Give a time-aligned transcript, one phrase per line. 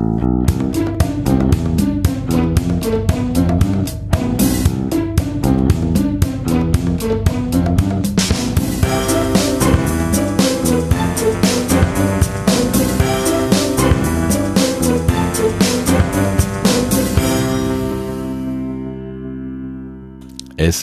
[0.00, 0.29] Es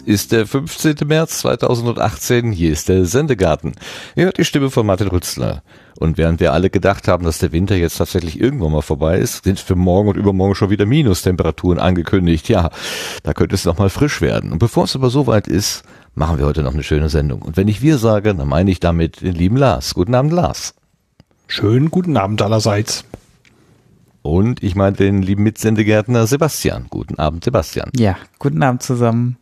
[0.08, 0.96] ist der 15.
[1.05, 2.54] März 2018.
[2.54, 3.74] Hier ist der Sendegarten.
[4.16, 5.64] Ihr hört die Stimme von Martin Rützler.
[6.00, 9.43] Und während wir alle gedacht haben, dass der Winter jetzt tatsächlich irgendwann mal vorbei ist,
[9.43, 12.47] sind für morgen und übermorgen schon wieder Minustemperaturen angekündigt.
[12.47, 12.70] Ja,
[13.24, 14.54] da könnte es noch mal frisch werden.
[14.54, 15.83] Und bevor es aber soweit ist,
[16.16, 17.42] machen wir heute noch eine schöne Sendung.
[17.42, 19.94] Und wenn ich wir sage, dann meine ich damit den lieben Lars.
[19.94, 20.74] Guten Abend, Lars.
[21.47, 23.04] Schönen guten Abend allerseits.
[24.21, 26.86] Und ich meine den lieben Mitsendegärtner Sebastian.
[26.89, 27.92] Guten Abend, Sebastian.
[27.97, 29.38] Ja, guten Abend zusammen.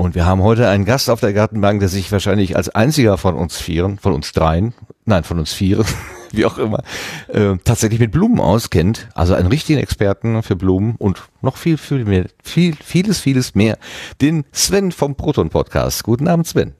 [0.00, 3.34] Und wir haben heute einen Gast auf der Gartenbank, der sich wahrscheinlich als einziger von
[3.34, 4.72] uns vieren, von uns dreien,
[5.04, 5.84] nein, von uns vieren,
[6.30, 6.84] wie auch immer,
[7.26, 9.08] äh, tatsächlich mit Blumen auskennt.
[9.14, 13.76] Also einen richtigen Experten für Blumen und noch viel, viel mehr, viel, vieles, vieles mehr.
[14.20, 16.04] Den Sven vom Proton Podcast.
[16.04, 16.74] Guten Abend, Sven.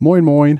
[0.00, 0.58] Moin, moin.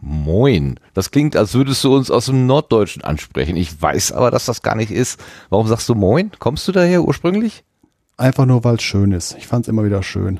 [0.00, 0.78] Moin.
[0.94, 3.56] Das klingt, als würdest du uns aus dem Norddeutschen ansprechen.
[3.56, 5.20] Ich weiß aber, dass das gar nicht ist.
[5.50, 6.30] Warum sagst du Moin?
[6.38, 7.64] Kommst du daher ursprünglich?
[8.16, 9.34] Einfach nur, weil es schön ist.
[9.36, 10.38] Ich fand es immer wieder schön.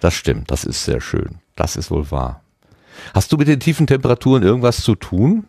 [0.00, 1.36] Das stimmt, das ist sehr schön.
[1.54, 2.42] Das ist wohl wahr.
[3.14, 5.44] Hast du mit den tiefen Temperaturen irgendwas zu tun?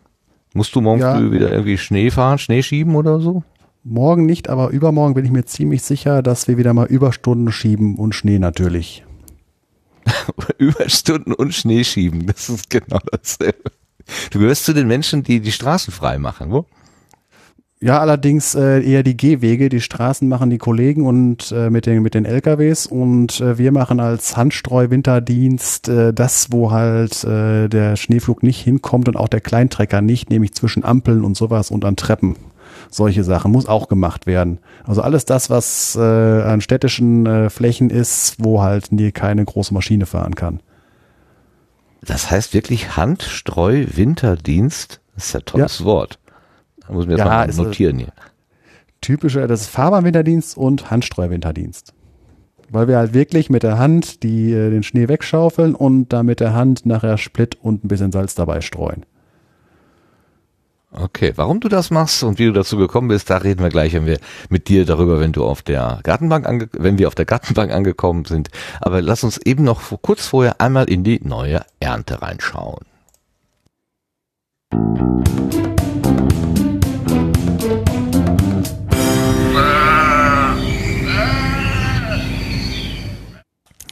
[0.54, 1.16] Musst du morgen Ja.
[1.16, 3.42] früh wieder irgendwie Schnee fahren, Schnee schieben oder so?
[3.84, 7.96] Morgen nicht, aber übermorgen bin ich mir ziemlich sicher, dass wir wieder mal Überstunden schieben
[7.96, 9.04] und Schnee natürlich.
[10.58, 13.70] Überstunden und Schnee schieben, das ist genau dasselbe.
[14.30, 16.64] Du gehörst zu den Menschen, die die Straßen frei machen, wo?
[17.80, 19.68] Ja, allerdings äh, eher die Gehwege.
[19.68, 23.70] Die Straßen machen die Kollegen und äh, mit den mit den LKWs und äh, wir
[23.70, 29.40] machen als Handstreu-Winterdienst äh, das, wo halt äh, der Schneeflug nicht hinkommt und auch der
[29.40, 32.34] Kleintrecker nicht, nämlich zwischen Ampeln und sowas und an Treppen.
[32.90, 34.58] Solche Sachen muss auch gemacht werden.
[34.84, 39.72] Also alles das, was äh, an städtischen äh, Flächen ist, wo halt nie keine große
[39.72, 40.60] Maschine fahren kann.
[42.02, 45.00] Das heißt wirklich Handstreu Winterdienst?
[45.14, 46.18] Das ist ja ein tolles Wort.
[46.88, 48.12] Da muss mir das Ja, mal ist, notieren hier.
[49.02, 51.92] typische, das ist Fahrbahnwinterdienst und Handstreuwinterdienst.
[52.70, 56.40] Weil wir halt wirklich mit der Hand die, äh, den Schnee wegschaufeln und da mit
[56.40, 59.04] der Hand nachher Split und ein bisschen Salz dabei streuen.
[60.90, 63.92] Okay, warum du das machst und wie du dazu gekommen bist, da reden wir gleich,
[63.92, 64.18] wenn wir
[64.48, 68.24] mit dir darüber, wenn du auf der Gartenbank ange wenn wir auf der Gartenbank angekommen
[68.24, 68.48] sind.
[68.80, 72.86] Aber lass uns eben noch kurz vorher einmal in die neue Ernte reinschauen.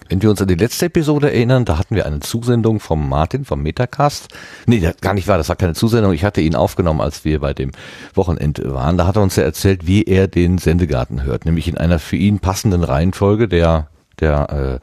[0.09, 3.45] Wenn wir uns an die letzte Episode erinnern, da hatten wir eine Zusendung vom Martin
[3.45, 4.29] vom Metacast.
[4.67, 6.13] Nee, das gar nicht wahr, das war keine Zusendung.
[6.13, 7.73] Ich hatte ihn aufgenommen, als wir bei dem
[8.15, 8.97] Wochenende waren.
[8.97, 12.17] Da hat er uns ja erzählt, wie er den Sendegarten hört, nämlich in einer für
[12.17, 13.89] ihn passenden Reihenfolge der
[14.21, 14.81] der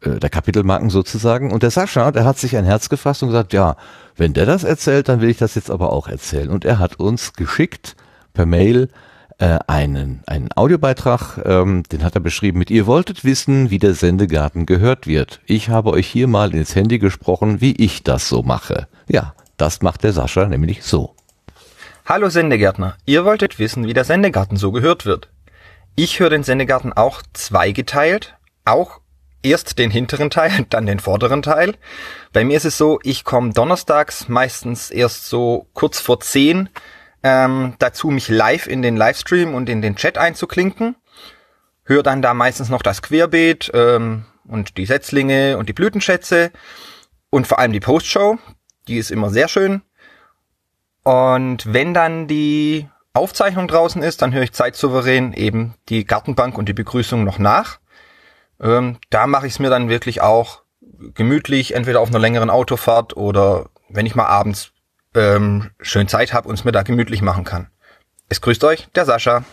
[0.00, 1.52] äh, äh, der Kapitelmarken sozusagen.
[1.52, 3.76] Und der Sascha, der hat sich ein Herz gefasst und gesagt, ja,
[4.16, 6.50] wenn der das erzählt, dann will ich das jetzt aber auch erzählen.
[6.50, 7.96] Und er hat uns geschickt
[8.32, 8.88] per Mail
[9.38, 13.94] äh, einen, einen Audiobeitrag, ähm, den hat er beschrieben mit, ihr wolltet wissen, wie der
[13.94, 15.40] Sendegarten gehört wird.
[15.46, 18.88] Ich habe euch hier mal ins Handy gesprochen, wie ich das so mache.
[19.08, 21.14] Ja, das macht der Sascha nämlich so.
[22.06, 25.30] Hallo Sendegärtner, ihr wolltet wissen, wie der Sendegarten so gehört wird.
[25.96, 29.00] Ich höre den Sendegarten auch zweigeteilt, auch
[29.42, 31.74] erst den hinteren Teil, dann den vorderen Teil.
[32.32, 36.68] Bei mir ist es so, ich komme donnerstags meistens erst so kurz vor 10
[37.24, 40.94] ähm, dazu, mich live in den Livestream und in den Chat einzuklinken.
[41.84, 46.52] Höre dann da meistens noch das Querbeet ähm, und die Setzlinge und die Blütenschätze
[47.30, 48.38] und vor allem die Postshow.
[48.88, 49.80] Die ist immer sehr schön.
[51.02, 56.68] Und wenn dann die Aufzeichnung draußen ist, dann höre ich zeitsouverän eben die Gartenbank und
[56.68, 57.78] die Begrüßung noch nach.
[58.60, 60.62] Ähm, da mache ich es mir dann wirklich auch
[61.14, 64.73] gemütlich, entweder auf einer längeren Autofahrt oder wenn ich mal abends
[65.14, 67.68] ähm, schön Zeit habe und es mir da gemütlich machen kann.
[68.28, 69.44] Es grüßt euch, der Sascha.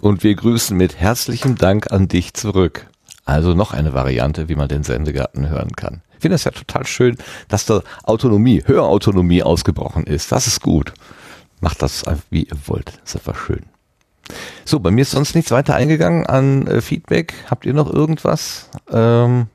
[0.00, 2.86] Und wir grüßen mit herzlichem Dank an dich zurück.
[3.24, 6.02] Also noch eine Variante, wie man den Sendegarten hören kann.
[6.14, 7.16] Ich finde es ja total schön,
[7.48, 10.32] dass da Autonomie, Hörautonomie ausgebrochen ist.
[10.32, 10.92] Das ist gut.
[11.60, 12.88] Macht das wie ihr wollt.
[12.88, 13.64] Das ist einfach schön.
[14.64, 17.34] So, bei mir ist sonst nichts weiter eingegangen an äh, Feedback.
[17.50, 19.46] Habt ihr noch irgendwas ähm,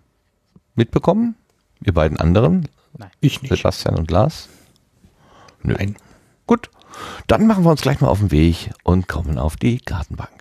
[0.76, 1.36] mitbekommen?
[1.84, 2.68] Ihr beiden anderen?
[3.22, 3.56] Ich nicht.
[3.56, 4.50] Sebastian und Lars?
[5.64, 5.74] Nö.
[5.74, 5.96] Nein.
[6.48, 6.70] Gut.
[7.28, 10.40] Dann machen wir uns gleich mal auf den Weg und kommen auf die Gartenbank.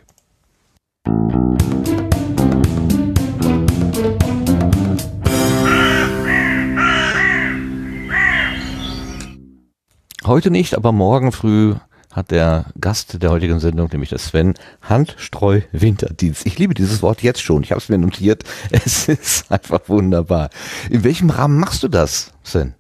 [10.29, 11.75] heute nicht, aber morgen früh
[12.19, 16.45] hat der Gast der heutigen Sendung, nämlich der Sven, Handstreu-Winterdienst.
[16.47, 17.63] Ich liebe dieses Wort jetzt schon.
[17.63, 18.45] Ich habe es mir notiert.
[18.71, 20.51] Es ist einfach wunderbar.
[20.91, 22.75] In welchem Rahmen machst du das, Sven?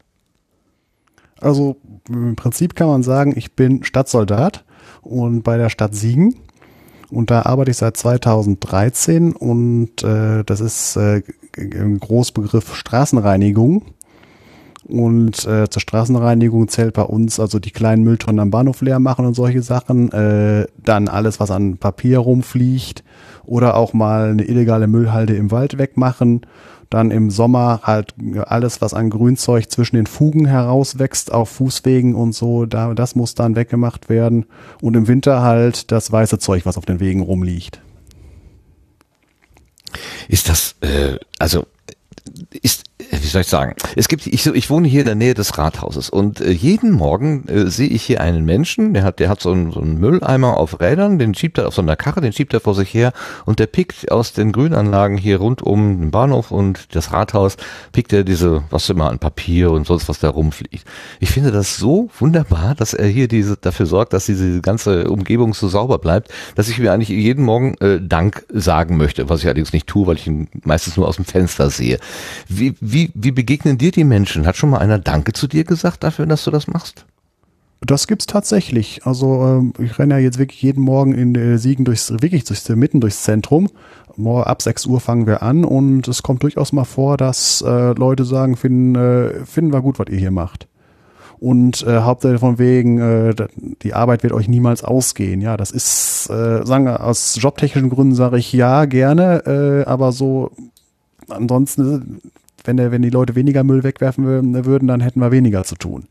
[1.40, 1.76] Also
[2.08, 4.64] im Prinzip kann man sagen, ich bin Stadtsoldat
[5.02, 6.34] und bei der Stadt Siegen.
[7.10, 11.22] Und da arbeite ich seit 2013 und äh, das ist äh,
[11.56, 13.94] im Großbegriff Straßenreinigung.
[14.88, 19.26] Und äh, zur Straßenreinigung zählt bei uns also die kleinen Mülltonnen am Bahnhof leer machen
[19.26, 20.10] und solche Sachen.
[20.12, 23.04] Äh, dann alles, was an Papier rumfliegt
[23.44, 26.42] oder auch mal eine illegale Müllhalde im Wald wegmachen.
[26.88, 28.14] Dann im Sommer halt
[28.46, 33.34] alles, was an Grünzeug zwischen den Fugen herauswächst, auf Fußwegen und so, da, das muss
[33.34, 34.46] dann weggemacht werden.
[34.80, 37.82] Und im Winter halt das weiße Zeug, was auf den Wegen rumliegt.
[40.28, 41.66] Ist das, äh, also
[42.62, 45.56] ist, wie soll ich sagen, es gibt, ich, ich wohne hier in der Nähe des
[45.58, 49.40] Rathauses und äh, jeden Morgen äh, sehe ich hier einen Menschen, der hat, der hat
[49.40, 52.32] so einen, so einen Mülleimer auf Rädern, den schiebt er auf so einer Karre, den
[52.32, 53.12] schiebt er vor sich her
[53.46, 57.56] und der pickt aus den Grünanlagen hier rund um den Bahnhof und das Rathaus,
[57.92, 60.84] pickt er diese, was immer an Papier und sonst was da rumfliegt.
[61.20, 65.54] Ich finde das so wunderbar, dass er hier diese, dafür sorgt, dass diese ganze Umgebung
[65.54, 69.46] so sauber bleibt, dass ich mir eigentlich jeden Morgen äh, Dank sagen möchte, was ich
[69.46, 71.98] allerdings nicht tue, weil ich ihn meistens nur aus dem Fenster sehe.
[72.48, 74.46] Wie, wie, wie begegnen dir die Menschen?
[74.46, 77.06] Hat schon mal einer Danke zu dir gesagt dafür, dass du das machst?
[77.80, 79.02] Das gibt's tatsächlich.
[79.04, 82.68] Also ähm, ich renne ja jetzt wirklich jeden Morgen in äh, Siegen durchs, wirklich durchs,
[82.70, 83.68] mitten durchs Zentrum.
[84.24, 88.24] Ab 6 Uhr fangen wir an und es kommt durchaus mal vor, dass äh, Leute
[88.24, 90.66] sagen, finden, äh, finden wir gut, was ihr hier macht.
[91.38, 93.34] Und äh, hauptsächlich von wegen, äh,
[93.82, 95.40] die Arbeit wird euch niemals ausgehen.
[95.40, 100.10] Ja, das ist, äh, sagen wir, aus jobtechnischen Gründen sage ich ja, gerne, äh, aber
[100.10, 100.50] so
[101.28, 102.20] ansonsten,
[102.68, 104.24] wenn, wenn die Leute weniger Müll wegwerfen
[104.64, 106.04] würden, dann hätten wir weniger zu tun.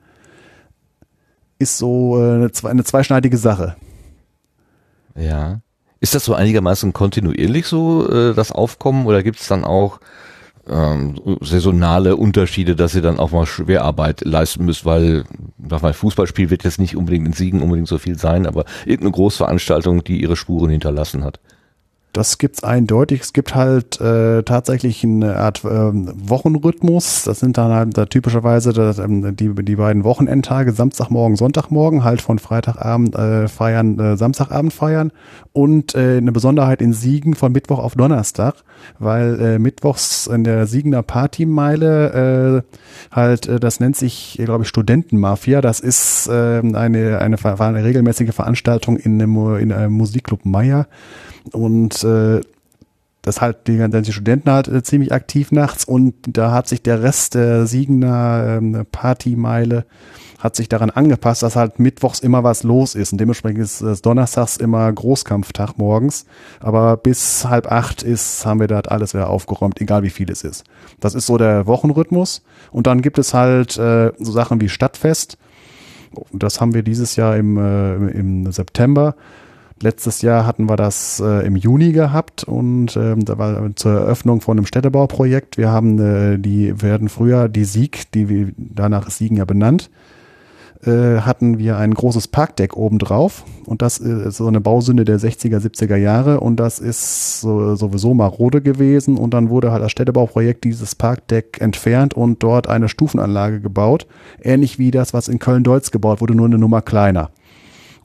[1.59, 3.75] Ist so äh, eine zweischneidige Sache.
[5.15, 5.61] Ja.
[5.99, 9.99] Ist das so einigermaßen kontinuierlich so, äh, das Aufkommen, oder gibt es dann auch
[10.67, 15.23] ähm, saisonale Unterschiede, dass ihr dann auch mal Schwerarbeit leisten müsst, weil,
[15.69, 19.11] sag mal, Fußballspiel wird jetzt nicht unbedingt in Siegen unbedingt so viel sein, aber irgendeine
[19.11, 21.39] Großveranstaltung, die ihre Spuren hinterlassen hat.
[22.17, 23.21] Das gibt's eindeutig.
[23.21, 27.25] Es gibt halt äh, tatsächlich eine Art äh, Wochenrhythmus.
[27.25, 32.23] Das sind dann halt da typischerweise das, ähm, die, die beiden Wochenendtage, Samstagmorgen, Sonntagmorgen, halt
[32.23, 35.11] von Freitagabend äh, feiern, äh, Samstagabend feiern.
[35.53, 38.55] Und äh, eine Besonderheit in Siegen von Mittwoch auf Donnerstag,
[38.97, 44.69] weil äh, Mittwochs in der Siegener Partymeile äh, halt, äh, das nennt sich, glaube ich,
[44.69, 45.61] Studentenmafia.
[45.61, 50.87] Das ist äh, eine, eine, eine, regelmäßige Veranstaltung in einem, in einem Musikclub Meier
[51.53, 52.41] und äh,
[53.21, 55.85] das halt die ganzen Studenten halt äh, ziemlich aktiv nachts.
[55.85, 59.85] Und da hat sich der Rest der Siegener ähm, Partymeile
[60.39, 63.11] hat sich daran angepasst, dass halt mittwochs immer was los ist.
[63.11, 66.25] Und dementsprechend ist es donnerstags immer Großkampftag morgens,
[66.59, 70.43] aber bis halb acht ist, haben wir da alles wieder aufgeräumt, egal wie viel es
[70.43, 70.63] ist.
[70.99, 72.43] Das ist so der Wochenrhythmus.
[72.71, 75.37] Und dann gibt es halt äh, so Sachen wie Stadtfest,
[76.31, 79.15] das haben wir dieses Jahr im, äh, im September
[79.81, 84.41] Letztes Jahr hatten wir das äh, im Juni gehabt und ähm, da war zur Eröffnung
[84.41, 85.57] von einem Städtebauprojekt.
[85.57, 89.91] Wir haben äh, die werden früher die Sieg, die wir danach ist Siegen ja benannt,
[90.83, 95.19] äh, hatten wir ein großes Parkdeck oben drauf und das ist so eine Bausünde der
[95.19, 99.91] 60er, 70er Jahre und das ist so, sowieso marode gewesen und dann wurde halt das
[99.91, 104.07] Städtebauprojekt dieses Parkdeck entfernt und dort eine Stufenanlage gebaut,
[104.41, 107.29] ähnlich wie das, was in Köln-Deutz gebaut wurde, nur eine Nummer kleiner.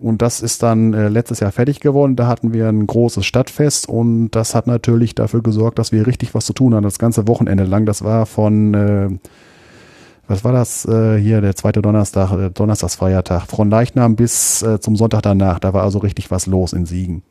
[0.03, 2.17] Und das ist dann äh, letztes Jahr fertig geworden.
[2.17, 6.35] Da hatten wir ein großes Stadtfest und das hat natürlich dafür gesorgt, dass wir richtig
[6.35, 7.87] was zu tun hatten, das ganze Wochenende lang.
[7.87, 9.09] Das war von, äh,
[10.27, 14.97] was war das äh, hier, der zweite Donnerstag, äh, Donnerstagsfeiertag, von Leichnam bis äh, zum
[14.97, 15.61] Sonntag danach.
[15.61, 17.23] Da war also richtig was los in Siegen.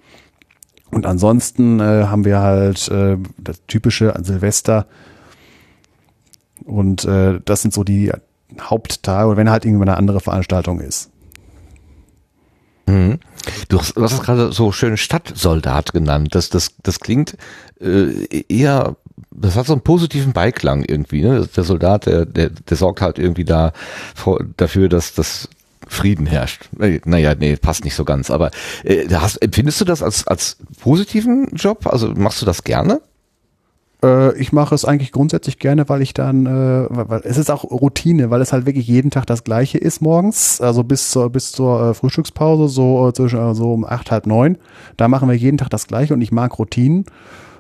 [0.91, 4.87] Und ansonsten äh, haben wir halt äh, das typische Silvester.
[6.63, 8.13] Und äh, das sind so die
[8.61, 11.11] Haupttage, wenn halt irgendwie eine andere Veranstaltung ist.
[12.91, 13.19] Mhm.
[13.69, 16.36] Du hast, es gerade so schön Stadtsoldat genannt.
[16.36, 17.38] Das, das, das klingt
[17.79, 18.95] äh, eher,
[19.31, 21.24] das hat so einen positiven Beiklang irgendwie.
[21.24, 21.48] Ne?
[21.55, 23.74] Der Soldat, der, der, der sorgt halt irgendwie da
[24.15, 25.50] vor, dafür, dass das
[25.88, 26.69] Frieden herrscht.
[27.05, 28.29] Naja, nee, passt nicht so ganz.
[28.29, 28.51] Aber
[28.83, 31.88] äh, hast, empfindest du das als, als positiven Job?
[31.88, 33.01] Also machst du das gerne?
[34.03, 37.63] Äh, ich mache es eigentlich grundsätzlich gerne, weil ich dann, äh, weil es ist auch
[37.63, 41.51] Routine, weil es halt wirklich jeden Tag das Gleiche ist morgens, also bis zur bis
[41.51, 44.58] zur äh, Frühstückspause so äh, zwischen äh, so um acht halb neun.
[44.98, 47.05] Da machen wir jeden Tag das Gleiche und ich mag Routinen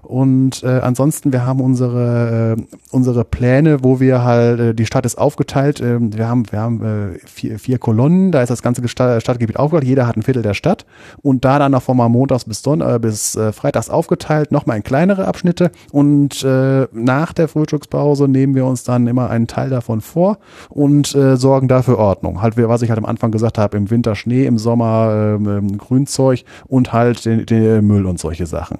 [0.01, 5.05] Und äh, ansonsten, wir haben unsere, äh, unsere Pläne, wo wir halt, äh, die Stadt
[5.05, 8.81] ist aufgeteilt, äh, wir haben, wir haben äh, vier, vier Kolonnen, da ist das ganze
[8.81, 10.85] Gesta- Stadtgebiet aufgeteilt, jeder hat ein Viertel der Stadt.
[11.21, 14.77] Und da dann noch von mal montags bis, Don äh, bis äh, freitags aufgeteilt, nochmal
[14.77, 15.71] in kleinere Abschnitte.
[15.91, 20.39] Und äh, nach der Frühstückspause nehmen wir uns dann immer einen Teil davon vor
[20.69, 22.41] und äh, sorgen dafür Ordnung.
[22.41, 26.43] Halt, was ich halt am Anfang gesagt habe, im Winter Schnee, im Sommer ähm, Grünzeug
[26.67, 28.79] und halt den, den Müll und solche Sachen.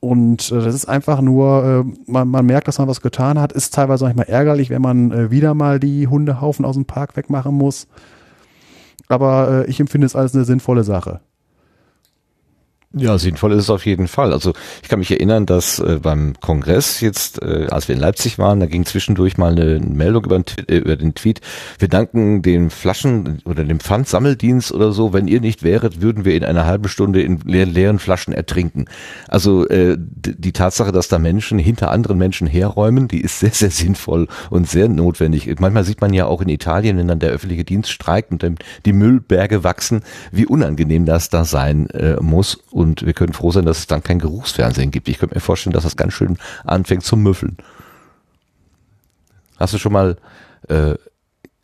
[0.00, 3.52] Und äh, das ist einfach nur, äh, man, man merkt, dass man was getan hat.
[3.52, 7.54] Ist teilweise manchmal ärgerlich, wenn man äh, wieder mal die Hundehaufen aus dem Park wegmachen
[7.54, 7.88] muss.
[9.08, 11.20] Aber äh, ich empfinde es als eine sinnvolle Sache.
[12.94, 14.32] Ja, sinnvoll ist es auf jeden Fall.
[14.32, 18.38] Also ich kann mich erinnern, dass äh, beim Kongress jetzt, äh, als wir in Leipzig
[18.38, 21.42] waren, da ging zwischendurch mal eine Meldung über den, Tweet, äh, über den Tweet.
[21.78, 25.12] Wir danken dem Flaschen oder dem Pfandsammeldienst oder so.
[25.12, 28.86] Wenn ihr nicht wäret, würden wir in einer halben Stunde in leer, leeren Flaschen ertrinken.
[29.28, 33.70] Also äh, die Tatsache, dass da Menschen hinter anderen Menschen herräumen, die ist sehr, sehr
[33.70, 35.54] sinnvoll und sehr notwendig.
[35.60, 38.92] Manchmal sieht man ja auch in Italien, wenn dann der öffentliche Dienst streikt und die
[38.94, 40.00] Müllberge wachsen,
[40.32, 44.02] wie unangenehm das da sein äh, muss und wir können froh sein, dass es dann
[44.02, 45.08] kein Geruchsfernsehen gibt.
[45.08, 47.56] Ich könnte mir vorstellen, dass das ganz schön anfängt zu müffeln.
[49.58, 50.16] Hast du schon mal,
[50.68, 50.94] äh,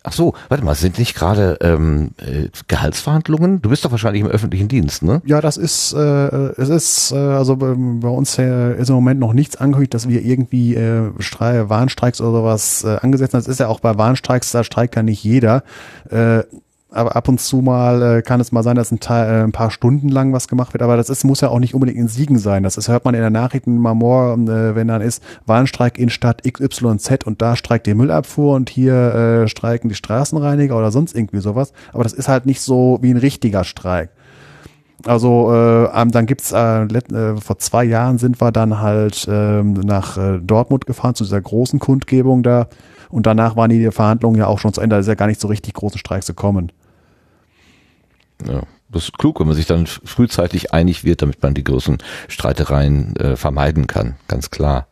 [0.02, 3.62] ach so, warte mal, sind nicht gerade ähm, äh, Gehaltsverhandlungen?
[3.62, 5.22] Du bist doch wahrscheinlich im öffentlichen Dienst, ne?
[5.24, 9.20] Ja, das ist, äh, es ist, äh, also bei, bei uns äh, ist im Moment
[9.20, 13.40] noch nichts angekündigt, dass wir irgendwie äh, Strei Warnstreiks oder sowas äh, angesetzt haben.
[13.40, 15.62] Das ist ja auch bei Warnstreiks, da streikt ja nicht jeder.
[16.10, 16.42] Äh,
[16.94, 19.52] aber ab und zu mal äh, kann es mal sein, dass ein, Teil, äh, ein
[19.52, 22.08] paar Stunden lang was gemacht wird, aber das ist, muss ja auch nicht unbedingt in
[22.08, 22.62] Siegen sein.
[22.62, 26.08] Das ist, hört man in der Nachrichten mal morgen, äh, wenn dann ist Warnstreik in
[26.08, 31.16] Stadt XYZ und da streikt die Müllabfuhr und hier äh, streiken die Straßenreiniger oder sonst
[31.16, 31.72] irgendwie sowas.
[31.92, 34.10] Aber das ist halt nicht so wie ein richtiger Streik.
[35.04, 40.16] Also äh, dann gibt's äh, äh, vor zwei Jahren sind wir dann halt äh, nach
[40.16, 42.68] äh, Dortmund gefahren zu dieser großen Kundgebung da
[43.10, 44.96] und danach waren die Verhandlungen ja auch schon zu Ende.
[44.96, 46.72] Da ist ja gar nicht so richtig großen Streiks gekommen.
[48.46, 51.98] Ja, das ist klug, wenn man sich dann frühzeitig einig wird, damit man die großen
[52.28, 54.86] Streitereien äh, vermeiden kann, ganz klar.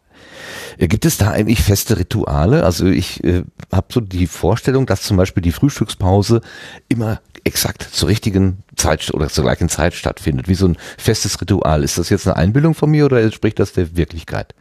[0.79, 2.65] Äh, gibt es da eigentlich feste Rituale?
[2.65, 6.41] Also ich äh, habe so die Vorstellung, dass zum Beispiel die Frühstückspause
[6.89, 11.83] immer exakt zur richtigen Zeit oder zur gleichen Zeit stattfindet, wie so ein festes Ritual.
[11.83, 14.55] Ist das jetzt eine Einbildung von mir oder entspricht das der Wirklichkeit?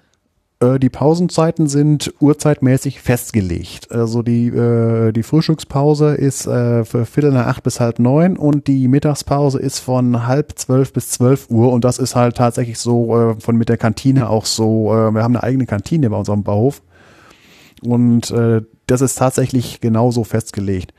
[0.62, 3.92] Äh, die Pausenzeiten sind urzeitmäßig festgelegt.
[3.92, 8.68] Also die, äh, die Frühstückspause ist äh, für Viertel nach acht bis halb neun und
[8.68, 13.32] die Mittagspause ist von halb zwölf bis zwölf Uhr und das ist halt tatsächlich so
[13.32, 14.94] äh, von mit der Kantine auch so.
[14.94, 16.82] Äh, wir haben eine eigene Kantine bei unserem Bauhof
[17.82, 20.94] und äh, das ist tatsächlich genauso festgelegt.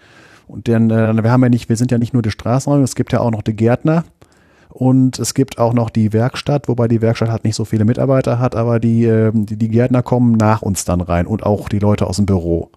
[0.49, 2.97] Und denn äh, wir haben ja nicht, wir sind ja nicht nur die Straßenräume, es
[2.97, 4.05] gibt ja auch noch die Gärtner
[4.73, 8.39] und es gibt auch noch die Werkstatt, wobei die Werkstatt halt nicht so viele Mitarbeiter
[8.39, 11.79] hat, aber die, ähm, die, die Gärtner kommen nach uns dann rein und auch die
[11.79, 12.71] Leute aus dem Büro.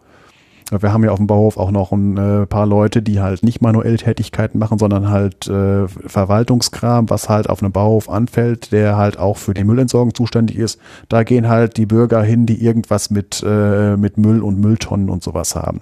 [0.72, 3.62] Wir haben ja auf dem Bauhof auch noch ein äh, paar Leute, die halt nicht
[3.62, 9.18] manuell Tätigkeiten machen, sondern halt äh, Verwaltungskram, was halt auf einem Bauhof anfällt, der halt
[9.18, 10.80] auch für die Müllentsorgung zuständig ist.
[11.08, 15.24] Da gehen halt die Bürger hin, die irgendwas mit, äh, mit Müll und Mülltonnen und
[15.24, 15.80] sowas haben.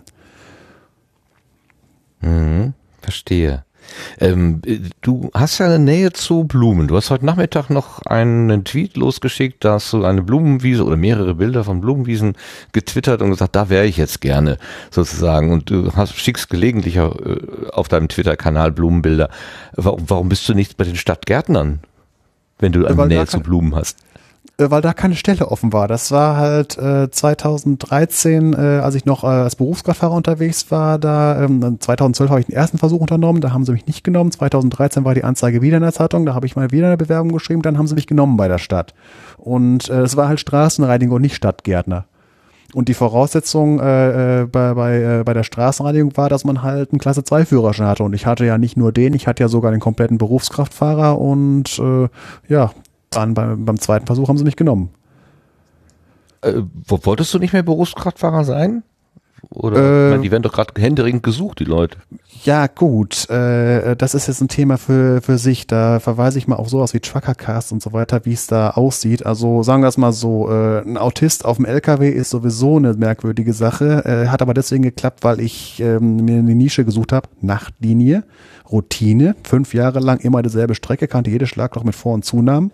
[2.21, 3.63] Mhm, verstehe.
[4.19, 4.61] Ähm,
[5.01, 6.87] du hast ja eine Nähe zu Blumen.
[6.87, 11.35] Du hast heute Nachmittag noch einen Tweet losgeschickt, da hast du eine Blumenwiese oder mehrere
[11.35, 12.35] Bilder von Blumenwiesen
[12.71, 14.57] getwittert und gesagt, da wäre ich jetzt gerne
[14.91, 15.51] sozusagen.
[15.51, 17.09] Und du hast, schickst gelegentlich äh,
[17.71, 19.29] auf deinem Twitter-Kanal Blumenbilder.
[19.73, 21.79] Warum, warum bist du nicht bei den Stadtgärtnern,
[22.59, 23.97] wenn du eine Nähe zu Blumen hast?
[24.57, 25.87] Äh, weil da keine Stelle offen war.
[25.87, 30.99] Das war halt äh, 2013, äh, als ich noch äh, als Berufskraftfahrer unterwegs war.
[30.99, 34.31] Da ähm, 2012 habe ich den ersten Versuch unternommen, da haben sie mich nicht genommen.
[34.31, 37.31] 2013 war die Anzeige wieder in der Zeitung, da habe ich mal wieder eine Bewerbung
[37.31, 38.93] geschrieben, dann haben sie mich genommen bei der Stadt.
[39.37, 42.05] Und äh, es war halt Straßenreinigung und nicht Stadtgärtner.
[42.75, 46.91] Und die Voraussetzung äh, äh, bei, bei, äh, bei der Straßenreinigung war, dass man halt
[46.91, 48.03] einen Klasse 2 Führerschein hatte.
[48.03, 51.77] Und ich hatte ja nicht nur den, ich hatte ja sogar den kompletten Berufskraftfahrer und
[51.79, 52.07] äh,
[52.47, 52.71] ja,
[53.13, 54.89] dann beim, beim zweiten Versuch haben sie mich genommen.
[56.41, 58.83] Äh, wolltest du nicht mehr Berufskraftfahrer sein?
[59.49, 61.97] Oder Äh, meine, die werden doch gerade händeringend gesucht, die Leute.
[62.43, 63.29] Ja, gut.
[63.29, 65.67] Äh, das ist jetzt ein Thema für, für sich.
[65.67, 69.25] Da verweise ich mal auf sowas wie Truckercast und so weiter, wie es da aussieht.
[69.25, 72.93] Also sagen wir es mal so, äh, ein Autist auf dem LKW ist sowieso eine
[72.93, 74.03] merkwürdige Sache.
[74.05, 77.27] Äh, hat aber deswegen geklappt, weil ich ähm, mir eine Nische gesucht habe.
[77.41, 78.23] Nachtlinie,
[78.71, 82.71] Routine, fünf Jahre lang immer dieselbe Strecke, kannte jedes Schlagloch mit Vor- und Zunahmen.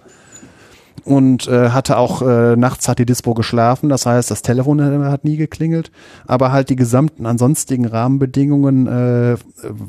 [1.05, 5.23] Und äh, hatte auch äh, nachts hat die Dispo geschlafen, das heißt, das Telefon hat
[5.23, 5.91] nie geklingelt,
[6.27, 9.37] aber halt die gesamten ansonstigen Rahmenbedingungen äh,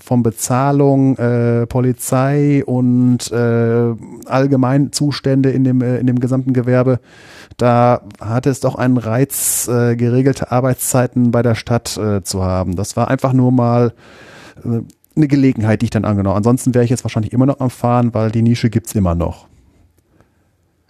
[0.05, 3.95] von Bezahlung, äh, Polizei und äh,
[4.27, 7.01] allgemein Zustände in dem äh, in dem gesamten Gewerbe,
[7.57, 12.77] da hatte es doch einen Reiz, äh, geregelte Arbeitszeiten bei der Stadt äh, zu haben.
[12.77, 13.93] Das war einfach nur mal
[14.65, 14.81] äh,
[15.17, 16.37] eine Gelegenheit, die ich dann angenommen.
[16.37, 19.50] Ansonsten wäre ich jetzt wahrscheinlich immer noch am Fahren, weil die Nische gibt's immer noch.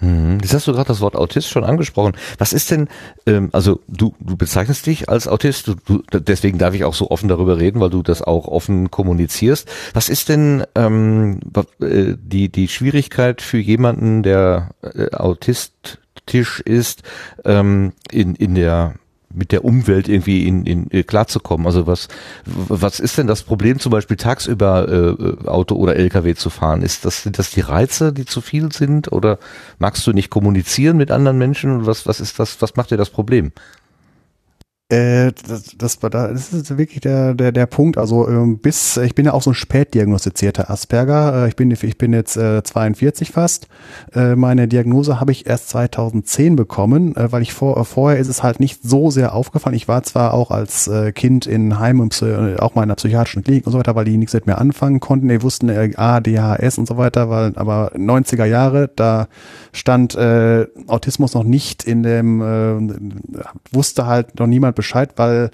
[0.01, 0.39] Mhm.
[0.41, 2.17] Jetzt hast du gerade das Wort Autist schon angesprochen.
[2.39, 2.89] Was ist denn,
[3.27, 7.11] ähm, also du, du bezeichnest dich als Autist, du, du, deswegen darf ich auch so
[7.11, 9.69] offen darüber reden, weil du das auch offen kommunizierst.
[9.93, 11.41] Was ist denn ähm,
[11.81, 17.03] äh, die, die Schwierigkeit für jemanden, der äh, autistisch ist,
[17.45, 18.95] ähm, in, in der
[19.33, 21.67] mit der Umwelt irgendwie in, in äh, klarzukommen.
[21.67, 22.09] Also was
[22.45, 26.83] was ist denn das Problem, zum Beispiel tagsüber äh, Auto oder LKW zu fahren?
[26.83, 29.39] Ist das sind das die Reize, die zu viel sind, oder
[29.79, 31.87] magst du nicht kommunizieren mit anderen Menschen?
[31.87, 32.61] Was was ist das?
[32.61, 33.53] Was macht dir das Problem?
[34.91, 37.97] Äh, das, das, das ist wirklich der, der, der Punkt.
[37.97, 41.45] Also ähm, bis, ich bin ja auch so ein spät diagnostizierter Asperger.
[41.45, 43.69] Äh, ich, bin, ich bin jetzt äh, 42 fast.
[44.15, 48.27] Äh, meine Diagnose habe ich erst 2010 bekommen, äh, weil ich vor, äh, vorher ist
[48.27, 49.77] es halt nicht so sehr aufgefallen.
[49.77, 52.97] Ich war zwar auch als äh, Kind in Heim und äh, auch mal in der
[52.97, 55.29] psychiatrischen Klinik und so weiter, weil die nichts mit mir anfangen konnten.
[55.29, 59.29] Die wussten äh, ADHS und so weiter, weil aber 90er Jahre, da
[59.73, 65.51] stand äh, Autismus noch nicht in dem, äh, wusste halt noch niemand Bescheid, weil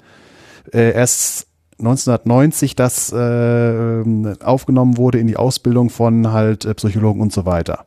[0.73, 1.47] äh, erst
[1.79, 4.03] 1990 das äh,
[4.43, 7.85] aufgenommen wurde in die Ausbildung von halt äh, Psychologen und so weiter.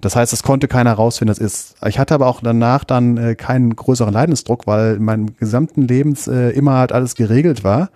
[0.00, 1.76] Das heißt, es konnte keiner rausfinden, das ist.
[1.86, 6.28] Ich hatte aber auch danach dann äh, keinen größeren Leidensdruck, weil in meinem gesamten Lebens
[6.28, 7.90] äh, immer halt alles geregelt war.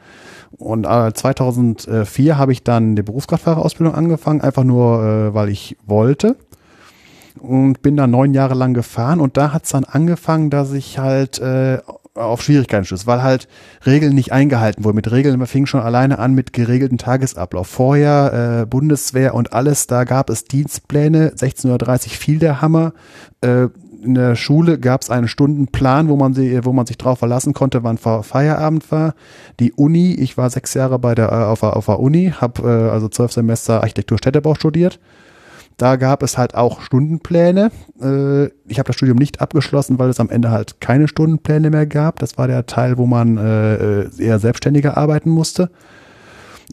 [0.57, 6.37] Und äh, 2004 habe ich dann die Berufskraftfahrerausbildung angefangen, einfach nur, äh, weil ich wollte
[7.39, 11.39] und bin da neun Jahre lang gefahren und da hat's dann angefangen, dass ich halt
[11.39, 11.79] äh,
[12.19, 13.49] auf Schwierigkeiten stößt, weil halt
[13.87, 14.97] Regeln nicht eingehalten wurden.
[14.97, 17.67] Mit Regeln fing schon alleine an mit geregelten Tagesablauf.
[17.69, 21.31] Vorher äh, Bundeswehr und alles, da gab es Dienstpläne.
[21.31, 22.93] 16.30 Uhr fiel der Hammer.
[23.41, 23.69] Äh,
[24.03, 27.53] in der Schule gab es einen Stundenplan, wo man, sie, wo man sich drauf verlassen
[27.53, 29.15] konnte, wann Feierabend war.
[29.59, 32.63] Die Uni, ich war sechs Jahre bei der, äh, auf, der, auf der Uni, habe
[32.63, 35.01] äh, also zwölf Semester Architektur Städtebau studiert
[35.79, 37.71] da gab es halt auch Stundenpläne.
[38.03, 41.87] Äh, ich habe das Studium nicht abgeschlossen, weil es am Ende halt keine Stundenpläne mehr
[41.87, 42.19] gab.
[42.19, 45.71] Das war der Teil, wo man äh, eher selbstständiger arbeiten musste.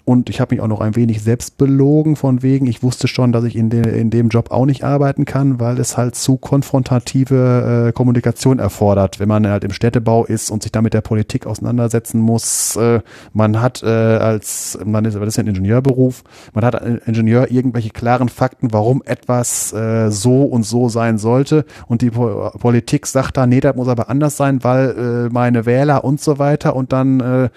[0.03, 3.31] Und ich habe mich auch noch ein wenig selbst belogen, von wegen, ich wusste schon,
[3.31, 6.37] dass ich in, de, in dem Job auch nicht arbeiten kann, weil es halt zu
[6.37, 11.01] konfrontative äh, Kommunikation erfordert, wenn man halt im Städtebau ist und sich da mit der
[11.01, 12.75] Politik auseinandersetzen muss.
[12.75, 12.99] Äh,
[13.33, 17.49] man hat äh, als, man ist, das ist ja ein Ingenieurberuf, man hat als Ingenieur
[17.49, 21.65] irgendwelche klaren Fakten, warum etwas äh, so und so sein sollte.
[21.87, 25.65] Und die po Politik sagt da, nee, das muss aber anders sein, weil äh, meine
[25.65, 27.49] Wähler und so weiter und dann äh,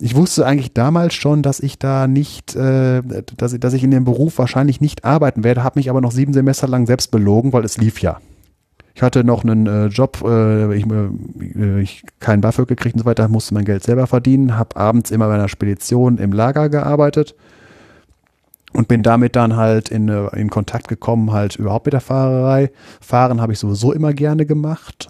[0.00, 3.02] ich wusste eigentlich damals schon, dass ich da nicht, äh,
[3.36, 6.32] dass, dass ich in dem Beruf wahrscheinlich nicht arbeiten werde, habe mich aber noch sieben
[6.32, 8.18] Semester lang selbst belogen, weil es lief ja.
[8.94, 13.06] Ich hatte noch einen äh, Job, äh, ich, äh, ich keinen BAföG gekriegt und so
[13.06, 17.34] weiter, musste mein Geld selber verdienen, habe abends immer bei einer Spedition im Lager gearbeitet
[18.72, 22.70] und bin damit dann halt in, äh, in Kontakt gekommen, halt überhaupt mit der Fahrerei.
[23.00, 25.09] Fahren habe ich sowieso immer gerne gemacht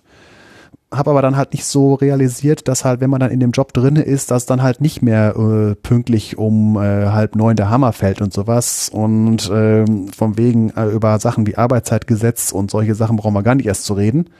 [0.92, 3.72] habe aber dann halt nicht so realisiert, dass halt, wenn man dann in dem Job
[3.72, 7.92] drinne ist, dass dann halt nicht mehr äh, pünktlich um äh, halb neun der Hammer
[7.92, 8.88] fällt und sowas.
[8.92, 9.84] Und äh,
[10.16, 13.84] von wegen äh, über Sachen wie Arbeitszeitgesetz und solche Sachen brauchen wir gar nicht erst
[13.84, 14.30] zu reden.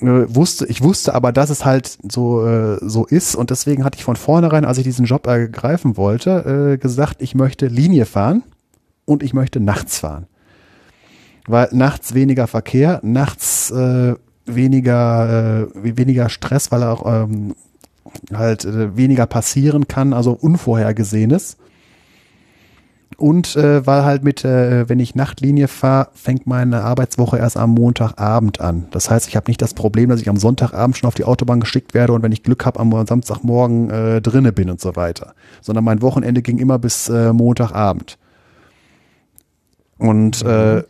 [0.00, 3.96] Äh, wusste, ich wusste aber, dass es halt so, äh, so ist und deswegen hatte
[3.96, 8.42] ich von vornherein, als ich diesen Job ergreifen wollte, äh, gesagt, ich möchte Linie fahren
[9.06, 10.26] und ich möchte nachts fahren.
[11.46, 14.14] Weil nachts weniger Verkehr, nachts äh,
[14.54, 17.54] weniger, äh, weniger Stress, weil auch ähm,
[18.32, 21.56] halt äh, weniger passieren kann, also Unvorhergesehenes.
[23.16, 27.70] Und äh, weil halt mit, äh, wenn ich Nachtlinie fahre, fängt meine Arbeitswoche erst am
[27.70, 28.86] Montagabend an.
[28.92, 31.58] Das heißt, ich habe nicht das Problem, dass ich am Sonntagabend schon auf die Autobahn
[31.58, 35.34] geschickt werde und wenn ich Glück habe, am Samstagmorgen äh, drinne bin und so weiter.
[35.60, 38.18] Sondern mein Wochenende ging immer bis äh, Montagabend.
[39.98, 40.84] Und äh,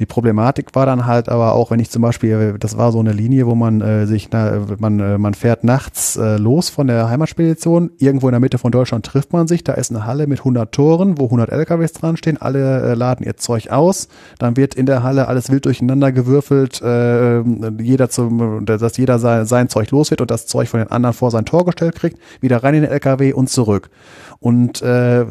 [0.00, 3.12] die Problematik war dann halt aber auch, wenn ich zum Beispiel, das war so eine
[3.12, 7.10] Linie, wo man äh, sich, na, man, äh, man fährt nachts äh, los von der
[7.10, 10.38] Heimatspedition, irgendwo in der Mitte von Deutschland trifft man sich, da ist eine Halle mit
[10.40, 14.08] 100 Toren, wo 100 LKWs dran stehen, alle äh, laden ihr Zeug aus,
[14.38, 17.40] dann wird in der Halle alles wild durcheinander gewürfelt, äh,
[17.80, 21.14] jeder zum, dass jeder sein, sein Zeug los wird und das Zeug von den anderen
[21.14, 23.90] vor sein Tor gestellt kriegt, wieder rein in den LKW und zurück.
[24.38, 25.26] Und äh,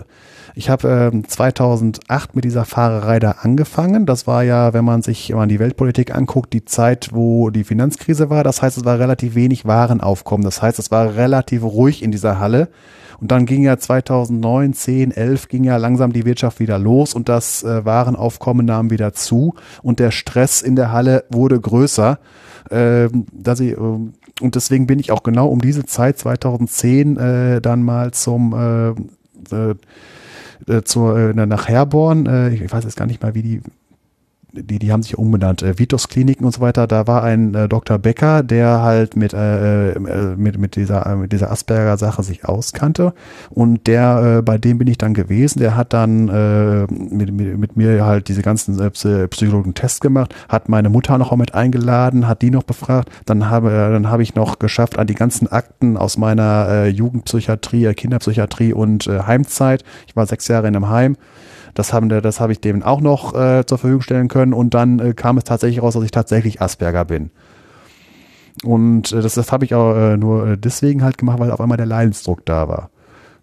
[0.58, 4.08] ich habe äh, 2008 mit dieser Fahrerei da angefangen.
[4.08, 8.32] Das war ja wenn man sich man die Weltpolitik anguckt, die Zeit, wo die Finanzkrise
[8.32, 8.44] war.
[8.44, 10.44] Das heißt, es war relativ wenig Warenaufkommen.
[10.44, 12.70] Das heißt, es war relativ ruhig in dieser Halle.
[13.20, 17.30] Und dann ging ja 2009, 10, 11 ging ja langsam die Wirtschaft wieder los und
[17.30, 22.20] das äh, Warenaufkommen nahm wieder zu und der Stress in der Halle wurde größer.
[22.70, 27.62] Ähm, dass ich, äh, und deswegen bin ich auch genau um diese Zeit 2010 äh,
[27.62, 28.90] dann mal zum äh,
[29.56, 29.76] äh,
[30.68, 33.62] äh zur, äh, nach Herborn, äh, ich weiß jetzt gar nicht mal, wie die
[34.64, 36.88] die, die haben sich umbenannt, äh, Vitos Kliniken und so weiter.
[36.88, 37.98] Da war ein äh, Dr.
[37.98, 40.00] Becker, der halt mit, äh, äh,
[40.36, 43.14] mit, mit dieser, äh, mit dieser Asperger-Sache sich auskannte.
[43.50, 45.60] Und der, äh, bei dem bin ich dann gewesen.
[45.60, 48.90] Der hat dann äh, mit, mit, mit mir halt diese ganzen äh,
[49.28, 53.10] psychologischen Tests gemacht, hat meine Mutter noch mit eingeladen, hat die noch befragt.
[53.26, 56.88] Dann habe, äh, dann habe ich noch geschafft, an die ganzen Akten aus meiner äh,
[56.88, 59.84] Jugendpsychiatrie, Kinderpsychiatrie und äh, Heimzeit.
[60.08, 61.18] Ich war sechs Jahre in einem Heim
[61.78, 65.00] das haben das habe ich dem auch noch äh, zur Verfügung stellen können und dann
[65.00, 67.30] äh, kam es tatsächlich raus, dass ich tatsächlich Asperger bin.
[68.64, 71.62] Und äh, das, das habe ich auch äh, nur äh, deswegen halt gemacht, weil auf
[71.62, 72.90] einmal der Leidensdruck da war.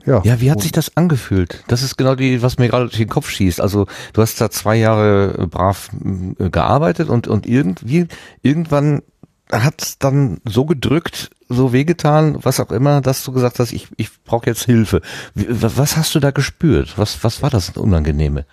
[0.05, 1.62] Ja, ja wie hat sich das angefühlt?
[1.68, 3.61] Das ist genau die, was mir gerade durch den Kopf schießt.
[3.61, 5.90] Also du hast da zwei Jahre brav
[6.38, 8.09] äh, gearbeitet und, und irgendwie,
[8.42, 9.03] irgendwann
[9.50, 14.11] hat dann so gedrückt, so wehgetan, was auch immer, dass du gesagt hast, ich, ich
[14.24, 15.02] brauche jetzt Hilfe.
[15.35, 16.94] Was hast du da gespürt?
[16.96, 18.46] Was, was war das Unangenehme?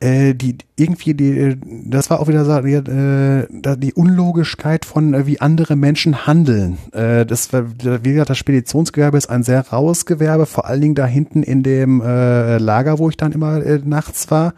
[0.00, 5.40] Äh, die irgendwie die das war auch wieder so äh, die Unlogischkeit von äh, wie
[5.40, 6.78] andere Menschen handeln.
[6.92, 11.04] Äh, das wie gesagt das Speditionsgewerbe ist ein sehr raues Gewerbe, vor allen Dingen da
[11.04, 14.54] hinten in dem äh, Lager, wo ich dann immer äh, nachts war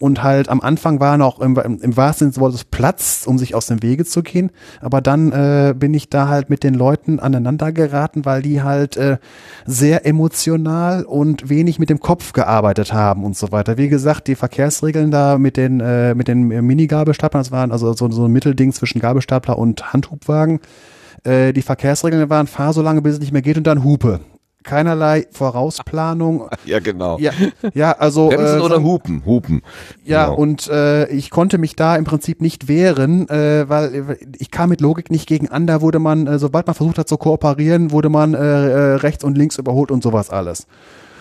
[0.00, 3.54] und halt am Anfang war noch im, im wahrsten Sinne des Wortes Platz, um sich
[3.54, 4.50] aus dem Wege zu gehen.
[4.80, 8.96] Aber dann äh, bin ich da halt mit den Leuten aneinander geraten, weil die halt
[8.96, 9.18] äh,
[9.66, 13.76] sehr emotional und wenig mit dem Kopf gearbeitet haben und so weiter.
[13.76, 18.10] Wie gesagt, die Verkehrsregeln da mit den äh, mit den Mini-Gabelstaplern, das waren also so,
[18.10, 20.60] so ein Mittelding zwischen Gabelstapler und Handhubwagen.
[21.24, 24.20] Äh, die Verkehrsregeln waren, fahr so lange, bis es nicht mehr geht und dann Hupe
[24.62, 26.48] keinerlei Vorausplanung.
[26.64, 27.18] Ja, genau.
[27.18, 27.32] Ja,
[27.74, 28.28] ja also.
[28.28, 29.24] Bremsen äh, oder Hupen?
[29.24, 29.62] Hupen.
[30.04, 30.36] Ja, genau.
[30.36, 34.80] und äh, ich konnte mich da im Prinzip nicht wehren, äh, weil ich kam mit
[34.80, 35.66] Logik nicht gegen an.
[35.66, 39.24] Da wurde man, äh, sobald man versucht hat zu kooperieren, wurde man äh, äh rechts
[39.24, 40.66] und links überholt und sowas alles.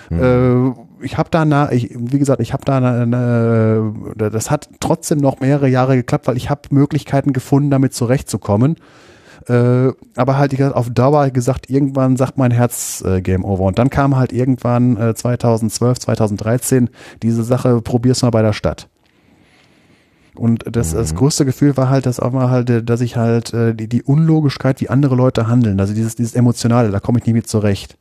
[0.09, 0.75] Mhm.
[0.99, 4.69] Äh, ich habe da, na, ich, wie gesagt, ich habe da, na, na, das hat
[4.79, 8.75] trotzdem noch mehrere Jahre geklappt, weil ich habe Möglichkeiten gefunden, damit zurechtzukommen.
[9.49, 13.63] Äh, aber halt auf Dauer gesagt, irgendwann sagt mein Herz äh, Game Over.
[13.63, 16.89] Und dann kam halt irgendwann äh, 2012, 2013
[17.23, 18.87] diese Sache, probier's mal bei der Stadt.
[20.35, 20.97] Und das, mhm.
[20.97, 23.87] das größte Gefühl war halt, dass auch mal halt, äh, dass ich halt äh, die,
[23.87, 27.47] die Unlogischkeit, wie andere Leute handeln, also dieses, dieses Emotionale, da komme ich nie mit
[27.47, 27.97] zurecht.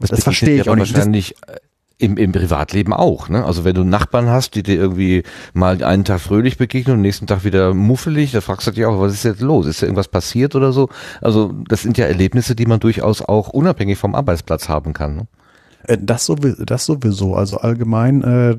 [0.00, 0.94] Das, das verstehe ich auch nicht.
[0.94, 1.56] Wahrscheinlich äh,
[1.98, 3.44] im, im Privatleben auch, ne?
[3.44, 7.26] Also wenn du Nachbarn hast, die dir irgendwie mal einen Tag fröhlich begegnen und nächsten
[7.26, 9.66] Tag wieder muffelig, da fragst du dich auch, was ist jetzt los?
[9.66, 10.88] Ist da irgendwas passiert oder so?
[11.20, 15.16] Also das sind ja Erlebnisse, die man durchaus auch unabhängig vom Arbeitsplatz haben kann.
[15.16, 15.26] Ne?
[15.84, 17.34] Äh, das, sowieso, das sowieso.
[17.34, 18.56] Also allgemein äh,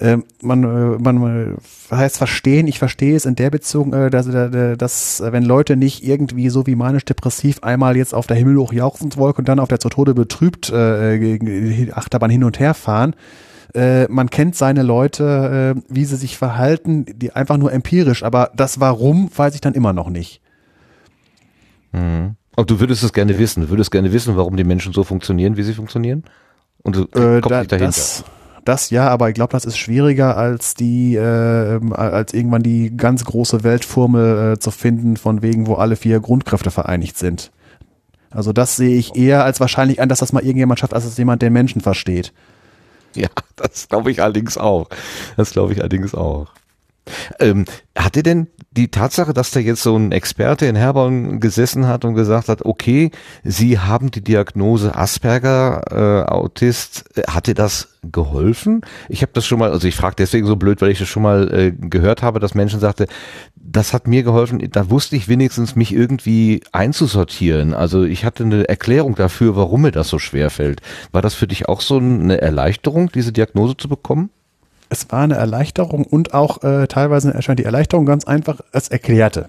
[0.00, 1.56] äh, man, äh, man
[1.90, 6.48] heißt verstehen, ich verstehe es in der Beziehung, äh, dass, dass wenn Leute nicht irgendwie
[6.48, 10.14] so wie manisch-depressiv einmal jetzt auf der himmelhoch jauchzend und dann auf der zur Tode
[10.14, 13.14] betrübt äh, Achterbahn hin und her fahren,
[13.74, 18.50] äh, man kennt seine Leute, äh, wie sie sich verhalten, die einfach nur empirisch, aber
[18.56, 20.40] das Warum weiß ich dann immer noch nicht.
[21.92, 22.36] Mhm.
[22.56, 25.56] Und du würdest es gerne wissen, du würdest gerne wissen, warum die Menschen so funktionieren,
[25.56, 26.24] wie sie funktionieren?
[26.82, 27.86] Und du äh, kommst da, nicht dahinter.
[27.86, 28.24] Das,
[28.64, 33.24] das ja, aber ich glaube, das ist schwieriger als die, äh, als irgendwann die ganz
[33.24, 37.50] große Weltformel äh, zu finden, von wegen, wo alle vier Grundkräfte vereinigt sind.
[38.30, 41.16] Also das sehe ich eher als wahrscheinlich an, dass das mal irgendjemand schafft, als es
[41.16, 42.32] jemand, der Menschen versteht.
[43.16, 44.88] Ja, das glaube ich allerdings auch.
[45.36, 46.48] Das glaube ich allerdings auch.
[47.38, 47.64] Ähm,
[47.96, 52.04] hat dir denn die Tatsache, dass da jetzt so ein Experte in Herborn gesessen hat
[52.04, 53.10] und gesagt hat, okay,
[53.42, 58.82] Sie haben die Diagnose Asperger, äh, Autist, äh, hat dir das geholfen?
[59.08, 61.22] Ich habe das schon mal, also ich frage deswegen so blöd, weil ich das schon
[61.22, 63.06] mal äh, gehört habe, dass Menschen sagte,
[63.56, 67.74] das hat mir geholfen, da wusste ich wenigstens mich irgendwie einzusortieren.
[67.74, 70.80] Also ich hatte eine Erklärung dafür, warum mir das so schwer fällt.
[71.12, 74.30] War das für dich auch so eine Erleichterung, diese Diagnose zu bekommen?
[74.90, 79.48] Es war eine Erleichterung und auch äh, teilweise erscheint die Erleichterung ganz einfach, es erklärte.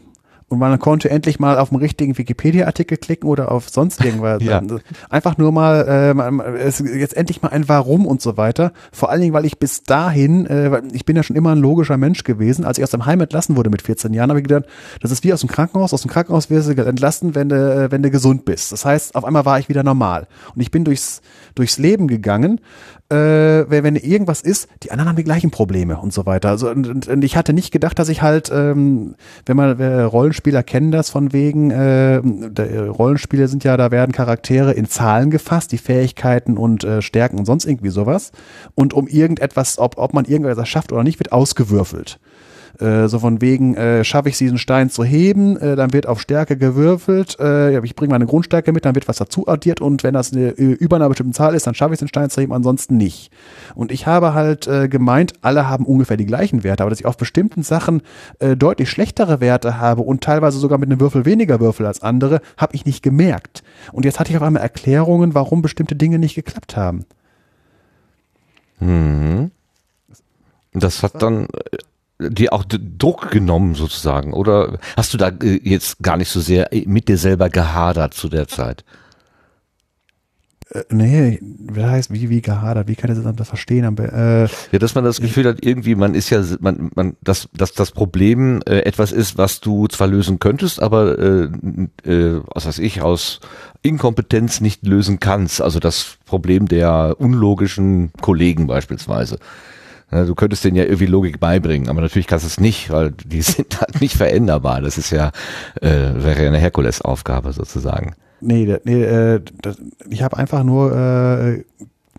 [0.51, 4.43] Und man konnte endlich mal auf den richtigen Wikipedia-Artikel klicken oder auf sonst irgendwas.
[4.43, 4.61] ja.
[5.09, 8.73] Einfach nur mal, äh, es, jetzt endlich mal ein Warum und so weiter.
[8.91, 11.95] Vor allen Dingen, weil ich bis dahin, äh, ich bin ja schon immer ein logischer
[11.95, 12.65] Mensch gewesen.
[12.65, 14.65] Als ich aus dem Heim entlassen wurde mit 14 Jahren, habe ich gedacht,
[14.99, 15.93] das ist wie aus dem Krankenhaus.
[15.93, 18.73] Aus dem Krankenhaus wirst du entlassen, wenn du, äh, wenn du gesund bist.
[18.73, 20.27] Das heißt, auf einmal war ich wieder normal.
[20.53, 21.21] Und ich bin durchs,
[21.55, 22.59] durchs Leben gegangen
[23.11, 26.49] äh, wenn, irgendwas ist, die anderen haben die gleichen Probleme und so weiter.
[26.49, 30.63] Also und, und, ich hatte nicht gedacht, dass ich halt, ähm, wenn man äh, Rollenspieler
[30.63, 35.71] kennen das von wegen, äh, der, Rollenspiele sind ja, da werden Charaktere in Zahlen gefasst,
[35.73, 38.31] die Fähigkeiten und äh, Stärken und sonst irgendwie sowas.
[38.75, 42.19] Und um irgendetwas, ob, ob man irgendwas schafft oder nicht, wird ausgewürfelt.
[42.79, 46.21] Äh, so von wegen, äh, schaffe ich diesen Stein zu heben, äh, dann wird auf
[46.21, 50.13] Stärke gewürfelt, äh, ich bringe meine Grundstärke mit, dann wird was dazu addiert und wenn
[50.13, 52.53] das eine, äh, über einer bestimmten Zahl ist, dann schaffe ich den Stein zu heben,
[52.53, 53.31] ansonsten nicht.
[53.75, 57.05] Und ich habe halt äh, gemeint, alle haben ungefähr die gleichen Werte, aber dass ich
[57.05, 58.01] auf bestimmten Sachen
[58.39, 62.41] äh, deutlich schlechtere Werte habe und teilweise sogar mit einem Würfel weniger Würfel als andere,
[62.57, 63.63] habe ich nicht gemerkt.
[63.91, 67.05] Und jetzt hatte ich auf einmal Erklärungen, warum bestimmte Dinge nicht geklappt haben.
[68.79, 69.51] Mhm.
[70.73, 71.77] Das hat dann äh,
[72.29, 74.33] dir auch Druck genommen sozusagen?
[74.33, 78.29] Oder hast du da äh, jetzt gar nicht so sehr mit dir selber gehadert zu
[78.29, 78.83] der Zeit?
[80.73, 83.97] Äh, nee, wie heißt, wie, wie gehadert, wie kann ich das verstehen?
[83.97, 87.73] Äh, ja, dass man das Gefühl hat, irgendwie, man ist ja, man, man, dass, dass
[87.73, 91.43] das Problem äh, etwas ist, was du zwar lösen könntest, aber äh,
[92.05, 93.39] äh, was weiß ich, aus
[93.81, 95.61] Inkompetenz nicht lösen kannst.
[95.61, 99.39] Also das Problem der unlogischen Kollegen beispielsweise.
[100.11, 103.41] Du könntest denen ja irgendwie Logik beibringen, aber natürlich kannst du es nicht, weil die
[103.41, 104.81] sind halt nicht veränderbar.
[104.81, 105.31] Das ist ja,
[105.81, 108.15] äh, wäre ja eine Herkulesaufgabe sozusagen.
[108.41, 109.77] Nee, nee äh, das,
[110.09, 111.63] ich habe einfach nur äh,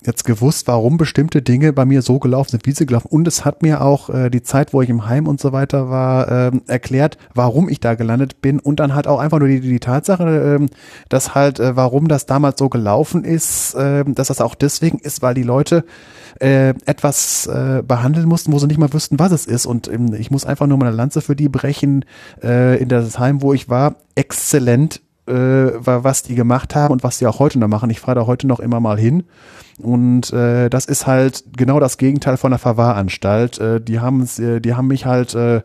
[0.06, 3.08] jetzt gewusst, warum bestimmte Dinge bei mir so gelaufen sind, wie sie gelaufen.
[3.10, 5.90] Und es hat mir auch äh, die Zeit, wo ich im Heim und so weiter
[5.90, 8.58] war, äh, erklärt, warum ich da gelandet bin.
[8.58, 10.66] Und dann halt auch einfach nur die, die Tatsache, äh,
[11.08, 15.22] dass halt, äh, warum das damals so gelaufen ist, äh, dass das auch deswegen ist,
[15.22, 15.84] weil die Leute
[16.40, 19.66] äh, etwas äh, behandeln mussten, wo sie nicht mal wüssten, was es ist.
[19.66, 22.04] Und ähm, ich muss einfach nur meine Lanze für die brechen.
[22.42, 27.18] Äh, in das Heim, wo ich war, exzellent äh, was die gemacht haben und was
[27.18, 27.90] die auch heute noch machen.
[27.90, 29.24] Ich fahre da heute noch immer mal hin.
[29.78, 33.58] Und äh, das ist halt genau das Gegenteil von einer Verwahranstalt.
[33.58, 35.62] Äh, die haben äh, die haben mich halt äh,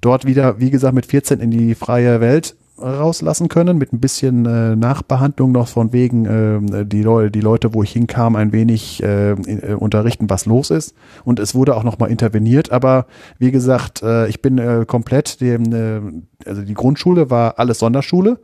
[0.00, 4.46] dort wieder, wie gesagt, mit 14 in die freie Welt rauslassen können, mit ein bisschen
[4.46, 9.02] äh, Nachbehandlung noch von wegen äh, die, Leute, die Leute, wo ich hinkam, ein wenig
[9.02, 10.94] äh, äh, unterrichten, was los ist.
[11.24, 13.06] Und es wurde auch nochmal interveniert, aber
[13.38, 18.38] wie gesagt, äh, ich bin äh, komplett dem, äh, also die Grundschule war alles Sonderschule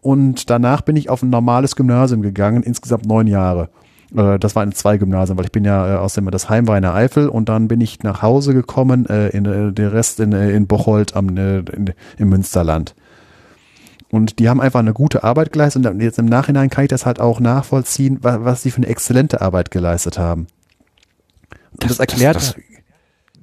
[0.00, 3.68] und danach bin ich auf ein normales Gymnasium gegangen, insgesamt neun Jahre.
[4.16, 6.66] Äh, das war in zwei Gymnasien, weil ich bin ja äh, aus dem, das Heim
[6.68, 10.20] war in der Eifel und dann bin ich nach Hause gekommen, äh, in, den Rest
[10.20, 12.94] in, in Bocholt am, in, im Münsterland.
[14.10, 17.04] Und die haben einfach eine gute Arbeit geleistet und jetzt im Nachhinein kann ich das
[17.04, 20.46] halt auch nachvollziehen, was, was sie für eine exzellente Arbeit geleistet haben.
[21.72, 22.62] Und das, das erklärt, das, das,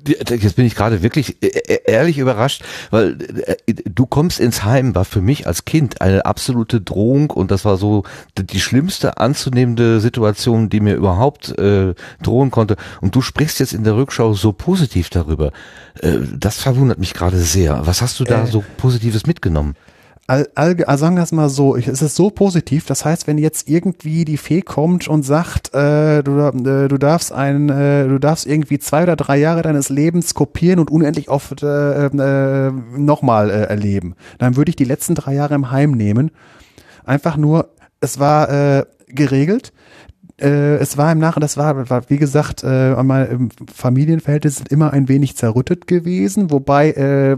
[0.08, 4.96] jetzt bin ich gerade wirklich e-, e-, ehrlich überrascht, weil äh, du kommst ins Heim,
[4.96, 8.04] war für mich als Kind eine absolute Drohung und das war so
[8.38, 12.76] die schlimmste anzunehmende Situation, die mir überhaupt äh, drohen konnte.
[13.02, 15.52] Und du sprichst jetzt in der Rückschau so positiv darüber.
[16.00, 17.86] Äh, das verwundert mich gerade sehr.
[17.86, 19.76] Was hast du da äh, so Positives mitgenommen?
[20.28, 23.38] All, all, sagen wir es mal so, ich, es ist so positiv, das heißt, wenn
[23.38, 28.20] jetzt irgendwie die Fee kommt und sagt, äh, du, äh, du darfst ein, äh, du
[28.20, 33.50] darfst irgendwie zwei oder drei Jahre deines Lebens kopieren und unendlich oft äh, äh, nochmal
[33.50, 36.32] äh, erleben, dann würde ich die letzten drei Jahre im Heim nehmen.
[37.04, 39.74] Einfach nur, es war äh, geregelt,
[40.40, 45.08] äh, es war im Nachhinein, das war, wie gesagt, äh, mein Familienverhältnis sind immer ein
[45.08, 47.38] wenig zerrüttet gewesen, wobei äh,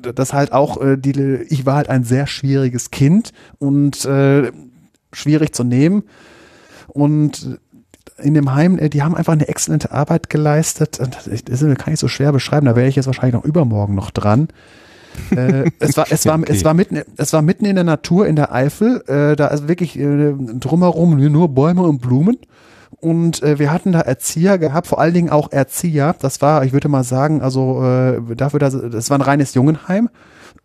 [0.00, 1.12] das halt auch, äh, die,
[1.48, 4.50] ich war halt ein sehr schwieriges Kind und äh,
[5.12, 6.04] schwierig zu nehmen.
[6.88, 7.58] Und
[8.18, 10.98] in dem Heim, äh, die haben einfach eine exzellente Arbeit geleistet.
[10.98, 14.48] Das kann ich so schwer beschreiben, da wäre ich jetzt wahrscheinlich noch übermorgen noch dran.
[15.30, 16.52] äh, es war es war okay.
[16.52, 19.66] es war mitten es war mitten in der Natur in der Eifel äh, da ist
[19.66, 22.36] wirklich äh, drumherum nur Bäume und Blumen
[23.00, 26.16] und äh, wir hatten da Erzieher gehabt, vor allen Dingen auch Erzieher.
[26.20, 30.08] Das war, ich würde mal sagen, also äh, dafür, dass das war ein reines Jungenheim.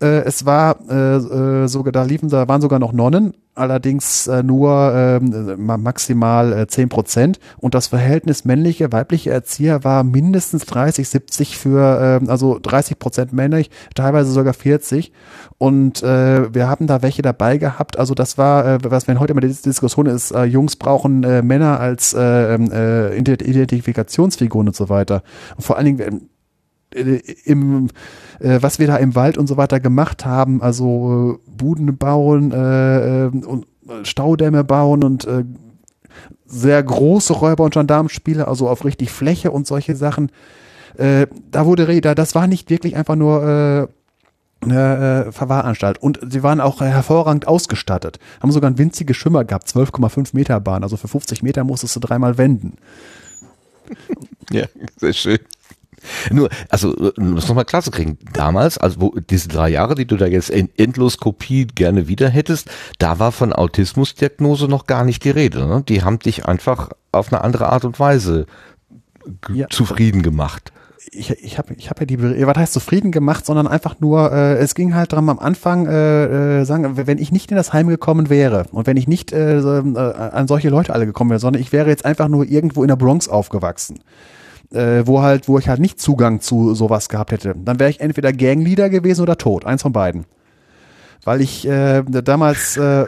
[0.00, 4.42] Äh, es war äh, äh, sogar, da liefen, da waren sogar noch Nonnen, allerdings äh,
[4.42, 7.38] nur äh, maximal äh, 10 Prozent.
[7.58, 13.32] Und das Verhältnis männliche, weibliche Erzieher war mindestens 30, 70 für, äh, also 30 Prozent
[13.32, 15.12] männlich, teilweise sogar 40.
[15.58, 17.98] Und äh, wir haben da welche dabei gehabt.
[17.98, 21.42] Also das war, äh, was wir heute immer die Diskussion ist, äh, Jungs brauchen äh,
[21.42, 25.22] Männer als äh, äh, Identifikationsfiguren und so weiter.
[25.56, 26.20] Und vor allen Dingen äh,
[26.94, 27.88] im,
[28.40, 32.52] äh, was wir da im Wald und so weiter gemacht haben, also äh, Buden bauen
[32.52, 35.44] äh, äh und äh, Staudämme bauen und äh,
[36.46, 40.30] sehr große Räuber- und Gendarmenspiele, also auf richtig Fläche und solche Sachen.
[40.96, 43.86] Äh, da wurde Reda, das war nicht wirklich einfach nur äh,
[44.64, 45.98] eine äh, Verwahranstalt.
[45.98, 48.18] Und sie waren auch hervorragend ausgestattet.
[48.40, 50.82] Haben sogar ein winziges Schimmer gehabt, 12,5 Meter Bahn.
[50.82, 52.76] Also für 50 Meter musstest du dreimal wenden.
[54.50, 55.38] ja, sehr schön.
[56.30, 60.06] Nur, also, um das nochmal klar zu kriegen, damals, also wo, diese drei Jahre, die
[60.06, 65.24] du da jetzt in Endloskopie gerne wieder hättest, da war von Autismusdiagnose noch gar nicht
[65.24, 65.66] die Rede.
[65.66, 65.82] Ne?
[65.88, 68.46] Die haben dich einfach auf eine andere Art und Weise
[69.52, 69.68] ja.
[69.68, 70.72] zufrieden gemacht
[71.14, 74.56] ich, ich habe ich hab ja die, was heißt zufrieden gemacht, sondern einfach nur, äh,
[74.56, 77.88] es ging halt darum am Anfang, äh, äh, sagen, wenn ich nicht in das Heim
[77.88, 81.60] gekommen wäre und wenn ich nicht äh, äh, an solche Leute alle gekommen wäre, sondern
[81.60, 84.00] ich wäre jetzt einfach nur irgendwo in der Bronx aufgewachsen,
[84.74, 88.00] äh, wo halt, wo ich halt nicht Zugang zu sowas gehabt hätte, dann wäre ich
[88.00, 90.26] entweder Gangleader gewesen oder tot, eins von beiden.
[91.24, 93.06] Weil ich äh, damals äh,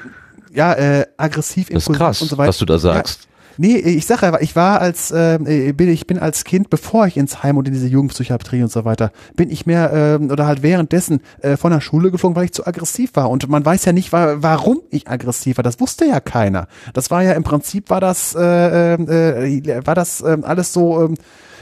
[0.53, 2.49] ja äh, aggressiv das ist krass, und so weiter.
[2.49, 3.25] Was du da sagst.
[3.25, 5.39] Ja, Nee, ich sage ja, ich war als, äh,
[5.75, 8.85] bin, ich bin als Kind, bevor ich ins Heim und in diese Jugendpsychiatrie und so
[8.85, 12.53] weiter, bin ich mehr äh, oder halt währenddessen äh, von der Schule geflogen, weil ich
[12.53, 13.31] zu aggressiv war.
[13.31, 15.65] Und man weiß ja nicht, wa warum ich aggressiv war.
[15.65, 16.69] Das wusste ja keiner.
[16.93, 21.15] Das war ja im Prinzip war das, äh, äh, war das äh, alles so, äh,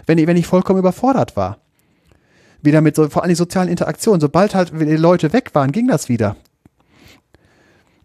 [0.06, 1.58] wenn, ich, wenn ich vollkommen überfordert war
[2.64, 4.20] wieder mit so, vor allem sozialen Interaktionen.
[4.20, 6.36] Sobald halt die Leute weg waren, ging das wieder.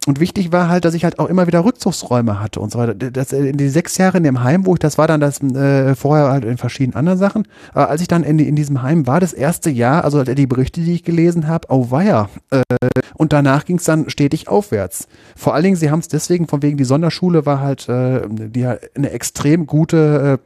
[0.06, 2.94] Und wichtig war halt, dass ich halt auch immer wieder Rückzugsräume hatte und so weiter.
[2.94, 5.94] Das, in die sechs Jahre in dem Heim, wo ich das war, dann das äh,
[5.94, 7.46] vorher halt in verschiedenen anderen Sachen.
[7.74, 10.80] Aber als ich dann in, in diesem Heim war, das erste Jahr, also die Berichte,
[10.80, 12.30] die ich gelesen habe, oh weia.
[12.50, 12.62] Äh,
[13.14, 15.06] und danach ging es dann stetig aufwärts.
[15.36, 18.64] Vor allen Dingen, sie haben es deswegen, von wegen die Sonderschule war halt, äh, die
[18.64, 20.40] eine extrem gute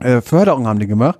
[0.00, 1.18] äh, äh Förderung haben die gemacht.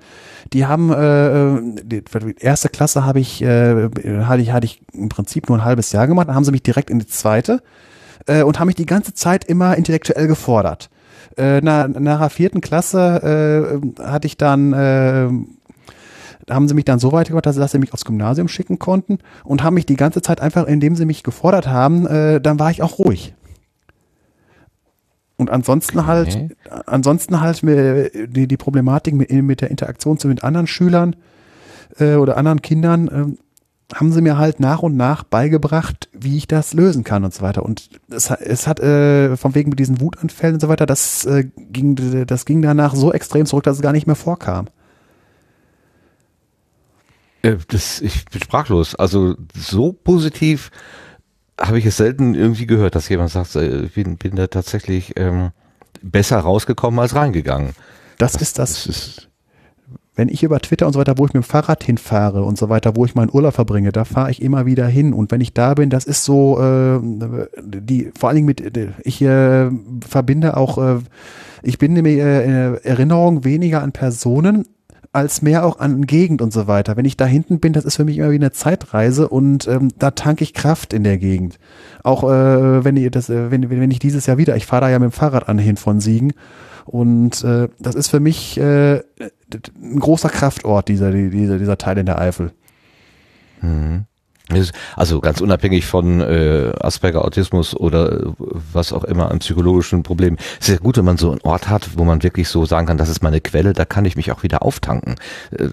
[0.53, 2.03] Die haben äh, die
[2.39, 3.89] erste Klasse habe ich, äh,
[4.25, 6.29] hatte ich hatte ich im Prinzip nur ein halbes Jahr gemacht.
[6.29, 7.63] Dann haben sie mich direkt in die zweite
[8.27, 10.91] äh, und haben mich die ganze Zeit immer intellektuell gefordert.
[11.37, 15.29] Äh, nach, nach der vierten Klasse äh, hatte ich dann äh,
[16.51, 19.19] haben sie mich dann so weit gebracht, dass, dass sie mich aufs Gymnasium schicken konnten
[19.45, 22.71] und haben mich die ganze Zeit einfach, indem sie mich gefordert haben, äh, dann war
[22.71, 23.35] ich auch ruhig.
[25.39, 26.09] Und ansonsten okay.
[26.09, 31.17] halt, ansonsten halt die, die Problematik mit, mit der Interaktion zu mit anderen Schülern
[31.99, 36.47] äh, oder anderen Kindern äh, haben sie mir halt nach und nach beigebracht, wie ich
[36.47, 37.65] das lösen kann und so weiter.
[37.65, 41.45] Und es, es hat äh, von wegen mit diesen Wutanfällen und so weiter, das äh,
[41.57, 44.67] ging, das ging danach so extrem zurück, dass es gar nicht mehr vorkam.
[47.43, 48.95] Äh, das, ich bin sprachlos.
[48.95, 50.71] Also so positiv
[51.61, 55.15] habe ich es selten irgendwie gehört, dass jemand sagt, äh, ich bin, bin da tatsächlich
[55.17, 55.51] ähm,
[56.03, 57.71] besser rausgekommen als reingegangen.
[58.19, 58.85] Das, das ist das.
[58.85, 59.29] das ist,
[60.19, 62.69] wenn ich über Twitter und so weiter, wo ich mit dem Fahrrad hinfahre und so
[62.69, 65.13] weiter, wo ich meinen Urlaub verbringe, da fahre ich immer wieder hin.
[65.13, 66.99] Und wenn ich da bin, das ist so, äh,
[67.63, 68.61] die, vor allen Dingen mit,
[69.05, 69.71] ich äh,
[70.05, 70.99] verbinde auch, äh,
[71.63, 74.67] ich bin nämlich äh, Erinnerung weniger an Personen,
[75.13, 76.97] als mehr auch an Gegend und so weiter.
[76.97, 79.91] Wenn ich da hinten bin, das ist für mich immer wie eine Zeitreise und ähm,
[79.99, 81.59] da tanke ich Kraft in der Gegend.
[82.05, 84.91] Auch äh, wenn, ich das, äh, wenn, wenn ich dieses Jahr wieder, ich fahre da
[84.91, 86.33] ja mit dem Fahrrad an hin von Siegen
[86.85, 92.07] und äh, das ist für mich äh, ein großer Kraftort, dieser, dieser, dieser Teil in
[92.07, 92.53] der Eifel.
[93.61, 94.05] Mhm.
[94.97, 98.33] Also ganz unabhängig von äh, Asperger Autismus oder äh,
[98.73, 100.39] was auch immer an psychologischen Problemen.
[100.59, 102.87] Es ist ja gut, wenn man so einen Ort hat, wo man wirklich so sagen
[102.87, 105.17] kann, das ist meine Quelle, da kann ich mich auch wieder auftanken.
[105.51, 105.69] Äh,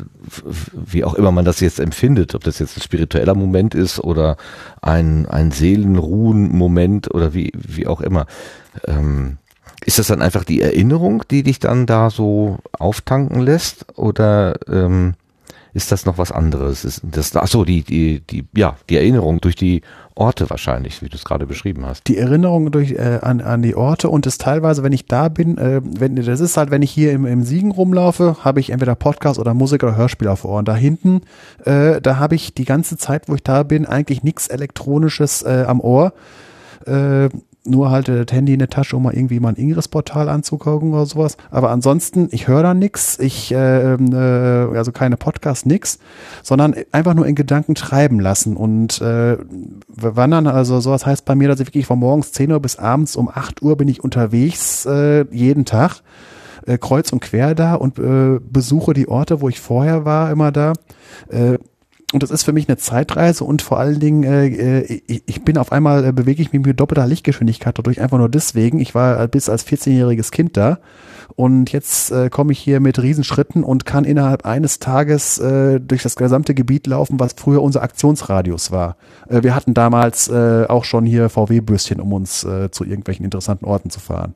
[0.74, 4.36] wie auch immer man das jetzt empfindet, ob das jetzt ein spiritueller Moment ist oder
[4.82, 8.26] ein, ein Seelenruhen-Moment oder wie, wie auch immer.
[8.86, 9.38] Ähm,
[9.86, 13.86] ist das dann einfach die Erinnerung, die dich dann da so auftanken lässt?
[13.98, 15.14] Oder ähm,
[15.76, 16.86] ist das noch was anderes?
[16.86, 19.82] Ist das, ach so, die, die, die, ja, die Erinnerung durch die
[20.16, 22.08] Orte wahrscheinlich, wie du es gerade beschrieben hast.
[22.08, 25.58] Die Erinnerung durch, äh, an, an die Orte und es teilweise, wenn ich da bin,
[25.58, 28.96] äh, wenn, das ist halt, wenn ich hier im, im Siegen rumlaufe, habe ich entweder
[28.96, 30.64] Podcast oder Musik oder Hörspiel auf Ohren.
[30.64, 31.24] Da hinten,
[31.66, 35.66] äh, da habe ich die ganze Zeit, wo ich da bin, eigentlich nichts Elektronisches äh,
[35.68, 36.14] am Ohr.
[36.86, 37.28] Äh,
[37.66, 41.06] nur halt das Handy in der Tasche, um mal irgendwie mal ein Ingress-Portal anzugucken oder
[41.06, 41.38] sowas.
[41.52, 46.00] Aber ansonsten, ich höre da nichts, ich, äh, äh, also keine Podcast, nix,
[46.44, 49.38] sondern einfach nur in Gedanken treiben lassen und äh,
[49.88, 53.16] wandern, also sowas heißt bei mir, dass ich wirklich von morgens 10 Uhr bis abends
[53.16, 56.02] um 8 Uhr bin ich unterwegs, äh, jeden Tag,
[56.66, 60.52] äh, kreuz und quer da und äh, besuche die Orte, wo ich vorher war, immer
[60.52, 60.74] da.
[61.30, 61.58] Äh,
[62.14, 65.44] und das ist für mich eine Zeitreise und vor allen Dingen, äh, äh ich, ich
[65.44, 68.80] bin auf einmal, äh, bewege ich mich mit doppelter Lichtgeschwindigkeit dadurch, einfach nur deswegen.
[68.80, 70.80] Ich war bis als 14-jähriges Kind da
[71.36, 76.04] und jetzt äh, komme ich hier mit Riesenschritten und kann innerhalb eines Tages äh, durch
[76.04, 78.98] das gesamte Gebiet laufen, was früher unser Aktionsradius war.
[79.28, 83.66] Äh, wir hatten damals äh, auch schon hier VW-Bürstchen, um uns äh, zu irgendwelchen interessanten
[83.66, 84.36] Orten zu fahren.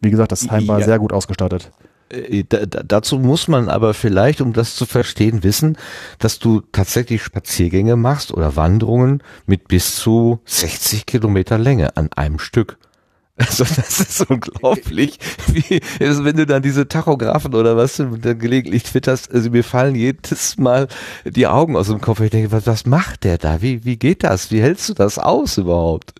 [0.00, 0.86] Wie gesagt, das Heim war ja.
[0.86, 1.70] sehr gut ausgestattet.
[2.10, 5.76] Äh, da, dazu muss man aber vielleicht, um das zu verstehen, wissen,
[6.18, 12.38] dass du tatsächlich Spaziergänge machst oder Wanderungen mit bis zu 60 Kilometer Länge an einem
[12.38, 12.78] Stück.
[13.40, 18.82] Also das ist unglaublich, wie, also wenn du dann diese Tachografen oder was dann gelegentlich
[18.82, 20.88] twitterst, also mir fallen jedes Mal
[21.24, 22.20] die Augen aus dem Kopf.
[22.20, 23.62] Ich denke, was, was macht der da?
[23.62, 24.50] Wie, wie geht das?
[24.50, 26.12] Wie hältst du das aus überhaupt?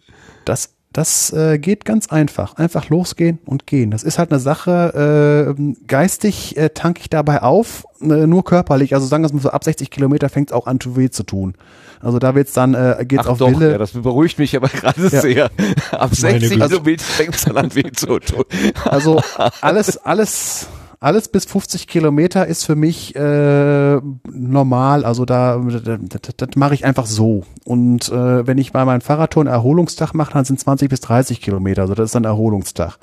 [0.46, 2.54] Das, das äh, geht ganz einfach.
[2.56, 3.90] Einfach losgehen und gehen.
[3.92, 8.94] Das ist halt eine Sache, äh, geistig äh, tanke ich dabei auf, äh, nur körperlich.
[8.94, 11.54] Also sagen wir mal so, ab 60 Kilometer fängt es auch an, weh zu tun.
[12.00, 13.72] Also da wird's dann, äh, geht's Ach auf doch, Wille.
[13.72, 15.20] ja, das beruhigt mich aber gerade Ja.
[15.20, 15.44] sehr.
[15.92, 16.68] Ab Meine 60 Güte.
[16.68, 18.44] Kilometer fängt es dann an weh zu tun.
[18.84, 19.20] Also
[19.60, 20.66] alles, alles,
[21.00, 23.96] alles bis 50 Kilometer ist für mich äh,
[24.30, 25.04] normal.
[25.06, 27.44] Also da, das, das, mache ich einfach so.
[27.64, 31.40] Und äh, wenn ich bei meinem Fahrradtour einen Erholungstag mache, dann sind 20 bis 30
[31.40, 31.82] Kilometer.
[31.82, 32.98] Also das ist dann Erholungstag.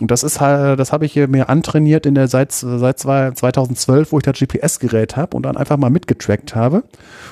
[0.00, 3.30] Und das ist halt, das habe ich hier mir antrainiert in der seit seit zwei-
[3.30, 6.84] 2012, wo ich das GPS-Gerät habe und dann einfach mal mitgetrackt habe.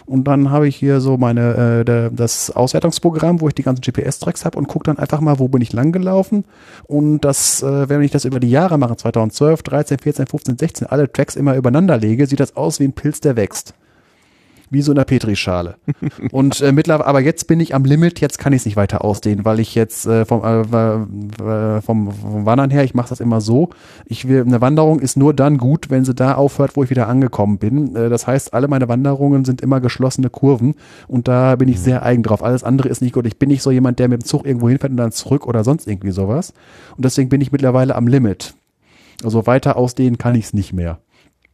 [0.06, 4.44] Und dann habe ich hier so meine äh, das Auswertungsprogramm, wo ich die ganzen GPS-Tracks
[4.46, 6.44] habe und gucke dann einfach mal, wo bin ich lang gelaufen.
[6.84, 10.86] Und das, äh, wenn ich das über die Jahre mache, 2012, 13, 14, 15, 16,
[10.86, 13.74] alle Tracks immer übereinander lege, sieht das aus wie ein Pilz, der wächst.
[14.74, 15.76] Wie so in der Petrischale.
[16.32, 19.04] Und äh, mittlerweile, aber jetzt bin ich am Limit, jetzt kann ich es nicht weiter
[19.04, 23.40] ausdehnen, weil ich jetzt äh, vom, äh, vom, vom Wandern her, ich mache das immer
[23.40, 23.70] so.
[24.04, 27.06] Ich will, eine Wanderung ist nur dann gut, wenn sie da aufhört, wo ich wieder
[27.06, 27.94] angekommen bin.
[27.94, 30.74] Äh, das heißt, alle meine Wanderungen sind immer geschlossene Kurven
[31.06, 32.42] und da bin ich sehr eigen drauf.
[32.42, 33.26] Alles andere ist nicht gut.
[33.26, 35.62] Ich bin nicht so jemand, der mit dem Zug irgendwo hinfährt und dann zurück oder
[35.62, 36.52] sonst irgendwie sowas.
[36.96, 38.54] Und deswegen bin ich mittlerweile am Limit.
[39.22, 40.98] Also weiter ausdehnen kann ich es nicht mehr.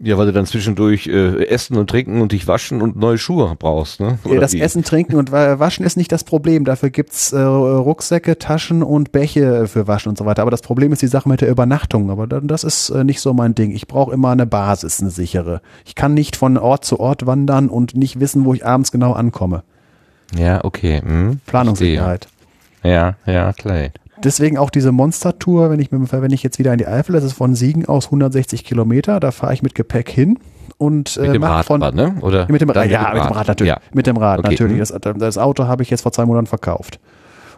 [0.03, 3.55] Ja, weil du dann zwischendurch äh, essen und trinken und dich waschen und neue Schuhe
[3.59, 4.19] brauchst, ne?
[4.25, 4.61] Ja, Oder das wie?
[4.63, 6.65] Essen, Trinken und Wa- Waschen ist nicht das Problem.
[6.65, 10.41] Dafür gibt's äh, Rucksäcke, Taschen und Bäche für Waschen und so weiter.
[10.41, 12.09] Aber das Problem ist die Sache mit der Übernachtung.
[12.11, 13.73] Aber das ist äh, nicht so mein Ding.
[13.73, 15.61] Ich brauche immer eine Basis, eine sichere.
[15.85, 19.13] Ich kann nicht von Ort zu Ort wandern und nicht wissen, wo ich abends genau
[19.13, 19.65] ankomme.
[20.35, 21.03] Ja, okay.
[21.03, 22.27] Hm, Planungssicherheit.
[22.83, 23.89] Ja, ja, klar.
[24.23, 27.33] Deswegen auch diese Monster-Tour, wenn ich, wenn ich jetzt wieder in die Eifel, das ist
[27.33, 30.39] von Siegen aus 160 Kilometer, da fahre ich mit Gepäck hin
[30.77, 32.17] und äh, Mit dem Rad, von, war, ne?
[32.21, 32.47] Oder?
[32.51, 33.69] mit dem Rad, ja, mit dem Rad natürlich.
[33.69, 33.81] Ja.
[33.93, 34.91] Mit dem Rad Okay, natürlich.
[34.91, 35.01] hm.
[35.01, 37.01] Das, das Auto habe ich jetzt vor zwei Monaten verkauft.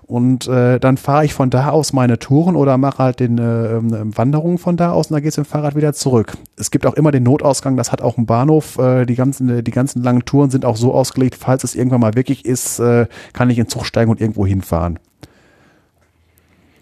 [0.06, 3.76] Und äh, dann fahre ich von da aus meine Touren oder mache halt den äh,
[3.76, 6.36] ähm, Wanderungen von da aus und dann geht's mit dem Fahrrad wieder zurück.
[6.56, 8.78] Es gibt auch immer den Notausgang, das hat auch einen Bahnhof.
[8.78, 12.14] Äh, die, ganzen, die ganzen langen Touren sind auch so ausgelegt, falls es irgendwann mal
[12.14, 14.98] wirklich ist, äh, kann ich in den Zug steigen und irgendwo hinfahren.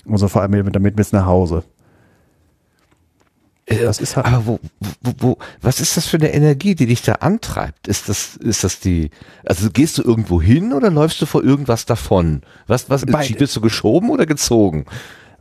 [0.08, 1.64] Also vor allem mit, damit bis nach Hause.
[3.66, 4.60] Äh, Das ist halt- aber wo,
[5.00, 7.86] wo, wo, was ist das für eine Energie, die dich da antreibt?
[7.88, 9.10] Ist das, ist das die,
[9.44, 12.42] also gehst du irgendwo hin oder läufst du vor irgendwas davon?
[12.66, 13.34] Was, was, Beide.
[13.34, 14.86] bist du geschoben oder gezogen?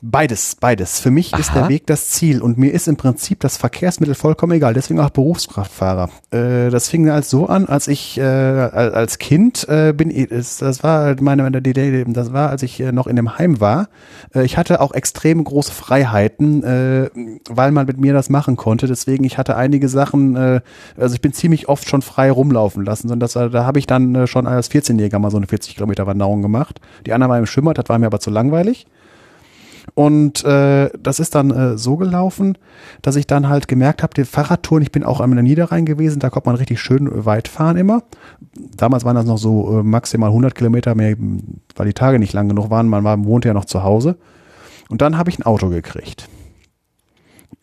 [0.01, 0.99] Beides, beides.
[0.99, 1.59] Für mich ist Aha.
[1.61, 4.73] der Weg das Ziel und mir ist im Prinzip das Verkehrsmittel vollkommen egal.
[4.73, 6.09] Deswegen auch Berufskraftfahrer.
[6.31, 10.09] Äh, das fing als so an, als ich äh, als Kind äh, bin.
[10.29, 11.61] Das war meine, meine.
[11.61, 13.89] Das war, als ich äh, noch in dem Heim war.
[14.33, 17.09] Äh, ich hatte auch extrem große Freiheiten, äh,
[17.49, 18.87] weil man mit mir das machen konnte.
[18.87, 20.37] Deswegen ich hatte einige Sachen.
[20.37, 20.61] Äh,
[20.97, 23.11] also ich bin ziemlich oft schon frei rumlaufen lassen.
[23.11, 26.07] Und das, da habe ich dann äh, schon als 14-Jähriger mal so eine 40 Kilometer
[26.07, 26.79] Wanderung gemacht.
[27.05, 27.73] Die andere war im Schwimmer.
[27.73, 28.85] Das war mir aber zu langweilig.
[29.95, 32.57] Und äh, das ist dann äh, so gelaufen,
[33.01, 36.29] dass ich dann halt gemerkt habe, die Fahrradtouren, ich bin auch am Niederrhein gewesen, da
[36.29, 38.03] konnte man richtig schön weit fahren immer.
[38.77, 41.15] Damals waren das noch so äh, maximal 100 Kilometer mehr,
[41.75, 44.17] weil die Tage nicht lang genug waren, man war, wohnte ja noch zu Hause.
[44.89, 46.27] Und dann habe ich ein Auto gekriegt.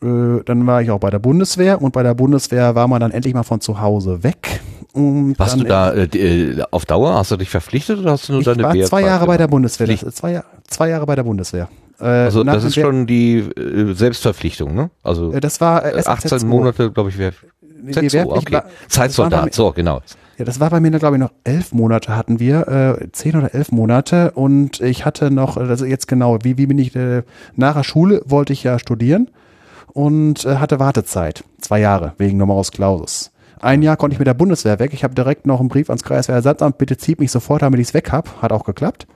[0.02, 3.10] Äh, dann war ich auch bei der Bundeswehr und bei der Bundeswehr war man dann
[3.10, 4.60] endlich mal von zu Hause weg.
[4.92, 7.14] Und Warst du da äh, äh, auf Dauer?
[7.14, 9.46] Hast du dich verpflichtet oder hast du nur ich deine war zwei Jahre bei der
[9.46, 9.50] gemacht?
[9.50, 10.12] Bundeswehr.
[10.12, 11.68] Zwei, zwei Jahre bei der Bundeswehr.
[12.00, 14.90] Äh, Also das ist schon die äh, Selbstverpflichtung, ne?
[15.02, 17.32] Also Äh, Das war äh, äh, SAZ 18 Monate, glaube ich, wäre
[17.62, 18.54] die ZSO, okay.
[18.54, 20.00] war- Zeitsoldat, so genau.
[20.38, 22.68] Ja, das war bei mir, glaube ich, noch elf Monate hatten wir,
[23.00, 26.78] äh, zehn oder elf Monate und ich hatte noch, also jetzt genau, wie, wie bin
[26.78, 27.22] ich, äh,
[27.54, 29.30] nach der Schule wollte ich ja studieren
[29.94, 33.30] und äh, hatte Wartezeit, zwei Jahre, wegen Numerus Clausus.
[33.60, 34.92] Ein Jahr konnte ich mit der Bundeswehr weg.
[34.92, 37.94] Ich habe direkt noch einen Brief ans Kreiswehrersatzamt, bitte zieht mich sofort, damit ich es
[37.94, 38.42] weg hab.
[38.42, 39.06] Hat auch geklappt.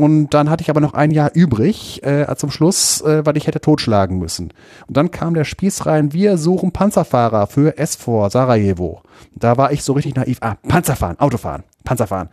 [0.00, 3.46] Und dann hatte ich aber noch ein Jahr übrig äh, zum Schluss, äh, weil ich
[3.46, 4.50] hätte totschlagen müssen.
[4.88, 9.02] Und dann kam der Spieß rein, wir suchen Panzerfahrer für S4 Sarajevo.
[9.34, 10.38] Da war ich so richtig naiv.
[10.40, 12.30] Ah, Panzerfahren, Autofahren, Panzerfahren.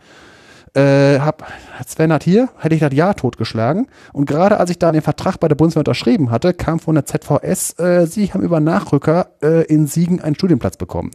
[0.72, 1.46] Äh, hab
[1.86, 3.88] Sven hat hier, hätte ich das Jahr totgeschlagen.
[4.14, 7.04] Und gerade als ich da den Vertrag bei der Bundeswehr unterschrieben hatte, kam von der
[7.04, 11.10] ZVS, äh, sie haben über Nachrücker äh, in Siegen einen Studienplatz bekommen.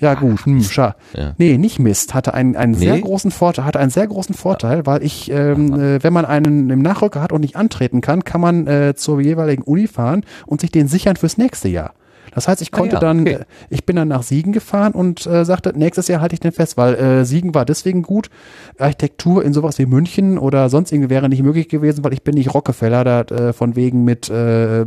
[0.00, 0.94] Ja gut, hm, scha.
[1.14, 1.34] Ja.
[1.38, 2.14] Nee, nicht Mist.
[2.14, 3.00] Hatte einen, einen sehr Nee?
[3.00, 6.82] großen Vorteil, hatte einen sehr großen Vorteil, weil ich, ähm, äh, wenn man einen im
[6.82, 10.70] Nachrücker hat und nicht antreten kann, kann man äh, zur jeweiligen Uni fahren und sich
[10.70, 11.92] den sichern fürs nächste Jahr.
[12.34, 13.32] Das heißt, ich konnte Ah ja, dann, okay.
[13.32, 16.52] äh, ich bin dann nach Siegen gefahren und äh, sagte, nächstes Jahr halte ich den
[16.52, 18.30] fest, weil äh, Siegen war deswegen gut.
[18.78, 22.34] Architektur in sowas wie München oder sonst irgendwie wäre nicht möglich gewesen, weil ich bin
[22.34, 24.84] nicht Rockefeller, da äh, von wegen mit, äh,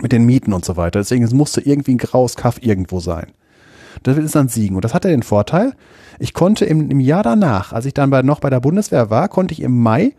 [0.00, 0.98] mit den Mieten und so weiter.
[0.98, 3.26] Deswegen es musste irgendwie ein graues Kaff irgendwo sein.
[4.02, 4.76] Das ist dann Siegen.
[4.76, 5.74] Und das hatte den Vorteil,
[6.18, 9.28] ich konnte im, im Jahr danach, als ich dann bei, noch bei der Bundeswehr war,
[9.28, 10.14] konnte ich im Mai,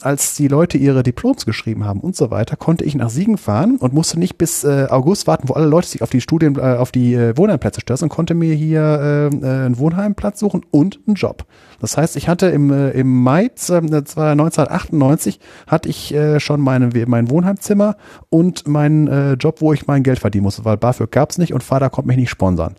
[0.00, 3.76] als die Leute ihre Diploms geschrieben haben und so weiter, konnte ich nach Siegen fahren
[3.76, 6.76] und musste nicht bis äh, August warten, wo alle Leute sich auf die Studien, äh,
[6.76, 11.00] auf die äh, Wohnheimplätze stürzen und konnte mir hier äh, äh, einen Wohnheimplatz suchen und
[11.06, 11.44] einen Job.
[11.80, 16.40] Das heißt, ich hatte im, äh, im Mai, äh, das war 1998, hatte ich äh,
[16.40, 17.96] schon meine, mein Wohnheimzimmer
[18.30, 21.62] und meinen äh, Job, wo ich mein Geld verdienen musste, weil BAföG gab's nicht und
[21.62, 22.76] Vater konnte mich nicht sponsern.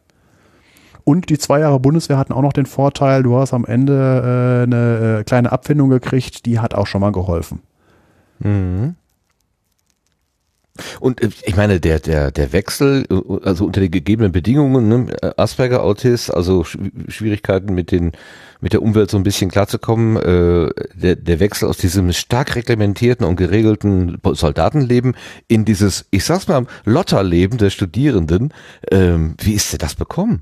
[1.06, 4.64] Und die zwei Jahre Bundeswehr hatten auch noch den Vorteil, du hast am Ende äh,
[4.64, 7.62] eine äh, kleine Abfindung gekriegt, die hat auch schon mal geholfen.
[8.40, 8.96] Mhm.
[11.00, 15.38] Und äh, ich meine, der, der, der Wechsel, äh, also unter den gegebenen Bedingungen, ne,
[15.38, 18.14] Asperger, Autist, also Schw- Schwierigkeiten mit den,
[18.60, 23.28] mit der Umwelt so ein bisschen klarzukommen, äh, der, der Wechsel aus diesem stark reglementierten
[23.28, 25.16] und geregelten Soldatenleben
[25.48, 28.56] in dieses, ich sag's mal, Lotterleben der Studierenden,
[28.92, 30.42] ähm, wie ist dir das bekommen?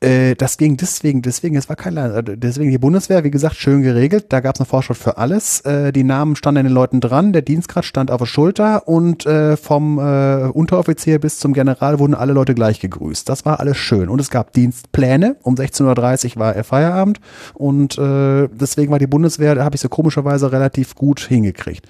[0.00, 3.82] Äh, das ging deswegen, deswegen, es war kein äh, deswegen die Bundeswehr, wie gesagt, schön
[3.82, 4.26] geregelt.
[4.30, 5.60] Da gab es eine Vorschrift für alles.
[5.60, 9.56] Äh, die Namen standen den Leuten dran, der Dienstgrad stand auf der Schulter und äh,
[9.58, 13.28] vom äh, Unteroffizier bis zum General wurden alle Leute gleich gegrüßt.
[13.28, 14.08] Das war alles schön.
[14.08, 15.36] Und es gab Dienstpläne.
[15.42, 17.20] Um 16.30 Uhr war er Feierabend
[17.54, 21.86] und äh, deswegen war die Bundeswehr, da habe ich sie komischerweise relativ gut hingekriegt.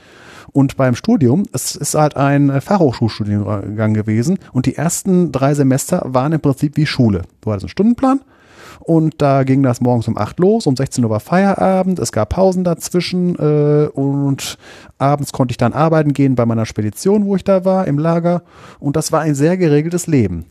[0.52, 6.02] Und beim Studium, es ist halt ein äh, Fachhochschulstudiengang gewesen und die ersten drei Semester
[6.06, 7.22] waren im Prinzip wie Schule.
[7.40, 8.20] Du hattest einen Stundenplan
[8.80, 12.30] und da ging das morgens um 8 los, um 16 Uhr war Feierabend, es gab
[12.30, 14.58] Pausen dazwischen äh, und
[14.98, 18.42] abends konnte ich dann arbeiten gehen bei meiner Spedition, wo ich da war, im Lager
[18.78, 20.46] und das war ein sehr geregeltes Leben.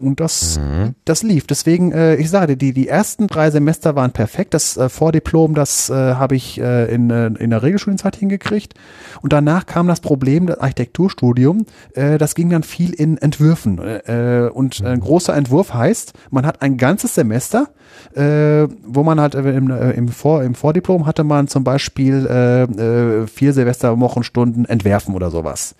[0.00, 0.58] Und das,
[1.04, 1.46] das lief.
[1.46, 4.54] Deswegen, äh, ich sage dir, die, die ersten drei Semester waren perfekt.
[4.54, 8.74] Das äh, Vordiplom, das äh, habe ich äh, in, äh, in der Regelstudienzeit hingekriegt.
[9.20, 13.78] Und danach kam das Problem, das Architekturstudium, äh, das ging dann viel in Entwürfen.
[13.78, 17.68] Äh, und ein großer Entwurf heißt, man hat ein ganzes Semester,
[18.14, 22.26] äh, wo man halt äh, im, äh, im, Vor, im Vordiplom hatte man zum Beispiel
[22.26, 25.74] äh, äh, vier Silvesterwochenstunden Entwerfen oder sowas.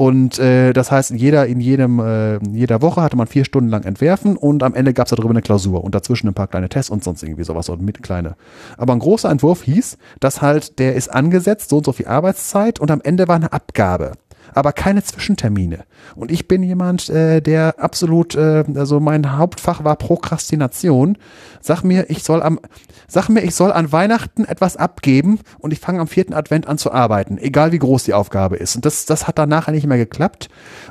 [0.00, 3.68] Und äh, das heißt, in jeder, in jedem, äh, jeder Woche hatte man vier Stunden
[3.68, 6.70] lang entwerfen und am Ende gab es darüber eine Klausur und dazwischen ein paar kleine
[6.70, 8.34] Tests und sonst irgendwie sowas und mit kleine.
[8.78, 12.80] Aber ein großer Entwurf hieß, dass halt, der ist angesetzt, so und so viel Arbeitszeit
[12.80, 14.12] und am Ende war eine Abgabe.
[14.54, 15.84] Aber keine Zwischentermine.
[16.14, 21.18] Und ich bin jemand, äh, der absolut, äh, also mein Hauptfach war Prokrastination.
[21.60, 22.58] Sag mir, ich soll am,
[23.06, 26.78] sag mir, ich soll an Weihnachten etwas abgeben und ich fange am vierten Advent an
[26.78, 28.76] zu arbeiten, egal wie groß die Aufgabe ist.
[28.76, 30.48] Und das, das hat dann nachher nicht mehr geklappt.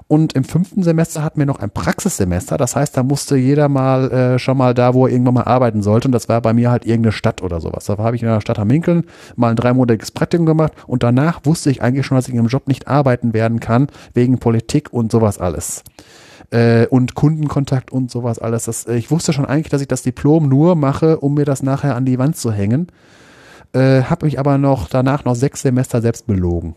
[0.07, 2.57] Und im fünften Semester hatten wir noch ein Praxissemester.
[2.57, 5.81] Das heißt, da musste jeder mal äh, schon mal da, wo er irgendwann mal arbeiten
[5.81, 6.07] sollte.
[6.07, 7.85] Und das war bei mir halt irgendeine Stadt oder sowas.
[7.85, 9.05] Da habe ich in der Stadt Hamminkeln
[9.35, 12.67] mal ein dreimonatiges Praktikum gemacht und danach wusste ich eigentlich schon, dass ich einem Job
[12.67, 15.83] nicht arbeiten werden kann, wegen Politik und sowas alles
[16.51, 18.65] äh, und Kundenkontakt und sowas alles.
[18.65, 21.63] Das, äh, ich wusste schon eigentlich, dass ich das Diplom nur mache, um mir das
[21.63, 22.87] nachher an die Wand zu hängen.
[23.73, 26.75] Äh, habe mich aber noch danach noch sechs Semester selbst belogen.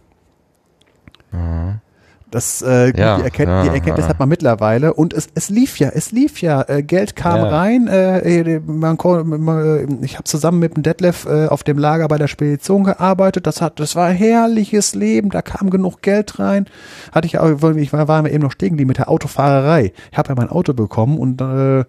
[2.32, 4.08] Das, äh, Ja, die, Erkennt, ja, die Erkenntnis ja.
[4.08, 6.62] hat man mittlerweile und es, es lief ja, es lief ja.
[6.66, 7.88] Äh, Geld kam rein.
[7.88, 12.16] Äh, man, man, äh, ich habe zusammen mit dem Detlef äh, auf dem Lager bei
[12.16, 13.46] der Spedition gearbeitet.
[13.46, 15.28] Das hat, das war ein herrliches Leben.
[15.28, 16.66] Da kam genug Geld rein.
[17.12, 19.92] Hatte ich auch, ich war, war eben noch stehen geblieben mit der Autofahrerei.
[20.10, 21.84] Ich habe ja mein Auto bekommen und äh,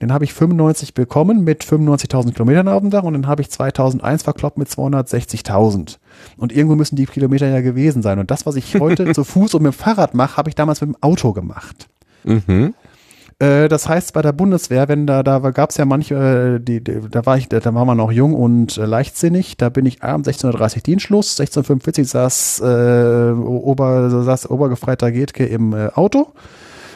[0.00, 3.50] den habe ich 95 bekommen mit 95.000 Kilometern auf dem Dach und den habe ich
[3.50, 5.98] 2001 verkloppt mit 260.000.
[6.36, 8.18] Und irgendwo müssen die Kilometer ja gewesen sein.
[8.18, 10.80] Und das, was ich heute zu Fuß und mit dem Fahrrad mache, habe ich damals
[10.80, 11.88] mit dem Auto gemacht.
[12.24, 12.74] Mhm.
[13.38, 16.82] Äh, das heißt, bei der Bundeswehr, wenn da, da gab es ja manche, äh, die,
[16.82, 19.56] die, da war ich, da war man noch jung und äh, leichtsinnig.
[19.56, 25.46] Da bin ich abends 16.30 Uhr Dienstschluss, 16.45 Uhr saß, äh, Ober, saß Obergefreiter Getke
[25.46, 26.32] im äh, Auto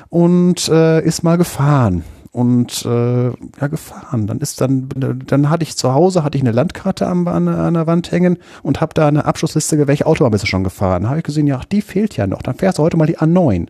[0.08, 2.04] und äh, ist mal gefahren.
[2.32, 4.26] Und äh, ja, gefahren.
[4.26, 4.88] Dann ist dann,
[5.26, 8.38] dann hatte ich zu Hause, hatte ich eine Landkarte am, an, an der Wand hängen
[8.62, 11.10] und habe da eine Abschlussliste, welche Autobahn bist du schon gefahren.
[11.10, 12.40] Habe ich gesehen, ja, die fehlt ja noch.
[12.40, 13.68] Dann fährst du heute mal die A9.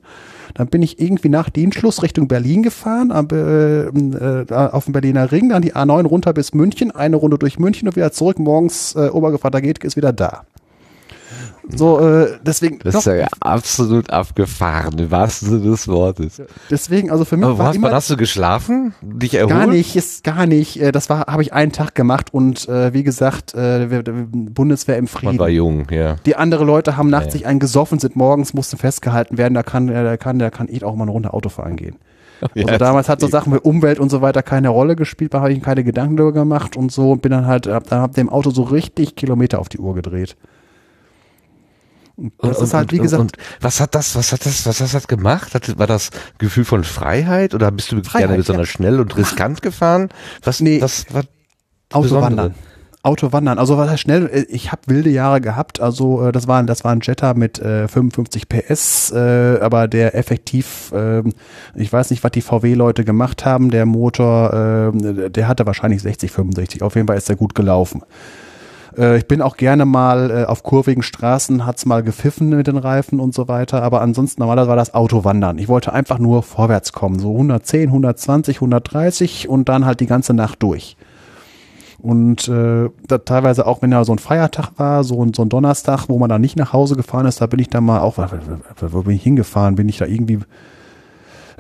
[0.54, 5.32] Dann bin ich irgendwie nach Dienstschluss Richtung Berlin gefahren, am, äh, äh, auf dem Berliner
[5.32, 8.38] Ring, dann die A9 runter bis München, eine Runde durch München und wieder zurück.
[8.38, 10.44] Morgens äh, Obergevater geht, ist wieder da.
[11.68, 12.80] So, äh, deswegen.
[12.80, 16.42] Das ist ja absolut abgefahren, im wahrsten Sinne des Wortes.
[16.70, 18.94] Deswegen, also für mich Aber war hast, immer, hast du geschlafen?
[19.00, 19.50] Dich erholt?
[19.50, 20.80] Gar nicht, ist gar nicht.
[20.80, 24.02] Äh, Das war, habe ich einen Tag gemacht und äh, wie gesagt, äh,
[24.32, 25.56] Bundeswehr im Man war Frieden.
[25.56, 26.16] jung, ja.
[26.26, 27.32] Die andere Leute haben nachts Ja.
[27.32, 29.54] sich einen gesoffen, sind morgens, mussten festgehalten werden.
[29.54, 31.96] Da kann, äh, da kann, da kann ich auch mal eine Runde Auto fahren gehen.
[32.56, 35.38] Ja, Also damals hat so Sachen wie Umwelt und so weiter keine Rolle gespielt, da
[35.42, 38.14] habe ich keine Gedanken darüber gemacht und so und bin dann halt, hab, dann hab
[38.14, 40.36] dem Auto so richtig Kilometer auf die Uhr gedreht.
[42.16, 44.94] Und das ist halt, wie gesagt, Und was hat das, was hat das, was hat
[44.94, 45.54] das gemacht?
[45.54, 48.72] Hat, war das Gefühl von Freiheit oder bist du Freiheit, gerne besonders ja.
[48.72, 50.10] schnell und riskant gefahren?
[50.42, 50.80] Was, Nee.
[50.80, 51.26] was, was,
[51.92, 52.54] Autowandern.
[53.04, 53.58] Autowandern.
[53.58, 54.26] Also was heißt schnell?
[54.32, 55.80] Äh, Ich habe wilde Jahre gehabt.
[55.80, 60.14] Also äh, das war das war ein Jetta mit äh, 55 PS, äh, aber der
[60.14, 61.32] effektiv, ähm,
[61.74, 63.70] ich weiß nicht, was die VW-Leute gemacht haben.
[63.70, 66.82] Der Motor, äh, der hatte wahrscheinlich 60, 65.
[66.82, 68.02] Auf jeden Fall ist der gut gelaufen.
[68.97, 72.76] Äh, Ich bin auch gerne mal äh, auf kurvigen Straßen, hat's mal gepfiffen mit den
[72.76, 75.59] Reifen und so weiter, aber ansonsten normalerweise war das Autowandern.
[75.59, 80.34] Ich wollte einfach nur vorwärts kommen, so 110, 120, 130 und dann halt die ganze
[80.34, 80.97] Nacht durch.
[81.99, 85.49] Und äh, da teilweise auch, wenn da so ein Feiertag war, so ein, so ein
[85.49, 88.18] Donnerstag, wo man dann nicht nach Hause gefahren ist, da bin ich dann mal auch,
[88.18, 89.76] wo wo bin ich hingefahren?
[89.76, 90.40] Bin ich da irgendwie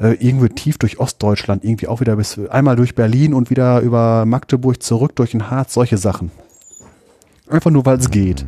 [0.00, 4.24] äh, irgendwie tief durch Ostdeutschland, irgendwie auch wieder bis einmal durch Berlin und wieder über
[4.26, 6.32] Magdeburg zurück durch den Harz, solche Sachen.
[7.52, 8.46] Einfach nur, weil es geht.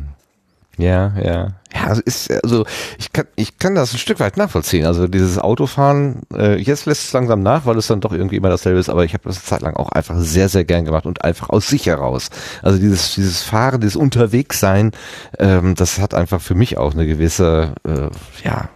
[0.77, 1.53] ja, ja.
[1.73, 2.65] Ja, also ist, also
[2.97, 4.85] ich kann, ich kann das ein Stück weit nachvollziehen.
[4.85, 8.49] Also dieses Autofahren, äh, jetzt lässt es langsam nach, weil es dann doch irgendwie immer
[8.49, 11.05] dasselbe ist, aber ich habe das eine Zeit lang auch einfach sehr, sehr gern gemacht
[11.05, 12.29] und einfach aus sich heraus.
[12.61, 14.91] Also dieses, dieses Fahren, dieses Unterwegssein,
[15.37, 18.09] ähm, das hat einfach für mich auch eine gewisse, äh,
[18.43, 18.69] ja,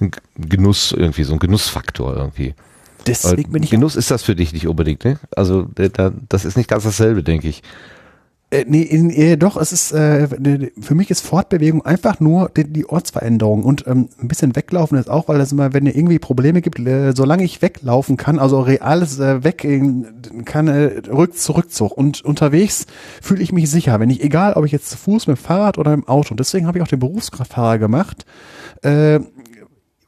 [0.00, 2.54] ein Genuss irgendwie, so ein Genussfaktor irgendwie.
[3.06, 5.18] Deswegen bin ich Genuss ist das für dich nicht unbedingt, ne?
[5.34, 7.62] Also da, das ist nicht ganz dasselbe, denke ich.
[8.52, 12.50] Äh, nee, in, äh, doch, es ist, äh, ne- für mich ist Fortbewegung einfach nur
[12.54, 13.64] die, die Ortsveränderung.
[13.64, 16.78] Und ähm, ein bisschen weglaufen ist auch, weil das immer, wenn es irgendwie Probleme gibt,
[16.78, 20.04] äh, solange ich weglaufen kann, also reales äh, weg in,
[20.44, 21.96] kann, äh, rück zurückzug.
[21.96, 22.84] Und unterwegs
[23.22, 25.78] fühle ich mich sicher, wenn ich, egal ob ich jetzt zu Fuß, mit dem Fahrrad
[25.78, 28.26] oder im Auto, und deswegen habe ich auch den Berufskraftfahrer gemacht,
[28.82, 29.20] äh,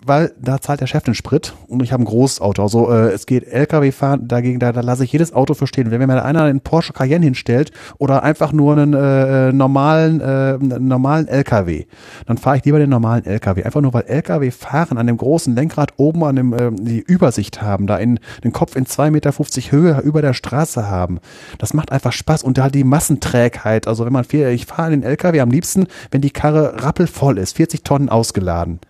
[0.07, 2.63] weil da zahlt der Chef den Sprit und ich habe ein großes Auto.
[2.63, 5.91] Also äh, es geht LKW fahren, dagegen, da, da lasse ich jedes Auto für stehen.
[5.91, 11.29] Wenn mir einer einen Porsche Cayenne hinstellt oder einfach nur einen äh, normalen, äh, normalen
[11.29, 11.87] LKW,
[12.27, 13.65] dann fahre ich lieber den normalen LKW.
[13.65, 17.63] Einfach nur, weil LKW fahren an dem großen Lenkrad oben an dem, äh, die Übersicht
[17.63, 19.33] haben, da in den Kopf in 2,50 Meter
[19.73, 21.21] Höhe über der Straße haben.
[21.59, 23.89] Das macht einfach Spaß und da die Massenträgheit.
[23.89, 27.57] Also wenn man viel, ich fahre den LKW am liebsten, wenn die Karre rappelvoll ist,
[27.57, 28.81] 40 Tonnen ausgeladen.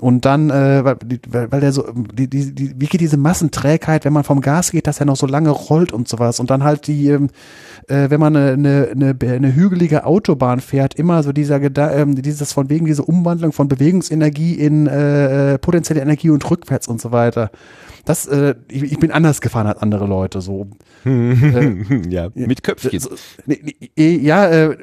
[0.00, 4.12] Und dann, äh, weil, weil der so, die, die, die, wie geht diese Massenträgheit, wenn
[4.12, 6.40] man vom Gas geht, dass er noch so lange rollt und sowas.
[6.40, 7.28] Und dann halt die, ähm,
[7.88, 12.52] äh, wenn man eine, eine, eine, eine hügelige Autobahn fährt, immer so dieser ähm, dieses
[12.52, 17.12] von wegen diese Umwandlung von Bewegungsenergie in äh, äh, potenzielle Energie und rückwärts und so
[17.12, 17.50] weiter.
[18.04, 20.40] Das, äh, ich, ich bin anders gefahren als andere Leute.
[20.40, 20.68] So
[21.04, 22.98] ja, mit Köpfchen.
[22.98, 23.10] so,
[23.46, 24.76] nee, nee, eh, ja, äh,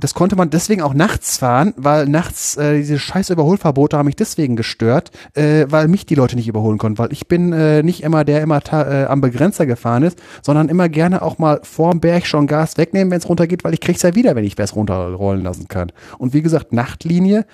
[0.00, 4.16] das konnte man deswegen auch nachts fahren, weil nachts äh, diese scheiß Überholverbote haben mich
[4.16, 8.02] deswegen gestört, äh, weil mich die Leute nicht überholen konnten, weil ich bin äh, nicht
[8.02, 12.26] immer der immer äh, am Begrenzer gefahren ist, sondern immer gerne auch mal vorm Berg
[12.26, 15.42] schon Gas wegnehmen, wenn es runtergeht, weil ich krieg's ja wieder, wenn ich es runterrollen
[15.42, 15.92] lassen kann.
[16.18, 17.46] Und wie gesagt, Nachtlinie,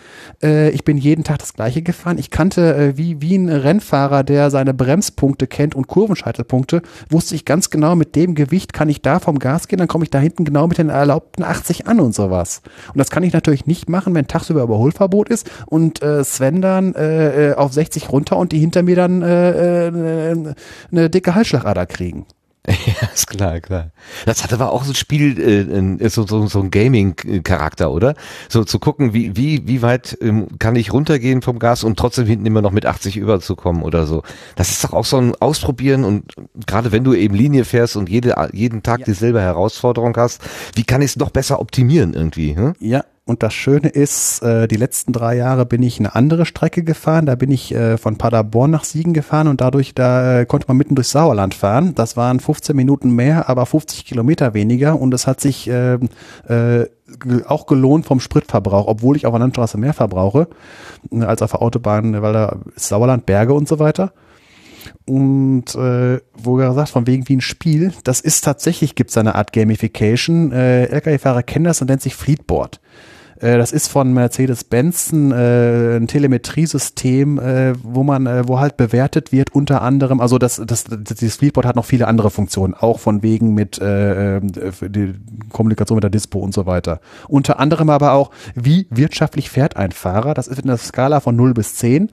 [0.43, 2.19] äh, ich bin jeden Tag das gleiche gefahren.
[2.19, 7.45] Ich kannte äh, wie, wie ein Rennfahrer, der seine Bremspunkte kennt und Kurvenscheitelpunkte, wusste ich
[7.45, 10.19] ganz genau, mit dem Gewicht kann ich da vom Gas gehen, dann komme ich da
[10.19, 12.63] hinten genau mit den erlaubten 80 an und sowas.
[12.89, 16.95] Und das kann ich natürlich nicht machen, wenn tagsüber Überholverbot ist und äh, Sven dann
[16.95, 20.55] äh, äh, auf 60 runter und die hinter mir dann äh, äh,
[20.91, 22.27] eine dicke Halsschlagader kriegen.
[23.01, 23.91] Ja, ist klar, klar.
[24.27, 28.15] Das hat aber auch so ein Spiel, äh, so, so, so ein Gaming-Charakter, oder?
[28.49, 32.27] So zu gucken, wie, wie, wie weit ähm, kann ich runtergehen vom Gas und trotzdem
[32.27, 34.23] hinten immer noch mit 80 überzukommen oder so.
[34.57, 36.33] Das ist doch auch so ein Ausprobieren und
[36.67, 40.43] gerade wenn du eben Linie fährst und jede, jeden Tag dieselbe Herausforderung hast,
[40.75, 42.57] wie kann ich es noch besser optimieren irgendwie?
[42.57, 42.75] Hm?
[42.81, 46.83] Ja, und das Schöne ist, äh, die letzten drei Jahre bin ich eine andere Strecke
[46.83, 47.27] gefahren.
[47.27, 50.77] Da bin ich äh, von Paderborn nach Siegen gefahren und dadurch, da äh, konnte man
[50.79, 51.95] mitten durchs Sauerland fahren.
[51.95, 55.99] Das waren 15 Minuten mehr, aber 50 Kilometer weniger und es hat sich äh, äh,
[56.49, 60.49] ge- auch gelohnt vom Spritverbrauch, obwohl ich auf der Landstraße mehr verbrauche
[61.13, 64.13] äh, als auf der Autobahn, weil da ist Sauerland, Berge und so weiter.
[65.07, 69.19] Und äh, wo er sagt, von wegen wie ein Spiel, das ist tatsächlich, gibt es
[69.19, 70.53] eine Art Gamification.
[70.53, 72.81] Äh, LKW-Fahrer kennen das und nennt sich Fleetboard.
[73.41, 78.77] Äh, das ist von Mercedes-Benz ein, äh, ein Telemetriesystem, äh, wo man, äh, wo halt
[78.77, 82.99] bewertet wird, unter anderem, also das, das, das Fleetboard hat noch viele andere Funktionen, auch
[82.99, 85.15] von wegen mit äh, äh, die
[85.51, 87.01] Kommunikation mit der Dispo und so weiter.
[87.29, 90.35] Unter anderem aber auch, wie wirtschaftlich fährt ein Fahrer.
[90.35, 92.11] Das ist in der Skala von 0 bis 10.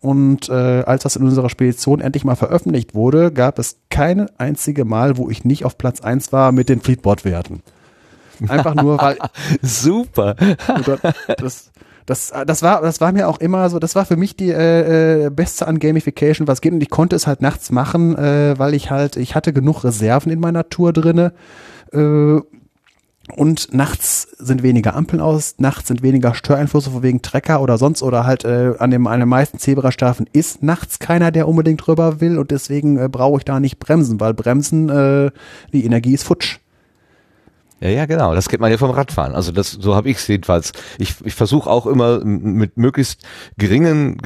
[0.00, 4.84] Und äh, als das in unserer Spedition endlich mal veröffentlicht wurde, gab es keine einzige
[4.84, 7.62] Mal, wo ich nicht auf Platz 1 war mit den Fleetboard-Werten.
[8.48, 9.18] Einfach nur, weil.
[9.62, 10.34] Super.
[11.38, 11.70] Das,
[12.06, 15.26] das, das, war, das war mir auch immer so, das war für mich die äh,
[15.26, 16.72] äh, Beste an Gamification, was geht.
[16.72, 20.32] Und ich konnte es halt nachts machen, äh, weil ich halt, ich hatte genug Reserven
[20.32, 21.32] in meiner Tour drinne.
[21.92, 22.40] Äh,
[23.36, 28.02] und nachts sind weniger Ampeln aus, nachts sind weniger Störeinflüsse von wegen Trecker oder sonst
[28.02, 32.20] oder halt äh, an dem an den meisten Zebrastreifen ist nachts keiner, der unbedingt drüber
[32.20, 35.30] will und deswegen äh, brauche ich da nicht bremsen, weil bremsen äh,
[35.72, 36.58] die Energie ist futsch.
[37.82, 38.32] Ja, ja, genau.
[38.32, 39.34] Das kennt man ja vom Radfahren.
[39.34, 40.72] Also das, so habe ich es jedenfalls.
[40.98, 43.26] Ich, ich versuche auch immer mit möglichst
[43.58, 44.18] geringen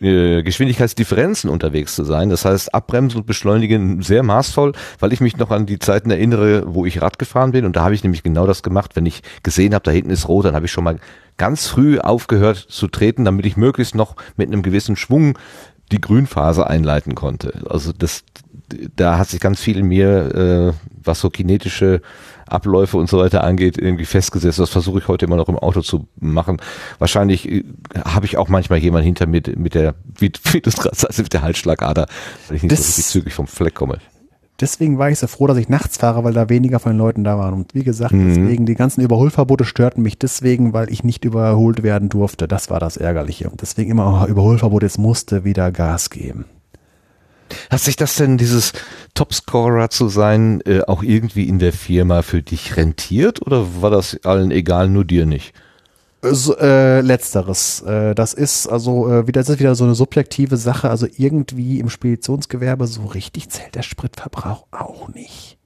[0.00, 2.28] äh, Geschwindigkeitsdifferenzen unterwegs zu sein.
[2.28, 6.64] Das heißt, abbremsen und beschleunigen sehr maßvoll, weil ich mich noch an die Zeiten erinnere,
[6.66, 7.64] wo ich Rad gefahren bin.
[7.64, 8.96] Und da habe ich nämlich genau das gemacht.
[8.96, 10.98] Wenn ich gesehen habe, da hinten ist rot, dann habe ich schon mal
[11.36, 15.38] ganz früh aufgehört zu treten, damit ich möglichst noch mit einem gewissen Schwung
[15.92, 17.62] die Grünphase einleiten konnte.
[17.68, 18.24] Also das,
[18.96, 20.72] da hat sich ganz viel in mir, äh,
[21.02, 22.00] was so kinetische
[22.46, 24.58] Abläufe und so weiter angeht, irgendwie festgesetzt.
[24.58, 26.58] Das versuche ich heute immer noch im Auto zu machen.
[26.98, 27.64] Wahrscheinlich äh,
[28.04, 31.32] habe ich auch manchmal jemanden hinter mir mit der, wie, wie du gerade sagst, mit
[31.32, 32.06] der Halsschlagader,
[32.48, 33.98] weil ich nicht Das- so richtig zügig vom Fleck komme.
[34.64, 37.22] Deswegen war ich so froh, dass ich nachts fahre, weil da weniger von den Leuten
[37.22, 37.52] da waren.
[37.52, 38.28] Und wie gesagt, Mhm.
[38.28, 42.48] deswegen, die ganzen Überholverbote störten mich deswegen, weil ich nicht überholt werden durfte.
[42.48, 43.50] Das war das Ärgerliche.
[43.50, 46.46] Und deswegen immer, oh, Überholverbot, jetzt musste wieder Gas geben.
[47.68, 48.72] Hat sich das denn, dieses
[49.12, 54.18] Topscorer zu sein, äh, auch irgendwie in der Firma für dich rentiert oder war das
[54.24, 55.52] allen egal, nur dir nicht?
[56.32, 57.82] So, äh, letzteres.
[57.82, 60.88] Äh, das ist also äh, wieder, das ist wieder so eine subjektive Sache.
[60.88, 65.58] Also irgendwie im Speditionsgewerbe so richtig zählt der Spritverbrauch auch nicht.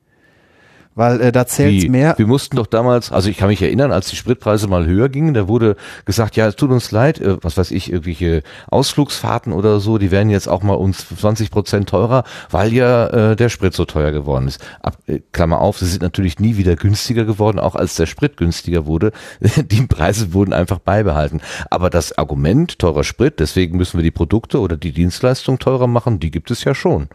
[0.98, 2.18] Weil äh, da zählt mehr.
[2.18, 5.32] Wir mussten doch damals, also ich kann mich erinnern, als die Spritpreise mal höher gingen,
[5.32, 9.78] da wurde gesagt, ja, es tut uns leid, äh, was weiß ich, irgendwelche Ausflugsfahrten oder
[9.78, 13.74] so, die werden jetzt auch mal uns 20 Prozent teurer, weil ja äh, der Sprit
[13.74, 14.60] so teuer geworden ist.
[14.82, 18.36] Ab, äh, Klammer auf, sie sind natürlich nie wieder günstiger geworden, auch als der Sprit
[18.36, 19.12] günstiger wurde.
[19.56, 21.40] Die Preise wurden einfach beibehalten.
[21.70, 26.18] Aber das Argument teurer Sprit, deswegen müssen wir die Produkte oder die Dienstleistung teurer machen,
[26.18, 27.08] die gibt es ja schon.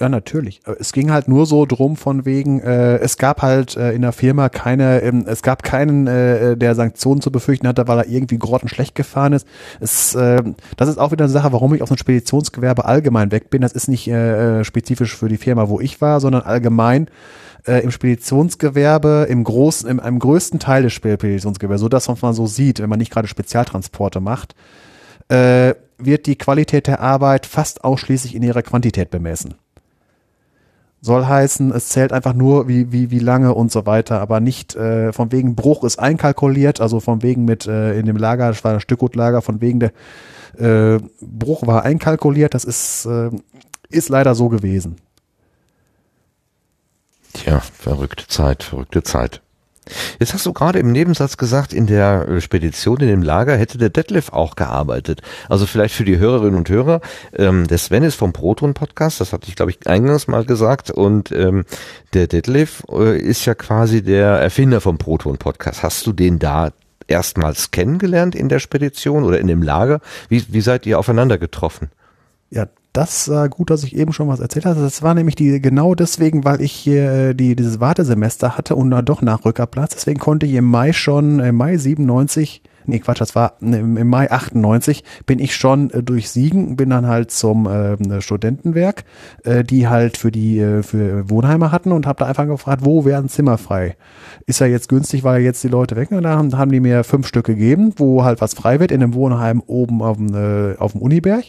[0.00, 0.60] Ja, natürlich.
[0.66, 4.02] Äh, Es ging halt nur so drum von wegen, äh, es gab halt äh, in
[4.02, 8.08] der Firma keine, ähm, es gab keinen, äh, der Sanktionen zu befürchten hatte, weil er
[8.08, 9.46] irgendwie grottenschlecht gefahren ist.
[9.80, 10.42] Es, äh,
[10.76, 13.62] das ist auch wieder eine Sache, warum ich aus dem Speditionsgewerbe allgemein weg bin.
[13.62, 17.08] Das ist nicht äh, äh, spezifisch für die Firma, wo ich war, sondern allgemein
[17.66, 22.34] äh, im Speditionsgewerbe, im großen, im, im größten Teil des Speditionsgewerbes, so das, was man
[22.34, 24.56] so sieht, wenn man nicht gerade Spezialtransporte macht,
[25.28, 29.54] äh, wird die Qualität der Arbeit fast ausschließlich in ihrer Quantität bemessen.
[31.04, 34.74] Soll heißen, es zählt einfach nur, wie, wie, wie lange und so weiter, aber nicht
[34.74, 38.64] äh, von wegen Bruch ist einkalkuliert, also von wegen mit äh, in dem Lager, das
[38.64, 39.92] war das Stückgutlager, von wegen der
[40.56, 43.28] äh, Bruch war einkalkuliert, das ist, äh,
[43.90, 44.96] ist leider so gewesen.
[47.34, 49.42] Tja, verrückte Zeit, verrückte Zeit.
[50.18, 53.78] Jetzt hast du gerade im Nebensatz gesagt, in der äh, Spedition, in dem Lager hätte
[53.78, 55.22] der Detlef auch gearbeitet.
[55.48, 57.00] Also vielleicht für die Hörerinnen und Hörer,
[57.34, 60.90] ähm, der Sven ist vom Proton Podcast, das hatte ich glaube ich eingangs mal gesagt
[60.90, 61.64] und ähm,
[62.12, 65.82] der Detlef äh, ist ja quasi der Erfinder vom Proton Podcast.
[65.82, 66.72] Hast du den da
[67.06, 70.00] erstmals kennengelernt in der Spedition oder in dem Lager?
[70.28, 71.90] Wie, wie seid ihr aufeinander getroffen?
[72.50, 74.80] Ja, das war gut, dass ich eben schon was erzählt hatte.
[74.80, 78.90] Das war nämlich die genau deswegen, weil ich hier äh, die, dieses Wartesemester hatte und
[79.04, 79.94] doch Nachrückerplatz.
[79.94, 84.08] Deswegen konnte ich im Mai schon, im Mai 97, nee Quatsch, das war ne, im
[84.08, 89.04] Mai 98, bin ich schon äh, durch Siegen, bin dann halt zum äh, Studentenwerk,
[89.44, 93.04] äh, die halt für die äh, für Wohnheime hatten und habe da einfach gefragt, wo
[93.04, 93.96] wären Zimmer frei?
[94.46, 97.04] Ist ja jetzt günstig, weil jetzt die Leute weg und da haben, haben die mir
[97.04, 100.76] fünf Stück gegeben, wo halt was frei wird in einem Wohnheim oben auf dem, äh,
[100.78, 101.44] auf dem Uniberg.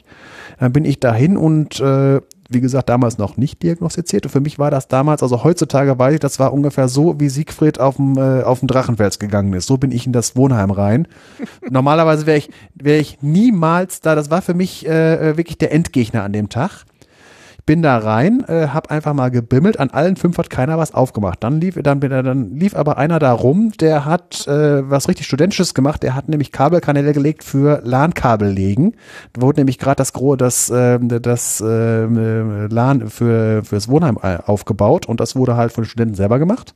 [0.60, 4.26] Dann bin ich dahin und äh, wie gesagt, damals noch nicht diagnostiziert.
[4.26, 7.30] Und für mich war das damals, also heutzutage weiß ich, das war ungefähr so, wie
[7.30, 9.68] Siegfried auf dem, äh, auf dem Drachenfels gegangen ist.
[9.68, 11.08] So bin ich in das Wohnheim rein.
[11.70, 14.16] Normalerweise wäre ich, wäre ich niemals da.
[14.16, 16.86] Das war für mich äh, wirklich der Endgegner an dem Tag.
[17.66, 19.80] Bin da rein, äh, hab einfach mal gebimmelt.
[19.80, 21.44] An allen fünf hat keiner was aufgemacht.
[21.44, 25.74] Dann lief, dann, dann lief aber einer da rum, der hat äh, was richtig Studentisches
[25.74, 26.04] gemacht.
[26.04, 28.94] Der hat nämlich Kabelkanäle gelegt für LAN-Kabel legen.
[29.34, 34.38] Da wurde nämlich gerade das Gro das, äh, das äh, LAN für fürs Wohnheim äh,
[34.46, 36.76] aufgebaut und das wurde halt von den Studenten selber gemacht.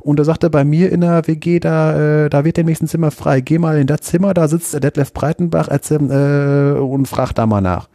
[0.00, 3.10] Und er sagte, bei mir in der WG, da, äh, da wird demnächst ein Zimmer
[3.10, 3.40] frei.
[3.42, 7.46] Geh mal in das Zimmer, da sitzt der Detlef Breitenbach erzähl, äh, und frag da
[7.46, 7.88] mal nach.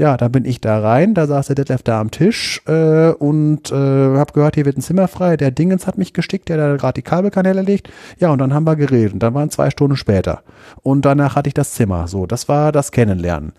[0.00, 3.70] Ja, da bin ich da rein, da saß der Detlef da am Tisch äh, und
[3.70, 5.36] äh, habe gehört, hier wird ein Zimmer frei.
[5.36, 7.90] Der Dingens hat mich gestickt, der da gerade die Kabelkanäle legt.
[8.18, 9.12] Ja, und dann haben wir geredet.
[9.12, 10.40] Und dann waren zwei Stunden später.
[10.82, 12.08] Und danach hatte ich das Zimmer.
[12.08, 13.52] So, das war das Kennenlernen.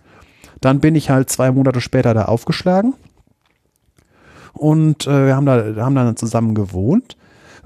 [0.62, 2.96] Dann bin ich halt zwei Monate später da aufgeschlagen
[4.54, 7.18] und äh, wir haben da haben dann zusammen gewohnt.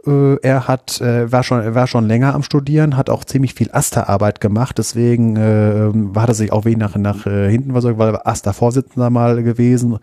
[0.07, 3.69] Äh, er hat äh, war schon war schon länger am Studieren, hat auch ziemlich viel
[3.71, 8.13] Asta-Arbeit gemacht, deswegen äh, war er sich auch wenig nach nach äh, hinten versorgt, weil
[8.13, 9.97] er Asta Vorsitzender mal gewesen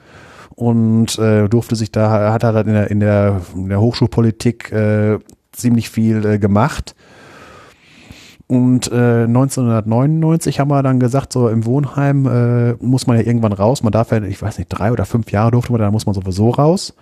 [0.54, 4.72] und äh, durfte sich da hat er halt in der in der, in der Hochschulpolitik
[4.72, 5.18] äh,
[5.52, 6.94] ziemlich viel äh, gemacht
[8.52, 13.54] und äh, 1999 haben wir dann gesagt, so im Wohnheim äh, muss man ja irgendwann
[13.54, 13.82] raus.
[13.82, 16.14] Man darf ja, ich weiß nicht, drei oder fünf Jahre durfte man, dann muss man
[16.14, 16.94] sowieso raus.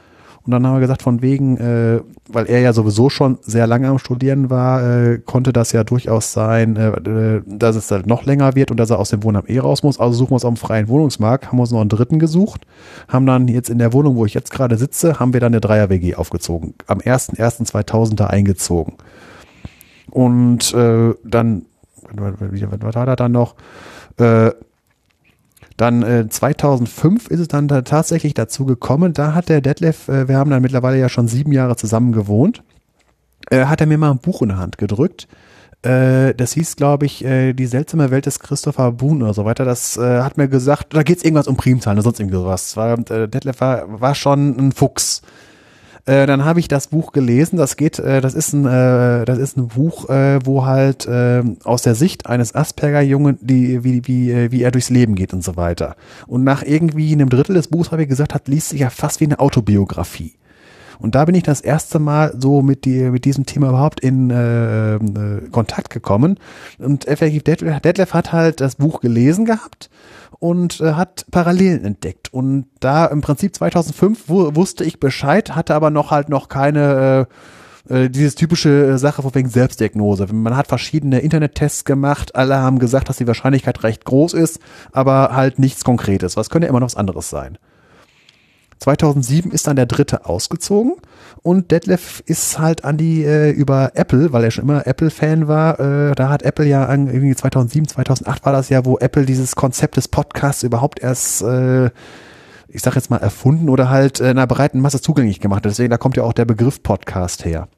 [0.44, 3.88] Und dann haben wir gesagt, von wegen, äh, weil er ja sowieso schon sehr lange
[3.88, 8.24] am Studieren war, äh, konnte das ja durchaus sein, äh, äh dass es halt noch
[8.24, 10.00] länger wird und dass er aus dem Wohnheim eh raus muss.
[10.00, 12.66] Also suchen wir uns auf dem freien Wohnungsmarkt, haben uns noch einen dritten gesucht,
[13.08, 15.60] haben dann jetzt in der Wohnung, wo ich jetzt gerade sitze, haben wir dann eine
[15.60, 16.74] Dreier-WG aufgezogen.
[16.86, 18.94] Am 1.1.2000 eingezogen.
[20.10, 21.66] Und äh, dann,
[22.12, 23.56] was war da dann noch?
[24.16, 24.52] Äh,
[25.80, 30.28] dann äh, 2005 ist es dann da tatsächlich dazu gekommen, da hat der Detlef, äh,
[30.28, 32.62] wir haben dann mittlerweile ja schon sieben Jahre zusammen gewohnt,
[33.50, 35.26] äh, hat er mir mal ein Buch in der Hand gedrückt.
[35.82, 39.64] Äh, das hieß, glaube ich, äh, Die seltsame Welt des Christopher Boone oder so weiter.
[39.64, 42.76] Das äh, hat mir gesagt, da geht es irgendwas um Primzahlen oder sonst irgendwas.
[42.76, 45.22] War, Detlef war, war schon ein Fuchs.
[46.06, 47.56] Äh, dann habe ich das Buch gelesen.
[47.56, 51.42] Das geht, äh, das ist ein, äh, das ist ein Buch, äh, wo halt äh,
[51.64, 55.56] aus der Sicht eines Asperger-Jungen, die wie wie wie er durchs Leben geht und so
[55.56, 55.96] weiter.
[56.26, 59.20] Und nach irgendwie einem Drittel des Buchs habe ich gesagt, hat liest sich ja fast
[59.20, 60.34] wie eine Autobiografie.
[61.00, 64.30] Und da bin ich das erste Mal so mit, die, mit diesem Thema überhaupt in
[64.30, 66.38] äh, äh, Kontakt gekommen.
[66.78, 69.90] Und effektiv, Detlef, hat halt das Buch gelesen gehabt
[70.38, 72.32] und äh, hat Parallelen entdeckt.
[72.32, 77.34] Und da im Prinzip 2005 wusste ich Bescheid, hatte aber noch halt noch keine äh,
[77.88, 80.26] äh, dieses typische Sache von wegen Selbstdiagnose.
[80.32, 84.60] Man hat verschiedene Internettests gemacht, alle haben gesagt, dass die Wahrscheinlichkeit recht groß ist,
[84.92, 86.36] aber halt nichts Konkretes.
[86.36, 87.58] Was könnte immer noch was anderes sein?
[88.80, 90.94] 2007 ist dann der dritte ausgezogen
[91.42, 95.78] und Detlef ist halt an die äh, über Apple, weil er schon immer Apple-Fan war.
[95.78, 99.54] Äh, da hat Apple ja an, irgendwie 2007, 2008 war das ja, wo Apple dieses
[99.54, 101.90] Konzept des Podcasts überhaupt erst äh,
[102.72, 105.64] ich sag jetzt mal erfunden oder halt äh, einer breiten Masse zugänglich gemacht.
[105.64, 107.68] Deswegen da kommt ja auch der Begriff Podcast her.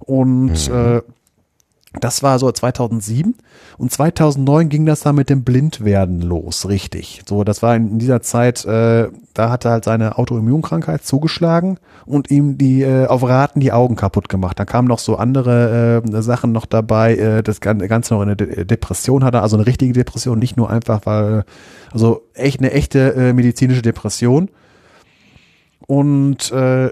[0.00, 0.74] Und mhm.
[0.74, 1.02] äh,
[1.94, 3.34] das war so 2007
[3.78, 7.22] und 2009 ging das dann mit dem Blindwerden los, richtig.
[7.26, 12.30] So, das war in dieser Zeit, äh, da hat er halt seine Autoimmunkrankheit zugeschlagen und
[12.30, 14.58] ihm die äh, auf Raten die Augen kaputt gemacht.
[14.58, 18.66] Da kamen noch so andere äh, Sachen noch dabei, äh, das Ganze noch eine De
[18.66, 21.44] Depression hatte, also eine richtige Depression, nicht nur einfach, weil,
[21.90, 24.50] also echt eine echte äh, medizinische Depression.
[25.86, 26.90] Und äh,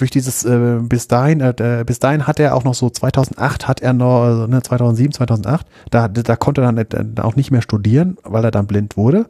[0.00, 3.80] durch dieses äh, bis dahin äh, bis dahin hat er auch noch so 2008 hat
[3.80, 8.16] er noch also, ne, 2007 2008 da da konnte er dann auch nicht mehr studieren
[8.24, 9.26] weil er dann blind wurde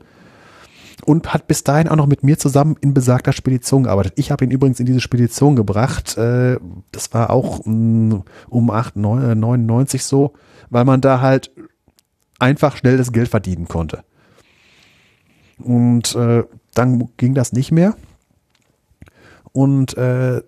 [1.05, 4.15] und hat bis dahin auch noch mit mir zusammen in besagter Spedition gearbeitet.
[4.17, 6.17] Ich habe ihn übrigens in diese Spedition gebracht.
[6.17, 6.59] Äh,
[6.93, 10.35] das war auch mm, um 8, 9, 99 so,
[10.69, 11.51] weil man da halt
[12.39, 14.05] einfach schnell das Geld verdienen konnte.
[15.59, 16.45] Und äh,
[16.75, 17.95] dann ging das nicht mehr.
[19.53, 20.43] Und äh,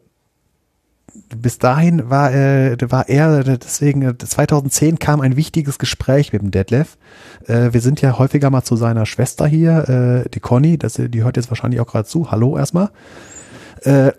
[1.36, 6.96] bis dahin war, äh, war er, deswegen 2010 kam ein wichtiges Gespräch mit dem Detlef.
[7.46, 11.24] Äh, wir sind ja häufiger mal zu seiner Schwester hier, äh, die Conny, das, die
[11.24, 12.30] hört jetzt wahrscheinlich auch gerade zu.
[12.30, 12.90] Hallo erstmal.
[13.82, 14.12] Äh,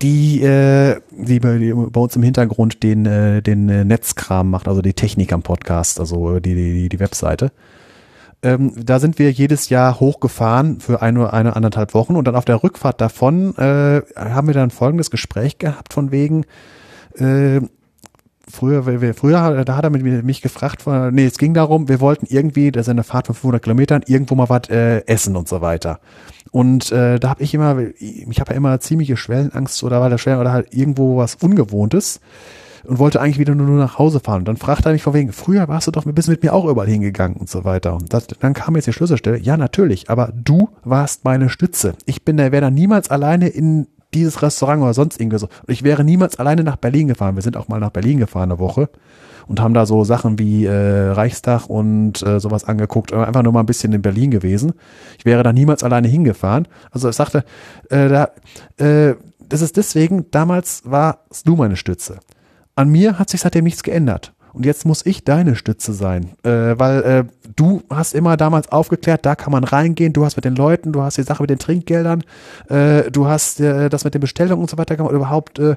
[0.00, 4.80] die, äh, die, die bei uns im Hintergrund den, äh, den äh, Netzkram macht, also
[4.80, 7.50] die Technik am Podcast, also die, die, die Webseite.
[8.42, 12.44] Ähm, da sind wir jedes Jahr hochgefahren für eine, eine anderthalb Wochen und dann auf
[12.44, 16.44] der Rückfahrt davon äh, haben wir dann folgendes Gespräch gehabt von wegen,
[17.16, 17.60] äh,
[18.48, 22.86] früher, früher, da hat er mich, gefragt, nee, es ging darum, wir wollten irgendwie, das
[22.86, 26.00] ist eine Fahrt von 500 Kilometern, irgendwo mal was äh, essen und so weiter.
[26.50, 30.18] Und äh, da habe ich immer, ich habe ja immer ziemliche Schwellenangst oder war der
[30.18, 32.20] Schwellen oder halt irgendwo was Ungewohntes
[32.84, 34.40] und wollte eigentlich wieder nur, nach Hause fahren.
[34.40, 36.64] Und dann fragte er mich vor wegen, früher warst du doch, bist mit mir auch
[36.64, 37.94] überall hingegangen und so weiter.
[37.94, 41.94] Und das, dann kam jetzt die Schlüsselstelle, ja natürlich, aber du warst meine Stütze.
[42.06, 45.48] Ich bin der, wäre da niemals alleine in dieses Restaurant oder sonst irgendwie so.
[45.66, 47.34] Ich wäre niemals alleine nach Berlin gefahren.
[47.34, 48.88] Wir sind auch mal nach Berlin gefahren eine Woche
[49.48, 53.60] und haben da so Sachen wie äh, Reichstag und äh, sowas angeguckt, einfach nur mal
[53.60, 54.72] ein bisschen in Berlin gewesen.
[55.18, 56.68] Ich wäre da niemals alleine hingefahren.
[56.90, 57.44] Also ich sagte,
[57.90, 58.30] äh, da,
[58.76, 59.14] äh,
[59.48, 62.18] das ist deswegen, damals warst du meine Stütze.
[62.78, 64.32] An mir hat sich seitdem nichts geändert.
[64.52, 67.24] Und jetzt muss ich deine Stütze sein, äh, weil äh,
[67.56, 71.02] du hast immer damals aufgeklärt, da kann man reingehen, du hast mit den Leuten, du
[71.02, 72.22] hast die Sache mit den Trinkgeldern,
[72.68, 75.74] äh, du hast äh, das mit den Bestellungen und so weiter gemacht, überhaupt, äh,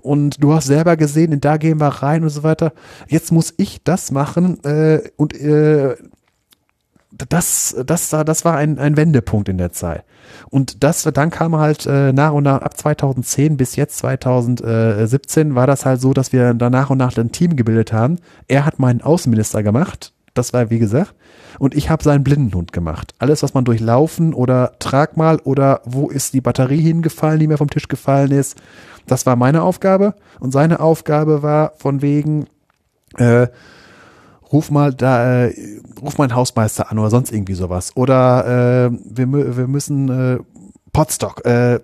[0.00, 2.72] und du hast selber gesehen, da gehen wir rein und so weiter.
[3.06, 5.34] Jetzt muss ich das machen äh, und
[7.28, 10.04] das, das, das war ein, ein Wendepunkt in der Zeit.
[10.48, 15.66] Und das, dann kam halt äh, nach und nach, ab 2010 bis jetzt 2017 war
[15.66, 18.18] das halt so, dass wir dann nach und nach ein Team gebildet haben.
[18.48, 21.14] Er hat meinen Außenminister gemacht, das war wie gesagt,
[21.58, 23.14] und ich habe seinen Blindenhund gemacht.
[23.18, 27.58] Alles, was man durchlaufen oder trag mal oder wo ist die Batterie hingefallen, die mir
[27.58, 28.56] vom Tisch gefallen ist,
[29.06, 30.14] das war meine Aufgabe.
[30.38, 32.46] Und seine Aufgabe war von wegen,
[33.16, 33.48] äh,
[34.52, 37.92] ruf mal da, äh, ruf mal einen Hausmeister an oder sonst irgendwie sowas.
[37.94, 40.38] Oder äh, wir, wir müssen äh,
[40.92, 41.80] Potstock, äh,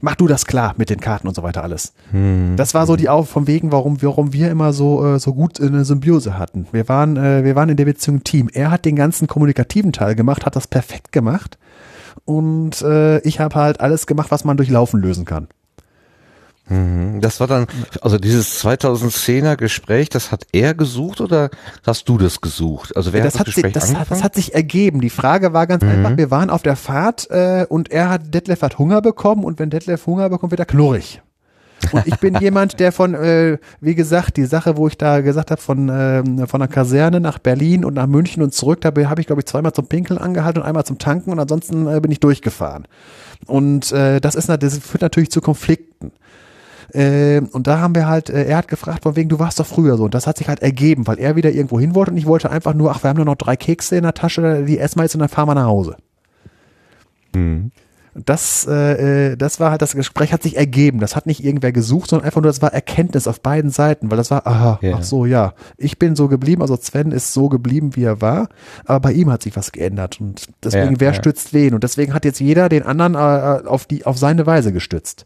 [0.00, 1.94] mach du das klar mit den Karten und so weiter alles.
[2.10, 2.54] Hm.
[2.56, 5.60] Das war so die Auf von wegen, warum, warum wir immer so äh, so gut
[5.60, 6.66] eine Symbiose hatten.
[6.72, 8.48] Wir waren äh, wir waren in der Beziehung Team.
[8.52, 11.58] Er hat den ganzen kommunikativen Teil gemacht, hat das perfekt gemacht
[12.24, 15.48] und äh, ich habe halt alles gemacht, was man durch Laufen lösen kann.
[16.68, 17.20] Mhm.
[17.20, 17.66] Das war dann,
[18.00, 21.50] also dieses 2010er Gespräch, das hat er gesucht oder
[21.84, 22.96] hast du das gesucht?
[22.96, 24.00] Also wer das hat das Gespräch sich, das, angefangen?
[24.00, 25.00] hat, das hat sich ergeben.
[25.00, 25.90] Die Frage war ganz Mhm.
[25.90, 29.58] einfach, wir waren auf der Fahrt äh, und er hat, Detlef hat Hunger bekommen und
[29.58, 31.20] wenn Detlef Hunger bekommt, wird er knurrig.
[31.90, 35.50] Und ich bin jemand, der von, äh, wie gesagt, die Sache, wo ich da gesagt
[35.50, 39.20] habe, von, ähm, von der Kaserne nach Berlin und nach München und zurück, da habe
[39.20, 42.12] ich, glaube ich, zweimal zum Pinkeln angehalten und einmal zum Tanken und ansonsten äh, bin
[42.12, 42.86] ich durchgefahren.
[43.46, 46.12] Und äh, das ist das führt natürlich zu Konflikten.
[46.94, 49.66] Äh, und da haben wir halt, äh, er hat gefragt, von wegen, du warst doch
[49.66, 50.04] früher so.
[50.04, 52.50] Und das hat sich halt ergeben, weil er wieder irgendwo hin wollte und ich wollte
[52.50, 55.04] einfach nur, ach, wir haben nur noch drei Kekse in der Tasche, die essen wir
[55.04, 55.96] jetzt und dann fahren wir nach Hause.
[57.34, 57.70] Mhm.
[58.14, 60.98] Das, äh, äh, das war halt, das Gespräch hat sich ergeben.
[61.00, 64.18] Das hat nicht irgendwer gesucht, sondern einfach nur, das war Erkenntnis auf beiden Seiten, weil
[64.18, 64.96] das war, aha, Ja.
[64.98, 65.54] ach so, ja.
[65.78, 68.50] Ich bin so geblieben, also Sven ist so geblieben, wie er war,
[68.84, 71.14] aber bei ihm hat sich was geändert und deswegen, Ja, wer ja.
[71.14, 71.72] stützt wen?
[71.72, 75.24] Und deswegen hat jetzt jeder den anderen äh, auf die, auf seine Weise gestützt.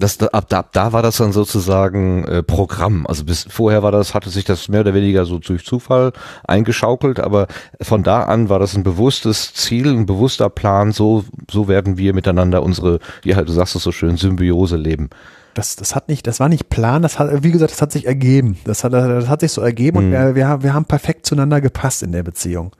[0.00, 3.06] Das, da- ab, da, ab da war das dann sozusagen äh, Programm.
[3.06, 6.12] Also bis vorher war das, hatte sich das mehr oder weniger so durch Zufall
[6.46, 7.46] eingeschaukelt, aber
[7.80, 12.14] von da an war das ein bewusstes Ziel, ein bewusster Plan, so, so werden wir
[12.14, 15.10] miteinander unsere, ja, du sagst es so schön, Symbiose leben.
[15.54, 18.06] Das, das hat nicht, das war nicht Plan, das hat, wie gesagt, das hat sich
[18.06, 18.58] ergeben.
[18.64, 20.12] Das hat, das hat sich so ergeben und Mhm.
[20.12, 22.72] wir, wir, haben- wir haben perfekt zueinander gepasst in der Beziehung.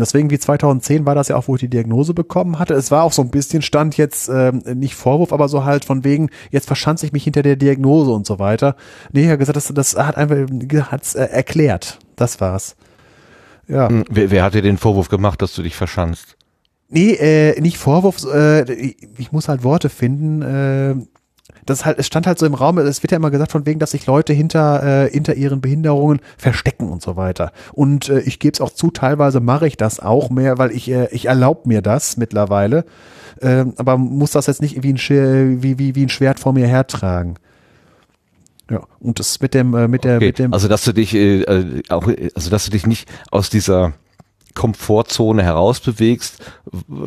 [0.00, 2.74] Deswegen wie 2010 war das ja auch, wo ich die Diagnose bekommen hatte.
[2.74, 6.04] Es war auch so ein bisschen Stand jetzt, ähm, nicht Vorwurf, aber so halt von
[6.04, 8.76] wegen, jetzt verschanze ich mich hinter der Diagnose und so weiter.
[9.12, 10.36] Nee, er hat gesagt, das, das hat einfach,
[10.90, 11.98] hat's äh, erklärt.
[12.16, 12.76] Das war's.
[13.66, 13.88] Ja.
[13.88, 16.36] Hm, Wer, wer hat dir den Vorwurf gemacht, dass du dich verschanzt?
[16.88, 20.42] Nee, äh, nicht Vorwurf, äh, ich, ich muss halt Worte finden.
[20.42, 20.94] Äh,
[21.66, 23.66] das ist halt, es stand halt so im Raum, es wird ja immer gesagt von
[23.66, 27.52] wegen, dass sich Leute hinter, äh, hinter ihren Behinderungen verstecken und so weiter.
[27.72, 30.90] Und äh, ich gebe es auch zu, teilweise mache ich das auch mehr, weil ich,
[30.90, 32.84] äh, ich erlaube mir das mittlerweile.
[33.40, 36.52] Äh, aber muss das jetzt nicht wie ein, Sch- wie, wie, wie ein Schwert vor
[36.52, 37.34] mir hertragen.
[38.70, 40.52] Ja, und das mit dem, äh, mit der, Okay, mit dem.
[40.52, 43.92] also dass du dich äh, äh, auch, äh, also dass du dich nicht aus dieser
[44.58, 46.38] Komfortzone herausbewegst,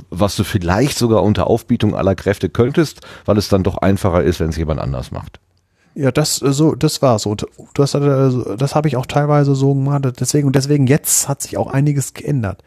[0.09, 4.39] was du vielleicht sogar unter Aufbietung aller Kräfte könntest, weil es dann doch einfacher ist,
[4.39, 5.41] wenn es jemand anders macht.
[5.93, 7.35] Ja, das äh, so, das war so.
[7.73, 10.07] Das, äh, das habe ich auch teilweise so gemacht.
[10.21, 12.63] Deswegen und deswegen jetzt hat sich auch einiges geändert,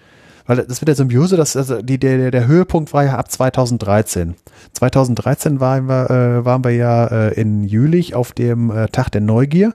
[0.46, 4.34] weil das mit der Symbiose, das also die der der- Höhepunkt war ja ab 2013.
[4.74, 9.72] 2013 waren wir äh, waren wir ja in Jülich auf dem Tag der Neugier.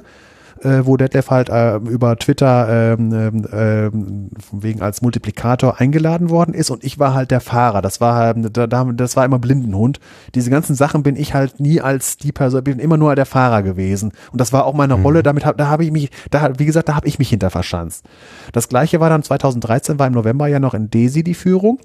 [0.62, 6.30] Äh, wo Detlef halt äh, über Twitter ähm, ähm, ähm, von wegen als Multiplikator eingeladen
[6.30, 7.82] worden ist und ich war halt der Fahrer.
[7.82, 10.02] Das war halt, da, da- das war immer Blindenhund.
[10.36, 13.64] Diese ganzen Sachen bin ich halt nie als die Person, bin immer nur der Fahrer
[13.64, 14.12] gewesen.
[14.34, 15.24] Und das war auch meine Rolle.
[15.24, 18.04] Damit hab, da habe ich mich, da wie gesagt, da habe ich mich hinter verschanzt.
[18.52, 21.80] Das gleiche war dann 2013, war im November ja noch in Desi die Führung,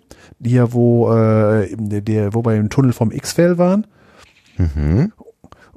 [0.44, 3.86] hier wo äh, der, wo wir im Tunnel vom X-Fell waren.
[4.58, 5.12] Und,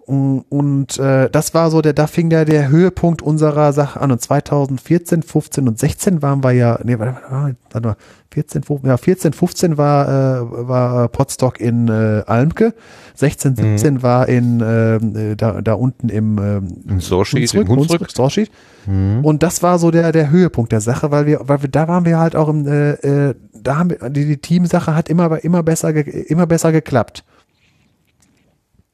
[0.08, 4.10] und äh, das war so der, da fing der, der Höhepunkt unserer Sache an.
[4.10, 7.96] Und 2014, 15 und 16 waren wir ja, nee, warte, warte, warte mal,
[8.32, 12.74] 14, 15, ja, 14, 15 war, äh, war äh, Potsdok in äh, Almke,
[13.16, 18.10] 16, 17 war in äh, da, da unten im ähm, In Sorschied, in Hunsrück.
[18.10, 18.50] Sorschied.
[18.86, 22.06] Und das war so der, der Höhepunkt der Sache, weil wir, weil wir, da waren
[22.06, 25.64] wir halt auch im, äh, äh, da haben wir, die, die Teamsache hat immer, immer
[25.64, 27.26] besser, immer besser geklappt.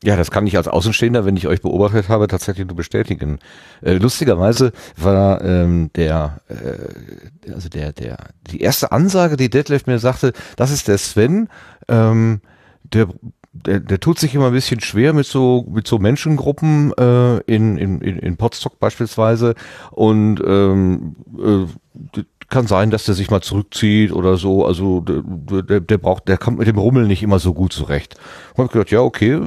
[0.04, 3.40] Ja, das kann ich als Außenstehender, wenn ich euch beobachtet habe, tatsächlich nur bestätigen.
[3.82, 8.18] Äh, lustigerweise war ähm, der, äh, also der, der,
[8.52, 11.48] die erste Ansage, die Detlef mir sagte, das ist der Sven,
[11.88, 12.42] ähm,
[12.84, 13.08] der
[13.54, 17.78] der, der tut sich immer ein bisschen schwer mit so mit so Menschengruppen äh, in,
[17.78, 19.54] in, in, Potsdok beispielsweise
[19.92, 22.24] und ähm, äh,
[22.54, 24.64] kann sein, dass der sich mal zurückzieht oder so.
[24.66, 28.16] Also der, der, braucht, der kommt mit dem Rummel nicht immer so gut zurecht.
[28.54, 29.42] Und ich gedacht, ja okay,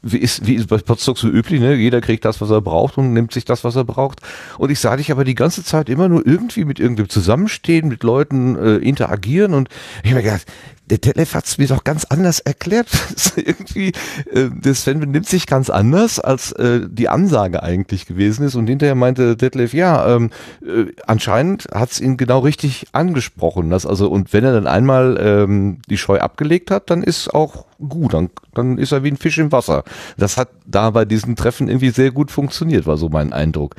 [0.00, 1.74] wie ist, wie ist bei Potsdok so üblich, ne?
[1.74, 4.20] Jeder kriegt das, was er braucht und nimmt sich das, was er braucht.
[4.56, 8.02] Und ich sah dich aber die ganze Zeit immer nur irgendwie mit irgendeinem zusammenstehen, mit
[8.02, 9.68] Leuten äh, interagieren und
[10.02, 10.46] ich habe mir gedacht,
[10.88, 12.88] der Detlef hat es mir doch ganz anders erklärt.
[13.36, 13.92] irgendwie,
[14.32, 18.54] äh, der Sven benimmt sich ganz anders, als äh, die Ansage eigentlich gewesen ist.
[18.54, 20.30] Und hinterher meinte Detlef, ja, ähm,
[20.62, 23.70] äh, anscheinend hat es ihn genau richtig angesprochen.
[23.70, 27.66] Dass also, und wenn er dann einmal ähm, die Scheu abgelegt hat, dann ist auch
[27.78, 29.84] gut, dann, dann ist er wie ein Fisch im Wasser.
[30.16, 33.76] Das hat da bei diesen Treffen irgendwie sehr gut funktioniert, war so mein Eindruck.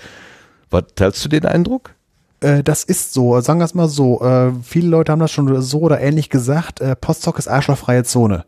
[0.69, 1.95] Was, teilst du den Eindruck?
[2.41, 4.21] Äh, das ist so, sagen wir es mal so.
[4.21, 6.81] Äh, viele Leute haben das schon so oder ähnlich gesagt.
[6.81, 8.45] Äh, Postdoc ist arschlochfreie Zone.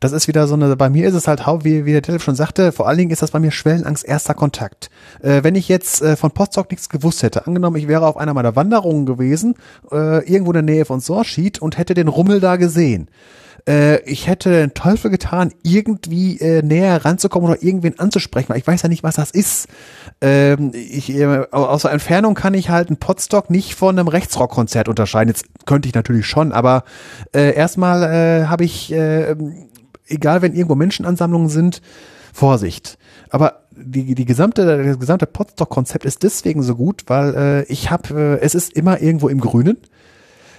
[0.00, 2.36] Das ist wieder so eine, bei mir ist es halt, wie, wie der Telef schon
[2.36, 4.90] sagte, vor allen Dingen ist das bei mir Schwellenangst erster Kontakt.
[5.22, 8.34] Äh, wenn ich jetzt äh, von Postdoc nichts gewusst hätte, angenommen, ich wäre auf einer
[8.34, 9.54] meiner Wanderungen gewesen,
[9.90, 13.08] äh, irgendwo in der Nähe von Sorschied und hätte den Rummel da gesehen
[13.66, 18.66] äh, ich hätte den Teufel getan, irgendwie äh, näher ranzukommen oder irgendwen anzusprechen, weil ich
[18.66, 19.68] weiß ja nicht, was das ist.
[20.20, 24.88] Ähm, ich, äh, aus der Entfernung kann ich halt einen Potstock nicht von einem Rechtsrockkonzert
[24.88, 25.28] unterscheiden.
[25.28, 26.84] Jetzt könnte ich natürlich schon, aber
[27.34, 29.34] äh, erstmal äh, habe ich, äh,
[30.06, 31.82] egal wenn irgendwo Menschenansammlungen sind,
[32.32, 32.98] Vorsicht.
[33.30, 38.38] Aber die, die gesamte, das gesamte Potstock-Konzept ist deswegen so gut, weil äh, ich habe,
[38.40, 39.78] äh, es ist immer irgendwo im Grünen.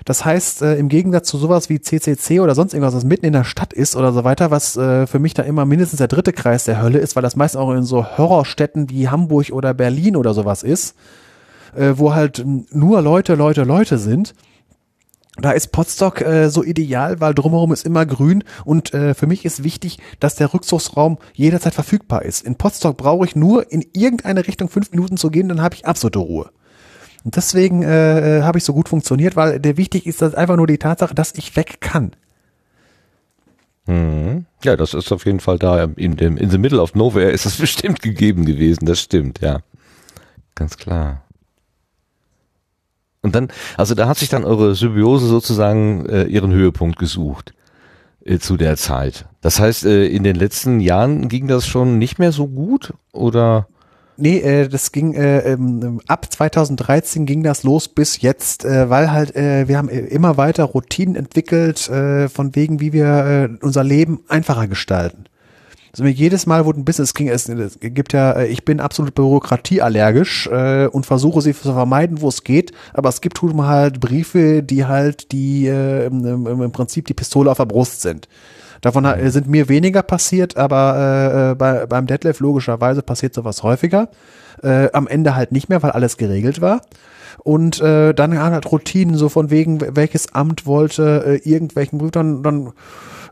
[0.10, 3.34] Das heißt, äh, im Gegensatz zu sowas wie CCC oder sonst irgendwas, was mitten in
[3.34, 6.34] der Stadt ist oder so weiter, was äh, für mich da immer mindestens der dritte
[6.34, 10.16] Kreis der Hölle ist, weil das meist auch in so Horrorstädten wie Hamburg oder Berlin
[10.16, 10.96] oder sowas ist,
[11.76, 14.34] äh, wo halt nur Leute, Leute, Leute sind.
[15.38, 19.46] Da ist Potsdok äh, so ideal, weil drumherum ist immer grün und äh, für mich
[19.46, 22.44] ist wichtig, dass der Rückzugsraum jederzeit verfügbar ist.
[22.48, 25.86] In Potsdok brauche ich nur in irgendeine Richtung fünf Minuten zu gehen, dann habe ich
[25.86, 26.50] absolute Ruhe.
[27.36, 30.68] Deswegen äh, äh, habe ich so gut funktioniert, weil der wichtig ist das einfach nur
[30.68, 32.12] die Tatsache, dass ich weg kann.
[33.86, 34.46] Mhm.
[34.64, 35.84] Ja, das ist auf jeden Fall da.
[35.84, 38.86] In, dem, in the middle of nowhere ist es bestimmt gegeben gewesen.
[38.86, 39.60] Das stimmt, ja.
[40.56, 41.24] Ganz klar.
[43.22, 47.54] Und dann, also da hat sich dann eure Symbiose sozusagen äh, ihren Höhepunkt gesucht
[48.24, 49.26] äh, zu der Zeit.
[49.42, 53.68] Das heißt, äh, in den letzten Jahren ging das schon nicht mehr so gut oder?
[54.20, 59.12] Nee, äh, das ging äh, ähm, ab 2013 ging das los bis jetzt, äh, weil
[59.12, 63.84] halt äh, wir haben immer weiter Routinen entwickelt, äh, von wegen, wie wir äh, unser
[63.84, 65.26] Leben einfacher gestalten.
[65.92, 67.50] Also jedes Mal wurde ein bisschen, es ging, es,
[67.80, 72.44] gibt ja, äh, ich bin absolut bürokratieallergisch äh, und versuche sie zu vermeiden, wo es
[72.44, 77.50] geht, aber es gibt halt Briefe, die halt die äh, im, im Prinzip die Pistole
[77.50, 78.28] auf der Brust sind.
[78.82, 79.30] Davon mhm.
[79.30, 84.10] sind mir weniger passiert, aber äh, äh, bei, beim Detlef logischerweise passiert sowas häufiger.
[84.64, 86.82] Äh, am Ende halt nicht mehr, weil alles geregelt war.
[87.44, 92.44] Und äh, dann halt Routinen, so von wegen, welches Amt wollte äh, irgendwelchen Brief, dann,
[92.44, 92.74] dann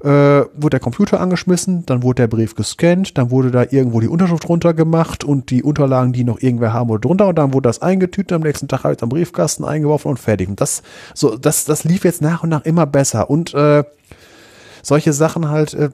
[0.02, 4.08] äh, wurde der Computer angeschmissen, dann wurde der Brief gescannt, dann wurde da irgendwo die
[4.08, 7.82] Unterschrift runtergemacht und die Unterlagen, die noch irgendwer haben, wurde drunter und dann wurde das
[7.82, 10.50] eingetütet, am nächsten Tag habe ich es am Briefkasten eingeworfen und fertig.
[10.50, 10.84] Und das,
[11.14, 13.30] so, das, das lief jetzt nach und nach immer besser.
[13.30, 13.84] Und äh,
[14.82, 15.90] solche Sachen halt, äh,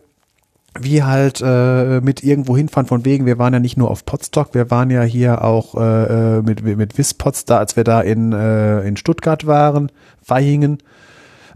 [0.79, 4.53] wie halt äh, mit irgendwo hinfahren von wegen, wir waren ja nicht nur auf Potsdok,
[4.53, 8.33] wir waren ja hier auch äh, äh mit, mit Wispots da, als wir da in,
[8.33, 9.91] äh, in Stuttgart waren,
[10.25, 10.79] Weihingen.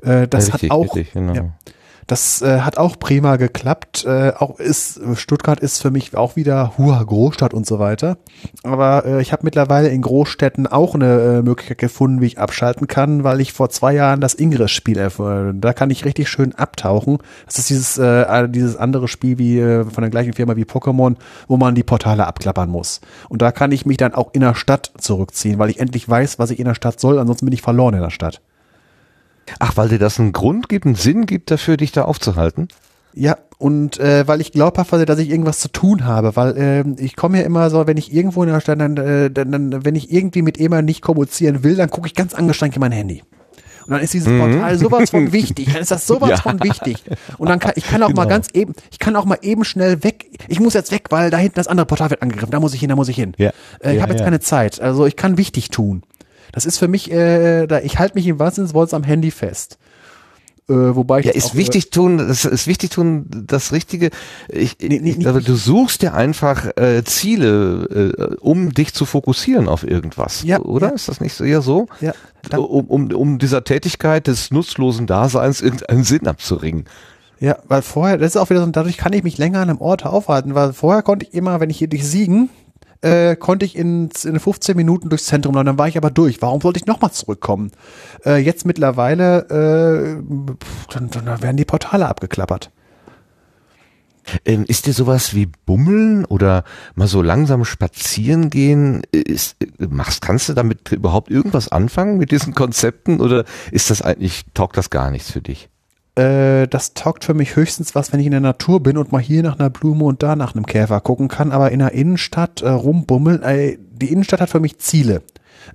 [0.02, 1.34] Äh, das ja, richtig, hat auch, richtig, genau.
[1.34, 1.50] ja,
[2.08, 4.05] das äh, hat auch prima geklappt.
[4.05, 8.18] Äh, auch ist Stuttgart ist für mich auch wieder hua Großstadt und so weiter.
[8.64, 12.88] Aber äh, ich habe mittlerweile in Großstädten auch eine äh, Möglichkeit gefunden, wie ich abschalten
[12.88, 15.10] kann, weil ich vor zwei Jahren das Ingress-Spiel äh,
[15.53, 17.18] da kann ich richtig schön abtauchen.
[17.45, 21.16] Das ist dieses äh, dieses andere Spiel wie äh, von der gleichen Firma wie Pokémon,
[21.47, 23.01] wo man die Portale abklappern muss.
[23.28, 26.39] Und da kann ich mich dann auch in der Stadt zurückziehen, weil ich endlich weiß,
[26.39, 27.20] was ich in der Stadt soll.
[27.20, 28.41] Ansonsten bin ich verloren in der Stadt.
[29.60, 32.68] Ach, weil dir das einen Grund gibt, einen Sinn gibt dafür, dich da aufzuhalten?
[33.14, 36.84] Ja, und äh, weil ich glaubhaft war, dass ich irgendwas zu tun habe, weil äh,
[37.02, 39.86] ich komme ja immer so, wenn ich irgendwo in der Stadt, dann, äh, dann, dann
[39.86, 42.91] wenn ich irgendwie mit jemandem nicht kommunizieren will, dann gucke ich ganz angestrengt in mein
[42.91, 43.24] Handy.
[43.88, 44.39] Und dann ist dieses mhm.
[44.39, 45.72] Portal sowas von wichtig.
[45.72, 46.38] Dann ist das sowas ja.
[46.38, 47.04] von wichtig.
[47.38, 48.22] Und dann kann ich kann auch genau.
[48.22, 50.26] mal ganz eben, ich kann auch mal eben schnell weg.
[50.50, 52.52] Ich muss jetzt weg, weil da hinten das andere Portal wird angegriffen.
[52.52, 53.34] Da muss ich hin, da muss ich hin.
[53.38, 53.52] Ja.
[53.80, 54.82] Äh, ich ja, habe jetzt keine Zeit.
[54.82, 56.04] Also ich kann wichtig tun.
[56.52, 59.78] Das ist für mich, äh, da, ich halte mich im wahrsten Sinne am Handy fest.
[60.69, 64.10] Äh, wobei ich ja, ist auch, wichtig äh, tun, das ist wichtig tun, das Richtige.
[64.49, 69.06] Ich, nee, nee, ich glaube, du suchst ja einfach äh, Ziele, äh, um dich zu
[69.06, 70.90] fokussieren auf irgendwas, ja, oder?
[70.90, 70.94] Ja.
[70.94, 71.88] Ist das nicht eher so?
[72.02, 72.14] Ja.
[72.57, 76.84] Um, um, um dieser Tätigkeit des nutzlosen Daseins irgendeinen Sinn abzuringen.
[77.40, 79.80] Ja, weil vorher, das ist auch wieder so, dadurch kann ich mich länger an einem
[79.80, 82.49] Ort aufhalten, weil vorher konnte ich immer, wenn ich hier durch Siegen,
[83.02, 86.41] äh, konnte ich in, in 15 Minuten durchs Zentrum laufen, dann war ich aber durch.
[86.41, 87.72] Warum sollte ich nochmal zurückkommen?
[88.26, 90.56] Äh, jetzt mittlerweile, äh,
[90.94, 92.72] dann, dann werden die Portale abgeklappert.
[94.45, 96.64] Ähm, ist dir sowas wie Bummeln oder
[96.95, 99.03] mal so langsam spazieren gehen?
[99.11, 104.44] Ist, machst, kannst du damit überhaupt irgendwas anfangen mit diesen Konzepten oder ist das eigentlich,
[104.53, 105.69] taugt das gar nichts für dich?
[106.18, 109.22] Äh, das taugt für mich höchstens was, wenn ich in der Natur bin und mal
[109.22, 112.61] hier nach einer Blume und da nach einem Käfer gucken kann, aber in der Innenstadt
[112.64, 115.22] äh, rumbummeln, äh, die Innenstadt hat für mich Ziele.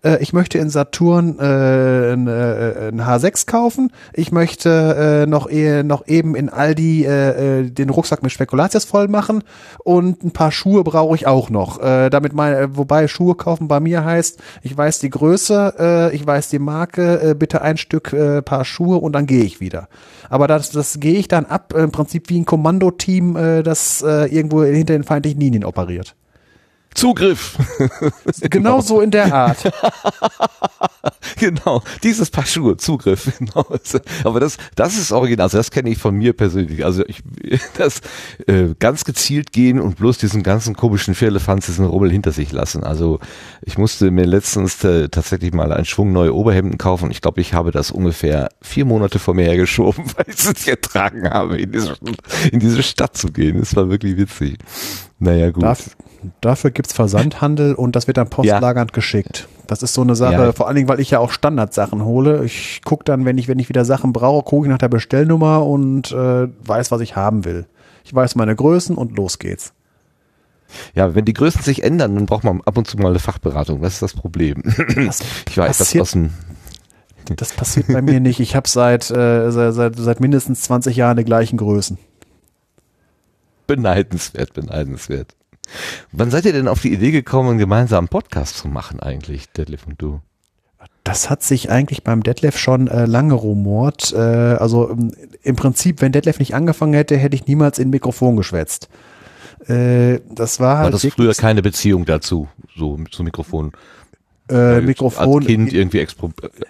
[0.02, 3.92] Äh, ich möchte in Saturn äh, ein, äh, ein H6 kaufen.
[4.12, 8.84] Ich möchte äh, noch, eh, noch eben in Aldi äh, äh, den Rucksack mit Spekulatius
[8.84, 9.42] voll machen
[9.84, 11.80] und ein paar Schuhe brauche ich auch noch.
[11.80, 16.14] Äh, damit mein, äh, wobei Schuhe kaufen bei mir heißt, ich weiß die Größe, äh,
[16.14, 19.60] ich weiß die Marke, äh, bitte ein Stück äh, Paar Schuhe und dann gehe ich
[19.60, 19.88] wieder.
[20.28, 24.26] Aber das, das gehe ich dann ab, im Prinzip wie ein Kommandoteam, äh, das äh,
[24.34, 26.14] irgendwo hinter den feindlichen Linien operiert.
[26.94, 27.56] Zugriff.
[28.50, 29.72] Genau so in der Art.
[31.38, 33.30] genau, dieses Paar Schuhe, Zugriff.
[33.38, 33.66] Genau.
[34.24, 35.44] Aber das, das ist original.
[35.44, 36.84] Also das kenne ich von mir persönlich.
[36.84, 37.22] Also ich,
[37.76, 38.00] das
[38.46, 42.84] äh, ganz gezielt gehen und bloß diesen ganzen komischen Firlefanz, diesen Rummel hinter sich lassen.
[42.84, 43.20] Also
[43.62, 47.10] ich musste mir letztens tatsächlich mal einen Schwung neue Oberhemden kaufen.
[47.10, 50.68] Ich glaube, ich habe das ungefähr vier Monate vor mir hergeschoben, weil ich es nicht
[50.68, 51.94] ertragen habe, in diese,
[52.50, 53.58] in diese Stadt zu gehen.
[53.58, 54.58] Das war wirklich witzig.
[55.18, 55.62] Naja, gut.
[56.22, 59.48] Dafür, dafür gibt's Versandhandel und das wird dann postlagernd geschickt.
[59.66, 60.52] Das ist so eine Sache, Ja.
[60.52, 62.44] vor allen Dingen, weil ich ja auch Standardsachen hole.
[62.44, 65.64] Ich gucke dann, wenn ich, wenn ich wieder Sachen brauche, gucke ich nach der Bestellnummer
[65.66, 67.66] und äh, weiß, was ich haben will.
[68.04, 69.72] Ich weiß meine Größen und los geht's.
[70.94, 73.82] Ja, wenn die Größen sich ändern, dann braucht man ab und zu mal eine Fachberatung.
[73.82, 74.62] Das ist das Problem.
[75.06, 76.30] Das, Ich weiß, das passiert, aus dem
[77.36, 78.40] das passiert bei mir nicht.
[78.40, 81.96] Ich habe seit, äh, seit, seit, seit mindestens 20 Jahren die gleichen Größen.
[83.66, 85.34] beneidenswert, beneidenswert.
[86.12, 89.86] Wann seid ihr denn auf die Idee gekommen, einen gemeinsamen Podcast zu machen eigentlich, Detlef
[89.86, 90.20] und du?
[91.04, 94.12] Das hat sich eigentlich beim Detlef schon äh, lange rumort.
[94.12, 95.12] Äh, also ähm,
[95.42, 98.88] im Prinzip, wenn Detlef nicht angefangen hätte, hätte ich niemals in Mikrofon geschwätzt.
[99.68, 103.72] Äh, das war War halt das wirklich, früher keine Beziehung dazu, so zum Mikrofon?
[104.48, 105.44] äh, Als Mikrofon.
[105.44, 106.06] Kind irgendwie äh,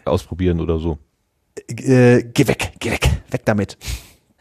[0.05, 0.98] ausprobieren oder so.
[1.69, 3.77] äh, geh weg, geh weg, weg damit.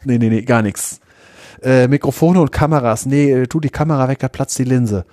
[0.04, 1.00] Nee, nee, nee, gar nichts.
[1.62, 5.04] Äh, Mikrofone und Kameras, nee, äh, tu die Kamera weg, da platzt die Linse.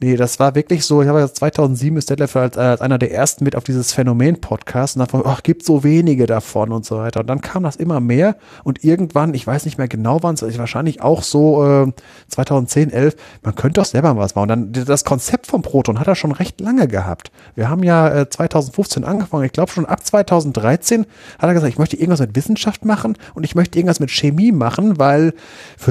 [0.00, 3.12] Nee, das war wirklich so, ich habe ja 2007 ist Detlef als, als einer der
[3.12, 7.20] ersten mit auf dieses Phänomen-Podcast und davon, ach, gibt so wenige davon und so weiter.
[7.20, 11.02] Und dann kam das immer mehr und irgendwann, ich weiß nicht mehr genau wann, wahrscheinlich
[11.02, 11.92] auch so äh,
[12.28, 14.50] 2010, 11, man könnte doch selber was machen.
[14.50, 17.30] Und dann das Konzept vom Proton hat er schon recht lange gehabt.
[17.54, 21.06] Wir haben ja äh, 2015 angefangen, ich glaube schon ab 2013
[21.38, 24.52] hat er gesagt, ich möchte irgendwas mit Wissenschaft machen und ich möchte irgendwas mit Chemie
[24.52, 25.34] machen, weil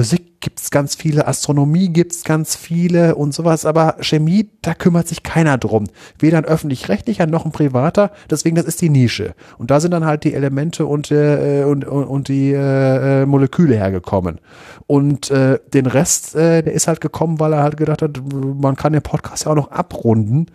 [0.08, 5.22] Physik gibt's ganz viele, Astronomie gibt's ganz viele und sowas, aber Chemie, da kümmert sich
[5.22, 5.84] keiner drum.
[6.18, 9.34] Weder ein öffentlich-rechtlicher noch ein privater, deswegen das ist die Nische.
[9.58, 13.26] Und da sind dann halt die Elemente und, äh, und, und, und die äh, äh,
[13.26, 14.40] Moleküle hergekommen.
[14.86, 18.76] Und äh, den Rest, äh, der ist halt gekommen, weil er halt gedacht hat, man
[18.76, 20.46] kann den Podcast ja auch noch abrunden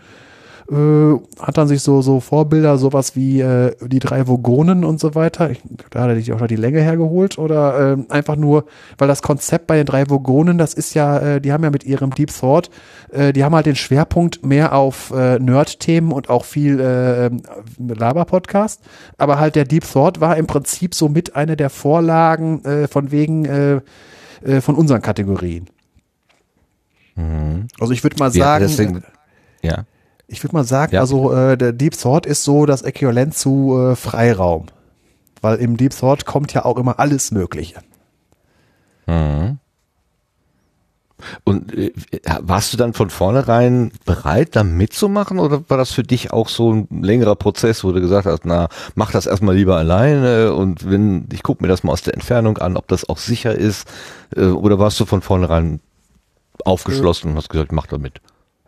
[0.71, 5.15] äh, hat dann sich so, so Vorbilder, sowas wie äh, die drei Vogonen und so
[5.15, 8.65] weiter, ich, da hat er sich auch noch die Länge hergeholt oder ähm, einfach nur,
[8.97, 11.83] weil das Konzept bei den drei Vogonen, das ist ja, äh, die haben ja mit
[11.83, 12.69] ihrem Deep Thought,
[13.11, 17.29] äh, die haben halt den Schwerpunkt mehr auf äh, Nerd-Themen und auch viel äh,
[17.77, 18.81] Laber-Podcast,
[19.17, 23.11] aber halt der Deep Thought war im Prinzip so mit einer der Vorlagen äh, von
[23.11, 23.81] wegen äh,
[24.43, 25.67] äh, von unseren Kategorien.
[27.79, 29.03] Also ich würde mal Ja, sagen, deswegen,
[29.61, 29.85] ja.
[30.27, 31.01] Ich würde mal sagen, Ja.
[31.01, 34.67] also äh, der Deep Thought ist so das Äquivalent zu äh, Freiraum.
[35.41, 37.79] Weil im Deep Thought kommt ja auch immer alles Mögliche.
[39.07, 39.59] Mhm.
[41.43, 41.91] Und äh,
[42.41, 46.73] warst du dann von vornherein bereit, da mitzumachen oder war das für dich auch so
[46.73, 51.27] ein längerer Prozess, wo du gesagt hast, na, mach das erstmal lieber alleine und wenn,
[51.31, 53.87] ich gucke mir das mal aus der Entfernung an, ob das auch sicher ist,
[54.35, 55.79] äh, oder warst du von vornherein
[56.65, 58.21] aufgeschlossen und hast gesagt, mach da mit?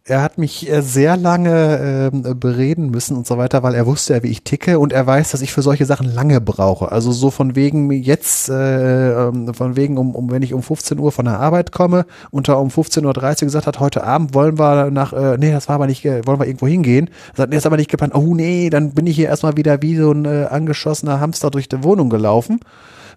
[0.07, 4.13] Er hat mich äh, sehr lange ähm, bereden müssen und so weiter, weil er wusste
[4.13, 6.91] ja, wie ich ticke und er weiß, dass ich für solche Sachen lange brauche.
[6.91, 10.99] Also so von wegen jetzt, äh, ähm, von wegen, um, um wenn ich um 15
[10.99, 14.59] Uhr von der Arbeit komme und er um 15.30 Uhr gesagt hat, heute Abend wollen
[14.59, 17.09] wir nach, äh, nee, das war aber nicht, äh, wollen wir irgendwo hingehen.
[17.33, 18.13] Er sagt, nee, ist aber nicht geplant.
[18.13, 21.67] Oh nee, dann bin ich hier erstmal wieder wie so ein äh, angeschossener Hamster durch
[21.67, 22.59] die Wohnung gelaufen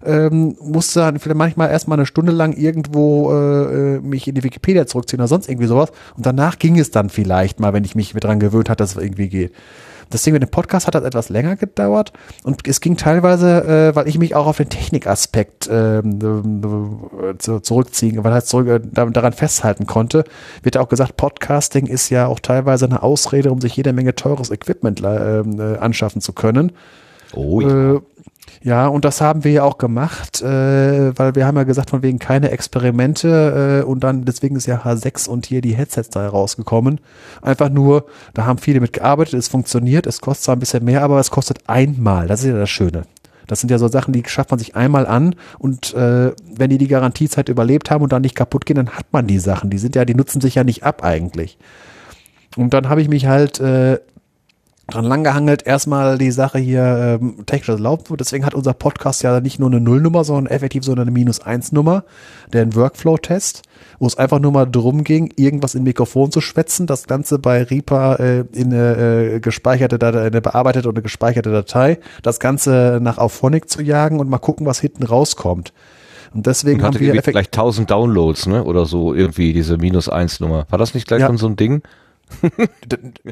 [0.05, 4.43] ähm, musste dann vielleicht manchmal erstmal eine Stunde lang irgendwo äh, äh, mich in die
[4.43, 5.91] Wikipedia zurückziehen oder sonst irgendwie sowas.
[6.15, 9.01] Und danach ging es dann vielleicht mal, wenn ich mich dran gewöhnt hatte, dass es
[9.01, 9.53] irgendwie geht.
[10.11, 12.13] Deswegen mit dem Podcast hat das etwas länger gedauert
[12.43, 17.03] und es ging teilweise, äh, weil ich mich auch auf den Technikaspekt ähm,
[17.37, 20.23] äh, zurückziehen, weil halt zurück, äh, daran festhalten konnte,
[20.63, 24.49] wird auch gesagt, Podcasting ist ja auch teilweise eine Ausrede, um sich jede Menge teures
[24.49, 26.71] Equipment äh, äh, anschaffen zu können.
[27.33, 27.99] Oh ja.
[28.61, 32.01] Ja, und das haben wir ja auch gemacht, äh, weil wir haben ja gesagt, von
[32.01, 36.27] wegen keine Experimente äh, und dann deswegen ist ja H6 und hier die Headsets da
[36.27, 36.99] rausgekommen.
[37.41, 41.19] Einfach nur, da haben viele mitgearbeitet, es funktioniert, es kostet zwar ein bisschen mehr, aber
[41.19, 42.27] es kostet einmal.
[42.27, 43.03] Das ist ja das Schöne.
[43.47, 46.77] Das sind ja so Sachen, die schafft man sich einmal an und äh, wenn die
[46.77, 49.69] die Garantiezeit überlebt haben und dann nicht kaputt gehen, dann hat man die Sachen.
[49.71, 51.57] Die sind ja, die nutzen sich ja nicht ab eigentlich.
[52.57, 53.99] Und dann habe ich mich halt äh,
[54.89, 58.19] dran langgehangelt, erstmal die Sache hier ähm, technisch erlaubt wird.
[58.19, 62.03] Deswegen hat unser Podcast ja nicht nur eine Nullnummer, sondern effektiv so eine Minus-Eins-Nummer,
[62.53, 63.63] der ein Workflow-Test,
[63.99, 67.63] wo es einfach nur mal drum ging, irgendwas in Mikrofon zu schwätzen, das Ganze bei
[67.63, 68.95] Reaper äh, in eine
[69.35, 74.19] äh, gespeicherte Datei, eine bearbeitete und eine gespeicherte Datei, das Ganze nach Auphonic zu jagen
[74.19, 75.73] und mal gucken, was hinten rauskommt.
[76.33, 78.63] Und deswegen Und haben wir vielleicht 1000 Downloads, ne?
[78.63, 80.65] Oder so irgendwie diese Minus-Eins-Nummer.
[80.69, 81.27] War das nicht gleich Ja.
[81.27, 81.81] schon so ein Ding?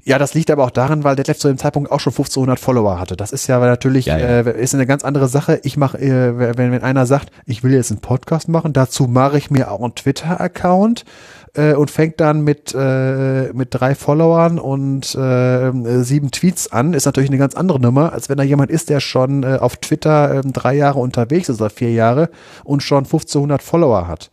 [0.03, 2.99] Ja, das liegt aber auch daran, weil Detlef zu dem Zeitpunkt auch schon 1500 Follower
[2.99, 3.15] hatte.
[3.15, 4.25] Das ist ja natürlich Ja, ja.
[4.41, 5.59] Äh, ist eine ganz andere Sache.
[5.63, 9.37] Ich mache, äh, wenn wenn einer sagt, ich will jetzt einen Podcast machen, dazu mache
[9.37, 11.05] ich mir auch einen Twitter-Account
[11.53, 15.71] äh, und fängt dann mit äh, mit drei Followern und äh,
[16.03, 18.99] sieben Tweets an, ist natürlich eine ganz andere Nummer, als wenn da jemand ist, der
[18.99, 22.29] schon äh, auf Twitter äh, drei Jahre unterwegs ist oder vier Jahre
[22.63, 24.31] und schon 1500 Follower hat.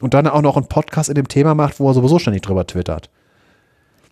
[0.00, 2.66] Und dann auch noch einen Podcast in dem Thema macht, wo er sowieso ständig drüber
[2.66, 3.08] twittert.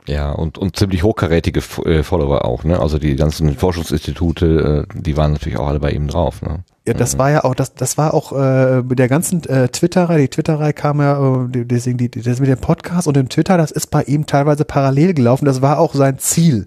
[0.06, 2.80] Ja, und, und ziemlich hochkarätige äh, Follower auch, ne?
[2.80, 6.64] Also die ganzen Forschungsinstitute, äh, die waren natürlich auch alle bei ihm drauf, ne?
[6.86, 10.22] Ja, das war ja auch, das, das war auch äh, mit der ganzen äh, Twitterei,
[10.22, 13.70] die Twitterei kam ja, äh, deswegen die, das mit dem Podcast und dem Twitter, das
[13.70, 16.66] ist bei ihm teilweise parallel gelaufen, das war auch sein Ziel.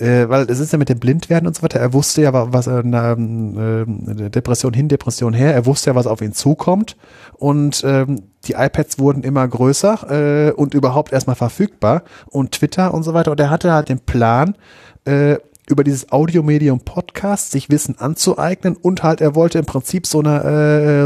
[0.00, 2.48] Äh, weil es ist ja mit dem Blindwerden und so weiter, er wusste ja, wa-
[2.50, 6.96] was äh, äh, Depression hin, Depression her, er wusste ja, was auf ihn zukommt.
[7.36, 12.02] Und ähm, die iPads wurden immer größer äh, und überhaupt erstmal verfügbar.
[12.26, 13.30] Und Twitter und so weiter.
[13.30, 14.56] Und er hatte halt den Plan,
[15.04, 15.36] äh,
[15.68, 18.76] über dieses Audiomedium Podcast sich Wissen anzueignen.
[18.76, 20.42] Und halt er wollte im Prinzip so eine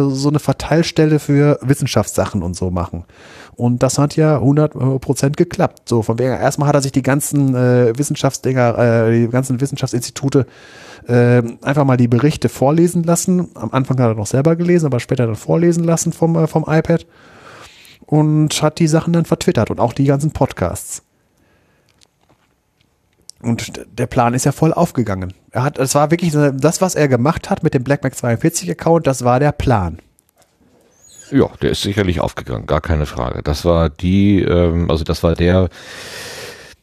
[0.08, 3.04] äh, so eine Verteilstelle für Wissenschaftssachen und so machen.
[3.56, 5.88] Und das hat ja 100 Prozent geklappt.
[5.88, 10.46] So von wegen erstmal hat er sich die ganzen äh, Wissenschaftsdinger, äh, die ganzen Wissenschaftsinstitute
[11.06, 13.48] äh, einfach mal die Berichte vorlesen lassen.
[13.54, 16.64] Am Anfang hat er noch selber gelesen, aber später dann vorlesen lassen vom äh, vom
[16.66, 17.06] iPad
[18.06, 21.02] und hat die Sachen dann vertwittert und auch die ganzen Podcasts.
[23.40, 25.34] Und der Plan ist ja voll aufgegangen.
[25.50, 29.06] Er hat, es war wirklich das, was er gemacht hat mit dem BlackMac 42 Account,
[29.06, 29.98] das war der Plan.
[31.30, 33.42] Ja, der ist sicherlich aufgegangen, gar keine Frage.
[33.42, 35.68] Das war die, ähm, also das war der,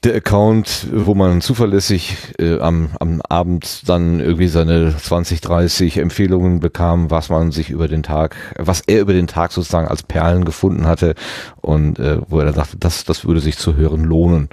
[0.03, 6.59] der Account, wo man zuverlässig äh, am, am Abend dann irgendwie seine 20, 30 Empfehlungen
[6.59, 10.43] bekam, was man sich über den Tag, was er über den Tag sozusagen als Perlen
[10.43, 11.13] gefunden hatte
[11.61, 14.49] und äh, wo er dann sagte, das, das würde sich zu hören lohnen.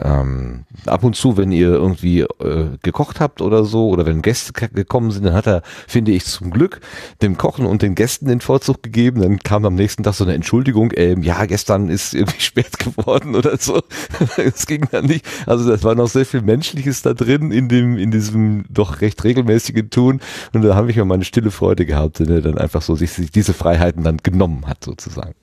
[0.00, 4.52] Ähm, ab und zu, wenn ihr irgendwie äh, gekocht habt oder so, oder wenn Gäste
[4.52, 6.80] gekommen sind, dann hat er, finde ich, zum Glück
[7.20, 9.20] dem Kochen und den Gästen den Vorzug gegeben.
[9.20, 13.34] Dann kam am nächsten Tag so eine Entschuldigung, ähm, ja, gestern ist irgendwie spät geworden
[13.34, 13.82] oder so.
[14.36, 15.26] Es ging dann nicht.
[15.46, 19.22] Also das war noch sehr viel Menschliches da drin in dem, in diesem doch recht
[19.24, 20.20] regelmäßigen Tun.
[20.52, 23.12] Und da habe ich mir meine stille Freude gehabt, wenn er dann einfach so sich,
[23.12, 25.34] sich diese Freiheiten dann genommen hat, sozusagen.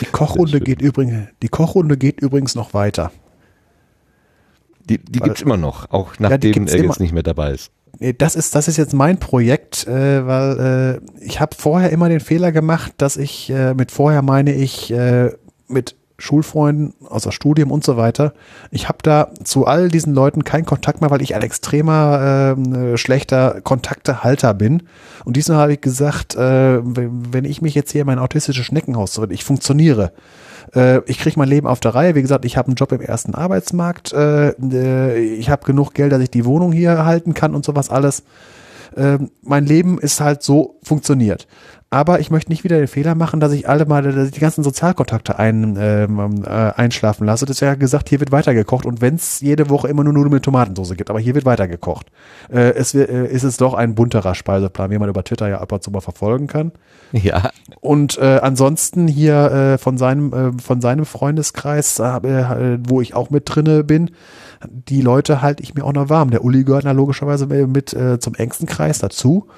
[0.00, 3.10] Die Kochrunde geht übrigens, die Kochrunde geht übrigens noch weiter.
[4.90, 7.70] Die, die Weil- gibt's immer noch, auch nachdem gibt's er jetzt nicht mehr dabei ist.
[8.18, 12.20] Das ist, das ist jetzt mein Projekt, äh, weil äh, ich habe vorher immer den
[12.20, 15.30] Fehler gemacht, dass ich, äh, mit vorher meine ich, äh,
[15.68, 18.34] mit Schulfreunden aus dem Studium und so weiter.
[18.70, 22.74] Ich habe da zu all diesen Leuten keinen Kontakt mehr, weil ich ein extremer ähm,
[22.74, 24.82] äh, schlechter Kontaktehalter bin.
[25.24, 29.14] Und diesmal habe ich gesagt, äh, wenn ich mich jetzt hier in mein autistisches Schneckenhaus,
[29.14, 30.12] so ich funktioniere,
[30.74, 32.14] äh, ich kriege mein Leben auf der Reihe.
[32.14, 34.12] Wie gesagt, ich habe einen Job im ersten Arbeitsmarkt.
[34.12, 37.90] Äh, äh, ich habe genug Geld, dass ich die Wohnung hier halten kann und sowas
[37.90, 38.22] alles.
[38.96, 41.46] Ähm, mein Leben ist halt so funktioniert.
[41.92, 44.38] Aber ich möchte nicht wieder den Fehler machen, dass ich alle mal dass ich die
[44.38, 47.46] ganzen Sozialkontakte ein, ähm, äh, einschlafen lasse.
[47.46, 50.32] Das ist ja gesagt, hier wird weitergekocht und wenn es jede Woche immer nur Nudeln
[50.32, 52.06] mit Tomatensauce gibt, aber hier wird weitergekocht.
[52.48, 55.72] Äh, es äh, ist es doch ein bunterer Speiseplan, wie man über Twitter ja ab
[55.72, 56.70] und zu mal verfolgen kann.
[57.10, 57.50] Ja,
[57.80, 63.30] Und äh, ansonsten hier äh, von seinem äh, von seinem Freundeskreis, äh, wo ich auch
[63.30, 64.12] mit drinne bin,
[64.68, 66.30] die Leute halte ich mir auch noch warm.
[66.30, 69.48] Der Uli gehört da logischerweise mit äh, zum engsten Kreis dazu.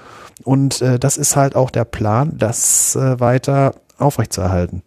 [0.45, 4.83] Und äh, das ist halt auch der Plan, das äh, weiter aufrechtzuerhalten.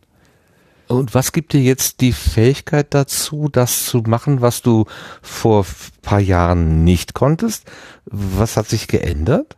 [0.87, 4.85] Und was gibt dir jetzt die Fähigkeit dazu, das zu machen, was du
[5.21, 7.65] vor ein paar Jahren nicht konntest?
[8.05, 9.57] Was hat sich geändert?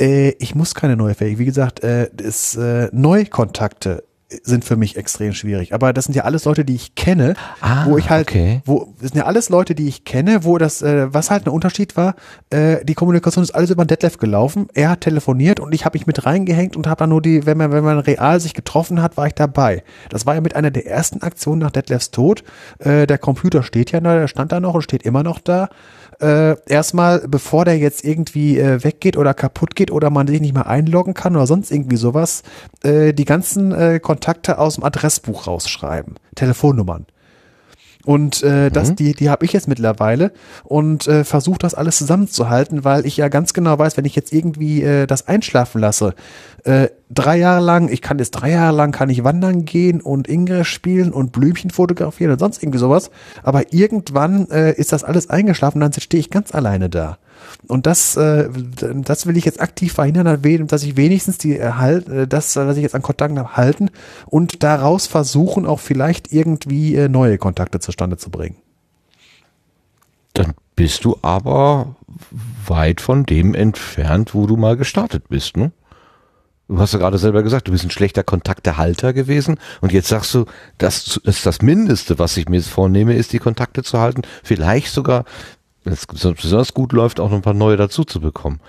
[0.00, 1.38] Äh, ich muss keine neue Fähigkeit.
[1.38, 4.04] Wie gesagt, äh, ist, äh, Neukontakte
[4.42, 5.74] sind für mich extrem schwierig.
[5.74, 8.62] Aber das sind ja alles Leute, die ich kenne, Ah, wo ich halt, okay.
[8.64, 11.50] wo das sind ja alles Leute, die ich kenne, wo das, äh, was halt ein
[11.50, 12.14] Unterschied war,
[12.50, 14.68] äh, die Kommunikation ist alles über den Detlef gelaufen.
[14.74, 17.58] Er hat telefoniert und ich habe mich mit reingehängt und habe dann nur die, wenn
[17.58, 19.82] man, wenn man real sich getroffen hat, war ich dabei.
[20.08, 22.44] Das war ja mit einer der ersten Aktionen nach Detlefs Tod.
[22.78, 25.68] Äh, der Computer steht ja da, der stand da noch und steht immer noch da
[26.20, 30.54] äh, erstmal, bevor der jetzt irgendwie äh, weggeht oder kaputt geht oder man sich nicht
[30.54, 32.42] mehr einloggen kann oder sonst irgendwie sowas,
[32.82, 37.06] äh, die ganzen äh, Kontakte aus dem Adressbuch rausschreiben, Telefonnummern.
[38.04, 40.32] Und äh, das, die, die habe ich jetzt mittlerweile
[40.64, 44.32] und äh, versuche das alles zusammenzuhalten, weil ich ja ganz genau weiß, wenn ich jetzt
[44.32, 46.14] irgendwie äh, das einschlafen lasse,
[46.64, 50.28] äh, drei Jahre lang, ich kann jetzt drei Jahre lang, kann ich wandern gehen und
[50.28, 53.10] Ingress spielen und Blümchen fotografieren und sonst irgendwie sowas,
[53.42, 57.18] aber irgendwann äh, ist das alles eingeschlafen, dann stehe ich ganz alleine da.
[57.66, 58.48] Und das, äh,
[58.94, 62.82] das will ich jetzt aktiv verhindern, dass ich wenigstens die erhalt, äh, das, was ich
[62.82, 63.90] jetzt an Kontakten habe, halten
[64.26, 68.56] und daraus versuchen, auch vielleicht irgendwie äh, neue Kontakte zustande zu bringen.
[70.34, 71.96] Dann bist du aber
[72.66, 75.72] weit von dem entfernt, wo du mal gestartet bist, ne?
[76.70, 80.32] Du hast ja gerade selber gesagt, du bist ein schlechter Kontaktehalter gewesen und jetzt sagst
[80.34, 80.44] du,
[80.78, 84.22] das ist das Mindeste, was ich mir vornehme, ist die Kontakte zu halten.
[84.44, 85.24] Vielleicht sogar,
[85.84, 88.60] wenn es besonders gut läuft, auch noch ein paar neue dazu zu bekommen.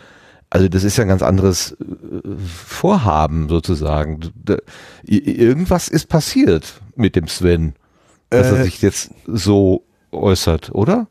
[0.50, 1.76] Also das ist ja ein ganz anderes äh,
[2.66, 4.20] Vorhaben sozusagen.
[5.04, 7.74] Irgendwas ist passiert mit dem Sven,
[8.30, 11.08] dass er Äh, sich jetzt so äußert, oder?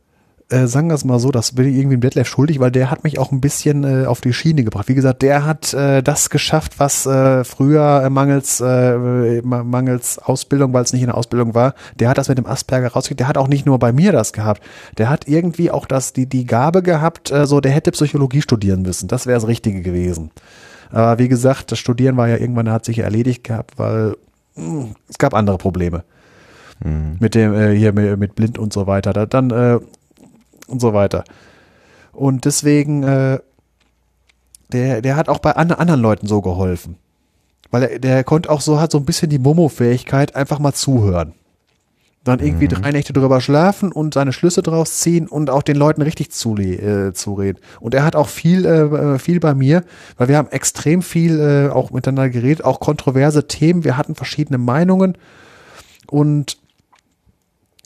[0.51, 2.91] Äh, sagen wir es mal so, das bin ich irgendwie dem Detlef schuldig, weil der
[2.91, 4.89] hat mich auch ein bisschen äh, auf die Schiene gebracht.
[4.89, 10.19] Wie gesagt, der hat äh, das geschafft, was äh, früher äh, mangels, äh, ma- mangels
[10.19, 13.21] Ausbildung, weil es nicht in der Ausbildung war, der hat das mit dem Asperger rausgekriegt.
[13.21, 14.63] Der hat auch nicht nur bei mir das gehabt.
[14.99, 18.83] Der hat irgendwie auch das, die, die Gabe gehabt, äh, so der hätte Psychologie studieren
[18.83, 19.09] müssen.
[19.09, 20.31] Das wäre das Richtige gewesen.
[20.91, 24.17] Aber wie gesagt, das Studieren war ja irgendwann, hat sich ja erledigt gehabt, weil
[24.57, 26.03] mh, es gab andere Probleme.
[26.83, 29.13] Mit dem, äh, hier mit, mit blind und so weiter.
[29.13, 29.79] Da, dann, äh,
[30.71, 31.25] und so weiter.
[32.13, 33.39] Und deswegen, äh,
[34.73, 36.97] der, der hat auch bei an, anderen Leuten so geholfen.
[37.71, 41.35] Weil er, der konnte auch so, hat so ein bisschen die Momo-Fähigkeit, einfach mal zuhören.
[42.23, 46.03] Dann irgendwie drei Nächte drüber schlafen und seine Schlüsse draus ziehen und auch den Leuten
[46.03, 47.59] richtig zule äh, zureden.
[47.81, 49.85] Und er hat auch viel, äh, viel bei mir,
[50.19, 53.85] weil wir haben extrem viel äh, auch miteinander geredet, auch kontroverse Themen.
[53.85, 55.17] Wir hatten verschiedene Meinungen
[56.09, 56.60] und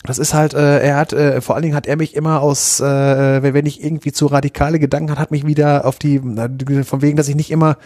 [0.07, 2.79] das ist halt, äh, er hat, äh, vor allen Dingen hat er mich immer aus,
[2.81, 2.85] äh,
[3.43, 6.21] wenn wenn ich irgendwie zu radikale Gedanken hat, hat mich wieder auf die,
[6.85, 7.79] von wegen, dass ich nicht immer,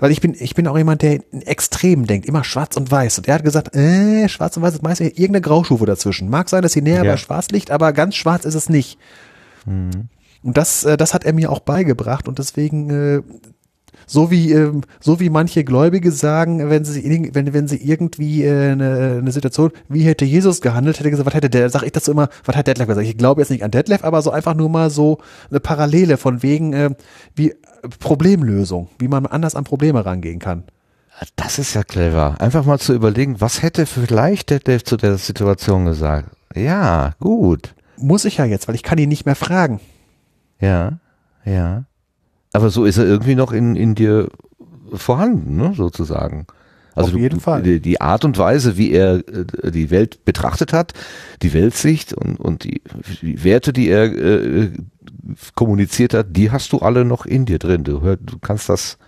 [0.00, 3.18] weil ich bin, ich bin auch jemand, der in Extremen denkt, immer schwarz und weiß.
[3.18, 6.28] Und er hat gesagt, äh, schwarz und weiß ist meistens irgendeine Graustufe dazwischen.
[6.28, 7.12] Mag sein, dass sie näher Ja.
[7.12, 8.98] bei schwarz liegt, aber ganz schwarz ist es nicht.
[9.64, 13.22] Und das, äh, das hat er mir auch beigebracht und deswegen, äh,
[14.12, 18.72] so wie, ähm, so wie manche Gläubige sagen, wenn sie, wenn, wenn sie irgendwie äh,
[18.72, 22.10] eine, eine Situation, wie hätte Jesus gehandelt, hätte gesagt, was hätte der, sag ich dazu
[22.10, 23.06] immer, was hat Detlef gesagt?
[23.06, 25.18] Ich glaube jetzt nicht an Detlef, aber so einfach nur mal so
[25.48, 26.90] eine Parallele von wegen, äh,
[27.34, 27.54] wie
[28.00, 30.64] Problemlösung, wie man anders an Probleme rangehen kann.
[31.36, 32.36] Das ist ja clever.
[32.38, 36.28] Einfach mal zu überlegen, was hätte vielleicht Dave zu der Situation gesagt?
[36.54, 37.74] Ja, gut.
[37.96, 39.80] Muss ich ja jetzt, weil ich kann ihn nicht mehr fragen.
[40.60, 40.98] Ja,
[41.46, 41.84] ja.
[42.52, 44.28] Aber so ist er irgendwie noch in, in dir
[44.92, 46.46] vorhanden, ne, sozusagen.
[46.94, 47.62] Also Auf jeden du, Fall.
[47.62, 50.92] Die, die Art und Weise, wie er äh, die Welt betrachtet hat,
[51.40, 52.82] die Weltsicht und, und die,
[53.22, 54.72] die Werte, die er äh,
[55.54, 57.84] kommuniziert hat, die hast du alle noch in dir drin.
[57.84, 58.98] Du, hör, du kannst das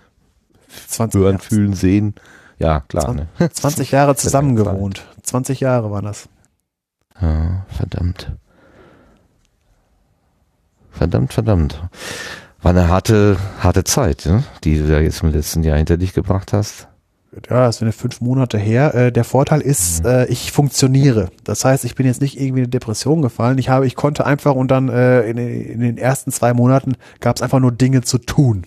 [0.87, 2.15] 20 hören, Jahre, fühlen, sehen.
[2.57, 3.13] Ja, klar.
[3.13, 3.27] Ne?
[3.51, 4.65] 20 Jahre zusammen Zeit.
[4.65, 5.05] gewohnt.
[5.21, 6.27] 20 Jahre waren das.
[7.21, 8.31] Ja, verdammt.
[10.89, 11.81] Verdammt, verdammt.
[12.65, 14.43] War eine harte, harte Zeit, ne?
[14.63, 16.87] die du da jetzt im letzten Jahr hinter dich gebracht hast.
[17.47, 18.95] ja, das sind ja fünf Monate her.
[18.95, 20.09] Äh, der Vorteil ist, Mhm.
[20.09, 21.29] äh, ich funktioniere.
[21.43, 23.59] Das heißt, ich bin jetzt nicht irgendwie in eine Depression gefallen.
[23.59, 27.35] Ich habe, ich konnte einfach und dann äh, in, in den ersten zwei Monaten gab
[27.35, 28.65] es einfach nur Dinge zu tun.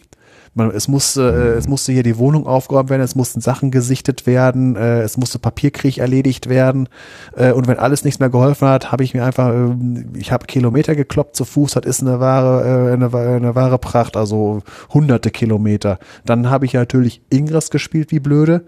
[0.58, 4.26] Man, es musste, äh, es musste hier die Wohnung aufgeräumt werden, es mussten Sachen gesichtet
[4.26, 6.88] werden, äh, es musste Papierkrieg erledigt werden.
[7.36, 10.46] Äh, und wenn alles nichts mehr geholfen hat, habe ich mir einfach, ähm, ich habe
[10.46, 14.62] Kilometer gekloppt zu Fuß, das ist eine wahre, äh, eine, eine wahre Pracht, also
[14.92, 16.00] hunderte Kilometer.
[16.26, 18.64] Dann habe ich natürlich Ingress gespielt wie blöde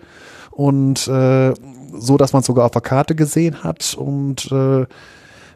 [0.53, 1.53] und äh,
[1.99, 4.87] so, dass man sogar auf der Karte gesehen hat und äh,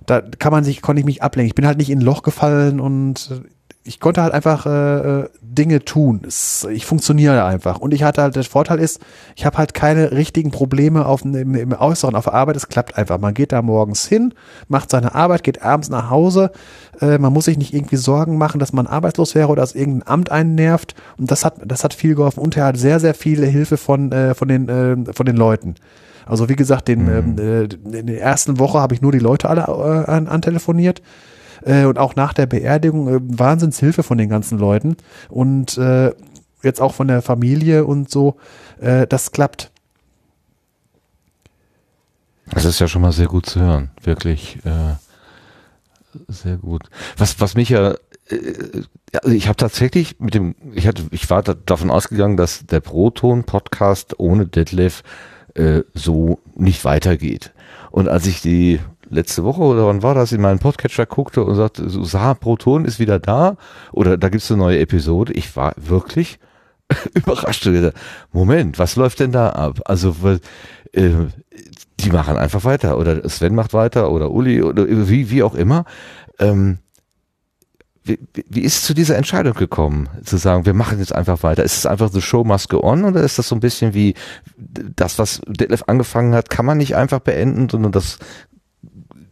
[0.07, 1.49] da kann man sich, konnte ich mich ablenken.
[1.49, 3.49] Ich bin halt nicht in ein Loch gefallen und äh,
[3.87, 6.23] ich konnte halt einfach äh, Dinge tun.
[6.27, 7.79] Es, ich funktioniere einfach.
[7.79, 8.99] Und ich hatte halt, der Vorteil ist,
[9.37, 12.57] ich habe halt keine richtigen Probleme auf, im, im Äußeren, auf der Arbeit.
[12.57, 13.19] Es klappt einfach.
[13.19, 14.33] Man geht da morgens hin,
[14.69, 16.51] macht seine Arbeit, geht abends nach Hause.
[17.03, 20.09] Äh, man muss sich nicht irgendwie Sorgen machen, dass man arbeitslos wäre oder dass irgendein
[20.09, 20.95] Amt einen nervt.
[21.19, 22.41] Und das hat, das hat viel geholfen.
[22.41, 25.75] Und er hat sehr, sehr viele Hilfe von, äh, von, den, äh, von den Leuten.
[26.25, 27.39] Also wie gesagt, den, mhm.
[27.39, 27.65] äh,
[27.99, 31.03] in der ersten Woche habe ich nur die Leute alle äh, an, antelefoniert
[31.65, 34.97] äh, und auch nach der Beerdigung äh, Wahnsinnshilfe von den ganzen Leuten
[35.29, 36.13] und äh,
[36.63, 38.37] jetzt auch von der Familie und so,
[38.81, 39.71] äh, das klappt.
[42.51, 44.95] Das ist ja schon mal sehr gut zu hören, wirklich äh,
[46.29, 46.89] sehr gut.
[47.17, 47.95] Was was mich ja
[48.29, 48.83] äh,
[49.23, 52.81] also ich habe tatsächlich mit dem, ich hatte, ich war da, davon ausgegangen, dass der
[52.81, 55.03] Proton-Podcast ohne Detlef
[55.55, 57.53] äh, so nicht weitergeht.
[57.91, 61.55] Und als ich die letzte Woche oder wann war das, in meinen Podcatcher guckte und
[61.55, 63.57] sagte, Saar Proton ist wieder da
[63.93, 65.33] oder da gibt's eine neue Episode.
[65.33, 66.39] Ich war wirklich
[67.15, 67.69] überrascht.
[68.33, 69.81] Moment, was läuft denn da ab?
[69.87, 70.15] Also
[70.93, 71.11] äh,
[72.01, 75.85] die machen einfach weiter oder Sven macht weiter oder Uli oder wie, wie auch immer.
[76.39, 76.79] Ähm,
[78.07, 78.19] wie,
[78.51, 81.65] wie ist es zu dieser Entscheidung gekommen, zu sagen, wir machen jetzt einfach weiter?
[81.65, 84.15] Ist es einfach the show must go on oder ist das so ein bisschen wie
[84.67, 88.19] das, was Detlef angefangen hat, kann man nicht einfach beenden, sondern das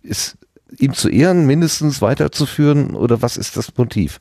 [0.02, 0.36] ist
[0.78, 4.20] ihm zu ehren, mindestens weiterzuführen oder was ist das Motiv?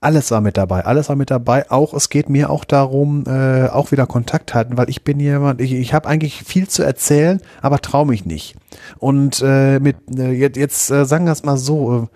[0.00, 1.68] Alles war mit dabei, alles war mit dabei.
[1.72, 5.60] Auch es geht mir auch darum, äh, auch wieder Kontakt halten, weil ich bin jemand,
[5.60, 8.54] ich, ich habe eigentlich viel zu erzählen, aber traue mich nicht.
[8.98, 12.06] Und äh, mit äh, jetzt, jetzt äh, sagen wir es mal so, äh,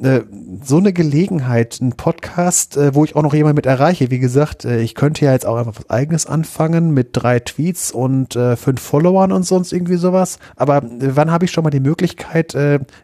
[0.00, 0.20] äh,
[0.62, 4.12] so eine Gelegenheit, ein Podcast, äh, wo ich auch noch jemand mit erreiche.
[4.12, 7.90] Wie gesagt, äh, ich könnte ja jetzt auch einfach was eigenes anfangen mit drei Tweets
[7.90, 10.38] und fünf Followern und sonst irgendwie sowas.
[10.56, 12.56] Aber wann habe ich schon mal die Möglichkeit,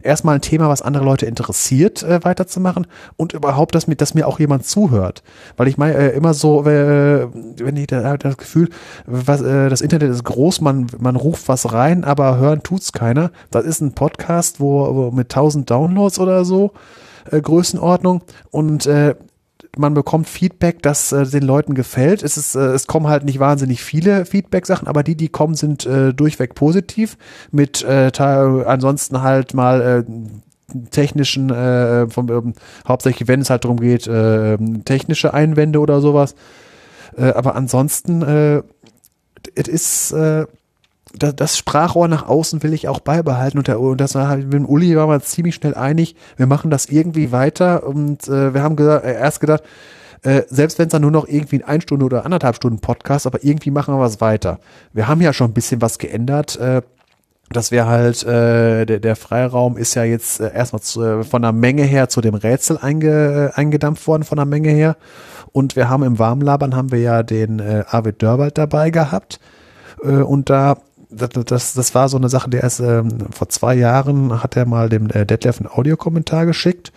[0.03, 4.39] erstmal ein Thema, was andere Leute interessiert, weiterzumachen und überhaupt, dass mir, dass mir auch
[4.39, 5.23] jemand zuhört.
[5.57, 8.69] Weil ich meine, immer so, wenn ich da, das Gefühl,
[9.07, 13.31] was, das Internet ist groß, man, man ruft was rein, aber hören tut's keiner.
[13.51, 16.73] Das ist ein Podcast, wo, wo mit 1000 Downloads oder so
[17.31, 19.15] äh, Größenordnung und äh,
[19.77, 22.23] man bekommt Feedback, das äh, den Leuten gefällt.
[22.23, 25.87] Es, ist, äh, es kommen halt nicht wahnsinnig viele Feedback-Sachen, aber die, die kommen, sind
[25.87, 27.17] äh, durchweg positiv.
[27.51, 32.53] Mit äh, ansonsten halt mal äh, technischen, äh, vom, äh,
[32.87, 36.35] hauptsächlich wenn es halt darum geht, äh, technische Einwände oder sowas.
[37.17, 38.23] Äh, aber ansonsten,
[39.55, 40.47] es ist äh,
[41.19, 44.45] das, das Sprachrohr nach außen will ich auch beibehalten und, der, und das war halt,
[44.45, 48.55] mit dem Uli waren wir ziemlich schnell einig, wir machen das irgendwie weiter und äh,
[48.55, 49.63] wir haben gesagt, äh, erst gedacht,
[50.23, 53.45] äh, selbst wenn es dann nur noch irgendwie ein Stunde oder anderthalb Stunden Podcast, aber
[53.45, 54.59] irgendwie machen wir was weiter.
[54.93, 56.57] Wir haben ja schon ein bisschen was geändert.
[56.57, 56.83] Äh,
[57.51, 61.43] das wäre halt, äh, der, der Freiraum ist ja jetzt äh, erstmal zu, äh, von
[61.43, 64.97] der Menge her zu dem Rätsel einge, äh, eingedampft worden, von der Menge her.
[65.53, 69.41] Und wir haben im Warmlabern haben wir ja den äh, Arvid Dörwald dabei gehabt.
[70.03, 70.79] Äh, und da
[71.17, 74.67] das, das, das war so eine Sache, der erst ähm, vor zwei Jahren hat er
[74.67, 76.93] mal dem äh, Detlef einen Audiokommentar geschickt.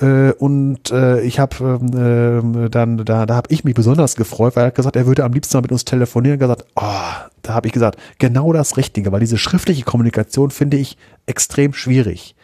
[0.00, 1.56] Äh, und äh, ich habe
[1.94, 5.06] ähm, äh, dann, da, da habe ich mich besonders gefreut, weil er hat gesagt, er
[5.06, 6.38] würde am liebsten mal mit uns telefonieren.
[6.38, 6.82] gesagt, oh,
[7.42, 12.34] da habe ich gesagt, genau das Richtige, weil diese schriftliche Kommunikation finde ich extrem schwierig.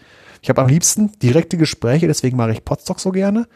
[0.42, 3.46] Ich habe am liebsten direkte Gespräche, deswegen mache ich Podstock so gerne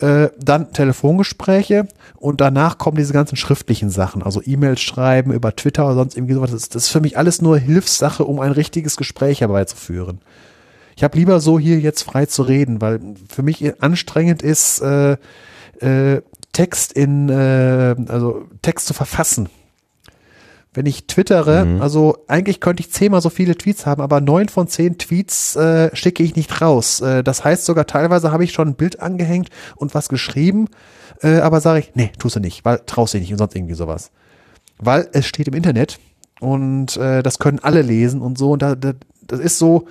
[0.00, 5.86] äh, dann Telefongespräche und danach kommen diese ganzen schriftlichen Sachen, also E-Mails schreiben über Twitter
[5.86, 6.50] oder sonst irgendwie sowas.
[6.50, 10.20] Das, das ist für mich alles nur Hilfssache, um ein richtiges Gespräch herbeizuführen.
[10.96, 15.16] Ich habe lieber so hier jetzt frei zu reden, weil für mich anstrengend ist, äh,
[15.80, 16.22] äh,
[16.52, 19.48] Text in, äh, also Text zu verfassen
[20.74, 21.80] wenn ich twittere, mhm.
[21.80, 25.94] also eigentlich könnte ich zehnmal so viele Tweets haben, aber neun von zehn Tweets äh,
[25.94, 27.00] schicke ich nicht raus.
[27.00, 30.68] Äh, das heißt sogar teilweise habe ich schon ein Bild angehängt und was geschrieben,
[31.22, 33.74] äh, aber sage ich, nee, tust du nicht, weil traust du nicht und sonst irgendwie
[33.74, 34.10] sowas.
[34.78, 35.98] Weil es steht im Internet
[36.40, 38.92] und äh, das können alle lesen und so und da, da,
[39.26, 39.86] das ist so,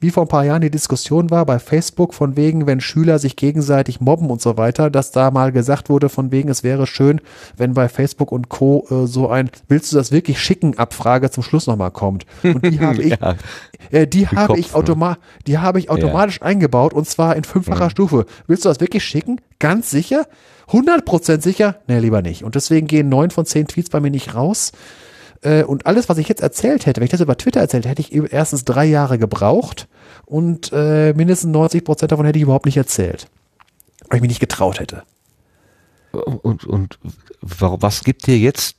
[0.00, 3.36] wie vor ein paar Jahren die Diskussion war bei Facebook von wegen, wenn Schüler sich
[3.36, 7.20] gegenseitig mobben und so weiter, dass da mal gesagt wurde von wegen, es wäre schön,
[7.56, 8.86] wenn bei Facebook und Co.
[8.90, 12.26] Äh, so ein Willst du das wirklich schicken Abfrage zum Schluss nochmal kommt.
[12.42, 13.36] Und die habe ich, ja.
[13.90, 15.18] äh, die habe Kopf, ich, automa ne?
[15.46, 16.46] die habe ich automatisch ja.
[16.46, 17.90] eingebaut und zwar in fünffacher ja.
[17.90, 18.26] Stufe.
[18.46, 19.40] Willst du das wirklich schicken?
[19.58, 20.26] Ganz sicher?
[20.70, 21.76] 100% sicher?
[21.86, 22.44] Nee, lieber nicht.
[22.44, 24.72] Und deswegen gehen neun von zehn Tweets bei mir nicht raus.
[25.42, 28.02] Äh, und alles, was ich jetzt erzählt hätte, wenn ich das über Twitter erzählt hätte,
[28.02, 29.88] hätte ich erstens drei Jahre gebraucht
[30.26, 33.28] und äh, mindestens 90 Prozent davon hätte ich überhaupt nicht erzählt.
[34.08, 35.02] Weil ich mich nicht getraut hätte.
[36.12, 36.98] Und, und
[37.40, 38.76] was gibt dir jetzt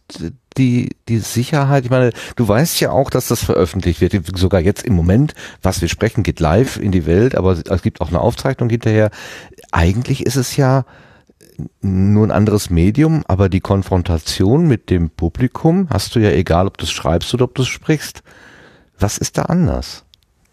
[0.57, 1.86] die, die Sicherheit?
[1.86, 4.15] Ich meine, du weißt ja auch, dass das veröffentlicht wird.
[4.38, 8.02] Sogar jetzt im Moment, was wir sprechen, geht live in die Welt, aber es gibt
[8.02, 9.11] auch eine Aufzeichnung hinterher.
[9.72, 10.86] Eigentlich ist es ja
[11.81, 16.77] nur ein anderes Medium, aber die Konfrontation mit dem Publikum hast du ja egal, ob
[16.77, 18.23] du es schreibst oder ob du es sprichst.
[18.98, 20.06] Was ist da anders?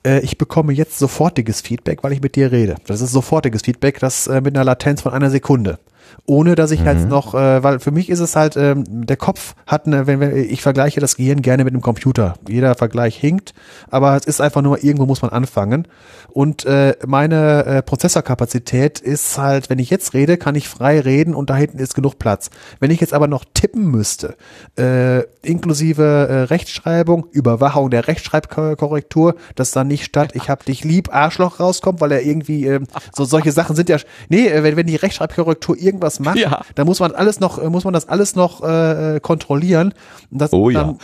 [0.04, 2.76] Äh, ich bekomme jetzt sofortiges Feedback, weil ich mit dir rede.
[2.86, 5.78] Das ist sofortiges Feedback, das äh, mit einer Latenz von einer Sekunde
[6.26, 7.00] ohne dass ich halt mhm.
[7.02, 10.20] halt noch, äh, weil für mich ist es halt, ähm, der Kopf hat eine, wenn,
[10.20, 12.34] wenn ich vergleiche das Gehirn gerne mit einem Computer.
[12.48, 13.54] Jeder Vergleich hinkt,
[13.90, 15.88] aber es ist einfach nur, irgendwo muss man anfangen.
[16.36, 21.34] Und äh, meine äh, Prozessorkapazität ist halt, wenn ich jetzt rede, kann ich frei reden
[21.34, 22.50] und da hinten ist genug Platz.
[22.78, 24.36] Wenn ich jetzt aber noch tippen müsste,
[24.78, 31.14] äh, inklusive äh, Rechtschreibung, Überwachung der Rechtschreibkorrektur, dass dann nicht statt, ich hab dich lieb,
[31.14, 32.80] Arschloch rauskommt, weil er irgendwie, äh,
[33.14, 33.96] so solche Sachen sind ja,
[34.28, 36.62] nee, äh, wenn, wenn die Rechtschreibkorrektur irgendwas irgendwas macht, ja.
[36.74, 39.94] da muss man alles noch, muss man das alles noch äh, kontrollieren.
[40.30, 40.82] Und das, oh ja.
[40.82, 40.98] Dann,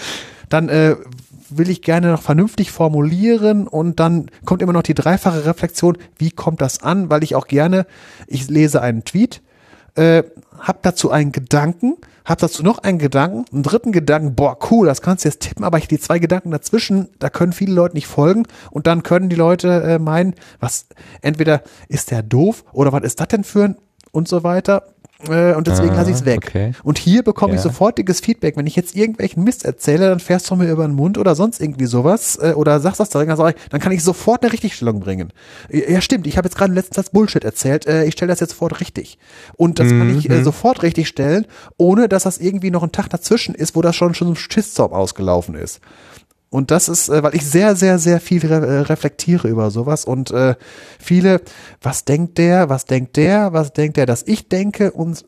[0.48, 0.96] dann äh,
[1.50, 6.30] will ich gerne noch vernünftig formulieren und dann kommt immer noch die dreifache Reflexion, wie
[6.30, 7.86] kommt das an, weil ich auch gerne,
[8.26, 9.42] ich lese einen Tweet,
[9.94, 10.22] äh,
[10.58, 15.02] hab dazu einen Gedanken, hab dazu noch einen Gedanken, einen dritten Gedanken, boah, cool, das
[15.02, 18.06] kannst du jetzt tippen, aber ich die zwei Gedanken dazwischen, da können viele Leute nicht
[18.06, 20.86] folgen und dann können die Leute äh, meinen, was,
[21.20, 23.76] entweder ist der doof oder was ist das denn für ein
[24.12, 24.84] und so weiter.
[25.28, 26.44] Äh, und deswegen ah, lasse ich es weg.
[26.48, 26.72] Okay.
[26.82, 27.56] Und hier bekomme ja.
[27.56, 28.56] ich sofortiges Feedback.
[28.56, 31.60] Wenn ich jetzt irgendwelchen Mist erzähle, dann fährst du mir über den Mund oder sonst
[31.60, 35.32] irgendwie sowas äh, oder sagst das direkt, dann, dann kann ich sofort eine Richtigstellung bringen.
[35.70, 36.26] Ja, stimmt.
[36.26, 37.86] Ich habe jetzt gerade letztens Bullshit erzählt.
[37.86, 39.18] Äh, ich stelle das jetzt sofort richtig.
[39.56, 39.98] Und das mhm.
[39.98, 40.44] kann ich äh, mhm.
[40.44, 44.14] sofort richtig stellen, ohne dass das irgendwie noch ein Tag dazwischen ist, wo das schon
[44.14, 45.80] schon so ein Schisszorb ausgelaufen ist.
[46.52, 50.04] Und das ist, äh, weil ich sehr, sehr, sehr viel re äh, reflektiere über sowas.
[50.04, 50.54] Und äh,
[50.98, 51.40] viele,
[51.80, 54.92] was denkt der, was denkt der, was denkt der, dass ich denke?
[54.92, 55.24] Und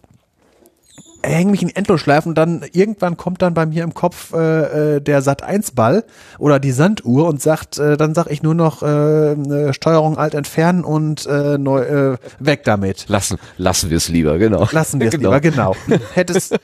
[1.28, 5.00] hänge mich in Endlosschleifen und dann irgendwann kommt dann bei mir im Kopf äh, äh
[5.00, 6.04] der Sat 1 Ball
[6.38, 10.84] oder die Sanduhr und sagt, äh, dann sag ich nur noch äh, Steuerung alt entfernen
[10.84, 13.06] und äh, neu äh, weg damit.
[13.08, 14.68] Lassen lassen wir es lieber, genau.
[14.72, 15.30] Lassen wir es genau.
[15.30, 15.76] lieber, genau.
[16.14, 16.58] Hättest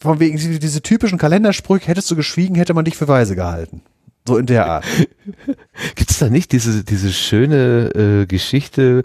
[0.00, 3.82] von wegen diese typischen Kalendersprüche, hättest du geschwiegen, hätte man dich für weise gehalten.
[4.26, 4.84] So in der Art.
[5.94, 9.02] Gibt es da nicht diese, diese schöne äh, Geschichte,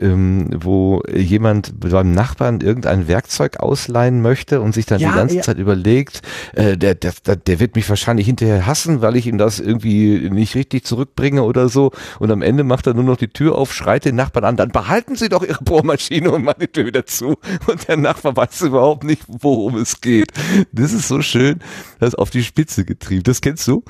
[0.00, 5.36] ähm, wo jemand beim Nachbarn irgendein Werkzeug ausleihen möchte und sich dann ja, die ganze
[5.36, 5.42] ja.
[5.42, 6.22] Zeit überlegt,
[6.54, 10.54] äh, der, der, der wird mich wahrscheinlich hinterher hassen, weil ich ihm das irgendwie nicht
[10.54, 11.92] richtig zurückbringe oder so.
[12.18, 14.70] Und am Ende macht er nur noch die Tür auf, schreit den Nachbarn an, dann
[14.70, 17.36] behalten Sie doch Ihre Bohrmaschine und machen die Tür wieder zu.
[17.66, 20.32] Und der Nachbar weiß überhaupt nicht, worum es geht.
[20.72, 21.60] Das ist so schön,
[22.00, 23.24] das auf die Spitze getrieben.
[23.24, 23.84] Das kennst du?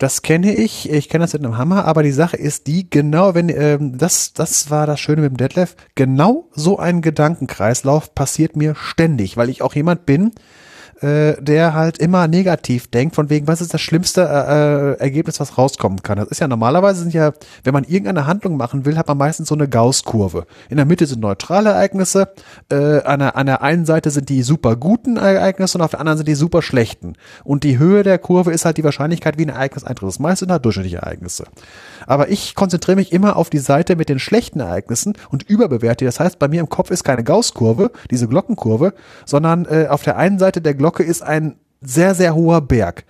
[0.00, 3.34] Das kenne ich, ich kenne das mit einem Hammer, aber die Sache ist die, genau
[3.34, 8.56] wenn, ähm, das, das war das Schöne mit dem Detlef, genau so ein Gedankenkreislauf passiert
[8.56, 10.30] mir ständig, weil ich auch jemand bin,
[11.00, 15.40] äh, der halt immer negativ denkt, von wegen, was ist das schlimmste äh, äh, Ergebnis,
[15.40, 16.18] was rauskommen kann.
[16.18, 17.32] Das ist ja normalerweise sind ja,
[17.64, 20.46] wenn man irgendeine Handlung machen will, hat man meistens so eine Gauss-Kurve.
[20.68, 22.28] In der Mitte sind neutrale Ereignisse,
[22.70, 26.00] äh, an, der, an der einen Seite sind die super guten Ereignisse und auf der
[26.00, 27.14] anderen sind die super schlechten.
[27.44, 30.08] Und die Höhe der Kurve ist halt die Wahrscheinlichkeit, wie ein Ereignis eintritt.
[30.08, 31.44] Das meiste sind halt durchschnittliche Ereignisse.
[32.10, 36.04] Aber ich konzentriere mich immer auf die Seite mit den schlechten Ereignissen und überbewerte.
[36.04, 40.16] Das heißt, bei mir im Kopf ist keine Gauss-Kurve, diese Glockenkurve, sondern äh, auf der
[40.16, 43.04] einen Seite der Glocke ist ein sehr, sehr hoher Berg.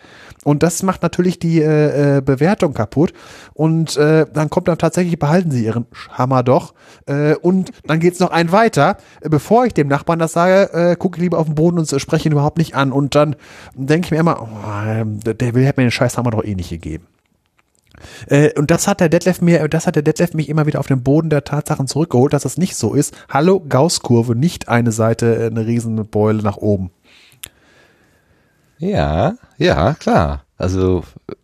[0.44, 3.14] Und das macht natürlich die äh, äh, Bewertung kaputt.
[3.54, 6.74] Und äh, dann kommt dann tatsächlich, behalten Sie Ihren Hammer doch.
[7.06, 8.98] Äh, und dann geht's noch ein weiter.
[9.22, 12.28] Bevor ich dem Nachbarn das sage, äh, gucke ich lieber auf den Boden und spreche
[12.28, 12.92] ihn überhaupt nicht an.
[12.92, 13.34] Und dann
[13.72, 16.68] denke ich mir immer, oh, der will, hat mir den scheiß Hammer doch eh nicht
[16.68, 17.06] gegeben.
[18.26, 20.86] Äh, und das hat der Detlef mir, das hat der Detlef mich immer wieder auf
[20.86, 23.14] den Boden der Tatsachen zurückgeholt, dass das nicht so ist.
[23.28, 26.90] Hallo, Gaußkurve, nicht eine Seite, äh, eine riesen Beule nach oben.
[28.78, 30.44] Ja, ja, klar.
[30.56, 31.34] Also äh,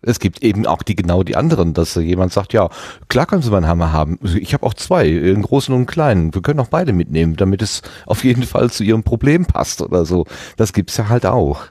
[0.00, 2.68] es gibt eben auch die genau die anderen, dass jemand sagt, ja,
[3.08, 4.18] klar können Sie meinen Hammer haben.
[4.22, 6.34] Ich habe auch zwei, einen großen und einen kleinen.
[6.34, 10.04] Wir können auch beide mitnehmen, damit es auf jeden Fall zu Ihrem Problem passt oder
[10.04, 10.24] so.
[10.56, 11.62] Das gibt's ja halt auch.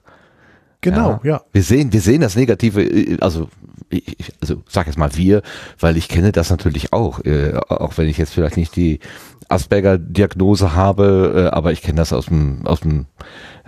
[0.82, 1.32] Genau, ja.
[1.32, 1.42] ja.
[1.52, 3.50] Wir sehen, wir sehen das Negative, also
[3.90, 5.42] ich, also sag jetzt mal wir,
[5.80, 9.00] weil ich kenne das natürlich auch, äh, auch wenn ich jetzt vielleicht nicht die
[9.50, 13.06] Asperger-Diagnose habe, äh, aber ich kenne das aus dem aus dem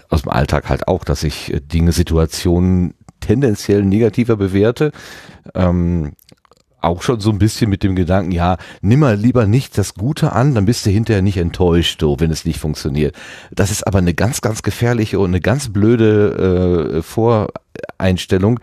[0.10, 4.92] aus dem Alltag halt auch, dass ich äh, Dinge, Situationen tendenziell negativer bewerte.
[5.54, 6.14] Ähm,
[6.82, 10.32] auch schon so ein bisschen mit dem Gedanken, ja, nimm mal lieber nicht das Gute
[10.32, 13.16] an, dann bist du hinterher nicht enttäuscht, so, wenn es nicht funktioniert.
[13.52, 18.60] Das ist aber eine ganz, ganz gefährliche und eine ganz blöde äh, Voreinstellung.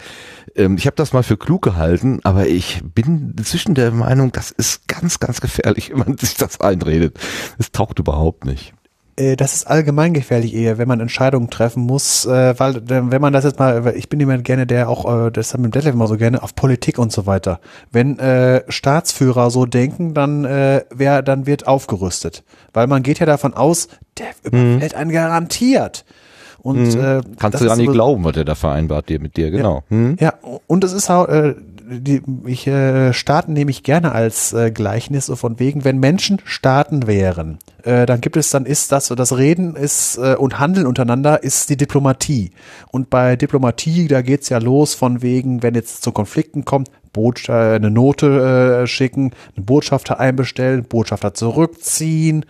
[0.57, 4.51] Ähm, ich habe das mal für klug gehalten, aber ich bin inzwischen der Meinung, das
[4.51, 7.19] ist ganz, ganz gefährlich, wenn man sich das einredet.
[7.59, 8.73] Es taucht überhaupt nicht.
[9.17, 13.21] Äh, das ist allgemein gefährlich eher, wenn man Entscheidungen treffen muss, äh, weil äh, wenn
[13.21, 15.73] man das jetzt mal, ich bin jemand gerne, der auch, äh, das haben wir im
[15.73, 17.61] Detlef immer so gerne, auf Politik und so weiter.
[17.91, 23.27] Wenn äh, Staatsführer so denken, dann äh, wer, dann wird aufgerüstet, weil man geht ja
[23.27, 23.89] davon aus,
[24.19, 26.05] der überfällt einen garantiert.
[26.63, 27.01] Und Mhm.
[27.01, 29.83] äh, Kannst du gar nicht so- glauben, was der da vereinbart dir mit dir, genau.
[29.89, 30.17] Hm?
[30.21, 30.35] ja,
[30.67, 31.55] und es ist auch, äh,
[31.89, 36.41] die, ich äh, Staaten nehme ich gerne als äh, Gleichnis so von wegen, wenn Menschen
[36.45, 40.87] Staaten wären, äh, dann gibt es, dann ist das, das Reden ist äh, und Handeln
[40.89, 42.51] untereinander ist die Diplomatie.
[42.91, 47.73] Und bei Diplomatie, da geht's ja los von wegen, wenn jetzt zu Konflikten kommt, Botscha
[47.75, 52.45] eine Note äh, schicken, einen Botschafter einbestellen, Botschafter zurückziehen,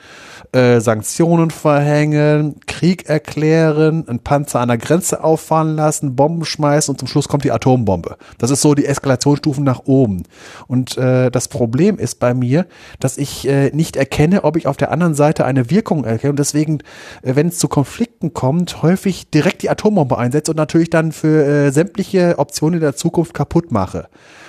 [0.50, 6.98] äh, Sanktionen verhängen, Krieg erklären, einen Panzer an der Grenze auffahren lassen, Bomben schmeißen und
[6.98, 8.16] zum Schluss kommt die Atombombe.
[8.38, 10.24] Das ist so die Eskalationsstufen nach oben.
[10.66, 12.66] Und äh, das Problem ist bei mir,
[12.98, 16.40] dass ich äh, nicht erkenne, ob ich auf der anderen Seite eine Wirkung erkenne und
[16.40, 16.80] deswegen,
[17.22, 21.46] äh, wenn es zu Konflikten kommt, häufig direkt die Atombombe einsetze und natürlich dann für
[21.46, 24.08] äh, sämtliche Optionen der Zukunft kaputt mache.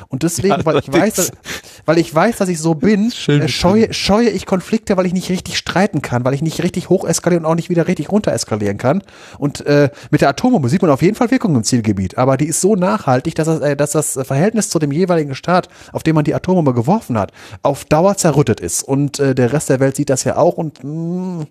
[0.09, 1.31] Und deswegen, weil ich weiß, dass,
[1.85, 5.13] weil ich weiß, dass ich so bin, Schön äh, scheue, scheue ich Konflikte, weil ich
[5.13, 8.11] nicht richtig streiten kann, weil ich nicht richtig hoch eskalieren und auch nicht wieder richtig
[8.11, 9.03] runter eskalieren kann.
[9.37, 12.47] Und äh, mit der Atombombe sieht man auf jeden Fall Wirkung im Zielgebiet, aber die
[12.47, 16.15] ist so nachhaltig, dass das, äh, dass das Verhältnis zu dem jeweiligen Staat, auf dem
[16.15, 17.31] man die Atombombe geworfen hat,
[17.61, 18.83] auf Dauer zerrüttet ist.
[18.83, 21.47] Und äh, der Rest der Welt sieht das ja auch und mh,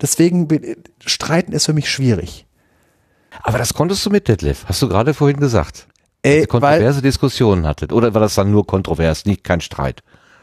[0.00, 2.46] deswegen bin, streiten ist für mich schwierig.
[3.42, 5.86] Aber das konntest du mit Detlef, hast du gerade vorhin gesagt.
[6.26, 7.92] Äh, Dass ihr kontroverse Diskussionen hattet.
[7.92, 10.02] Oder war das dann nur kontrovers, nicht kein Streit?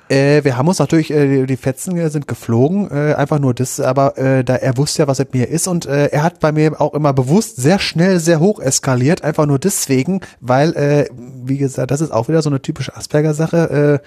[0.09, 3.53] Äh, wir haben uns natürlich, äh, die- die Fetzen äh, sind geflogen, äh, einfach nur
[3.53, 6.41] das, aber äh, da er wusste ja, was mit mir ist und äh, er hat
[6.41, 11.05] bei mir auch immer bewusst sehr schnell, sehr hoch eskaliert, einfach nur deswegen, weil, äh,
[11.45, 14.01] wie gesagt, das ist auch wieder so eine typische Asperger-Sache.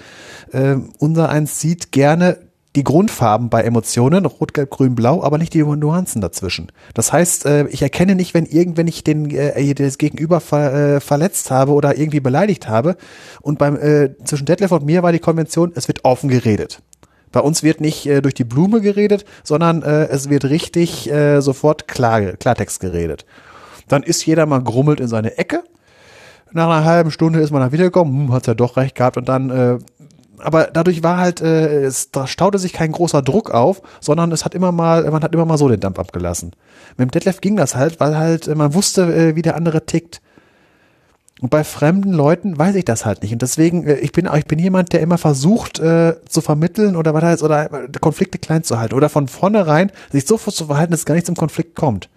[0.53, 2.39] Äh, äh, unser eins sieht gerne
[2.77, 6.71] die Grundfarben bei Emotionen, rot, gelb, grün, blau, aber nicht die Nuancen dazwischen.
[6.95, 11.01] Das heißt, äh, ich erkenne nicht, wenn irgendwann ich den äh, das Gegenüber ver, äh,
[11.01, 12.97] verletzt habe oder irgendwie beleidigt habe.
[13.41, 16.83] Und beim äh, zwischen Detlef und mir war die Konvention, es wird offen geredet.
[17.33, 21.41] Bei uns wird nicht äh, durch die Blume geredet, sondern äh, es wird richtig äh,
[21.41, 23.25] sofort klar, Klartext geredet.
[23.89, 25.63] Dann ist jeder mal grummelt in seine Ecke.
[26.53, 29.29] Nach einer halben Stunde ist man dann wiedergekommen, hm, hat's ja doch recht gehabt und
[29.29, 29.79] dann äh,
[30.39, 34.45] aber dadurch war halt, äh, es da staute sich kein großer Druck auf, sondern es
[34.45, 36.53] hat immer mal, man hat immer mal so den Dampf abgelassen.
[36.97, 39.87] Mit dem Detlef ging das halt, weil halt äh, man wusste, äh, wie der andere
[39.87, 40.21] tickt.
[41.41, 43.33] Und bei fremden Leuten weiß ich das halt nicht.
[43.33, 47.13] Und deswegen, äh, ich bin, ich bin jemand, der immer versucht äh, zu vermitteln oder
[47.13, 48.95] was heißt, oder äh, Konflikte klein zu halten.
[48.95, 52.09] Oder von vornherein sich so zu verhalten, dass es gar nicht zum Konflikt kommt.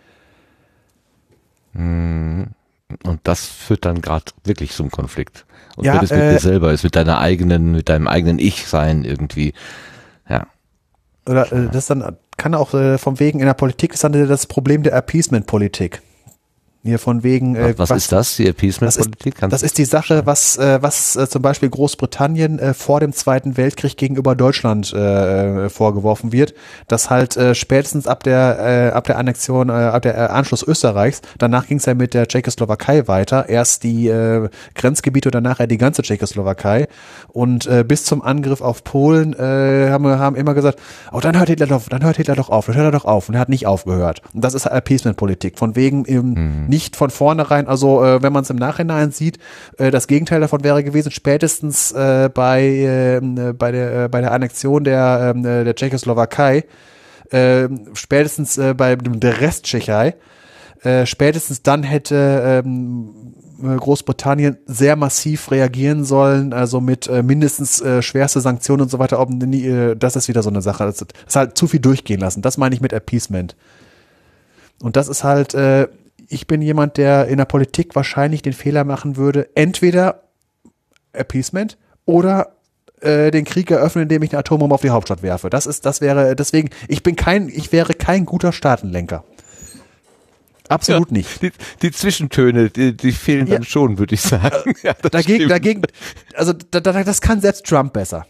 [3.04, 5.46] Und das führt dann gerade wirklich zum Konflikt.
[5.80, 8.68] Und Ja, es mit äh, dir selber ist, mit deiner eigenen, mit deinem eigenen Ich
[8.68, 9.54] sein irgendwie.
[10.28, 10.48] Ja.
[11.26, 14.46] Oder äh, das dann kann auch äh, vom wegen in der Politik ist dann das
[14.46, 16.02] Problem der Appeasement-Politik.
[16.82, 17.58] Hier von wegen.
[17.58, 19.36] Äh, was, ist das, die Appeasement-Politik?
[19.36, 23.12] Kannst Das ist die Sache, was, äh, was äh, zum Beispiel Großbritannien äh, vor dem
[23.12, 26.54] Zweiten Weltkrieg gegenüber Deutschland äh, vorgeworfen wird,
[26.88, 30.64] dass halt äh, spätestens ab der äh, ab der Annexion, äh, ab der äh, Anschluss
[30.64, 35.60] Österreichs, danach ging es ja mit der Tschechoslowakei weiter, erst die äh, Grenzgebiete und danach
[35.60, 36.88] ja die ganze Tschechoslowakei
[37.28, 40.80] und äh, bis zum Angriff auf Polen äh, haben wir haben immer gesagt,
[41.12, 43.28] oh dann hört Hitler doch, dann hört Hitler doch auf, dann hört er doch auf
[43.28, 44.22] und er hat nicht aufgehört.
[44.34, 48.50] Und das ist Appeasement-Politik, von wegen ähm, nicht von vornherein, also äh, wenn man es
[48.50, 49.40] im Nachhinein sieht,
[49.78, 54.32] äh, das Gegenteil davon wäre gewesen, spätestens äh, bei, äh, bei, der, äh, bei der
[54.32, 56.66] Annexion der, ähm, äh, der Tschechoslowakei,
[57.32, 60.16] äh, spätestens äh, bei der Resttschechei,
[60.84, 67.82] äh, spätestens dann hätte ähm, äh, Großbritannien sehr massiv reagieren sollen, also mit äh, mindestens
[67.82, 69.20] äh, schwerste Sanktionen und so weiter.
[69.20, 70.86] Ob, äh, das ist wieder so eine Sache.
[70.86, 72.42] Das, das ist halt zu viel durchgehen lassen.
[72.42, 73.56] Das meine ich mit Appeasement.
[74.82, 75.88] Und das ist halt, äh,
[76.30, 80.24] ich bin jemand, der in der Politik wahrscheinlich den Fehler machen würde, entweder
[81.12, 82.54] Appeasement oder
[83.02, 85.50] äh, den Krieg eröffnen, indem ich eine Atombombe auf die Hauptstadt werfe.
[85.50, 89.24] Das ist, das wäre, deswegen, ich bin kein, ich wäre kein guter Staatenlenker.
[90.68, 91.42] Absolut nicht.
[91.42, 91.52] die,
[91.82, 93.56] die Zwischentöne, die, die fehlen Ja.
[93.56, 94.74] dann schon, würde ich sagen.
[94.84, 95.52] Ja, das Dagegen, stimmt.
[95.52, 95.82] dagegen,
[96.36, 98.28] also da, da, das kann selbst Trump besser.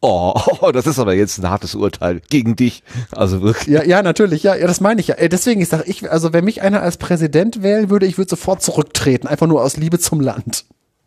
[0.00, 0.34] Oh,
[0.72, 2.82] das ist aber jetzt ein hartes Urteil gegen dich.
[3.12, 3.68] Also wirklich.
[3.68, 5.16] Ja, ja, natürlich, ja, ja, das meine ich ja.
[5.16, 8.30] Äh, Deswegen, ich sage, ich, also wenn mich einer als Präsident wählen würde, ich würde
[8.30, 10.64] sofort zurücktreten, einfach nur aus Liebe zum Land.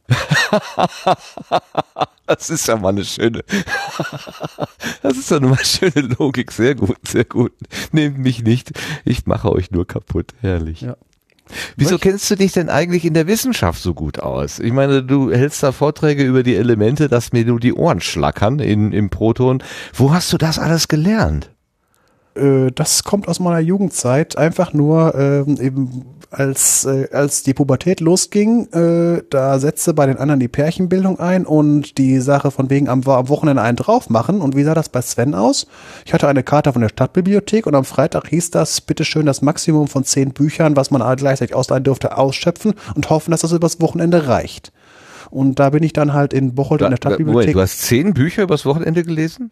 [2.26, 3.44] Das ist ja mal eine schöne.
[5.02, 6.52] Das ist ja mal schöne Logik.
[6.52, 7.54] Sehr gut, sehr gut.
[7.92, 8.72] Nehmt mich nicht.
[9.04, 10.36] Ich mache euch nur kaputt.
[10.42, 10.82] Herrlich.
[10.82, 10.96] Ja.
[11.76, 14.60] Wieso kennst du dich denn eigentlich in der Wissenschaft so gut aus?
[14.60, 18.60] Ich meine, du hältst da Vorträge über die Elemente, dass mir nur die Ohren schlackern
[18.60, 19.64] in, im Proton.
[19.94, 21.50] Wo hast du das alles gelernt?
[22.36, 24.38] Äh, das kommt aus meiner Jugendzeit.
[24.38, 30.18] Einfach nur ähm, eben als, äh, als die Pubertät losging, äh, da setzte bei den
[30.18, 34.42] anderen die Pärchenbildung ein und die Sache von wegen am, am Wochenende einen drauf machen.
[34.42, 35.68] Und wie sah das bei Sven aus?
[36.06, 39.88] Ich hatte eine Karte von der Stadtbibliothek und am Freitag hieß das, bitteschön das Maximum
[39.88, 44.28] von zehn Büchern, was man gleichzeitig ausleihen durfte, ausschöpfen und hoffen, dass das übers Wochenende
[44.28, 44.72] reicht.
[45.32, 47.34] Und da bin ich dann halt in Bocholt in der Stadtbibliothek.
[47.34, 49.52] Moment, du hast zehn Bücher übers Wochenende gelesen?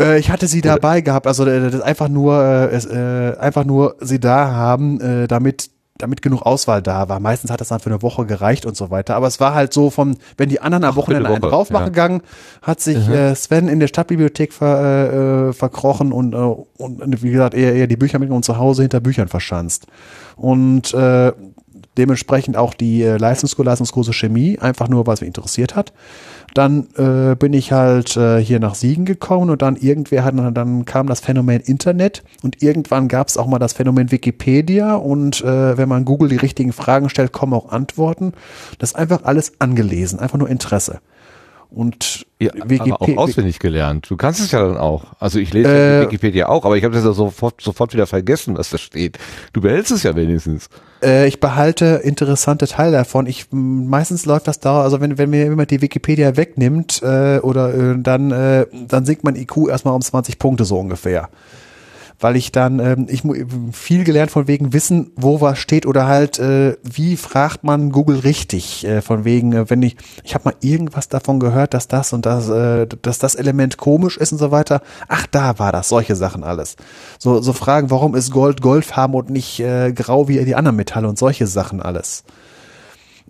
[0.00, 3.96] Äh, ich hatte sie dabei gehabt, also äh, das einfach nur, äh, äh, einfach nur
[4.00, 7.20] sie da haben, äh, damit damit genug Auswahl da war.
[7.20, 9.14] Meistens hat das dann für eine Woche gereicht und so weiter.
[9.14, 11.84] Aber es war halt so vom, wenn die anderen am Wochenende Woche, einen drauf machen
[11.84, 11.88] ja.
[11.90, 12.22] gegangen,
[12.62, 13.14] hat sich mhm.
[13.14, 17.86] äh, Sven in der Stadtbibliothek ver, äh, verkrochen und, äh, und wie gesagt, eher, eher
[17.86, 19.86] die Bücher mit uns zu Hause hinter Büchern verschanzt.
[20.36, 21.32] Und äh,
[21.98, 25.92] dementsprechend auch die äh, Leistungskurs, Leistungskurse Chemie, einfach nur, was mich interessiert hat.
[26.54, 30.84] Dann äh, bin ich halt äh, hier nach Siegen gekommen und dann irgendwer hat, dann
[30.84, 35.76] kam das Phänomen Internet und irgendwann gab es auch mal das Phänomen Wikipedia und äh,
[35.76, 38.32] wenn man Google die richtigen Fragen stellt, kommen auch Antworten.
[38.78, 41.00] Das ist einfach alles angelesen, einfach nur Interesse.
[41.74, 44.08] Und ja, aber auch auswendig gelernt.
[44.08, 45.06] Du kannst es ja dann auch.
[45.18, 48.56] Also ich lese äh, Wikipedia auch, aber ich habe das ja sofort, sofort wieder vergessen,
[48.56, 49.18] was da steht.
[49.52, 50.68] Du behältst es ja wenigstens.
[51.04, 53.26] Äh, ich behalte interessante Teile davon.
[53.26, 57.74] Ich meistens läuft das da, also wenn, wenn mir jemand die Wikipedia wegnimmt äh, oder
[57.74, 61.28] äh, dann, äh, dann sinkt mein IQ erstmal um 20 Punkte so ungefähr
[62.24, 63.22] weil ich dann ähm, ich
[63.72, 68.20] viel gelernt von wegen Wissen, wo was steht oder halt äh, wie fragt man Google
[68.20, 72.14] richtig äh, von wegen, äh, wenn ich ich habe mal irgendwas davon gehört, dass das
[72.14, 74.80] und das äh, dass das Element komisch ist und so weiter.
[75.06, 76.76] Ach, da war das, solche Sachen alles.
[77.18, 81.08] So so Fragen, warum ist Gold goldfarben und nicht äh, grau wie die anderen Metalle
[81.08, 82.24] und solche Sachen alles.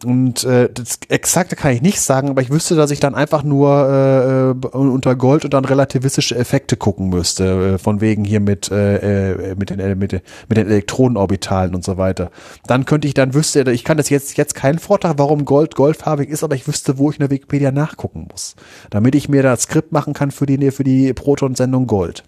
[0.02, 3.44] Und äh, das Exakte kann ich nicht sagen, aber ich wüsste, dass ich dann einfach
[3.44, 8.40] nur äh, äh unter Gold und dann relativistische Effekte gucken müsste, äh, von wegen hier
[8.40, 12.32] mit, äh, äh mit, den, äh, mit, mit den Elektronenorbitalen und so weiter.
[12.66, 16.28] Dann könnte ich, dann wüsste, ich kann das jetzt, jetzt keinen Vortrag, warum Gold goldfarbig
[16.28, 18.56] ist, aber ich wüsste, wo ich in der Wikipedia nachgucken muss.
[18.90, 22.24] Damit ich mir das Skript machen kann für die, für die Proton-Sendung Gold.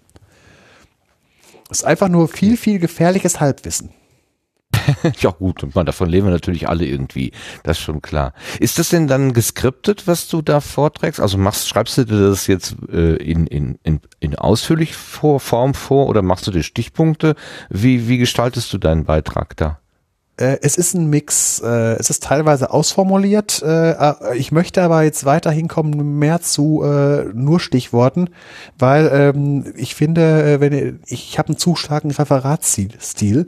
[1.69, 3.89] Ist einfach nur viel, viel gefährliches Halbwissen.
[5.19, 7.31] ja gut, man, davon leben wir natürlich alle irgendwie.
[7.63, 8.33] Das ist schon klar.
[8.59, 11.19] Ist das denn dann geskriptet, was du da vorträgst?
[11.19, 15.73] Also machst, schreibst du dir das jetzt äh, in, in, in, in ausführlich vor, Form
[15.73, 17.35] vor oder machst du dir Stichpunkte?
[17.69, 19.79] Wie, wie gestaltest du deinen Beitrag da?
[20.37, 21.59] Äh, es ist ein Mix.
[21.59, 23.61] Äh, es ist teilweise ausformuliert.
[23.63, 26.83] Äh, ich möchte aber jetzt weiterhin kommen mehr zu
[27.33, 28.29] nur Stichworten,
[28.77, 33.47] weil ähm, ich finde, wenn ich habe einen zu starken Referatsstil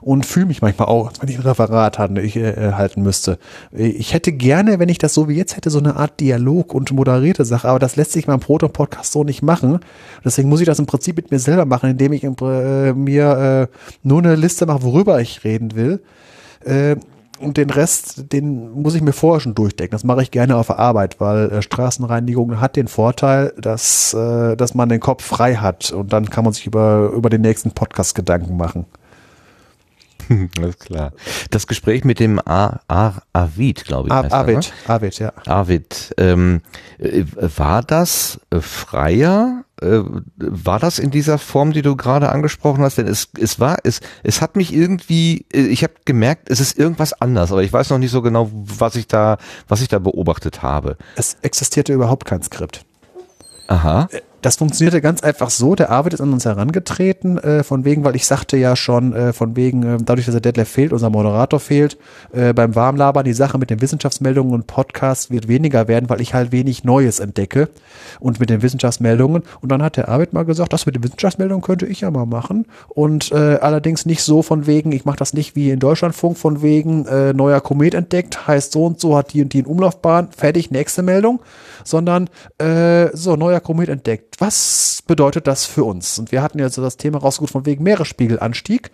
[0.00, 3.38] und fühle mich manchmal auch, als wenn ich ein Referat halten müsste.
[3.72, 6.92] Ich hätte gerne, wenn ich das so wie jetzt hätte, so eine Art Dialog und
[6.92, 9.80] moderierte Sache, aber das lässt sich beim Proton-Podcast so nicht machen.
[10.24, 13.68] Deswegen muss ich das im Prinzip mit mir selber machen, indem ich mir
[14.02, 16.00] nur eine Liste mache, worüber ich reden will.
[16.64, 16.96] Äh,
[17.40, 19.92] und den Rest, den muss ich mir vorher schon durchdenken.
[19.92, 24.56] Das mache ich gerne auf der Arbeit, weil äh, Straßenreinigung hat den Vorteil, dass, äh,
[24.56, 27.70] dass man den Kopf frei hat und dann kann man sich über, über den nächsten
[27.72, 28.84] Podcast Gedanken machen.
[30.58, 31.12] Alles klar.
[31.50, 34.14] Das Gespräch mit dem A A Avid, glaube ich.
[34.14, 34.94] Avid, ne?
[34.94, 35.32] Avid, ja.
[35.46, 36.14] Avid.
[36.18, 36.60] Ähm,
[36.98, 37.24] äh,
[37.56, 40.02] war das äh, freier äh,
[40.36, 42.98] war das in dieser Form, die du gerade angesprochen hast?
[42.98, 46.78] Denn es, es war, es, es hat mich irgendwie, äh, ich habe gemerkt, es ist
[46.78, 49.38] irgendwas anders, aber ich weiß noch nicht so genau, was ich da,
[49.68, 50.96] was ich da beobachtet habe.
[51.16, 52.84] Es existierte überhaupt kein Skript.
[53.68, 54.08] Aha.
[54.42, 55.74] Das funktionierte ganz einfach so.
[55.74, 59.32] Der Arvid ist an uns herangetreten, äh, von wegen, weil ich sagte ja schon, äh,
[59.34, 61.98] von wegen, äh, dadurch, dass der Detlef fehlt, unser Moderator fehlt,
[62.32, 66.32] äh, beim Warmlabern, die Sache mit den Wissenschaftsmeldungen und Podcasts wird weniger werden, weil ich
[66.32, 67.68] halt wenig Neues entdecke
[68.18, 69.42] und mit den Wissenschaftsmeldungen.
[69.60, 72.24] Und dann hat der Arvid mal gesagt, das mit den Wissenschaftsmeldungen könnte ich ja mal
[72.24, 72.64] machen.
[72.88, 76.62] Und äh, allerdings nicht so von wegen, ich mache das nicht wie in Deutschlandfunk, von
[76.62, 80.28] wegen, äh, neuer Komet entdeckt, heißt so und so, hat die und die in Umlaufbahn,
[80.34, 81.40] fertig, nächste Meldung,
[81.84, 82.28] sondern
[83.12, 86.18] so, neuer Komet entdeckt was bedeutet das für uns?
[86.18, 88.90] Und wir hatten ja so das Thema rausgesucht von wegen Meeresspiegelanstieg.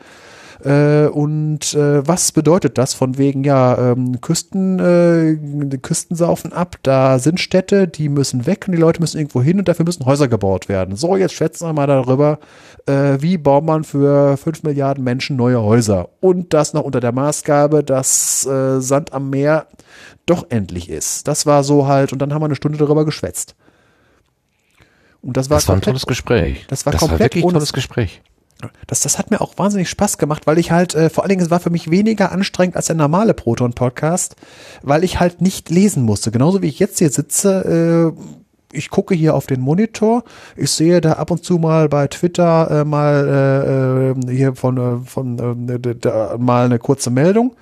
[0.65, 6.77] Äh, und äh, was bedeutet das von wegen, ja, ähm, Küsten, äh, Küsten saufen ab,
[6.83, 10.07] da sind Städte, die müssen weg und die Leute müssen irgendwo hin und dafür müssen
[10.07, 10.97] Häuser gebaut werden.
[10.97, 12.39] So, jetzt schätzen wir mal darüber,
[12.87, 16.09] äh, wie baut man für fünf Milliarden Menschen neue Häuser?
[16.21, 19.67] Und das noch unter der Maßgabe, dass äh, Sand am Meer
[20.25, 21.29] doch endlich ist.
[21.29, 23.55] Das war so halt, und dann haben wir eine Stunde darüber geschwätzt.
[25.23, 26.67] Und das war, das war ein tolles Gespräch.
[26.69, 28.23] Das war das komplett war wirklich ein tolles Gespräch.
[28.87, 31.43] Das, das hat mir auch wahnsinnig Spaß gemacht, weil ich halt, äh, vor allen Dingen,
[31.43, 34.37] es war für mich weniger anstrengend als der normale Proton-Podcast,
[34.83, 36.31] weil ich halt nicht lesen musste.
[36.31, 40.25] Genauso wie ich jetzt hier sitze, äh, ich gucke hier auf den Monitor,
[40.57, 44.77] ich sehe da ab und zu mal bei Twitter äh, mal äh, äh hier von,
[44.77, 47.55] äh, von äh, da, mal eine kurze Meldung.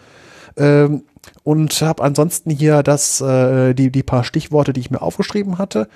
[0.57, 1.05] Ähm,
[1.43, 5.89] und habe ansonsten hier das äh, die die paar Stichworte, die ich mir aufgeschrieben hatte.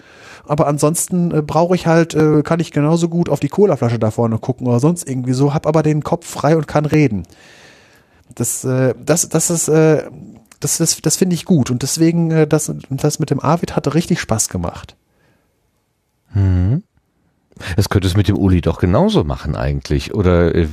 [0.47, 4.11] Aber ansonsten äh, brauche ich halt äh, kann ich genauso gut auf die Colaflasche da
[4.11, 7.25] vorne gucken oder sonst irgendwie so, habe aber den Kopf frei und kann reden.
[8.35, 10.05] Das äh, das das ist äh,
[10.61, 13.95] das das, das finde ich gut und deswegen äh, das das mit dem Arvid hatte
[13.95, 14.97] richtig Spaß gemacht.
[16.35, 16.83] Mhm.
[17.77, 20.15] Das könnte es mit dem Uli doch genauso machen eigentlich.
[20.15, 20.69] Oder äh,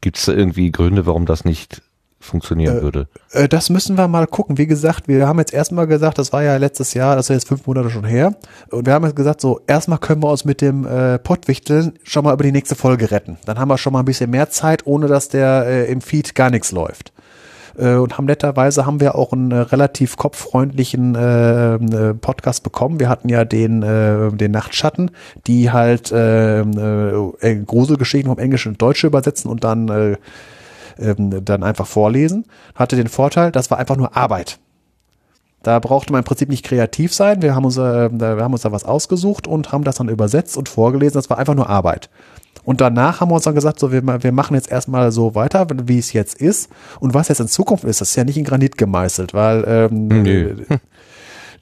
[0.00, 1.82] gibt es da irgendwie Gründe, warum das nicht
[2.26, 3.08] funktionieren äh, würde.
[3.32, 4.58] Äh, das müssen wir mal gucken.
[4.58, 7.48] Wie gesagt, wir haben jetzt erstmal gesagt, das war ja letztes Jahr, das ist jetzt
[7.48, 8.34] fünf Monate schon her.
[8.70, 12.24] Und wir haben jetzt gesagt, so, erstmal können wir uns mit dem äh, Pottwichteln schon
[12.24, 13.38] mal über die nächste Folge retten.
[13.46, 16.34] Dann haben wir schon mal ein bisschen mehr Zeit, ohne dass der äh, im Feed
[16.34, 17.12] gar nichts läuft.
[17.78, 23.00] Äh, und haben netterweise haben wir auch einen äh, relativ kopffreundlichen äh, Podcast bekommen.
[23.00, 25.10] Wir hatten ja den, äh, den Nachtschatten,
[25.46, 30.16] die halt äh, äh, Gruselgeschichten vom Englischen und Deutsche übersetzen und dann
[30.98, 32.46] ähm, dann einfach vorlesen.
[32.74, 34.58] Hatte den Vorteil, das war einfach nur Arbeit.
[35.62, 37.42] Da brauchte man im Prinzip nicht kreativ sein.
[37.42, 40.56] Wir haben uns, äh, wir haben uns da was ausgesucht und haben das dann übersetzt
[40.56, 41.14] und vorgelesen.
[41.14, 42.08] Das war einfach nur Arbeit.
[42.62, 45.66] Und danach haben wir uns dann gesagt, so, wir, wir machen jetzt erstmal so weiter,
[45.84, 46.70] wie es jetzt ist.
[47.00, 50.08] Und was jetzt in Zukunft ist, das ist ja nicht in Granit gemeißelt, weil ähm,
[50.08, 50.48] nee.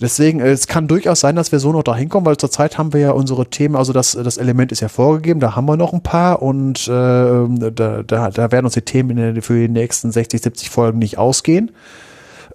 [0.01, 2.93] Deswegen, äh, es kann durchaus sein, dass wir so noch da hinkommen, weil zurzeit haben
[2.93, 5.93] wir ja unsere Themen, also das, das Element ist ja vorgegeben, da haben wir noch
[5.93, 10.43] ein paar und äh, da, da, da werden uns die Themen für die nächsten 60,
[10.43, 11.71] 70 Folgen nicht ausgehen.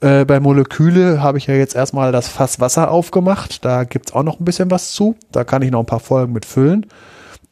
[0.01, 3.65] Äh, bei Moleküle habe ich ja jetzt erstmal das Fass Wasser aufgemacht.
[3.65, 5.15] Da gibt's auch noch ein bisschen was zu.
[5.31, 6.85] Da kann ich noch ein paar Folgen mit füllen.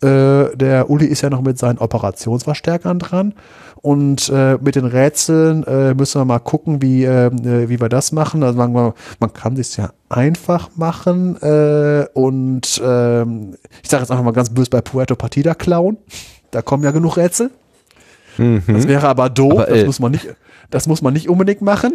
[0.02, 3.34] Äh, der Uli ist ja noch mit seinen Operationsverstärkern dran.
[3.82, 7.32] Und äh, mit den Rätseln äh, müssen wir mal gucken, wie, äh,
[7.70, 8.44] wie wir das machen.
[8.44, 14.24] Also man, man kann sich ja einfach machen äh, und äh, ich sage jetzt einfach
[14.24, 15.98] mal ganz böse bei Puerto Partida klauen.
[16.52, 17.52] Da kommen ja genug Rätsel.
[18.38, 18.64] Mhm.
[18.68, 19.54] Das wäre aber doof.
[19.54, 20.28] Aber, das, äh, muss man nicht,
[20.70, 21.94] das muss man nicht unbedingt machen.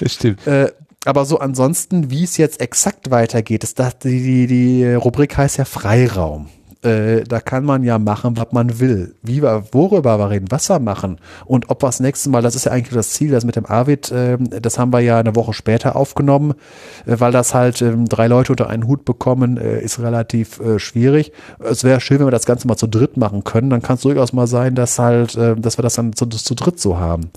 [0.00, 0.46] Das stimmt.
[0.46, 0.72] Äh,
[1.06, 5.56] aber so ansonsten, wie es jetzt exakt weitergeht, ist das, die, die, die Rubrik heißt
[5.56, 6.48] ja Freiraum.
[6.86, 9.14] Äh, da kann man ja machen, was man will.
[9.22, 12.54] Wie wir, worüber wir reden, was wir machen und ob wir das nächste Mal, das
[12.54, 15.34] ist ja eigentlich das Ziel, das mit dem Arvid, äh, das haben wir ja eine
[15.34, 16.54] Woche später aufgenommen,
[17.04, 20.78] äh, weil das halt ähm, drei Leute unter einen Hut bekommen, äh, ist relativ äh,
[20.78, 21.32] schwierig.
[21.58, 23.70] Es wäre schön, wenn wir das Ganze mal zu dritt machen können.
[23.70, 26.78] Dann kann es durchaus mal sein, dass halt, dass wir das dann zu, zu dritt
[26.78, 27.30] so haben.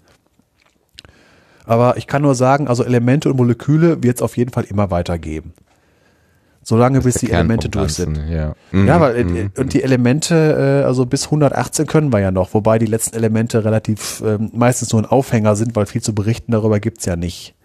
[1.66, 4.92] Aber ich kann nur sagen, also Elemente und Moleküle wird es auf jeden Fall immer
[4.92, 5.54] weitergeben.
[6.70, 8.16] Solange bis die Elemente durch sind.
[8.30, 8.86] Ja, mhm.
[8.86, 9.52] ja weil, mhm.
[9.58, 13.66] und die Elemente, äh, also bis 118 können wir ja noch, wobei die letzten Elemente
[13.66, 17.56] relativ äh, meistens nur ein Aufhänger sind, weil viel zu berichten darüber gibt's ja nicht.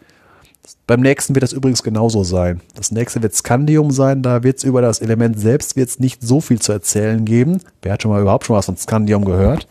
[0.86, 2.62] Beim nächsten wird das übrigens genauso sein.
[2.76, 6.62] Das nächste wird Scandium sein, da wird's über das Element selbst wird's nicht so viel
[6.62, 7.60] zu erzählen geben.
[7.82, 9.68] Wer hat schon mal überhaupt schon was von Scandium gehört?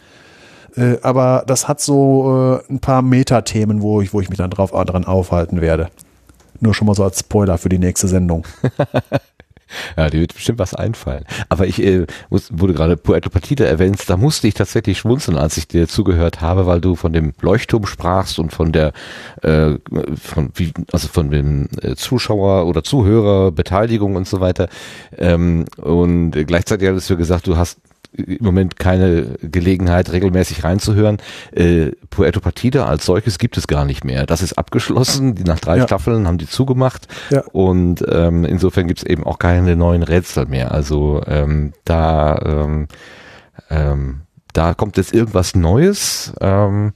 [0.76, 4.52] Äh, aber das hat so äh, ein paar Metathemen, wo ich, wo ich mich dann
[4.52, 5.90] drauf dran aufhalten werde.
[6.64, 8.48] Nur schon mal so als Spoiler für die nächste Sendung.
[9.98, 11.26] Ja, dir wird bestimmt was einfallen.
[11.50, 15.58] Aber ich äh, muss, wurde gerade Puerto Partida erwähnt, da musste ich tatsächlich schmunzeln, als
[15.58, 18.94] ich dir zugehört habe, weil du von dem Leuchtturm sprachst und von der
[19.42, 19.74] äh,
[20.22, 24.70] von wie also von dem äh, Zuschauer oder Zuhörer Beteiligung und so weiter.
[25.18, 27.80] Ähm, und gleichzeitig hattest du gesagt, du hast
[28.16, 31.18] im Moment keine Gelegenheit, regelmäßig reinzuhören.
[31.52, 34.26] Äh, Puerto Partida als solches gibt es gar nicht mehr.
[34.26, 35.36] Das ist abgeschlossen.
[35.46, 35.84] Nach drei ja.
[35.84, 37.08] Staffeln haben die zugemacht.
[37.30, 37.42] Ja.
[37.52, 40.72] Und ähm, insofern gibt es eben auch keine neuen Rätsel mehr.
[40.72, 42.88] Also ähm, da ähm,
[43.70, 44.22] ähm,
[44.54, 46.34] da kommt jetzt irgendwas Neues.
[46.40, 46.94] Ähm,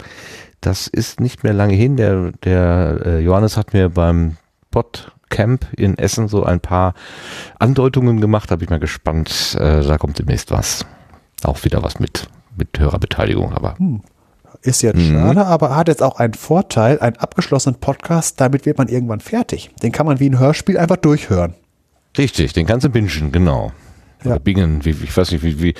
[0.61, 1.98] das ist nicht mehr lange hin.
[1.98, 4.38] Der, der äh, Johannes hat mir beim
[4.72, 6.94] Pod Camp in Essen so ein paar
[7.60, 8.49] Andeutungen gemacht.
[8.49, 9.57] Da bin ich mal gespannt.
[9.60, 10.85] Äh, da kommt demnächst was.
[11.43, 13.77] Auch wieder was mit, mit Hörerbeteiligung, aber.
[13.77, 14.01] Hm.
[14.64, 15.14] Ist jetzt mhm.
[15.14, 19.69] schade, aber hat jetzt auch einen Vorteil, einen abgeschlossenen Podcast, damit wird man irgendwann fertig.
[19.84, 21.53] Den kann man wie ein Hörspiel einfach durchhören.
[22.18, 23.72] Richtig, den kannst du bingen, genau.
[24.23, 24.31] Ja.
[24.31, 25.76] Oder bingen, wie, ich weiß nicht, wie, wie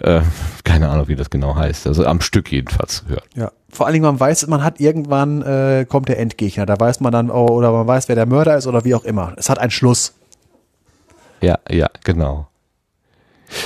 [0.00, 0.22] äh,
[0.64, 1.86] keine Ahnung, wie das genau heißt.
[1.86, 3.22] Also am Stück jedenfalls hören.
[3.34, 6.64] Ja, vor allen Dingen, man weiß, man hat irgendwann, äh, kommt der Endgegner.
[6.64, 9.04] Da weiß man dann, oh, oder man weiß, wer der Mörder ist oder wie auch
[9.04, 9.34] immer.
[9.36, 10.14] Es hat einen Schluss.
[11.42, 12.48] Ja, ja, genau.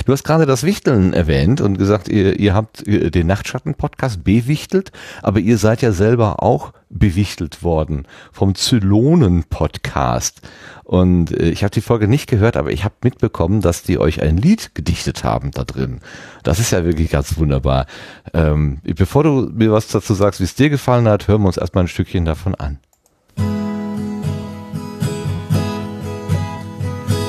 [0.05, 4.91] Du hast gerade das Wichteln erwähnt und gesagt, ihr, ihr habt den Nachtschatten-Podcast bewichtelt,
[5.21, 10.41] aber ihr seid ja selber auch bewichtelt worden vom Zylonen-Podcast.
[10.83, 14.21] Und äh, ich habe die Folge nicht gehört, aber ich habe mitbekommen, dass die euch
[14.21, 15.99] ein Lied gedichtet haben da drin.
[16.43, 17.87] Das ist ja wirklich ganz wunderbar.
[18.33, 21.57] Ähm, bevor du mir was dazu sagst, wie es dir gefallen hat, hören wir uns
[21.57, 22.79] erstmal ein Stückchen davon an.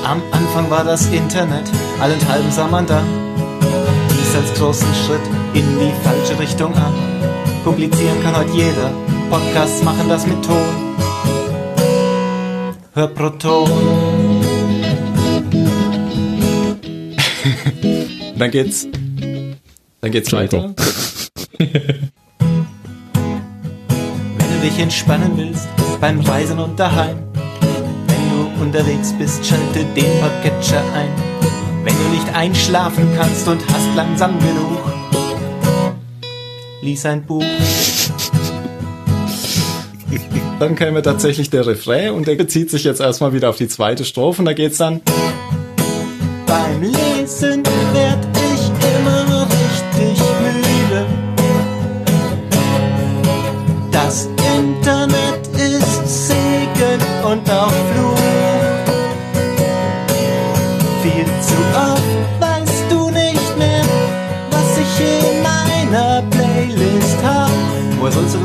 [0.09, 1.69] Am Anfang war das Internet,
[2.01, 3.05] allenthalben sah man dann
[4.09, 5.21] dies als großen Schritt
[5.53, 6.91] in die falsche Richtung an.
[7.63, 8.91] Publizieren kann heute jeder,
[9.29, 10.65] Podcasts machen das mit Ton.
[12.95, 13.69] Hör Proton.
[18.35, 18.87] Dann geht's.
[20.01, 20.73] Dann geht's weiter.
[21.59, 22.09] Wenn
[24.39, 25.67] du dich entspannen willst,
[26.01, 27.28] beim Reisen und daheim.
[28.59, 31.09] Wenn du unterwegs bist, schalte den Podcatcher ein.
[31.85, 34.79] Wenn du nicht einschlafen kannst und hast langsam genug,
[36.81, 37.43] lies ein Buch.
[40.59, 44.03] Dann käme tatsächlich der Refrain und der bezieht sich jetzt erstmal wieder auf die zweite
[44.03, 45.01] Strophe und da geht's dann.
[46.45, 47.63] Beim Lesen
[47.93, 48.38] werd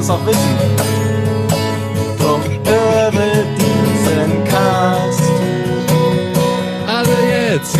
[0.05, 0.59] Das auch wissen?
[2.19, 3.11] Drum höre
[3.57, 5.31] diesen Cast.
[6.87, 7.79] Also jetzt.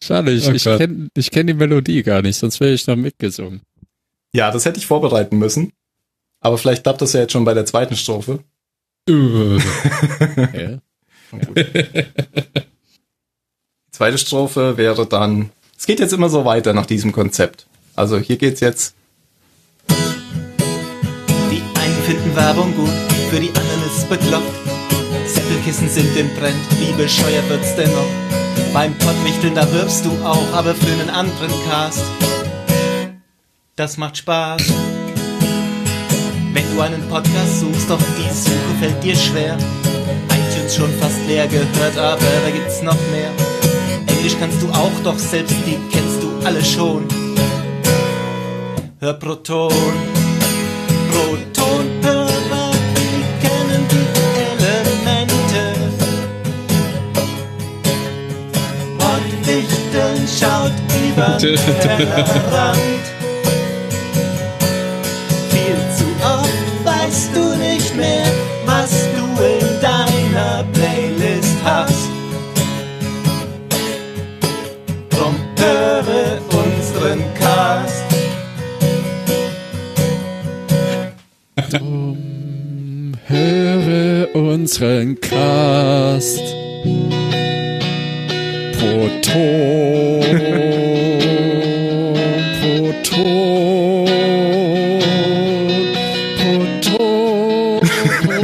[0.04, 2.94] Schade, ich, Oh ich kenne ich kenn die Melodie gar nicht, sonst wäre ich noch
[2.94, 3.62] mitgesungen.
[4.32, 5.72] Ja, das hätte ich vorbereiten müssen.
[6.38, 8.38] Aber vielleicht klappt das ja jetzt schon bei der zweiten Strophe.
[9.08, 10.78] ja.
[11.32, 12.06] Die
[13.90, 15.50] zweite Strophe wäre dann.
[15.76, 17.66] Es geht jetzt immer so weiter nach diesem Konzept.
[17.96, 18.94] Also hier geht's jetzt.
[19.88, 22.90] Die einen finden Werbung gut,
[23.30, 24.52] für die anderen ist bekloppt.
[25.26, 28.08] Säppelkissen sind im Trend, wie bescheuert wird's denn noch?
[28.72, 32.04] Beim Pottwichteln, da wirbst du auch, aber für einen anderen Cast.
[33.76, 34.62] Das macht Spaß.
[36.52, 39.56] Wenn du einen Podcast suchst, doch die Suche fällt dir schwer.
[40.30, 43.30] iTunes schon fast leer gehört, aber da gibt's noch mehr.
[44.06, 47.06] Englisch kannst du auch, doch selbst die kennst du alle schon.
[49.04, 49.70] Hör Proton.
[51.12, 54.06] Protonhörer, die kennen die
[54.40, 55.62] Elemente.
[58.98, 60.72] Pottwichteln schaut
[61.06, 63.13] über den Tellerrand.
[84.54, 86.40] Unseren Cast.
[88.78, 90.20] Proton.
[92.60, 94.06] Proton.
[96.60, 97.80] Proton.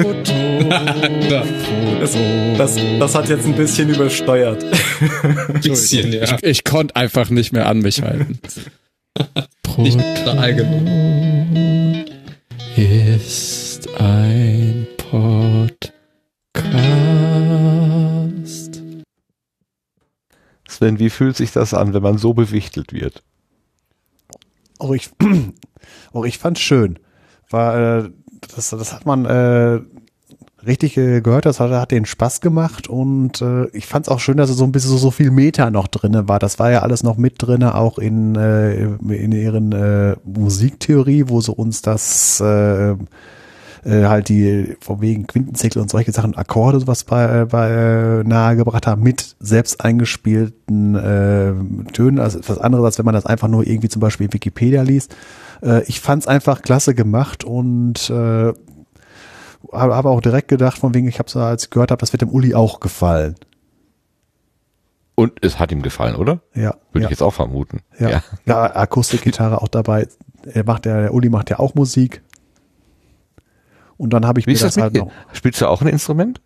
[0.01, 0.69] Proton.
[2.01, 2.17] Das,
[2.59, 4.65] das, das hat jetzt ein bisschen übersteuert.
[5.63, 6.25] Bisschen, ja.
[6.25, 8.41] Ich, ich konnte einfach nicht mehr an mich halten.
[9.77, 12.07] Nicht neutral genug.
[12.77, 15.90] ist ein Podcast.
[20.81, 23.23] Sven, wie fühlt sich das an, wenn man so bewichtelt wird?
[24.79, 25.11] Auch ich,
[26.15, 26.99] auch ich fand's schön.
[27.51, 28.11] War, äh,
[28.57, 29.81] das, das hat man äh,
[30.65, 34.39] richtig äh, gehört, das hat, hat den Spaß gemacht und äh, ich fand's auch schön,
[34.39, 36.39] dass so ein bisschen so, so viel Meta noch drinne war.
[36.39, 41.43] Das war ja alles noch mit drinne, auch in, äh, in ihren äh, Musiktheorie, wo
[41.43, 42.97] sie uns das äh,
[43.85, 48.87] äh, halt die von wegen Quintenzirkel und solche Sachen, Akkorde sowas bei, bei äh, nahegebracht
[48.87, 53.67] haben mit selbst eingespielten äh, Tönen, also etwas anderes, als wenn man das einfach nur
[53.67, 55.15] irgendwie zum Beispiel in Wikipedia liest.
[55.63, 58.53] Äh, ich fand's einfach klasse gemacht und äh,
[59.73, 62.13] habe hab auch direkt gedacht, von wegen, ich habe so als ich gehört habe, das
[62.13, 63.37] wird dem Uli auch gefallen.
[65.15, 66.41] Und es hat ihm gefallen, oder?
[66.55, 67.81] Ja, Würde ja, ich jetzt auch vermuten.
[67.99, 68.23] ja.
[68.47, 68.75] ja.
[68.75, 70.09] Akustikgitarre auch dabei.
[70.51, 72.23] Er macht ja, der Uli macht ja auch Musik.
[74.01, 75.11] Und dann habe ich Wie mir das, das halt noch.
[75.35, 76.41] Spielst du auch ein Instrument?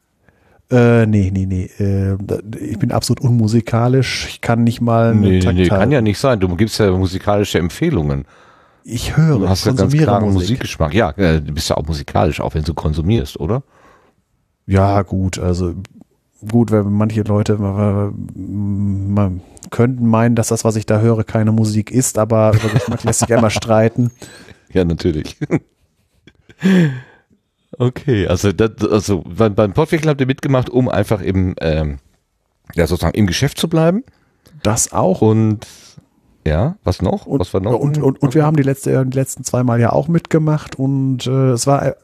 [0.73, 1.71] Äh, nee, nee, nee.
[1.79, 2.17] Äh,
[2.59, 4.27] ich bin absolut unmusikalisch.
[4.29, 6.41] Ich kann nicht mal Nee, nee, nee, kann ja nicht sein.
[6.41, 8.25] Du gibst ja musikalische Empfehlungen.
[8.83, 10.41] Ich höre, Du hast ja ganz klaren Musik.
[10.41, 10.95] Musikgeschmack.
[10.95, 13.63] Ja, äh, du bist ja auch musikalisch, auch wenn du konsumierst, oder?
[14.67, 15.75] Ja, gut, also
[16.51, 21.53] gut, wenn manche Leute äh, man könnten meinen, dass das, was ich da höre, keine
[21.53, 24.11] Musik ist, aber über Geschmack lässt sich ja immer streiten.
[24.73, 25.37] Ja, natürlich.
[27.79, 31.99] Okay, also, das, also beim, beim Pottwichtel habt ihr mitgemacht, um einfach im, ähm,
[32.75, 34.05] ja, sozusagen im Geschäft zu bleiben.
[34.63, 35.21] Das auch.
[35.21, 35.67] Und
[36.47, 37.27] ja, was noch?
[37.27, 37.79] was war noch?
[37.79, 41.27] Und, und, und wir haben die, letzte, die letzten zwei Mal ja auch mitgemacht und
[41.27, 41.95] äh, es war, äh,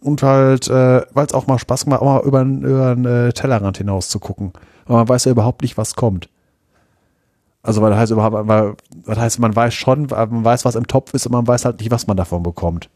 [0.00, 3.32] und halt, äh, weil es auch mal Spaß macht, auch mal über, über den äh,
[3.32, 4.52] Tellerrand hinaus zu gucken.
[4.86, 6.28] Aber man weiß ja überhaupt nicht, was kommt.
[7.62, 8.74] Also weil das heißt überhaupt, weil,
[9.04, 11.80] das heißt, man weiß schon, man weiß, was im Topf ist, und man weiß halt
[11.80, 12.88] nicht, was man davon bekommt.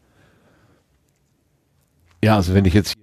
[2.23, 2.93] Ja, also wenn ich jetzt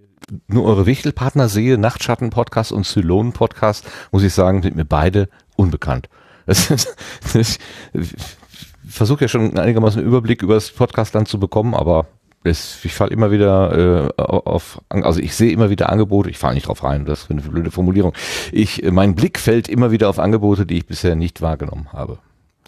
[0.49, 6.09] nur eure Wichtelpartner sehe, Nachtschatten-Podcast und Zylonen-Podcast, muss ich sagen, sind mir beide unbekannt.
[6.47, 6.97] Das ist,
[7.35, 7.59] das,
[7.93, 8.15] ich
[8.89, 12.07] versuche ja schon einigermaßen einen Überblick über das Podcastland zu bekommen, aber
[12.43, 16.55] es, ich falle immer wieder äh, auf, also ich sehe immer wieder Angebote, ich falle
[16.55, 18.15] nicht drauf rein, das ist eine blöde Formulierung.
[18.51, 22.19] Ich, äh, mein Blick fällt immer wieder auf Angebote, die ich bisher nicht wahrgenommen habe.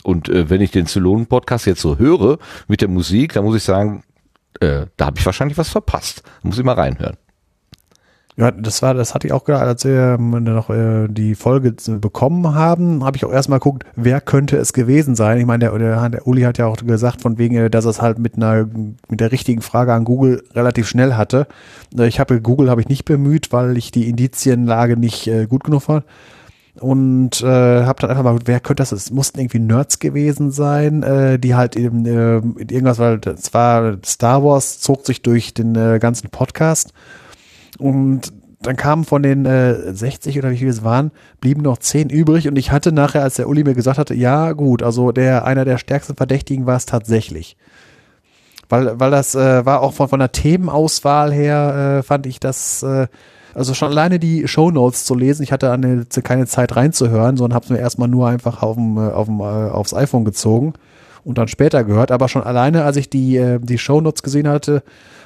[0.05, 2.39] Und äh, wenn ich den Zylonen-Podcast jetzt so höre
[2.69, 4.05] mit der Musik, dann muss ich sagen,
[4.61, 6.23] äh, da habe ich wahrscheinlich was verpasst.
[6.43, 7.17] Muss ich mal reinhören.
[8.35, 12.55] Ja, das war, das hatte ich auch gedacht, als wir noch äh, die Folge bekommen
[12.55, 15.39] haben, habe ich auch erstmal geguckt, wer könnte es gewesen sein.
[15.39, 17.91] Ich meine, der, der, der Uli hat ja auch gesagt, von wegen, äh, dass er
[17.91, 18.69] es halt mit einer
[19.09, 21.47] mit der richtigen Frage an Google relativ schnell hatte.
[21.97, 25.65] Äh, ich habe Google habe ich nicht bemüht, weil ich die Indizienlage nicht äh, gut
[25.65, 26.05] genug fand
[26.81, 28.93] und äh, habe dann einfach mal, wer könnte das?
[28.93, 33.99] Es mussten irgendwie Nerds gewesen sein, äh, die halt eben äh, irgendwas, weil es war
[34.05, 36.93] Star Wars zog sich durch den äh, ganzen Podcast
[37.79, 38.33] und
[38.63, 42.49] dann kamen von den äh, 60 oder wie viele es waren, blieben noch 10 übrig
[42.49, 45.65] und ich hatte nachher, als der Uli mir gesagt hatte, ja gut, also der einer
[45.65, 47.57] der stärksten Verdächtigen war es tatsächlich.
[48.69, 52.83] Weil, weil das äh, war auch von, von der Themenauswahl her, äh, fand ich das,
[52.83, 53.09] äh,
[53.55, 57.65] also schon alleine die Shownotes zu lesen, ich hatte eine, keine Zeit reinzuhören, sondern habe
[57.65, 60.75] es mir erstmal nur einfach auf dem, auf dem, äh, aufs iPhone gezogen
[61.25, 62.11] und dann später gehört.
[62.11, 64.83] Aber schon alleine, als ich die, äh, die Shownotes gesehen hatte,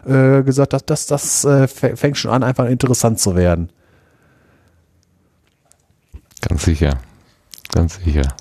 [0.06, 3.70] äh, gesagt, dass das, das äh, fängt schon an, einfach interessant zu werden.
[6.40, 6.98] Ganz sicher.
[7.72, 8.34] Ganz sicher.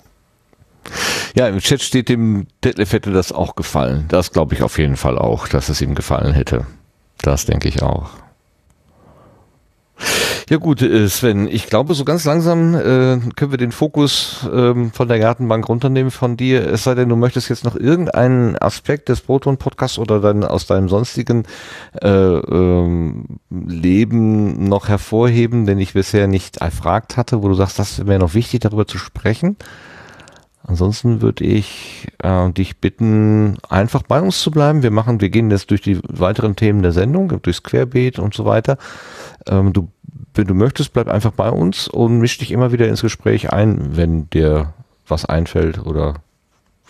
[1.36, 4.06] Ja, im Chat steht dem Detlef hätte das auch gefallen.
[4.07, 6.66] Das glaube ich auf jeden Fall auch, dass es ihm gefallen hätte.
[7.22, 8.12] Das denke ich auch.
[10.50, 14.92] Ja gut, äh, Sven, ich glaube, so ganz langsam äh, können wir den Fokus ähm,
[14.92, 16.68] von der Gartenbank runternehmen von dir.
[16.68, 20.88] Es sei denn, du möchtest jetzt noch irgendeinen Aspekt des Proton-Podcasts oder dann aus deinem
[20.88, 21.44] sonstigen
[22.00, 28.06] äh, ähm, Leben noch hervorheben, den ich bisher nicht erfragt hatte, wo du sagst, das
[28.06, 29.58] wäre noch wichtig, darüber zu sprechen.
[30.68, 34.82] Ansonsten würde ich äh, dich bitten, einfach bei uns zu bleiben.
[34.82, 38.46] Wir machen, wir gehen jetzt durch die weiteren Themen der Sendung, durchs Querbeet und so
[38.46, 38.78] weiter.
[39.48, 39.90] Ähm, du
[40.36, 43.96] wenn du möchtest, bleib einfach bei uns und misch dich immer wieder ins Gespräch ein,
[43.96, 44.74] wenn dir
[45.08, 46.16] was einfällt oder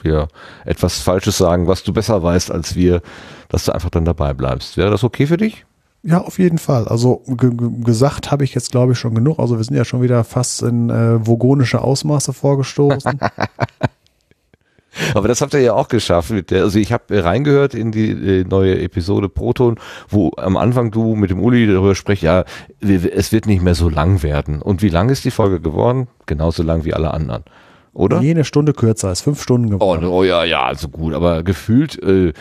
[0.01, 0.27] wir
[0.65, 3.01] etwas Falsches sagen, was du besser weißt als wir,
[3.49, 4.77] dass du einfach dann dabei bleibst.
[4.77, 5.65] Wäre das okay für dich?
[6.03, 6.87] Ja, auf jeden Fall.
[6.87, 9.39] Also gesagt habe ich jetzt, glaube ich, schon genug.
[9.39, 13.19] Also wir sind ja schon wieder fast in äh, vogonische Ausmaße vorgestoßen.
[15.13, 16.31] Aber das habt ihr ja auch geschafft.
[16.51, 21.29] Also ich habe reingehört in die äh, neue Episode Proton, wo am Anfang du mit
[21.29, 22.45] dem Uli darüber sprichst, ja,
[22.79, 24.61] es wird nicht mehr so lang werden.
[24.61, 26.07] Und wie lang ist die Folge geworden?
[26.25, 27.43] Genauso lang wie alle anderen.
[27.95, 28.19] Oder?
[28.19, 30.03] Jene Stunde kürzer, ist fünf Stunden geworden.
[30.03, 32.33] Oh, oh ja, ja, also gut, aber gefühlt, äh,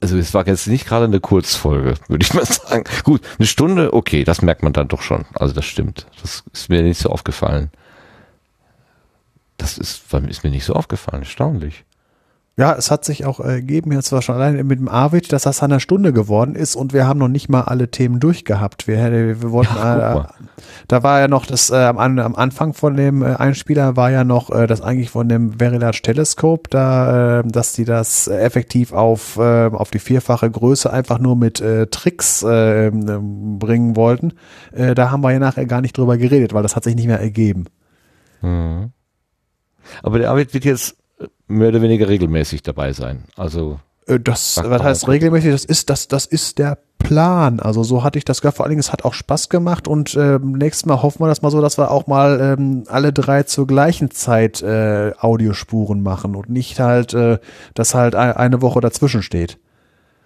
[0.00, 2.82] also es war jetzt nicht gerade eine Kurzfolge, würde ich mal sagen.
[3.04, 5.24] Gut, eine Stunde, okay, das merkt man dann doch schon.
[5.34, 6.06] Also das stimmt.
[6.20, 7.70] Das ist mir nicht so aufgefallen.
[9.56, 11.84] Das ist, ist mir nicht so aufgefallen, erstaunlich.
[12.58, 15.62] Ja, es hat sich auch ergeben, jetzt war schon allein mit dem Arvid, dass das
[15.62, 18.88] eine Stunde geworden ist und wir haben noch nicht mal alle Themen durchgehabt.
[18.88, 20.24] Wir, wir wollten, ja, äh,
[20.88, 24.24] da war ja noch das, äh, am, am Anfang von dem äh, Einspieler war ja
[24.24, 28.92] noch äh, das eigentlich von dem Very Large Telescope, da, äh, dass die das effektiv
[28.92, 34.32] auf, äh, auf die vierfache Größe einfach nur mit äh, Tricks äh, bringen wollten.
[34.72, 37.06] Äh, da haben wir ja nachher gar nicht drüber geredet, weil das hat sich nicht
[37.06, 37.66] mehr ergeben.
[38.42, 38.90] Mhm.
[40.02, 40.96] Aber der Arvid wird jetzt
[41.48, 43.24] mehr oder weniger regelmäßig dabei sein.
[43.36, 45.52] Also äh, das, was heißt regelmäßig?
[45.52, 47.60] Das ist, das, das ist der Plan.
[47.60, 48.56] Also so hatte ich das gehört.
[48.56, 51.42] Vor allen Dingen, es hat auch Spaß gemacht und äh, nächstes Mal hoffen wir das
[51.42, 56.34] mal so, dass wir auch mal ähm, alle drei zur gleichen Zeit äh, Audiospuren machen
[56.34, 57.38] und nicht halt, äh,
[57.74, 59.58] dass halt eine Woche dazwischen steht.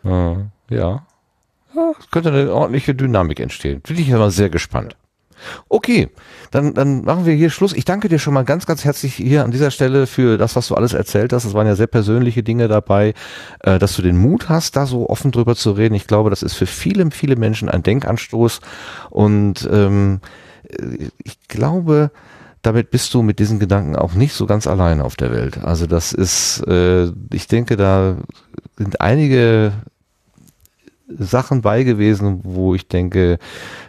[0.04, 0.36] Ja.
[0.70, 1.06] ja.
[1.98, 3.80] Es könnte eine ordentliche Dynamik entstehen.
[3.80, 4.96] Bin ich aber sehr gespannt.
[5.68, 6.08] Okay,
[6.50, 7.72] dann, dann machen wir hier Schluss.
[7.72, 10.68] Ich danke dir schon mal ganz, ganz herzlich hier an dieser Stelle für das, was
[10.68, 11.44] du alles erzählt hast.
[11.44, 13.14] Es waren ja sehr persönliche Dinge dabei,
[13.60, 15.94] äh, dass du den Mut hast, da so offen drüber zu reden.
[15.94, 18.60] Ich glaube, das ist für viele, viele Menschen ein Denkanstoß.
[19.10, 20.20] Und ähm,
[21.22, 22.10] ich glaube,
[22.62, 25.58] damit bist du mit diesen Gedanken auch nicht so ganz alleine auf der Welt.
[25.58, 28.16] Also das ist, äh, ich denke, da
[28.78, 29.72] sind einige
[31.18, 33.38] Sachen bei gewesen, wo ich denke,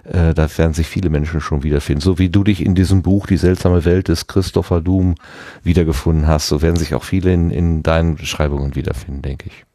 [0.04, 2.02] äh, da werden sich viele Menschen schon wiederfinden.
[2.02, 5.16] So wie du dich in diesem Buch Die seltsame Welt des Christopher Doom
[5.64, 9.66] wiedergefunden hast, so werden sich auch viele in, in deinen Beschreibungen wiederfinden, denke ich.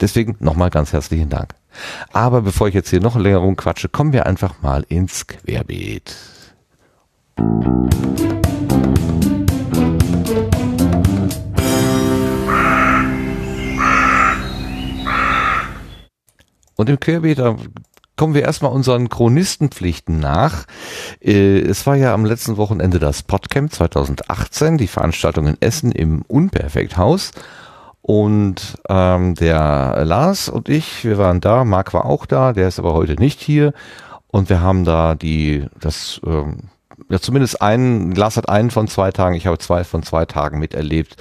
[0.00, 1.54] Deswegen nochmal ganz herzlichen Dank.
[2.12, 6.16] Aber bevor ich jetzt hier noch länger rumquatsche, kommen wir einfach mal ins Querbeet.
[16.80, 17.56] Und im Querbeet, da
[18.16, 20.64] kommen wir erstmal unseren Chronistenpflichten nach.
[21.20, 26.22] Äh, Es war ja am letzten Wochenende das Podcamp 2018, die Veranstaltung in Essen im
[26.22, 27.32] Unperfekthaus.
[28.00, 32.78] Und ähm, der Lars und ich, wir waren da, Marc war auch da, der ist
[32.78, 33.74] aber heute nicht hier.
[34.28, 36.70] Und wir haben da die, das, ähm,
[37.08, 40.58] ja zumindest einen, Lars hat einen von zwei Tagen, ich habe zwei von zwei Tagen
[40.58, 41.16] miterlebt.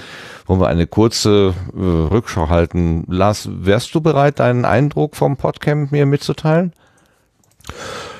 [0.45, 3.03] Wollen wir eine kurze äh, Rückschau halten.
[3.07, 6.73] Lars, wärst du bereit, deinen Eindruck vom Podcamp mir mitzuteilen?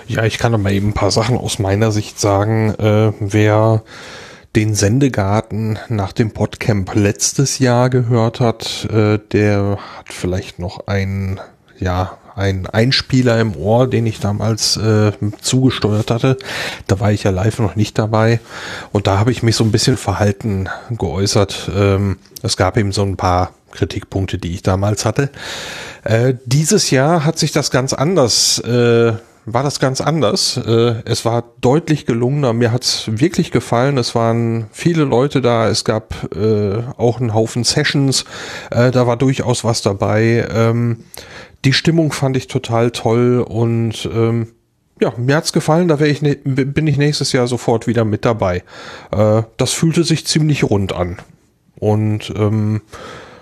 [0.08, 2.74] Ja, ich kann aber eben ein paar Sachen aus meiner Sicht sagen.
[2.76, 3.84] Äh, wer
[4.56, 11.40] den Sendegarten nach dem Podcamp letztes Jahr gehört hat, äh, der hat vielleicht noch ein,
[11.78, 15.12] ja, ein Einspieler im Ohr, den ich damals äh,
[15.42, 16.38] zugesteuert hatte.
[16.88, 18.40] Da war ich ja live noch nicht dabei
[18.92, 21.72] und da habe ich mich so ein bisschen verhalten geäußert.
[21.76, 25.30] Ähm, es gab eben so ein paar Kritikpunkte, die ich damals hatte.
[26.04, 29.14] Äh, dieses Jahr hat sich das ganz anders äh,
[29.54, 30.58] war das ganz anders.
[30.58, 32.54] Äh, es war deutlich gelungener.
[32.54, 33.98] Mir hat's wirklich gefallen.
[33.98, 35.68] Es waren viele Leute da.
[35.68, 38.26] Es gab äh, auch einen Haufen Sessions.
[38.72, 40.48] Äh, da war durchaus was dabei.
[41.66, 44.48] Die Stimmung fand ich total toll und ähm,
[45.02, 45.88] ja, mir hat's gefallen.
[45.88, 48.64] Da ich ne bin ich nächstes Jahr sofort wieder mit dabei.
[49.12, 51.18] Äh, das fühlte sich ziemlich rund an
[51.80, 52.82] und ähm,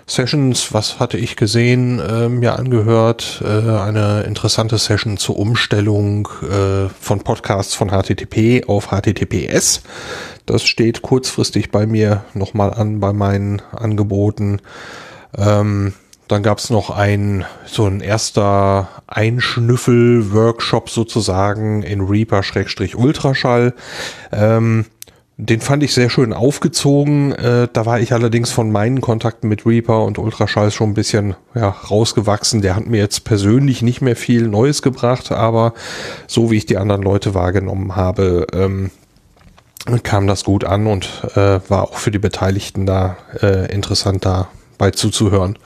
[0.08, 6.88] Sessions, was hatte ich gesehen, äh, mir angehört, äh, eine interessante Session zur Umstellung äh,
[6.98, 9.82] von Podcasts von HTTP auf HTTPS.
[10.46, 14.62] Das steht kurzfristig bei mir nochmal an bei meinen Angeboten.
[15.36, 15.92] Ähm,
[16.28, 23.74] dann gab's noch ein so ein erster Einschnüffel-Workshop sozusagen in Reaper-Ultraschall.
[24.32, 24.84] Ähm,
[25.40, 27.32] den fand ich sehr schön aufgezogen.
[27.32, 31.36] Äh, da war ich allerdings von meinen Kontakten mit Reaper und Ultraschall schon ein bisschen
[31.54, 32.60] ja, rausgewachsen.
[32.60, 35.74] Der hat mir jetzt persönlich nicht mehr viel Neues gebracht, aber
[36.26, 38.90] so wie ich die anderen Leute wahrgenommen habe, ähm,
[40.02, 44.90] kam das gut an und äh, war auch für die Beteiligten da äh, interessant dabei
[44.90, 45.56] zuzuhören.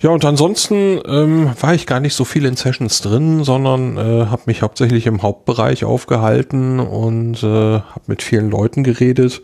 [0.00, 4.26] Ja, und ansonsten ähm, war ich gar nicht so viel in Sessions drin, sondern äh,
[4.26, 9.42] habe mich hauptsächlich im Hauptbereich aufgehalten und äh, habe mit vielen Leuten geredet.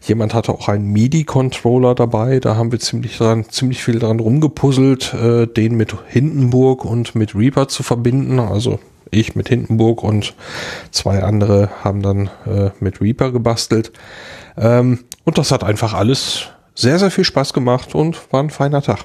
[0.00, 5.12] Jemand hatte auch einen MIDI-Controller dabei, da haben wir ziemlich dran, ziemlich viel dran rumgepuzzelt,
[5.12, 8.38] äh, den mit Hindenburg und mit Reaper zu verbinden.
[8.38, 8.78] Also
[9.10, 10.34] ich mit Hindenburg und
[10.92, 13.92] zwei andere haben dann äh, mit Reaper gebastelt.
[14.56, 18.80] Ähm, und das hat einfach alles sehr, sehr viel Spaß gemacht und war ein feiner
[18.80, 19.04] Tag.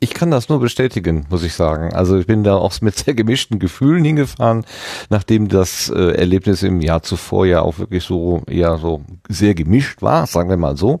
[0.00, 1.92] Ich kann das nur bestätigen, muss ich sagen.
[1.92, 4.64] Also ich bin da auch mit sehr gemischten Gefühlen hingefahren,
[5.10, 10.00] nachdem das äh, Erlebnis im Jahr zuvor ja auch wirklich so eher so sehr gemischt
[10.02, 11.00] war, sagen wir mal so.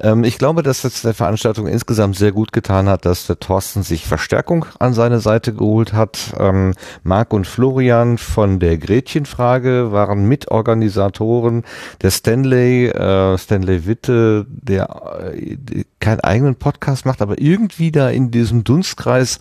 [0.00, 3.82] Ähm, ich glaube, dass das der Veranstaltung insgesamt sehr gut getan hat, dass der Thorsten
[3.82, 6.34] sich Verstärkung an seine Seite geholt hat.
[6.38, 11.64] Ähm, Marc und Florian von der Gretchenfrage waren Mitorganisatoren.
[12.02, 15.56] Der Stanley, äh, Stanley Witte, der äh,
[16.00, 19.38] keinen eigenen Podcast macht, aber irgendwie da in diesem Dunstkreis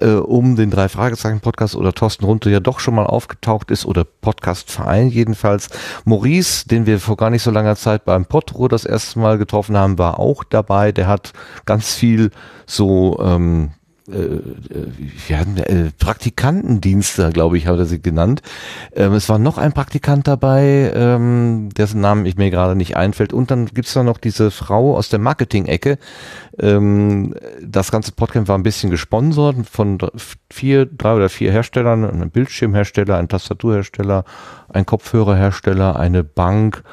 [0.00, 3.84] äh, um den drei Fragezeichen Podcast oder Thorsten Runte ja doch schon mal aufgetaucht ist
[3.84, 5.68] oder Podcastverein jedenfalls.
[6.04, 9.76] Maurice, den wir vor gar nicht so langer Zeit beim Potro das erste Mal getroffen
[9.76, 10.92] haben, war auch dabei.
[10.92, 11.32] Der hat
[11.64, 12.30] ganz viel
[12.66, 13.70] so ähm,
[14.08, 14.40] äh,
[15.26, 18.42] wir hatten äh, Praktikantendienste, glaube ich, hat er sie genannt.
[18.94, 23.32] Ähm, es war noch ein Praktikant dabei, ähm, dessen Namen ich mir gerade nicht einfällt.
[23.32, 25.98] Und dann gibt's da noch diese Frau aus der Marketing-Ecke.
[26.58, 29.98] Ähm, das ganze Podcast war ein bisschen gesponsert von
[30.50, 34.24] vier, drei oder vier Herstellern, einem Bildschirmhersteller, ein Tastaturhersteller,
[34.68, 36.84] ein Kopfhörerhersteller, eine Bank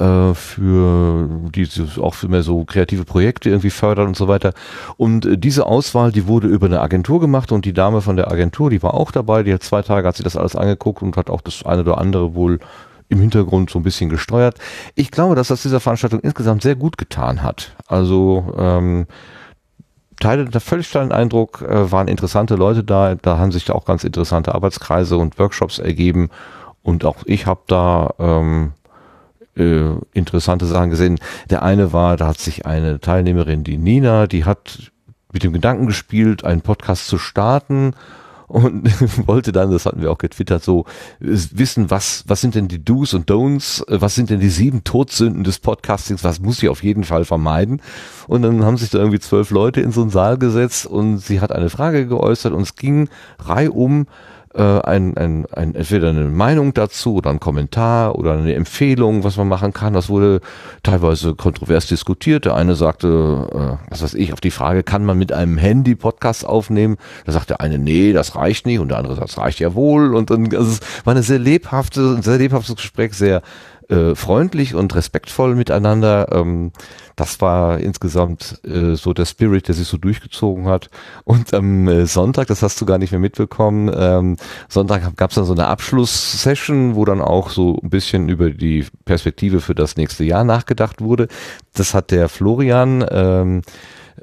[0.00, 1.68] äh, für die
[2.00, 4.52] auch für mehr so kreative Projekte irgendwie fördern und so weiter.
[4.96, 8.30] Und äh, diese Auswahl, die wurde über eine Agentur gemacht und die Dame von der
[8.30, 11.16] Agentur, die war auch dabei, die hat zwei Tage, hat sich das alles angeguckt und
[11.16, 12.58] hat auch das eine oder andere wohl
[13.08, 14.56] im Hintergrund so ein bisschen gesteuert.
[14.94, 17.74] Ich glaube, dass das dieser Veranstaltung insgesamt sehr gut getan hat.
[17.86, 19.06] Also ähm,
[20.20, 24.04] Teile der völlig kleinen Eindruck, äh, waren interessante Leute da, da haben sich auch ganz
[24.04, 26.30] interessante Arbeitskreise und Workshops ergeben
[26.82, 28.72] und auch ich habe da ähm,
[29.56, 31.18] äh, interessante Sachen gesehen.
[31.48, 34.92] Der eine war, da hat sich eine Teilnehmerin, die Nina, die hat
[35.32, 37.94] mit dem Gedanken gespielt, einen Podcast zu starten
[38.50, 38.90] und
[39.28, 40.84] wollte dann, das hatten wir auch getwittert, so
[41.20, 45.44] wissen, was, was sind denn die Do's und Don'ts, was sind denn die sieben Todsünden
[45.44, 47.80] des Podcastings, was muss ich auf jeden Fall vermeiden.
[48.26, 51.40] Und dann haben sich da irgendwie zwölf Leute in so einen Saal gesetzt und sie
[51.40, 53.08] hat eine Frage geäußert und es ging
[53.38, 54.06] reihum
[54.54, 59.36] äh, ein, ein, ein, entweder eine Meinung dazu oder ein Kommentar oder eine Empfehlung, was
[59.36, 59.92] man machen kann.
[59.92, 60.40] Das wurde
[60.82, 62.46] teilweise kontrovers diskutiert.
[62.46, 65.94] Der eine sagte, äh, was weiß ich, auf die Frage, kann man mit einem Handy
[65.94, 66.96] Podcast aufnehmen?
[67.26, 69.74] Da sagt der eine, nee, das reicht nicht und der andere sagt, das reicht ja
[69.74, 70.14] wohl.
[70.14, 73.42] Und dann, also es war eine sehr lebhafte, ein sehr lebhaftes Gespräch, sehr
[73.88, 76.28] äh, freundlich und respektvoll miteinander.
[76.32, 76.72] Ähm,
[77.20, 80.88] das war insgesamt äh, so der Spirit, der sich so durchgezogen hat.
[81.24, 84.36] Und am äh, Sonntag, das hast du gar nicht mehr mitbekommen, ähm,
[84.70, 88.86] Sonntag gab es dann so eine Abschlusssession, wo dann auch so ein bisschen über die
[89.04, 91.28] Perspektive für das nächste Jahr nachgedacht wurde.
[91.74, 93.60] Das hat der Florian ähm,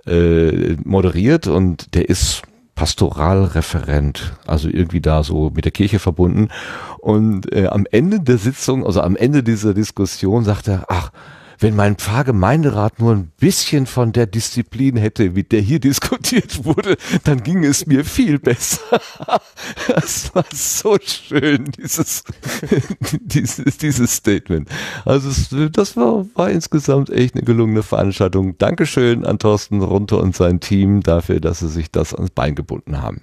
[0.08, 2.42] äh, moderiert und der ist
[2.74, 6.50] Pastoralreferent, also irgendwie da so mit der Kirche verbunden.
[6.98, 11.12] Und äh, am Ende der Sitzung, also am Ende dieser Diskussion, sagt er, ach,
[11.60, 16.98] wenn mein Pfarrgemeinderat nur ein bisschen von der Disziplin hätte, mit der hier diskutiert wurde,
[17.24, 18.82] dann ging es mir viel besser.
[19.88, 22.24] Das war so schön, dieses,
[23.22, 24.70] dieses, dieses Statement.
[25.06, 28.58] Also es, das war, war insgesamt echt eine gelungene Veranstaltung.
[28.58, 33.02] Dankeschön an Thorsten Runter und sein Team dafür, dass sie sich das ans Bein gebunden
[33.02, 33.22] haben.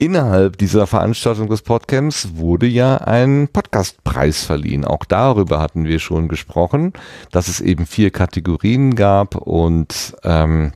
[0.00, 4.86] Innerhalb dieser Veranstaltung des Podcamps wurde ja ein Podcastpreis verliehen.
[4.86, 6.94] Auch darüber hatten wir schon gesprochen,
[7.32, 10.72] dass es eben vier Kategorien gab und ähm,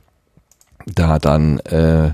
[0.85, 2.13] da dann äh,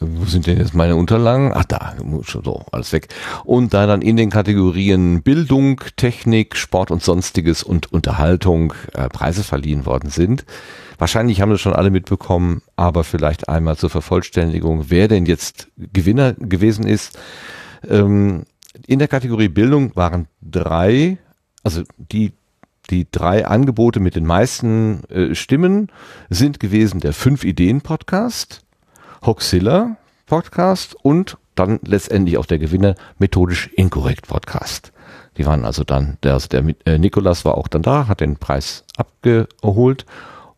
[0.00, 1.52] wo sind denn jetzt meine Unterlagen?
[1.54, 1.94] Ach da,
[2.26, 3.08] so, alles weg.
[3.44, 9.44] Und da dann in den Kategorien Bildung, Technik, Sport und Sonstiges und Unterhaltung äh, Preise
[9.44, 10.44] verliehen worden sind,
[11.02, 16.34] Wahrscheinlich haben das schon alle mitbekommen, aber vielleicht einmal zur Vervollständigung, wer denn jetzt Gewinner
[16.34, 17.18] gewesen ist.
[17.88, 18.44] Ähm,
[18.86, 21.18] in der Kategorie Bildung waren drei,
[21.64, 22.34] also die
[22.88, 25.90] die drei Angebote mit den meisten äh, Stimmen
[26.30, 28.60] sind gewesen der Fünf Ideen Podcast,
[29.26, 29.96] Hoxilla
[30.26, 34.92] Podcast und dann letztendlich auch der Gewinner Methodisch Inkorrekt Podcast.
[35.36, 38.36] Die waren also dann, der, also der äh, Nikolas war auch dann da, hat den
[38.36, 40.06] Preis abgeholt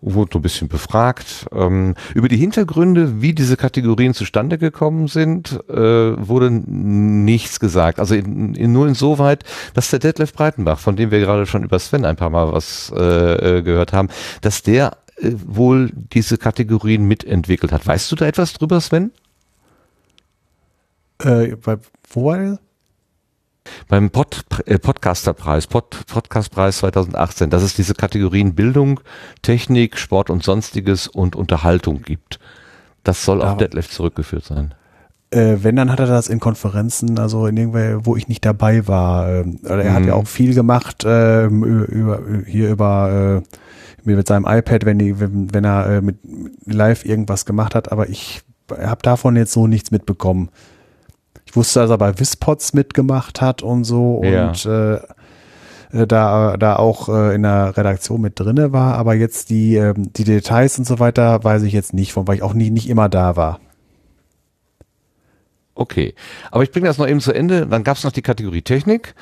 [0.05, 1.47] wurde so ein bisschen befragt.
[1.53, 7.99] Ähm, über die Hintergründe, wie diese Kategorien zustande gekommen sind, äh, wurde nichts gesagt.
[7.99, 11.79] Also in, in, nur insoweit, dass der Detlef Breitenbach, von dem wir gerade schon über
[11.79, 14.09] Sven ein paar Mal was äh, äh gehört haben,
[14.43, 17.87] dass der äh, wohl diese Kategorien mitentwickelt hat.
[17.87, 19.11] Weißt du da etwas drüber, Sven?
[21.23, 21.57] Äh,
[22.11, 22.59] wo war er?
[23.89, 29.01] Beim Pod, äh, Podcasterpreis, Pod, Podcastpreis 2018, dass es diese Kategorien Bildung,
[29.43, 32.39] Technik, Sport und Sonstiges und Unterhaltung gibt.
[33.03, 34.75] Das soll auf Detlef zurückgeführt sein.
[35.31, 38.87] Äh, wenn, dann hat er das in Konferenzen, also in irgendwer, wo ich nicht dabei
[38.87, 39.29] war.
[39.29, 39.93] Ähm, er mhm.
[39.93, 45.19] hat ja auch viel gemacht äh, über, hier über äh, mit seinem iPad, wenn, die,
[45.19, 46.19] wenn, wenn er äh, mit
[46.67, 50.51] live irgendwas gemacht hat, aber ich habe davon jetzt so nichts mitbekommen.
[51.55, 54.49] Ich wusste, dass er bei Wispots mitgemacht hat und so ja.
[54.49, 54.95] und äh,
[55.93, 59.95] äh, da, da auch äh, in der Redaktion mit drinne war, aber jetzt die, äh,
[59.97, 62.89] die Details und so weiter weiß ich jetzt nicht von, weil ich auch nie, nicht
[62.89, 63.61] immer da war.
[65.77, 66.17] Okay,
[66.51, 67.69] aber ich bringe das noch eben zu Ende.
[67.69, 69.15] Dann gab es noch die Kategorie Technik.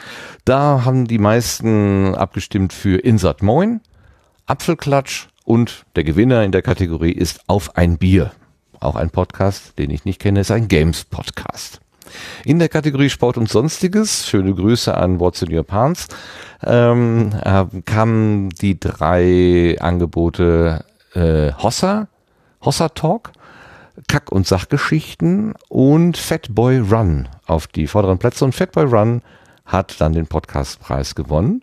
[0.47, 3.83] Da haben die meisten abgestimmt für Insert Moin,
[4.47, 8.33] Apfelklatsch und der Gewinner in der Kategorie ist Auf ein Bier.
[8.81, 11.82] Auch ein Podcast, den ich nicht kenne, ist ein Games-Podcast.
[12.45, 16.09] In der Kategorie Sport und Sonstiges, schöne Grüße an What's in Your Pants,
[16.65, 20.85] ähm, äh, kamen die drei Angebote
[21.15, 22.09] äh, Hossa,
[22.65, 23.33] Hossa Talk,
[24.09, 28.45] Kack- und Sachgeschichten und Fatboy Run auf die vorderen Plätze.
[28.45, 29.23] Und Fatboy Run
[29.65, 31.63] hat dann den Podcastpreis gewonnen.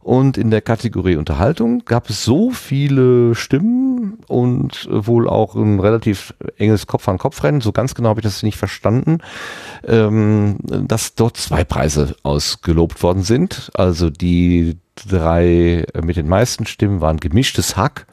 [0.00, 3.93] Und in der Kategorie Unterhaltung gab es so viele Stimmen
[4.28, 7.60] und wohl auch ein relativ enges Kopf-an-Kopf-Rennen.
[7.60, 9.18] So ganz genau habe ich das nicht verstanden,
[9.86, 13.70] ähm, dass dort zwei Preise ausgelobt worden sind.
[13.74, 18.06] Also die drei mit den meisten Stimmen waren gemischtes Hack,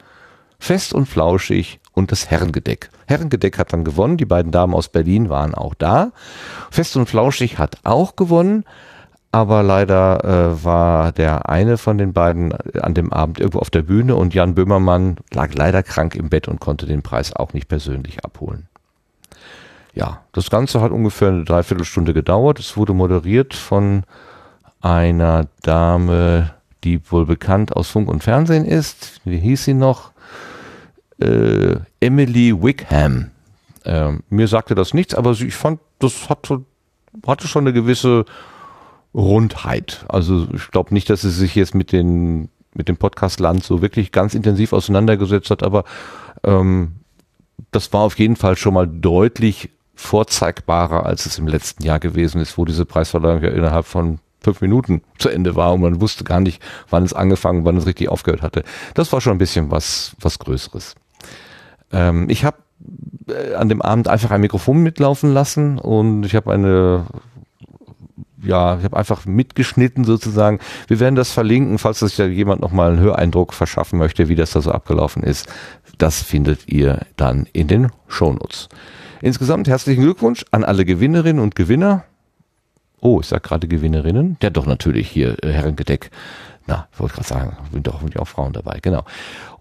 [0.58, 2.90] fest und flauschig und das Herrengedeck.
[3.06, 4.16] Herrengedeck hat dann gewonnen.
[4.16, 6.12] Die beiden Damen aus Berlin waren auch da.
[6.70, 8.64] Fest und flauschig hat auch gewonnen
[9.32, 13.80] aber leider äh, war der eine von den beiden an dem Abend irgendwo auf der
[13.80, 17.66] Bühne und Jan Böhmermann lag leider krank im Bett und konnte den Preis auch nicht
[17.66, 18.68] persönlich abholen.
[19.94, 22.58] Ja, das Ganze hat ungefähr eine Dreiviertelstunde gedauert.
[22.58, 24.04] Es wurde moderiert von
[24.82, 26.50] einer Dame,
[26.84, 29.20] die wohl bekannt aus Funk und Fernsehen ist.
[29.24, 30.12] Wie hieß sie noch?
[31.20, 33.30] Äh, Emily Wickham
[33.84, 36.64] Ähm, mir sagte das nichts, aber ich fand, das hat so,
[37.26, 38.24] hatte schon eine gewisse
[39.14, 40.04] Rundheit.
[40.08, 43.82] Also ich glaube nicht, dass sie sich jetzt mit den mit dem Podcast Land so
[43.82, 45.84] wirklich ganz intensiv auseinandergesetzt hat, aber
[46.42, 46.92] ähm,
[47.70, 52.40] das war auf jeden Fall schon mal deutlich vorzeigbarer, als es im letzten Jahr gewesen
[52.40, 56.24] ist, wo diese Preisverleihung ja innerhalb von fünf Minuten zu Ende war und man wusste
[56.24, 58.64] gar nicht, wann es angefangen, wann es richtig aufgehört hatte.
[58.94, 60.94] Das war schon ein bisschen was, was Größeres.
[61.92, 62.56] Ähm, ich habe
[63.28, 67.06] äh, an dem Abend einfach ein Mikrofon mitlaufen lassen und ich habe eine
[68.42, 70.58] ja, ich habe einfach mitgeschnitten sozusagen.
[70.88, 74.52] Wir werden das verlinken, falls sich da jemand nochmal einen Höreindruck verschaffen möchte, wie das
[74.52, 75.48] da so abgelaufen ist.
[75.98, 78.68] Das findet ihr dann in den Shownotes.
[79.20, 82.04] Insgesamt herzlichen Glückwunsch an alle Gewinnerinnen und Gewinner.
[83.00, 84.36] Oh, ich sag gerade Gewinnerinnen.
[84.42, 86.10] Ja, doch natürlich hier äh, Herrengedeck.
[86.66, 89.04] Na, ich wollte gerade sagen, sind doch auch Frauen dabei, genau.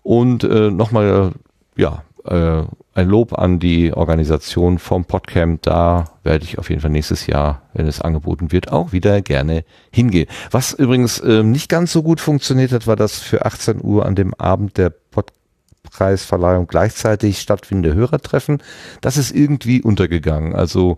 [0.04, 1.32] Und äh, nochmal,
[1.76, 5.62] ja, äh, ein Lob an die Organisation vom Podcamp.
[5.62, 9.64] Da werde ich auf jeden Fall nächstes Jahr, wenn es angeboten wird, auch wieder gerne
[9.92, 10.28] hingehen.
[10.52, 14.16] Was übrigens äh, nicht ganz so gut funktioniert hat, war das für 18 Uhr an
[14.16, 18.62] dem Abend der Podcastpreisverleihung gleichzeitig stattfindende Hörertreffen.
[19.02, 20.54] Das ist irgendwie untergegangen.
[20.54, 20.98] Also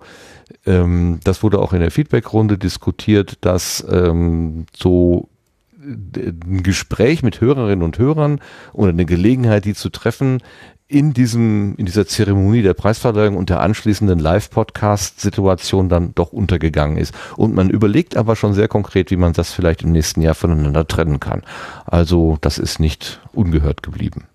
[0.66, 5.30] ähm, das wurde auch in der Feedbackrunde diskutiert, dass ähm, so
[5.86, 8.40] ein Gespräch mit Hörerinnen und Hörern
[8.72, 10.40] oder eine Gelegenheit, die zu treffen,
[10.88, 17.14] in diesem, in dieser Zeremonie der Preisverleihung und der anschließenden Live-Podcast-Situation dann doch untergegangen ist.
[17.36, 20.88] Und man überlegt aber schon sehr konkret, wie man das vielleicht im nächsten Jahr voneinander
[20.88, 21.44] trennen kann.
[21.86, 24.26] Also das ist nicht ungehört geblieben.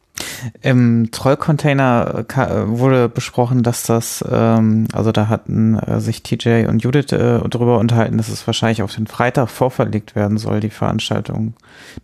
[0.63, 2.25] Im Trollcontainer
[2.67, 7.79] wurde besprochen, dass das, ähm, also da hatten äh, sich TJ und Judith äh, drüber
[7.79, 11.55] unterhalten, dass es wahrscheinlich auf den Freitag vorverlegt werden soll, die Veranstaltung.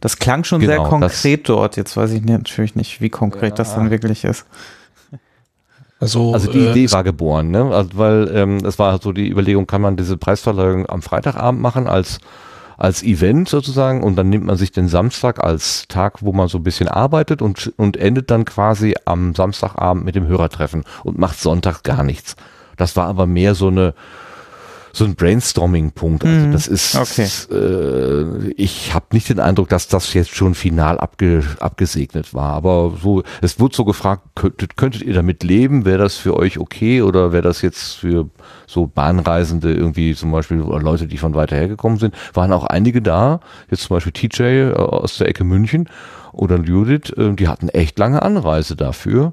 [0.00, 1.76] Das klang schon genau, sehr konkret dort.
[1.76, 3.56] Jetzt weiß ich natürlich nicht, wie konkret ja.
[3.56, 4.46] das dann wirklich ist.
[6.00, 7.70] Also, also die äh, Idee war geboren, ne?
[7.72, 11.86] Also, weil ähm, es war so die Überlegung, kann man diese Preisverleihung am Freitagabend machen
[11.86, 12.18] als
[12.76, 16.58] als Event sozusagen und dann nimmt man sich den Samstag als Tag, wo man so
[16.58, 21.38] ein bisschen arbeitet und, und endet dann quasi am Samstagabend mit dem Hörertreffen und macht
[21.38, 22.36] Sonntag gar nichts.
[22.76, 23.94] Das war aber mehr so eine,
[24.94, 26.24] so ein Brainstorming-Punkt.
[26.24, 26.52] Also mhm.
[26.52, 27.28] das ist, okay.
[27.50, 32.52] äh, ich habe nicht den Eindruck, dass das jetzt schon final abge, abgesegnet war.
[32.52, 35.84] Aber so, es wurde so gefragt, könntet, könntet ihr damit leben?
[35.84, 38.30] Wäre das für euch okay oder wäre das jetzt für
[38.68, 42.14] so Bahnreisende irgendwie zum Beispiel oder Leute, die von weiter hergekommen sind?
[42.32, 43.40] Waren auch einige da,
[43.70, 45.88] jetzt zum Beispiel TJ äh, aus der Ecke München
[46.30, 49.32] oder Judith, äh, die hatten echt lange Anreise dafür.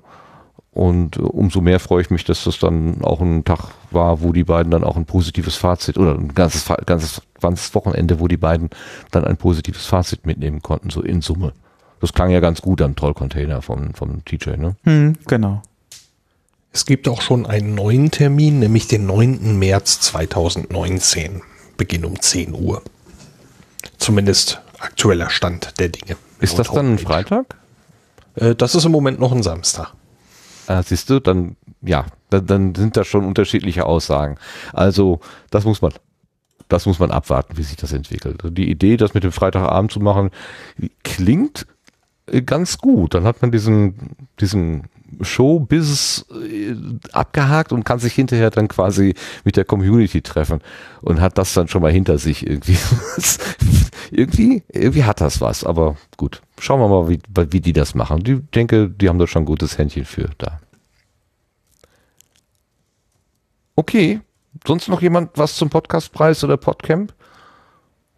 [0.73, 4.31] Und äh, umso mehr freue ich mich, dass das dann auch ein Tag war, wo
[4.31, 8.38] die beiden dann auch ein positives Fazit oder ein ganzes, ganzes, ganzes Wochenende, wo die
[8.38, 8.69] beiden
[9.11, 11.53] dann ein positives Fazit mitnehmen konnten, so in Summe.
[11.99, 14.76] Das klang ja ganz gut am Trollcontainer vom, vom TJ, ne?
[14.85, 15.61] Hm, genau.
[16.73, 19.60] Es gibt auch schon einen neuen Termin, nämlich den 9.
[19.60, 21.41] März 2019.
[21.76, 22.81] Beginn um 10 Uhr.
[23.98, 26.15] Zumindest aktueller Stand der Dinge.
[26.39, 27.57] Ist das dann ein Freitag?
[28.35, 29.93] Äh, das ist im Moment noch ein Samstag.
[30.68, 34.38] Ah, siehst du, dann, ja, dann, dann sind da schon unterschiedliche Aussagen.
[34.74, 35.20] Also,
[35.50, 35.94] das muss man,
[36.68, 38.42] das muss man abwarten, wie sich das entwickelt.
[38.46, 40.32] Die Idee, das mit dem Freitagabend zu machen,
[41.04, 41.68] klingt
[42.28, 43.14] äh, ganz gut.
[43.14, 44.84] Dann hat man diesen, diesen
[45.22, 46.76] Showbiz äh,
[47.12, 50.62] abgehakt und kann sich hinterher dann quasi mit der Community treffen
[51.02, 52.78] und hat das dann schon mal hinter sich irgendwie.
[54.12, 56.42] irgendwie, irgendwie hat das was, aber gut.
[56.60, 57.20] Schauen wir mal, wie,
[57.52, 58.24] wie die das machen.
[58.26, 60.60] Ich denke, die haben da schon ein gutes Händchen für da.
[63.76, 64.22] Okay.
[64.68, 67.14] Sonst noch jemand was zum Podcastpreis oder Podcamp?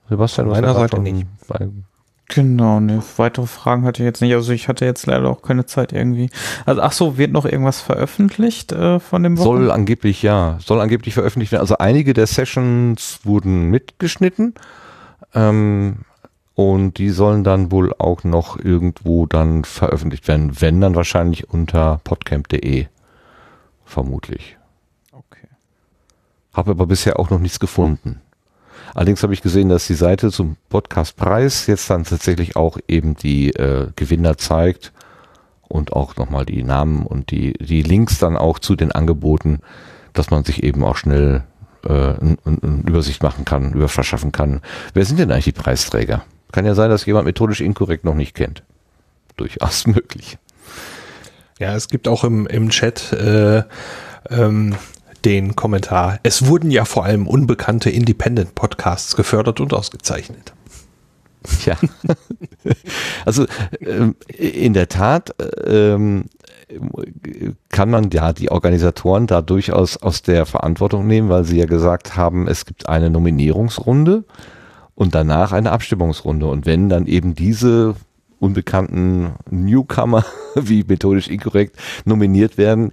[0.09, 1.27] Sebastian, meiner Seite nicht.
[2.33, 4.33] Genau, ne, weitere Fragen hatte ich jetzt nicht.
[4.33, 6.31] Also ich hatte jetzt leider auch keine Zeit irgendwie.
[6.65, 9.43] Also ach so, wird noch irgendwas veröffentlicht äh, von dem Wochen?
[9.43, 11.61] Soll angeblich ja, soll angeblich veröffentlicht werden.
[11.61, 14.55] Also einige der Sessions wurden mitgeschnitten.
[15.35, 15.97] Ähm,
[16.55, 22.01] und die sollen dann wohl auch noch irgendwo dann veröffentlicht werden, wenn dann wahrscheinlich unter
[22.03, 22.87] podcamp.de
[23.85, 24.57] vermutlich.
[25.11, 25.49] Okay.
[26.51, 28.22] Habe aber bisher auch noch nichts gefunden.
[28.93, 33.49] Allerdings habe ich gesehen, dass die Seite zum Podcastpreis jetzt dann tatsächlich auch eben die
[33.51, 34.91] äh, Gewinner zeigt
[35.67, 39.59] und auch nochmal die Namen und die, die Links dann auch zu den Angeboten,
[40.13, 41.43] dass man sich eben auch schnell
[41.85, 44.61] äh, eine Übersicht machen kann, über verschaffen kann.
[44.93, 46.23] Wer sind denn eigentlich die Preisträger?
[46.51, 48.63] Kann ja sein, dass jemand methodisch inkorrekt noch nicht kennt.
[49.37, 50.37] Durchaus möglich.
[51.59, 53.63] Ja, es gibt auch im, im Chat äh,
[54.29, 54.75] ähm,
[55.25, 56.19] den Kommentar.
[56.23, 60.53] Es wurden ja vor allem unbekannte Independent Podcasts gefördert und ausgezeichnet.
[61.65, 61.75] Ja,
[63.25, 63.45] also
[63.81, 65.35] ähm, in der Tat
[65.65, 66.25] ähm,
[67.69, 72.15] kann man ja die Organisatoren da durchaus aus der Verantwortung nehmen, weil sie ja gesagt
[72.15, 74.23] haben, es gibt eine Nominierungsrunde
[74.95, 76.47] und danach eine Abstimmungsrunde.
[76.47, 77.95] Und wenn dann eben diese
[78.39, 80.25] unbekannten Newcomer,
[80.55, 82.91] wie methodisch inkorrekt, nominiert werden,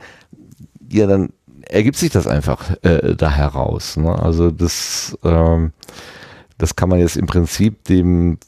[0.93, 1.31] ja, dann
[1.69, 3.97] ergibt sich das einfach äh, da heraus.
[3.97, 4.11] Ne?
[4.11, 5.73] Also das, ähm,
[6.59, 8.39] das kann man jetzt im Prinzip dem,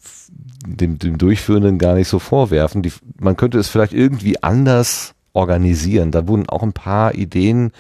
[0.67, 2.83] dem, dem Durchführenden gar nicht so vorwerfen.
[2.83, 6.11] Die, man könnte es vielleicht irgendwie anders organisieren.
[6.11, 7.73] Da wurden auch ein paar Ideen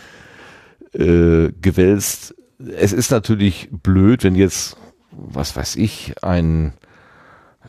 [0.94, 2.34] äh, gewälzt.
[2.76, 4.76] Es ist natürlich blöd, wenn jetzt,
[5.10, 6.72] was weiß ich, ein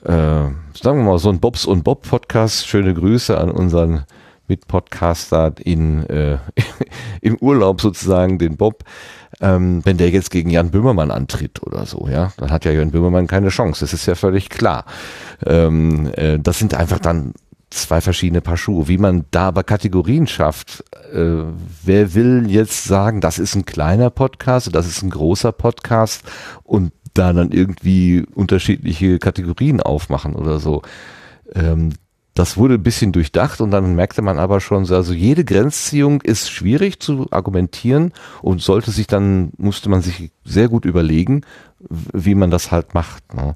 [0.03, 2.67] äh, sagen wir mal, so ein Bobs und Bob Podcast.
[2.67, 4.03] Schöne Grüße an unseren
[4.47, 6.37] Mitpodcaster in, äh,
[7.21, 8.83] im Urlaub sozusagen, den Bob.
[9.41, 12.91] Ähm, wenn der jetzt gegen Jan Böhmermann antritt oder so, ja, dann hat ja Jan
[12.91, 13.81] Böhmermann keine Chance.
[13.81, 14.85] Das ist ja völlig klar.
[15.45, 17.33] Ähm, äh, das sind einfach dann
[17.73, 18.87] zwei verschiedene Paar Schuhe.
[18.87, 21.43] Wie man da aber Kategorien schafft, äh,
[21.83, 26.23] wer will jetzt sagen, das ist ein kleiner Podcast, das ist ein großer Podcast
[26.63, 30.81] und da dann irgendwie unterschiedliche Kategorien aufmachen oder so.
[31.53, 31.93] Ähm,
[32.33, 36.49] das wurde ein bisschen durchdacht und dann merkte man aber schon, also jede Grenzziehung ist
[36.49, 38.11] schwierig zu argumentieren
[38.41, 41.41] und sollte sich dann, musste man sich sehr gut überlegen,
[41.79, 43.35] wie man das halt macht.
[43.35, 43.55] Ne?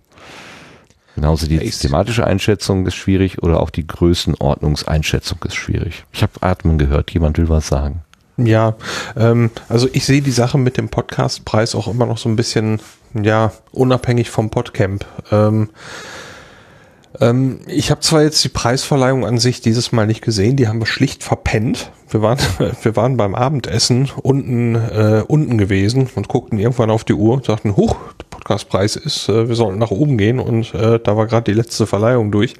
[1.15, 6.05] Genauso die thematische Einschätzung ist schwierig oder auch die Größenordnungseinschätzung ist schwierig.
[6.11, 8.03] Ich habe Atmen gehört, jemand will was sagen.
[8.37, 8.75] Ja,
[9.15, 12.79] ähm, also ich sehe die Sache mit dem Podcastpreis auch immer noch so ein bisschen,
[13.19, 15.05] ja, unabhängig vom Podcamp.
[15.31, 15.69] Ähm,
[17.19, 20.79] ähm, ich habe zwar jetzt die Preisverleihung an sich dieses Mal nicht gesehen, die haben
[20.79, 21.91] wir schlicht verpennt.
[22.09, 22.37] Wir waren,
[22.81, 27.45] wir waren beim Abendessen unten, äh, unten gewesen und guckten irgendwann auf die Uhr und
[27.45, 31.27] sagten, huch, der Podcastpreis ist, äh, wir sollten nach oben gehen und äh, da war
[31.27, 32.55] gerade die letzte Verleihung durch.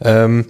[0.00, 0.46] Ähm,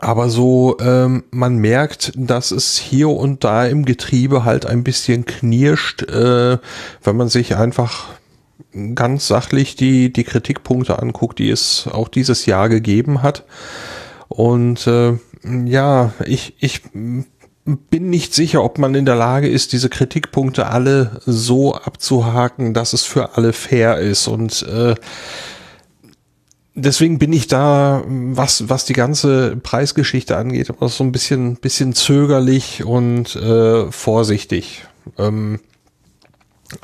[0.00, 5.24] aber so, ähm, man merkt, dass es hier und da im Getriebe halt ein bisschen
[5.24, 6.58] knirscht, äh,
[7.02, 8.08] wenn man sich einfach
[8.94, 13.44] ganz sachlich die, die Kritikpunkte anguckt, die es auch dieses Jahr gegeben hat.
[14.28, 15.18] Und äh,
[15.64, 21.20] ja, ich, ich bin nicht sicher, ob man in der Lage ist, diese Kritikpunkte alle
[21.26, 24.26] so abzuhaken, dass es für alle fair ist.
[24.28, 24.94] Und äh,
[26.74, 31.92] deswegen bin ich da, was, was die ganze Preisgeschichte angeht, aber so ein bisschen, bisschen
[31.92, 34.86] zögerlich und äh, vorsichtig.
[35.18, 35.60] Ähm,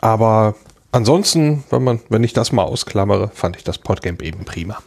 [0.00, 0.54] aber
[0.94, 4.78] ansonsten, wenn man, wenn ich das mal ausklammere, fand ich das Podcamp eben prima.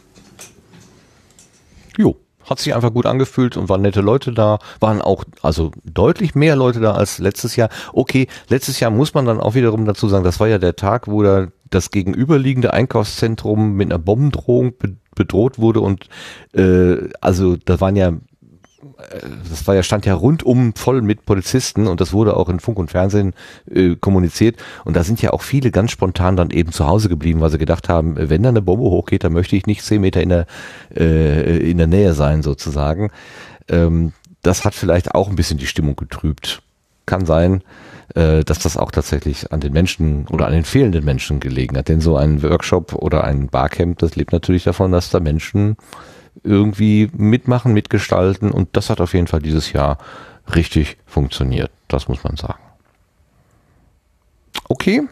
[1.96, 6.34] Jo, hat sich einfach gut angefühlt und waren nette Leute da, waren auch also deutlich
[6.34, 7.68] mehr Leute da als letztes Jahr.
[7.92, 11.08] Okay, letztes Jahr muss man dann auch wiederum dazu sagen, das war ja der Tag,
[11.08, 14.72] wo da das gegenüberliegende Einkaufszentrum mit einer Bombendrohung
[15.14, 16.08] bedroht wurde und
[16.54, 18.12] äh, also da waren ja
[19.50, 22.78] das war ja, stand ja rundum voll mit Polizisten und das wurde auch in Funk
[22.78, 23.34] und Fernsehen
[23.70, 24.56] äh, kommuniziert.
[24.84, 27.58] Und da sind ja auch viele ganz spontan dann eben zu Hause geblieben, weil sie
[27.58, 30.46] gedacht haben, wenn da eine Bombe hochgeht, dann möchte ich nicht zehn Meter in der,
[30.94, 33.10] äh, in der Nähe sein, sozusagen.
[33.68, 36.62] Ähm, das hat vielleicht auch ein bisschen die Stimmung getrübt.
[37.04, 37.62] Kann sein,
[38.14, 41.88] äh, dass das auch tatsächlich an den Menschen oder an den fehlenden Menschen gelegen hat.
[41.88, 45.76] Denn so ein Workshop oder ein Barcamp, das lebt natürlich davon, dass da Menschen
[46.42, 49.98] irgendwie mitmachen, mitgestalten und das hat auf jeden Fall dieses Jahr
[50.54, 51.70] richtig funktioniert.
[51.88, 52.60] Das muss man sagen.
[54.68, 55.08] Okay,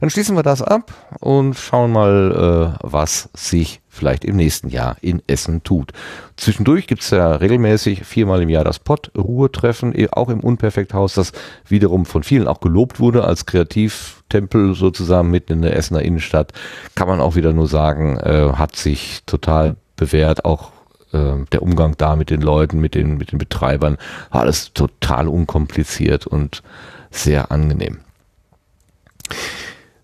[0.00, 4.96] dann schließen wir das ab und schauen mal, äh, was sich vielleicht im nächsten Jahr
[5.00, 5.92] in Essen tut.
[6.36, 11.32] Zwischendurch gibt's ja regelmäßig viermal im Jahr das Pott-Ruhetreffen, eh, auch im Unperfekthaus, das
[11.66, 16.52] wiederum von vielen auch gelobt wurde als Kreativtempel sozusagen mitten in der Essener Innenstadt.
[16.94, 20.72] Kann man auch wieder nur sagen, äh, hat sich total bewährt, auch
[21.12, 23.98] äh, der Umgang da mit den Leuten, mit den, mit den Betreibern,
[24.30, 26.62] alles total unkompliziert und
[27.10, 28.00] sehr angenehm.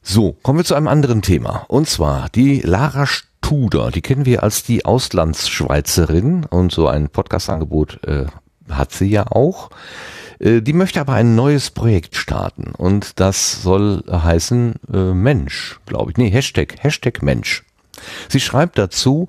[0.03, 1.65] So, kommen wir zu einem anderen Thema.
[1.69, 3.91] Und zwar die Lara Studer.
[3.91, 8.27] Die kennen wir als die Auslandsschweizerin und so ein Podcast-Angebot äh,
[8.71, 9.71] hat sie ja auch.
[10.39, 16.11] Äh, die möchte aber ein neues Projekt starten und das soll heißen äh, Mensch, glaube
[16.11, 16.17] ich.
[16.17, 17.65] Nee, Hashtag, Hashtag Mensch.
[18.29, 19.29] Sie schreibt dazu,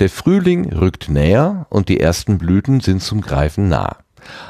[0.00, 3.98] der Frühling rückt näher und die ersten Blüten sind zum Greifen nah.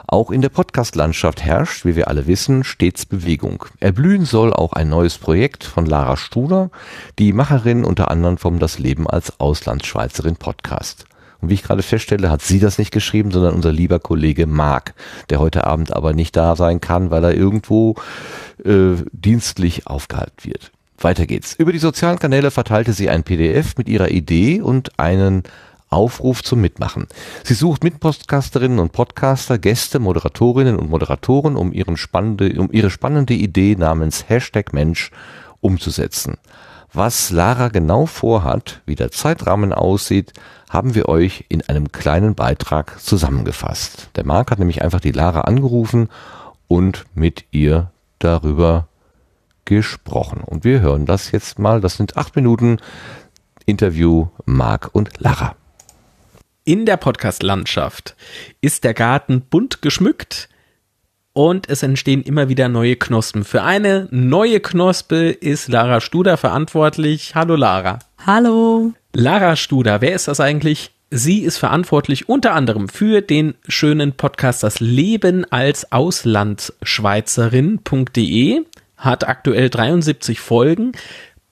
[0.06, 3.64] Auch in der Podcast-Landschaft herrscht, wie wir alle wissen, stets Bewegung.
[3.80, 6.70] Erblühen soll auch ein neues Projekt von Lara Studer,
[7.18, 11.06] die Macherin unter anderem vom Das Leben als Auslandsschweizerin Podcast.
[11.40, 14.94] Und wie ich gerade feststelle, hat sie das nicht geschrieben, sondern unser lieber Kollege Marc,
[15.30, 17.96] der heute Abend aber nicht da sein kann, weil er irgendwo
[18.64, 20.70] äh, dienstlich aufgehalten wird.
[21.02, 21.54] Weiter geht's.
[21.54, 25.44] Über die sozialen Kanäle verteilte sie ein PDF mit ihrer Idee und einen
[25.88, 27.08] Aufruf zum Mitmachen.
[27.42, 33.34] Sie sucht Mitpodcasterinnen und Podcaster, Gäste, Moderatorinnen und Moderatoren, um, ihren spannende, um ihre spannende
[33.34, 35.10] Idee namens Hashtag Mensch
[35.60, 36.36] umzusetzen.
[36.92, 40.32] Was Lara genau vorhat, wie der Zeitrahmen aussieht,
[40.68, 44.10] haben wir euch in einem kleinen Beitrag zusammengefasst.
[44.16, 46.08] Der Marc hat nämlich einfach die Lara angerufen
[46.68, 48.88] und mit ihr darüber
[49.70, 50.42] gesprochen.
[50.44, 51.80] Und wir hören das jetzt mal.
[51.80, 52.78] Das sind acht Minuten
[53.66, 55.54] Interview Marc und Lara.
[56.64, 58.16] In der Podcast-Landschaft
[58.60, 60.48] ist der Garten bunt geschmückt
[61.32, 63.44] und es entstehen immer wieder neue Knospen.
[63.44, 67.36] Für eine neue Knospe ist Lara Studer verantwortlich.
[67.36, 68.00] Hallo Lara.
[68.26, 68.92] Hallo.
[69.12, 70.90] Lara Studer, wer ist das eigentlich?
[71.12, 78.64] Sie ist verantwortlich unter anderem für den schönen Podcast Das Leben als Auslandsschweizerin.de,
[79.00, 80.92] hat aktuell 73 Folgen,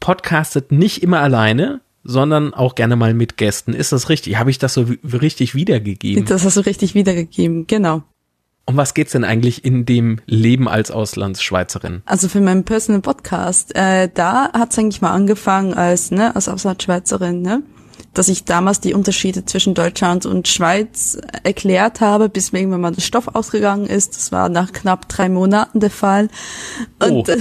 [0.00, 3.74] podcastet nicht immer alleine, sondern auch gerne mal mit Gästen.
[3.74, 4.38] Ist das richtig?
[4.38, 6.24] Habe ich das so richtig wiedergegeben?
[6.24, 8.02] Das hast du richtig wiedergegeben, genau.
[8.64, 12.02] Um was geht's denn eigentlich in dem Leben als Auslandsschweizerin?
[12.04, 17.40] Also für meinen Personal Podcast, äh, da hat's eigentlich mal angefangen als ne als Auslandsschweizerin,
[17.40, 17.62] ne?
[18.14, 22.92] Dass ich damals die Unterschiede zwischen Deutschland und Schweiz erklärt habe, bis mir irgendwann mal
[22.92, 24.16] der Stoff ausgegangen ist.
[24.16, 26.28] Das war nach knapp drei Monaten der Fall.
[27.02, 27.34] Und, Oh.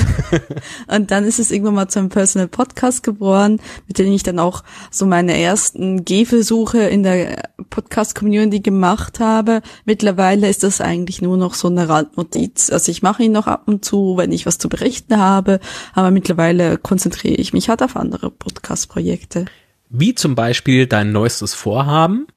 [0.95, 4.39] und dann ist es irgendwann mal zu einem Personal Podcast geworden, mit dem ich dann
[4.39, 9.61] auch so meine ersten Gehversuche in der Podcast-Community gemacht habe.
[9.85, 12.69] Mittlerweile ist das eigentlich nur noch so eine Randnotiz.
[12.71, 15.59] Also ich mache ihn noch ab und zu, wenn ich was zu berichten habe,
[15.93, 19.45] aber mittlerweile konzentriere ich mich halt auf andere Podcast-Projekte.
[19.89, 22.27] Wie zum Beispiel dein neuestes Vorhaben.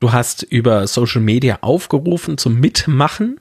[0.00, 3.40] Du hast über Social Media aufgerufen zum Mitmachen.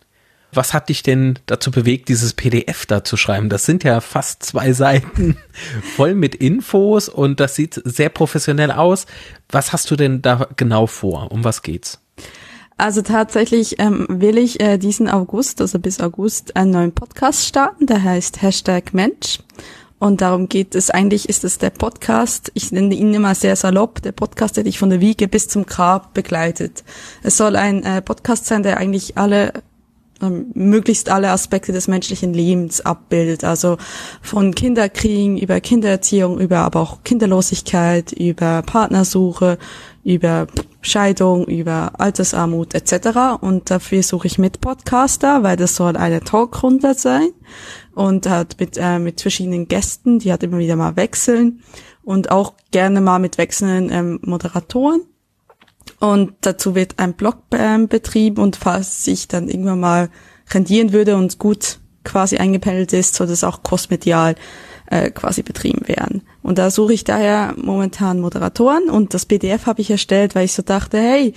[0.53, 3.49] Was hat dich denn dazu bewegt, dieses PDF da zu schreiben?
[3.49, 5.37] Das sind ja fast zwei Seiten
[5.95, 9.05] voll mit Infos und das sieht sehr professionell aus.
[9.49, 11.31] Was hast du denn da genau vor?
[11.31, 11.99] Um was geht's?
[12.77, 17.85] Also tatsächlich ähm, will ich äh, diesen August, also bis August, einen neuen Podcast starten,
[17.85, 19.39] der heißt Hashtag Mensch.
[20.05, 24.03] Und darum geht es, eigentlich ist es der Podcast, ich nenne ihn immer sehr salopp,
[24.03, 26.83] der Podcast, der dich von der Wiege bis zum Grab begleitet.
[27.23, 29.51] Es soll ein äh, Podcast sein, der eigentlich alle
[30.21, 33.43] ähm, möglichst alle Aspekte des menschlichen Lebens abbildet.
[33.43, 33.77] Also
[34.21, 39.57] von Kinderkriegen über Kindererziehung, über aber auch Kinderlosigkeit, über Partnersuche,
[40.05, 40.45] über
[40.81, 43.41] Scheidung, über Altersarmut etc.
[43.41, 47.29] Und dafür suche ich mit Podcaster, weil das soll eine Talkrunde sein
[47.95, 51.63] und halt mit, äh, mit verschiedenen Gästen, die halt immer wieder mal wechseln
[52.03, 55.01] und auch gerne mal mit wechselnden ähm, Moderatoren.
[55.99, 60.09] Und dazu wird ein Blog ähm, betrieben und falls sich dann irgendwann mal
[60.51, 64.35] rendieren würde und gut quasi eingependelt ist, soll das auch kosmedial
[64.87, 66.21] äh, quasi betrieben werden.
[66.45, 70.53] Und da suche ich daher momentan Moderatoren und das PDF habe ich erstellt, weil ich
[70.53, 71.33] so dachte, hey,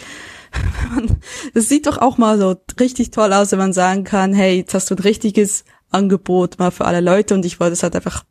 [1.55, 4.75] das sieht doch auch mal so richtig toll aus, wenn man sagen kann, hey, jetzt
[4.75, 8.27] hast du ein richtiges Angebot mal für alle Leute und ich wollte es halt einfach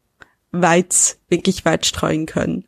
[0.52, 2.66] weit, wirklich weit streuen können.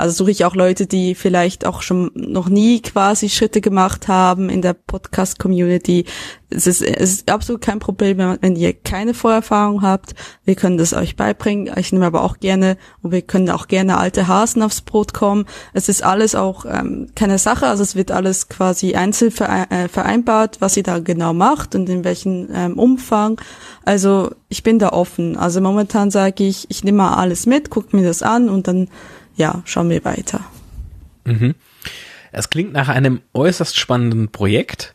[0.00, 4.48] Also suche ich auch Leute, die vielleicht auch schon noch nie quasi Schritte gemacht haben
[4.48, 6.06] in der Podcast-Community.
[6.48, 10.14] Es ist, es ist absolut kein Problem, wenn, ihr keine Vorerfahrung habt.
[10.44, 11.72] Wir können das euch beibringen.
[11.76, 15.46] Ich nehme aber auch gerne, und wir können auch gerne alte Hasen aufs Brot kommen.
[15.74, 20.60] Es ist alles auch ähm, keine Sache, also es wird alles quasi einzeln äh, vereinbart,
[20.60, 23.40] was ihr da genau macht und in welchem ähm, Umfang.
[23.84, 25.36] Also ich bin da offen.
[25.36, 28.88] Also momentan sage ich, ich nehme mal alles mit, guckt mir das an und dann
[29.36, 30.44] ja, schauen wir weiter.
[31.24, 31.54] Mhm.
[32.32, 34.94] Es klingt nach einem äußerst spannenden Projekt.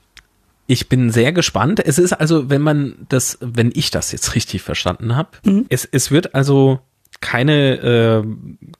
[0.68, 1.80] Ich bin sehr gespannt.
[1.86, 5.66] Es ist also, wenn man das, wenn ich das jetzt richtig verstanden habe, Mhm.
[5.70, 6.80] es, es wird also
[7.22, 8.24] keine, äh,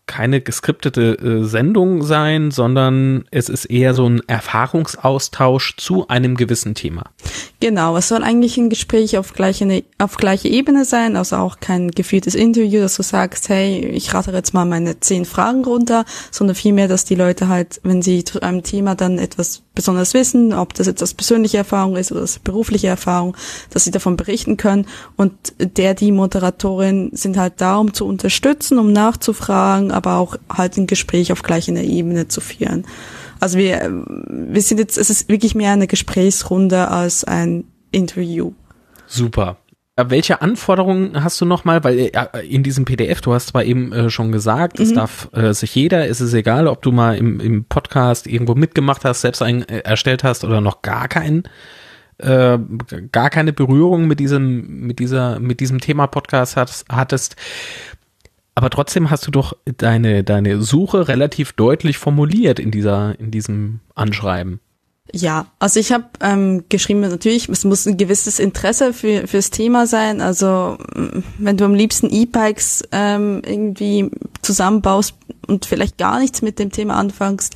[0.06, 6.76] keine geskriptete äh, Sendung sein, sondern es ist eher so ein Erfahrungsaustausch zu einem gewissen
[6.76, 7.06] Thema.
[7.60, 11.90] Genau, es soll eigentlich ein Gespräch auf gleiche, auf gleiche Ebene sein, also auch kein
[11.90, 16.56] geführtes Interview, dass du sagst, hey, ich rate jetzt mal meine zehn Fragen runter, sondern
[16.56, 20.74] vielmehr, dass die Leute halt, wenn sie zu einem Thema dann etwas besonders wissen, ob
[20.74, 23.36] das jetzt das persönliche Erfahrung ist oder das berufliche Erfahrung,
[23.72, 28.25] dass sie davon berichten können und der, die Moderatorin sind halt da, um zu unterstützen,
[28.78, 32.86] um nachzufragen, aber auch halt ein Gespräch auf gleicher Ebene zu führen.
[33.40, 38.54] Also wir, äh, wir sind jetzt, es ist wirklich mehr eine Gesprächsrunde als ein Interview.
[39.08, 39.58] Super.
[39.98, 41.84] Äh, Welche Anforderungen hast du nochmal?
[41.84, 44.96] Weil äh, in diesem PDF, du hast zwar eben äh, schon gesagt, es Mhm.
[44.96, 49.06] darf äh, sich jeder, es ist egal, ob du mal im, im Podcast irgendwo mitgemacht
[49.06, 51.44] hast, selbst einen äh, erstellt hast oder noch gar keinen,
[52.18, 52.58] äh,
[53.12, 57.36] gar keine Berührung mit diesem, mit dieser, mit diesem Thema Podcast hat, hattest.
[58.56, 63.82] Aber trotzdem hast du doch deine, deine Suche relativ deutlich formuliert in dieser, in diesem
[63.94, 64.62] Anschreiben.
[65.12, 69.86] Ja, also ich habe ähm, geschrieben, natürlich, es muss ein gewisses Interesse für fürs Thema
[69.86, 70.20] sein.
[70.20, 74.10] Also mm, wenn du am liebsten E-Bikes ähm, irgendwie
[74.42, 75.14] zusammenbaust
[75.48, 77.56] und vielleicht gar nichts mit dem Thema anfängst,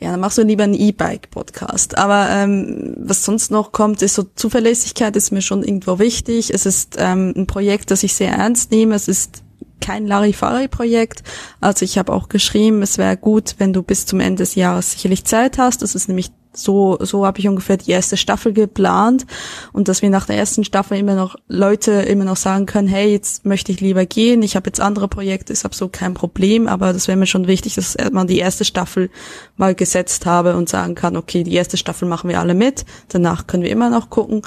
[0.00, 1.96] ja, dann machst du lieber einen E-Bike-Podcast.
[1.98, 6.52] Aber ähm, was sonst noch kommt, ist so Zuverlässigkeit ist mir schon irgendwo wichtig.
[6.52, 8.94] Es ist ähm, ein Projekt, das ich sehr ernst nehme.
[8.94, 9.42] Es ist
[9.80, 11.22] kein Larifari-Projekt.
[11.60, 14.92] Also ich habe auch geschrieben, es wäre gut, wenn du bis zum Ende des Jahres
[14.92, 15.82] sicherlich Zeit hast.
[15.82, 19.26] Das ist nämlich so, so habe ich ungefähr die erste Staffel geplant
[19.72, 23.12] und dass wir nach der ersten Staffel immer noch Leute immer noch sagen können, hey,
[23.12, 26.92] jetzt möchte ich lieber gehen, ich habe jetzt andere Projekte, ist absolut kein Problem, aber
[26.92, 29.10] das wäre mir schon wichtig, dass man die erste Staffel
[29.56, 33.46] mal gesetzt habe und sagen kann, okay, die erste Staffel machen wir alle mit, danach
[33.46, 34.42] können wir immer noch gucken.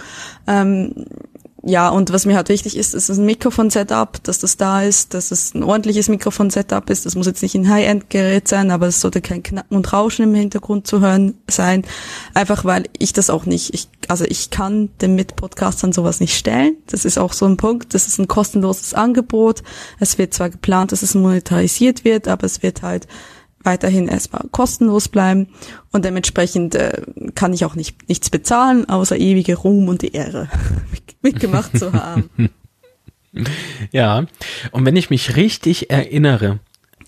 [0.46, 1.06] Ähm,
[1.66, 5.32] ja, und was mir halt wichtig ist, ist ein Mikrofon-Setup, dass das da ist, dass
[5.32, 7.06] es ein ordentliches Mikrofon-Setup ist.
[7.06, 10.36] Das muss jetzt nicht ein High-End-Gerät sein, aber es sollte kein Knacken und Rauschen im
[10.36, 11.86] Hintergrund zu hören sein.
[12.34, 16.76] Einfach weil ich das auch nicht, ich, also ich kann den Mit-Podcastern sowas nicht stellen.
[16.88, 17.94] Das ist auch so ein Punkt.
[17.94, 19.64] Das ist ein kostenloses Angebot.
[20.02, 23.08] Es wird zwar geplant, dass es monetarisiert wird, aber es wird halt
[23.64, 25.48] weiterhin erstmal kostenlos bleiben
[25.92, 27.02] und dementsprechend äh,
[27.36, 30.50] kann ich auch nicht nichts bezahlen, außer ewige Ruhm und die Ehre
[31.22, 32.30] mitgemacht zu haben.
[33.92, 34.28] Ja,
[34.72, 36.60] und wenn ich mich richtig erinnere,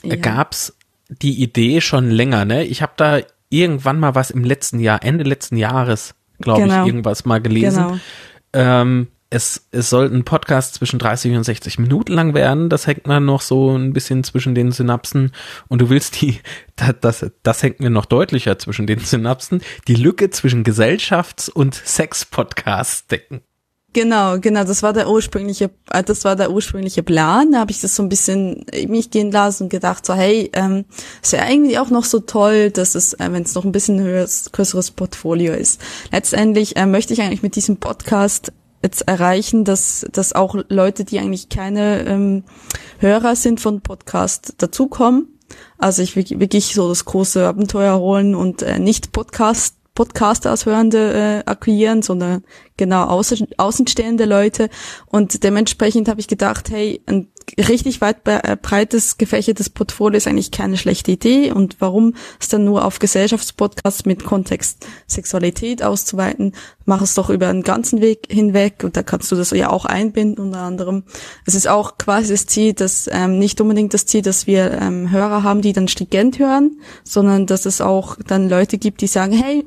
[0.03, 0.15] ja.
[0.15, 0.75] gab's
[1.07, 2.63] die Idee schon länger, ne?
[2.63, 3.19] Ich habe da
[3.49, 6.81] irgendwann mal was im letzten Jahr, Ende letzten Jahres, glaube genau.
[6.81, 7.83] ich, irgendwas mal gelesen.
[7.83, 7.99] Genau.
[8.53, 12.69] Ähm, es, es soll ein Podcast zwischen 30 und 60 Minuten lang werden.
[12.69, 15.33] Das hängt dann noch so ein bisschen zwischen den Synapsen.
[15.67, 16.39] Und du willst die,
[17.01, 23.07] das, das hängt mir noch deutlicher zwischen den Synapsen, die Lücke zwischen Gesellschafts- und Sex-Podcasts
[23.07, 23.41] decken.
[23.91, 27.53] Genau, genau, das war der ursprüngliche, äh, das war der ursprüngliche Plan.
[27.53, 30.83] Da habe ich das so ein bisschen mich gehen lassen und gedacht, so hey, ähm,
[31.21, 33.99] ist ja eigentlich auch noch so toll, dass es, äh, wenn es noch ein bisschen
[34.01, 35.81] höheres, größeres Portfolio ist.
[36.11, 38.51] Letztendlich äh, möchte ich eigentlich mit diesem Podcast
[38.85, 42.43] jetzt erreichen, dass, dass auch Leute, die eigentlich keine ähm,
[42.99, 45.27] Hörer sind von Podcast, dazukommen.
[45.77, 51.13] Also ich wirklich so das große Abenteuer holen und äh, nicht Podcast Podcaster als Hörende
[51.13, 52.43] äh, akquirieren, sondern
[52.75, 54.69] genau außen, außenstehende Leute.
[55.07, 60.51] Und dementsprechend habe ich gedacht, hey, ein richtig weit äh, breites, gefächertes Portfolio ist eigentlich
[60.51, 61.51] keine schlechte Idee.
[61.51, 66.53] Und warum es dann nur auf Gesellschaftspodcasts mit Kontext Sexualität auszuweiten,
[66.85, 69.85] mach es doch über einen ganzen Weg hinweg und da kannst du das ja auch
[69.85, 71.03] einbinden unter anderem.
[71.45, 75.11] Es ist auch quasi das Ziel, dass ähm, nicht unbedingt das Ziel, dass wir ähm,
[75.11, 79.33] Hörer haben, die dann stringent hören, sondern dass es auch dann Leute gibt, die sagen,
[79.33, 79.65] hey,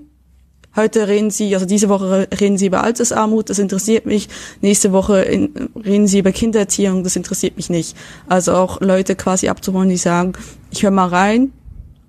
[0.78, 4.28] Heute reden Sie, also diese Woche reden Sie über Altersarmut, das interessiert mich.
[4.60, 7.96] Nächste Woche in, reden Sie über Kindererziehung, das interessiert mich nicht.
[8.28, 10.34] Also auch Leute quasi abzuholen, die sagen,
[10.70, 11.52] ich höre mal rein,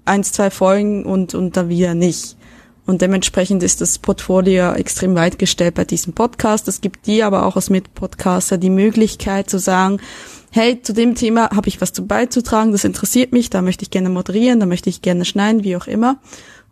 [0.05, 2.37] eins, zwei Folgen und, und dann wieder nicht.
[2.85, 6.67] Und dementsprechend ist das Portfolio extrem weit gestellt bei diesem Podcast.
[6.67, 9.97] Es gibt dir aber auch als Mitpodcaster die Möglichkeit zu sagen,
[10.51, 13.89] hey, zu dem Thema habe ich was zu beizutragen, das interessiert mich, da möchte ich
[13.89, 16.19] gerne moderieren, da möchte ich gerne schneiden, wie auch immer.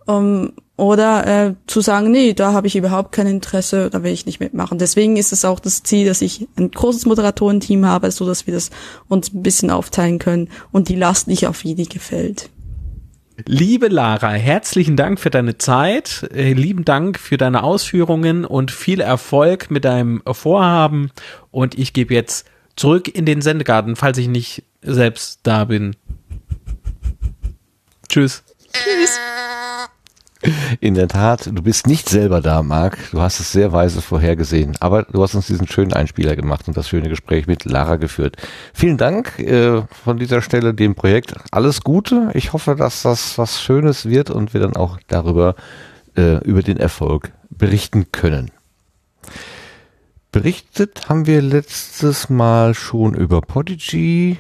[0.06, 4.28] Um, oder äh, zu sagen, nee, da habe ich überhaupt kein Interesse, da will ich
[4.28, 4.78] nicht mitmachen.
[4.78, 8.54] Deswegen ist es auch das Ziel, dass ich ein großes Moderatorenteam habe, so dass wir
[8.54, 8.70] das
[9.08, 12.52] uns ein bisschen aufteilen können und die Last nicht auf jede gefällt.
[13.46, 19.00] Liebe Lara, herzlichen Dank für deine Zeit, äh, lieben Dank für deine Ausführungen und viel
[19.00, 21.12] Erfolg mit deinem Vorhaben.
[21.52, 25.96] Und ich gebe jetzt zurück in den Sendegarten, falls ich nicht selbst da bin.
[28.10, 28.44] Tschüss.
[28.74, 29.20] Tschüss.
[30.80, 32.98] In der Tat, du bist nicht selber da, Marc.
[33.12, 34.76] Du hast es sehr weise vorhergesehen.
[34.80, 38.38] Aber du hast uns diesen schönen Einspieler gemacht und das schöne Gespräch mit Lara geführt.
[38.74, 41.36] Vielen Dank äh, von dieser Stelle dem Projekt.
[41.52, 42.32] Alles Gute.
[42.34, 45.56] Ich hoffe, dass das was Schönes wird und wir dann auch darüber,
[46.16, 48.52] äh, über den Erfolg berichten können.
[50.32, 54.38] Berichtet haben wir letztes Mal schon über Podigy.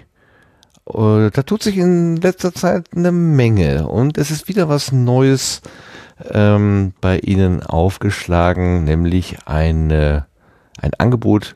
[0.93, 5.61] Äh, da tut sich in letzter Zeit eine Menge und es ist wieder was Neues
[6.31, 10.25] ähm, bei Ihnen aufgeschlagen, nämlich eine,
[10.81, 11.53] ein Angebot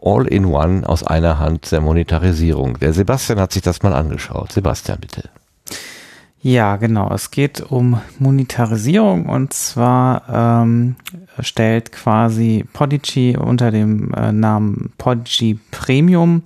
[0.00, 2.78] All-in-One aus einer Hand der Monetarisierung.
[2.80, 4.52] Der Sebastian hat sich das mal angeschaut.
[4.52, 5.28] Sebastian, bitte.
[6.44, 7.12] Ja, genau.
[7.14, 10.96] Es geht um Monetarisierung und zwar ähm,
[11.38, 16.42] stellt quasi Podigy unter dem äh, Namen Podigy Premium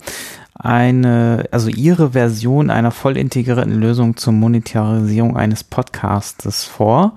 [0.59, 7.15] eine, also ihre Version einer voll integrierten Lösung zur Monetarisierung eines Podcastes vor.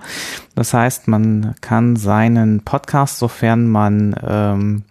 [0.55, 4.83] Das heißt, man kann seinen Podcast, sofern man ähm,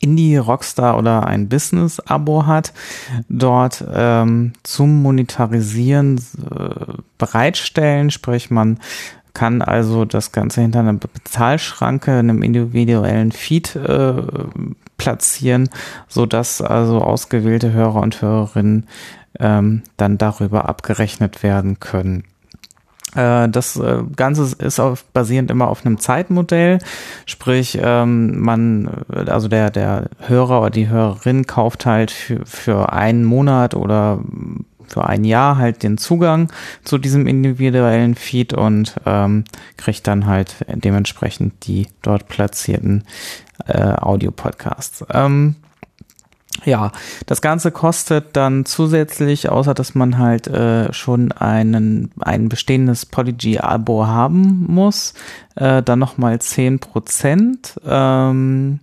[0.00, 2.72] Indie-Rockstar oder ein Business-Abo hat,
[3.28, 8.10] dort ähm, zum Monetarisieren äh, bereitstellen.
[8.10, 8.78] Sprich, man
[9.34, 14.14] kann also das Ganze hinter einer Bezahlschranke, einem individuellen Feed äh,
[15.02, 15.68] platzieren,
[16.08, 18.86] so dass also ausgewählte Hörer und Hörerinnen
[19.40, 22.24] ähm, dann darüber abgerechnet werden können.
[23.14, 26.78] Äh, das äh, Ganze ist auf, basierend immer auf einem Zeitmodell,
[27.26, 33.24] sprich ähm, man, also der der Hörer oder die Hörerin kauft halt für, für einen
[33.24, 34.20] Monat oder
[34.86, 36.52] für ein Jahr halt den Zugang
[36.84, 39.44] zu diesem individuellen Feed und ähm,
[39.76, 43.04] kriegt dann halt dementsprechend die dort platzierten
[43.66, 45.04] äh, Audio-Podcasts.
[45.12, 45.56] Ähm,
[46.64, 46.92] ja,
[47.26, 54.06] das Ganze kostet dann zusätzlich, außer dass man halt äh, schon einen, ein bestehendes Polygy-Abo
[54.06, 55.14] haben muss,
[55.56, 58.80] äh, dann nochmal 10% ähm,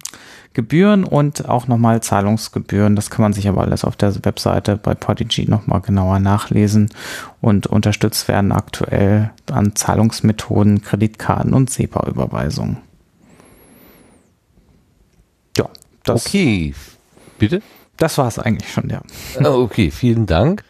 [0.54, 2.96] Gebühren und auch nochmal Zahlungsgebühren.
[2.96, 6.90] Das kann man sich aber alles auf der Webseite bei Podigy nochmal genauer nachlesen
[7.40, 12.78] und unterstützt werden aktuell an Zahlungsmethoden, Kreditkarten und SEPA-Überweisungen.
[15.56, 15.70] Ja,
[16.04, 16.26] das.
[16.28, 16.74] Okay,
[17.38, 17.62] bitte?
[17.98, 19.02] Das war es eigentlich schon, ja.
[19.44, 20.64] Ah, Okay, vielen Dank.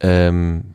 [0.00, 0.74] Ähm,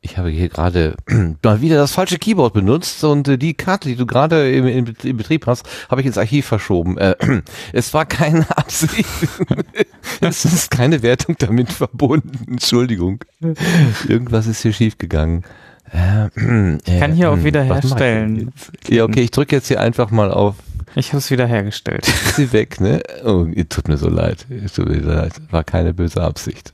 [0.00, 0.94] ich habe hier gerade
[1.42, 4.94] mal wieder das falsche Keyboard benutzt und äh, die Karte, die du gerade im, im,
[5.02, 6.96] im Betrieb hast, habe ich ins Archiv verschoben.
[6.96, 7.16] Äh,
[7.72, 9.08] es war keine Absicht.
[10.20, 12.46] es ist keine Wertung damit verbunden.
[12.48, 13.24] Entschuldigung.
[14.06, 15.44] Irgendwas ist hier schiefgegangen.
[15.90, 16.28] Äh,
[16.86, 17.38] Ich kann hier äh, auch
[17.84, 18.72] ich denn jetzt?
[18.88, 20.54] Ja, okay, ich drücke jetzt hier einfach mal auf
[20.96, 22.08] Ich habe es wiederhergestellt.
[22.08, 23.02] ist sie weg, ne?
[23.22, 24.46] Oh, ihr tut mir so leid.
[24.64, 25.34] Es tut mir so leid.
[25.50, 26.72] War keine böse Absicht.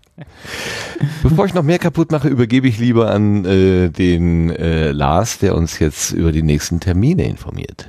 [1.25, 5.57] Bevor ich noch mehr kaputt mache, übergebe ich lieber an äh, den äh, Lars, der
[5.57, 7.89] uns jetzt über die nächsten Termine informiert.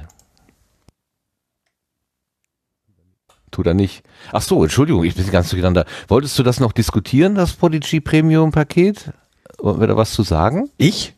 [3.51, 4.03] Tut er nicht.
[4.31, 5.85] Ach so, Entschuldigung, ich bin ganz durcheinander.
[6.07, 9.11] Wolltest du das noch diskutieren, das Podigy Premium Paket?
[9.59, 10.71] Wollen wir da was zu sagen?
[10.77, 11.13] Ich?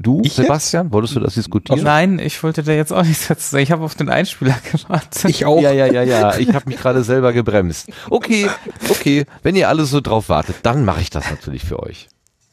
[0.00, 1.82] Du, Ich Sebastian, wolltest du das diskutieren?
[1.82, 3.64] Nein, ich wollte da jetzt auch nichts dazu sagen.
[3.64, 5.24] Ich habe auf den Einspieler gewartet.
[5.24, 5.60] Ich auch.
[5.60, 6.38] Ja, ja, ja, ja.
[6.38, 7.90] Ich habe mich gerade selber gebremst.
[8.08, 8.48] Okay,
[8.88, 9.24] okay.
[9.42, 12.08] Wenn ihr alle so drauf wartet, dann mache ich das natürlich für euch.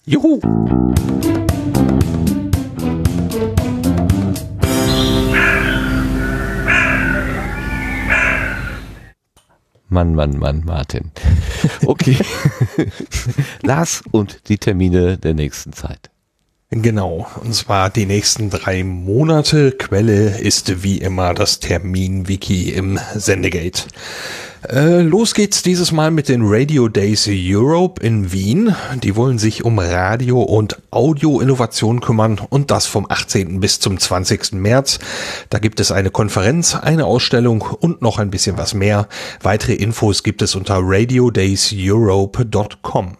[0.05, 0.39] Juhu.
[9.87, 11.11] Mann, Mann, Mann, Martin.
[11.85, 12.17] Okay.
[13.61, 16.09] Lars und die Termine der nächsten Zeit.
[16.71, 19.71] Genau, und zwar die nächsten drei Monate.
[19.71, 23.83] Quelle ist wie immer das Termin-Wiki im Sendegate.
[24.69, 28.75] Äh, los geht's dieses Mal mit den Radio Days Europe in Wien.
[29.03, 33.59] Die wollen sich um Radio- und Audio-Innovation kümmern und das vom 18.
[33.59, 34.53] bis zum 20.
[34.53, 34.97] März.
[35.49, 39.07] Da gibt es eine Konferenz, eine Ausstellung und noch ein bisschen was mehr.
[39.41, 43.17] Weitere Infos gibt es unter radiodayseurope.com.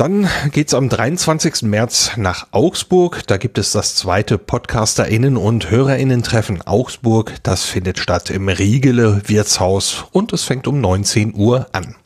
[0.00, 1.60] Dann geht's am 23.
[1.60, 3.20] März nach Augsburg.
[3.26, 7.34] Da gibt es das zweite PodcasterInnen- und HörerInnen-Treffen Augsburg.
[7.42, 11.96] Das findet statt im Riegele Wirtshaus und es fängt um 19 Uhr an.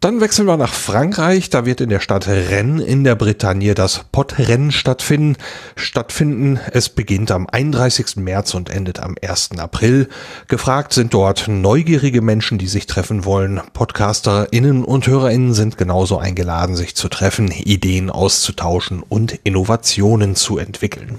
[0.00, 1.48] Dann wechseln wir nach Frankreich.
[1.50, 5.36] Da wird in der Stadt Rennes in der Bretagne das Podrennen stattfinden.
[5.74, 6.60] stattfinden.
[6.72, 8.16] Es beginnt am 31.
[8.16, 9.52] März und endet am 1.
[9.58, 10.08] April.
[10.48, 13.60] Gefragt sind dort neugierige Menschen, die sich treffen wollen.
[13.72, 21.18] PodcasterInnen und HörerInnen sind genauso eingeladen, sich zu treffen, Ideen auszutauschen und Innovationen zu entwickeln.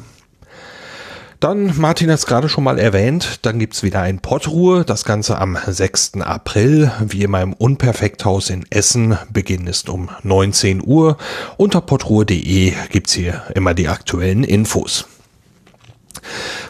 [1.40, 5.38] Dann, Martin hat es gerade schon mal erwähnt, dann gibt's wieder ein Pottruhe, das Ganze
[5.38, 6.14] am 6.
[6.22, 9.20] April, wie immer im Unperfekthaus in Essen.
[9.32, 11.18] Beginn ist um 19 Uhr.
[11.58, 15.06] Unter pottruhe.de gibt's hier immer die aktuellen Infos.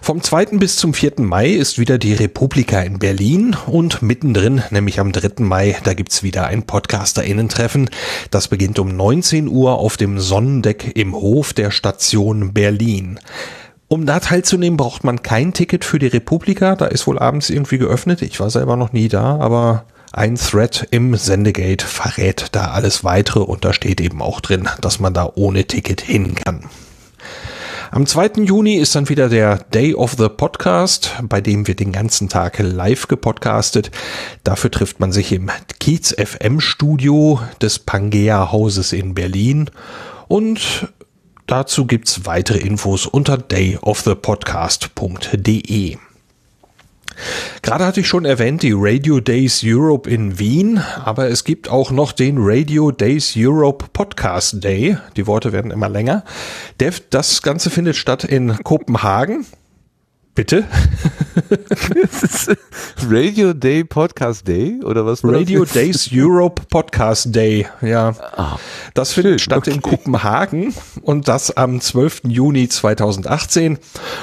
[0.01, 0.57] Vom 2.
[0.57, 1.13] bis zum 4.
[1.19, 5.43] Mai ist wieder die Republika in Berlin und mittendrin, nämlich am 3.
[5.45, 7.89] Mai, da gibt's wieder ein PodcasterInnen-Treffen.
[8.31, 13.17] Das beginnt um 19 Uhr auf dem Sonnendeck im Hof der Station Berlin.
[13.89, 16.75] Um da teilzunehmen, braucht man kein Ticket für die Republika.
[16.75, 18.21] Da ist wohl abends irgendwie geöffnet.
[18.21, 23.39] Ich war selber noch nie da, aber ein Thread im Sendegate verrät da alles weitere
[23.39, 26.65] und da steht eben auch drin, dass man da ohne Ticket hin kann.
[27.91, 28.43] Am 2.
[28.43, 32.59] Juni ist dann wieder der Day of the Podcast, bei dem wir den ganzen Tag
[32.59, 33.91] live gepodcastet.
[34.43, 35.49] Dafür trifft man sich im
[35.79, 39.69] Kiez FM Studio des Pangea Hauses in Berlin
[40.27, 40.89] und
[41.47, 45.97] dazu gibt's weitere Infos unter dayofthepodcast.de.
[47.63, 51.89] Gerade hatte ich schon erwähnt, die Radio Days Europe in Wien, aber es gibt auch
[51.89, 54.97] noch den Radio Days Europe Podcast Day.
[55.15, 56.23] Die Worte werden immer länger.
[57.09, 59.47] Das Ganze findet statt in Kopenhagen.
[60.37, 60.65] Bitte?
[63.09, 65.23] Radio Day Podcast Day oder was?
[65.23, 65.65] Radio?
[65.65, 68.13] Days Europe Podcast Day, ja.
[68.35, 68.59] Ah,
[68.93, 69.89] Das findet schön, statt in okay.
[69.97, 72.21] Kopenhagen und das am 12.
[72.27, 73.79] Juni 2018.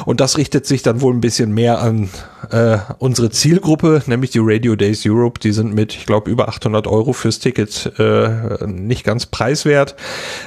[0.06, 2.08] Und das richtet sich dann wohl ein bisschen mehr an
[2.50, 5.40] äh, unsere Zielgruppe, nämlich die Radio Days Europe.
[5.40, 9.94] Die sind mit, ich glaube, über 800 Euro fürs Ticket äh, nicht ganz preiswert.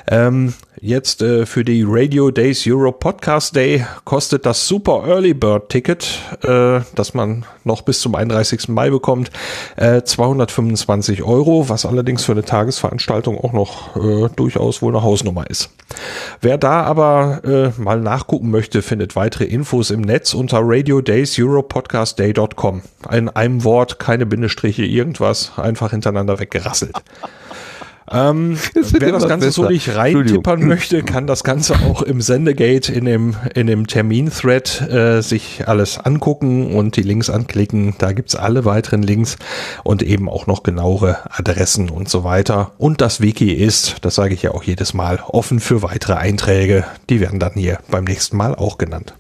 [0.08, 5.70] Ähm, jetzt äh, für die Radio Days Europe Podcast Day kostet das Super Early Bird
[5.70, 8.70] Ticket, äh, das man noch bis zum 31.
[8.70, 9.32] Mai bekommt,
[9.76, 15.50] äh, 225 Euro, was allerdings für eine Tagesveranstaltung auch noch äh, durchaus wohl eine Hausnummer
[15.50, 15.70] ist.
[16.42, 20.60] Wer da aber äh, mal nachgucken möchte, findet weitere Infos im Netz unter
[21.94, 22.82] radiodayseuropodcastday.com.
[23.12, 26.96] In einem Wort, keine Bindestriche, irgendwas, einfach hintereinander weggerasselt.
[28.10, 29.74] Ähm, Das wer das Ganze so besser.
[29.74, 35.22] nicht reintippern möchte, kann das Ganze auch im Sendegate in dem, in dem Termin-Thread äh,
[35.22, 37.96] sich alles angucken und die Links anklicken.
[37.98, 39.36] Da gibt's alle weiteren Links
[39.84, 42.72] und eben auch noch genauere Adressen und so weiter.
[42.78, 46.86] Und das Wiki ist, das sage ich ja auch jedes Mal, offen für weitere Einträge.
[47.10, 49.16] Die werden dann hier beim nächsten Mal auch genannt.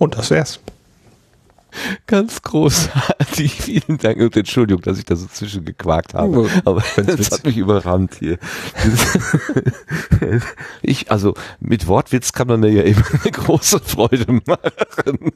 [0.00, 0.58] Und das wär's.
[2.06, 3.52] Ganz großartig.
[3.62, 6.48] Vielen Dank und Entschuldigung, dass ich da so zwischengequakt habe.
[6.64, 8.38] Aber das hat mich überrannt hier.
[10.82, 15.30] Ich, also mit Wortwitz kann man mir ja immer eine große Freude machen.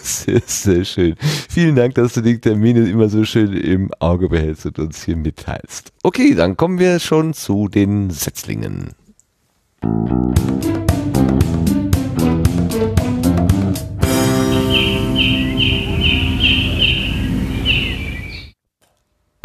[0.00, 1.16] Sehr, sehr schön.
[1.48, 5.16] Vielen Dank, dass du die Termine immer so schön im Auge behältst und uns hier
[5.16, 5.92] mitteilst.
[6.02, 8.94] Okay, dann kommen wir schon zu den Setzlingen.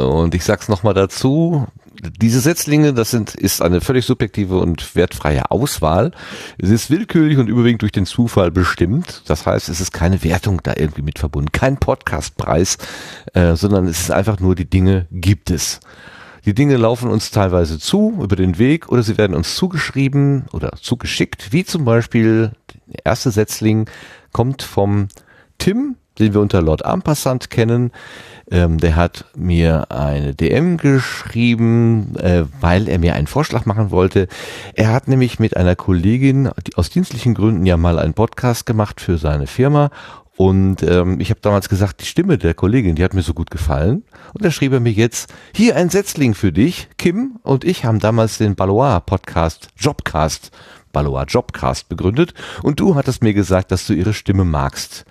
[0.07, 1.67] Und ich sag's nochmal dazu,
[2.21, 6.11] diese Setzlinge, das sind, ist eine völlig subjektive und wertfreie Auswahl.
[6.57, 9.23] Es ist willkürlich und überwiegend durch den Zufall bestimmt.
[9.27, 12.77] Das heißt, es ist keine Wertung da irgendwie mit verbunden, kein Podcastpreis,
[13.33, 15.79] äh, sondern es ist einfach nur, die Dinge gibt es.
[16.45, 20.73] Die Dinge laufen uns teilweise zu über den Weg oder sie werden uns zugeschrieben oder
[20.81, 22.51] zugeschickt, wie zum Beispiel
[22.87, 23.89] der erste Setzling
[24.33, 25.07] kommt vom
[25.57, 27.91] Tim, den wir unter Lord Ampassant kennen.
[28.53, 34.27] Ähm, der hat mir eine DM geschrieben, äh, weil er mir einen Vorschlag machen wollte.
[34.75, 39.17] Er hat nämlich mit einer Kollegin aus dienstlichen Gründen ja mal einen Podcast gemacht für
[39.17, 39.89] seine Firma
[40.35, 43.51] und ähm, ich habe damals gesagt, die Stimme der Kollegin, die hat mir so gut
[43.51, 44.03] gefallen.
[44.33, 46.89] Und da schrieb er mir jetzt, hier ein Setzling für dich.
[46.97, 50.51] Kim und ich haben damals den Balois Podcast, Jobcast,
[50.91, 52.33] Balois Jobcast begründet.
[52.63, 55.05] Und du hattest mir gesagt, dass du ihre Stimme magst.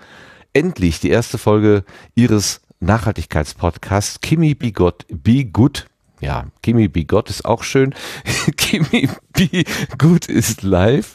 [0.55, 5.87] Endlich die erste Folge ihres Nachhaltigkeitspodcasts Kimi Be God, Be Good.
[6.21, 7.95] Ja, Kimi Be God ist auch schön.
[8.57, 9.65] Kimi Be
[9.99, 11.15] Good ist live.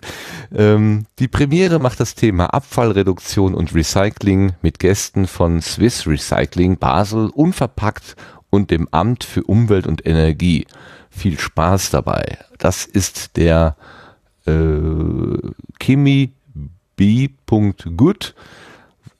[0.55, 7.29] Ähm, die Premiere macht das Thema Abfallreduktion und Recycling mit Gästen von Swiss Recycling Basel,
[7.29, 8.15] Unverpackt
[8.49, 10.67] und dem Amt für Umwelt und Energie.
[11.09, 12.37] Viel Spaß dabei.
[12.57, 13.75] Das ist der
[14.45, 14.53] äh,
[15.79, 16.31] Kimi
[16.95, 17.29] B.
[17.45, 18.35] Good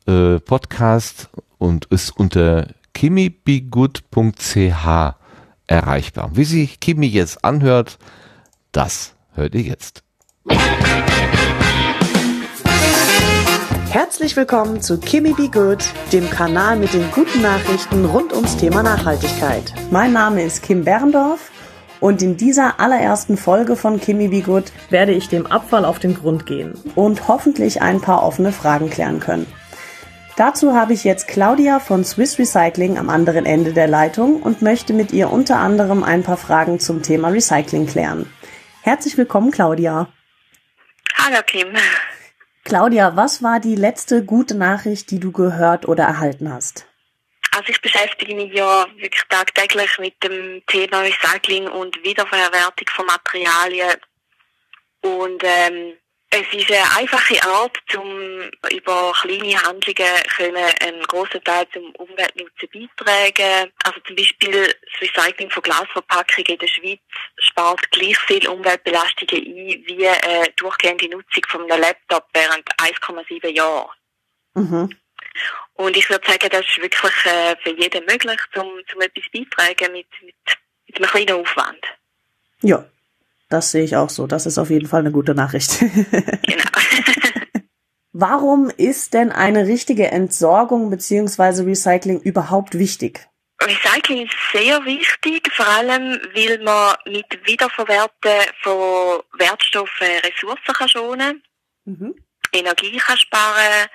[0.06, 4.88] äh, Podcast und ist unter kimibegood.ch
[5.68, 6.32] erreichbar.
[6.34, 7.98] Wie sich Kimi jetzt anhört,
[8.72, 10.04] das hört ihr jetzt.
[13.90, 18.84] Herzlich willkommen zu Kimmy Be Good, dem Kanal mit den guten Nachrichten rund ums Thema
[18.84, 19.74] Nachhaltigkeit.
[19.92, 21.52] Mein Name ist Kim Berndorf
[22.00, 26.14] und in dieser allerersten Folge von Kimmy Be Good werde ich dem Abfall auf den
[26.14, 29.48] Grund gehen und hoffentlich ein paar offene Fragen klären können.
[30.38, 34.94] Dazu habe ich jetzt Claudia von Swiss Recycling am anderen Ende der Leitung und möchte
[34.94, 38.32] mit ihr unter anderem ein paar Fragen zum Thema Recycling klären.
[38.84, 40.14] Herzlich willkommen, Claudia.
[41.16, 41.76] Hallo Kim.
[42.64, 46.86] Claudia, was war die letzte gute Nachricht, die du gehört oder erhalten hast?
[47.56, 53.96] Also ich beschäftige mich ja wirklich tagtäglich mit dem Thema Recycling und Wiederverwertung von Materialien.
[55.02, 55.94] Und ähm,
[56.30, 62.70] es ist eine einfache Art, um über kleine Handlungen können einen grossen Teil zum Umweltnutzen
[62.74, 63.72] beitragen.
[63.84, 67.00] Also zum Beispiel das Recycling von Glasverpackungen in der Schweiz
[67.38, 73.96] spart gleich viel Umweltbelastungen ein wie eine durchgehende Nutzung von einem Laptop während 1,7 Jahren.
[74.54, 74.98] Mhm.
[75.76, 79.94] Und ich würde sagen, das ist wirklich äh, für jeden möglich, um, um etwas beitragen
[79.94, 80.36] mit, mit,
[80.88, 81.86] mit einem kleinen Aufwand.
[82.62, 82.86] Ja,
[83.50, 84.28] das sehe ich auch so.
[84.28, 85.72] Das ist auf jeden Fall eine gute Nachricht.
[86.44, 86.64] Genau.
[88.14, 93.28] Warum ist denn eine richtige Entsorgung beziehungsweise Recycling überhaupt wichtig?
[93.62, 98.32] Recycling ist sehr wichtig, vor allem weil man mit Wiederverwerten
[98.64, 101.44] von Wertstoffen Ressourcen kann schonen
[101.86, 102.16] Mhm.
[102.52, 103.88] Energie kann sparen,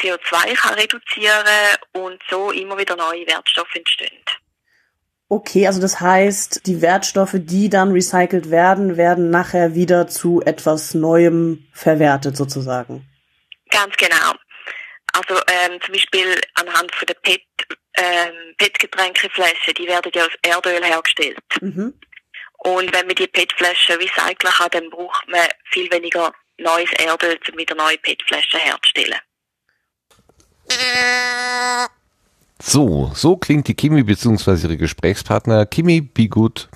[0.00, 1.46] CO2 kann reduzieren
[1.92, 4.24] und so immer wieder neue Wertstoffe entstehen.
[5.32, 10.92] Okay, also das heißt, die Wertstoffe, die dann recycelt werden, werden nachher wieder zu etwas
[10.92, 13.08] Neuem verwertet sozusagen.
[13.70, 14.34] Ganz genau.
[15.14, 17.40] Also ähm, zum Beispiel anhand von der PET,
[17.96, 21.38] ähm, PET-Getränkeflaschen, die werden ja aus Erdöl hergestellt.
[21.62, 21.98] Mhm.
[22.58, 27.56] Und wenn man die PET-Flaschen recyceln kann, dann braucht man viel weniger neues Erdöl, um
[27.56, 29.18] wieder neue PET-Flaschen herzustellen.
[32.64, 34.62] So, so klingt die Kimi bzw.
[34.62, 36.68] ihre Gesprächspartner kimibigut.ch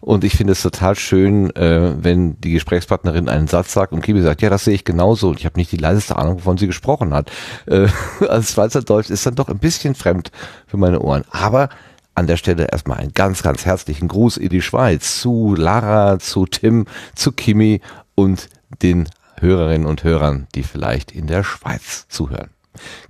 [0.00, 4.22] und ich finde es total schön, äh, wenn die Gesprächspartnerin einen Satz sagt und Kimi
[4.22, 6.66] sagt, ja, das sehe ich genauso und ich habe nicht die leiseste Ahnung, wovon sie
[6.66, 7.30] gesprochen hat.
[7.66, 7.86] Äh,
[8.28, 10.32] als Schweizerdeutsch ist dann doch ein bisschen fremd
[10.66, 11.22] für meine Ohren.
[11.30, 11.68] Aber
[12.16, 16.44] an der Stelle erstmal einen ganz, ganz herzlichen Gruß in die Schweiz zu Lara, zu
[16.46, 17.80] Tim, zu Kimi
[18.16, 18.48] und
[18.82, 22.50] den Hörerinnen und Hörern, die vielleicht in der Schweiz zuhören.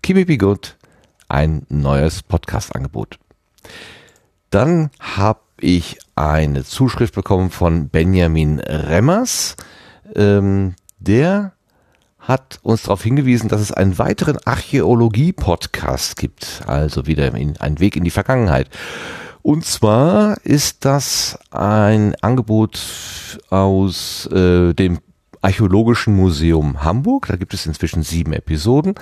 [0.03, 0.77] Kimi Good,
[1.29, 3.19] ein neues Podcast-Angebot.
[4.51, 9.57] Dann habe ich eine Zuschrift bekommen von Benjamin Remmers.
[10.15, 11.53] Ähm, der
[12.19, 17.97] hat uns darauf hingewiesen, dass es einen weiteren Archäologie-Podcast gibt, also wieder in, ein Weg
[17.97, 18.71] in die Vergangenheit.
[19.43, 25.01] Und zwar ist das ein Angebot aus äh, dem
[25.43, 27.27] Archäologischen Museum Hamburg.
[27.27, 28.95] Da gibt es inzwischen sieben Episoden.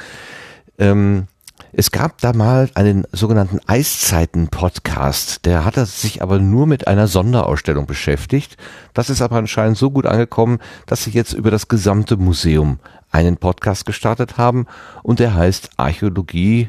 [0.78, 1.28] Ähm,
[1.74, 5.46] es gab da mal einen sogenannten Eiszeiten-Podcast.
[5.46, 8.58] Der hatte sich aber nur mit einer Sonderausstellung beschäftigt.
[8.92, 12.78] Das ist aber anscheinend so gut angekommen, dass sie jetzt über das gesamte Museum
[13.10, 14.66] einen Podcast gestartet haben
[15.02, 16.68] und der heißt Archäologie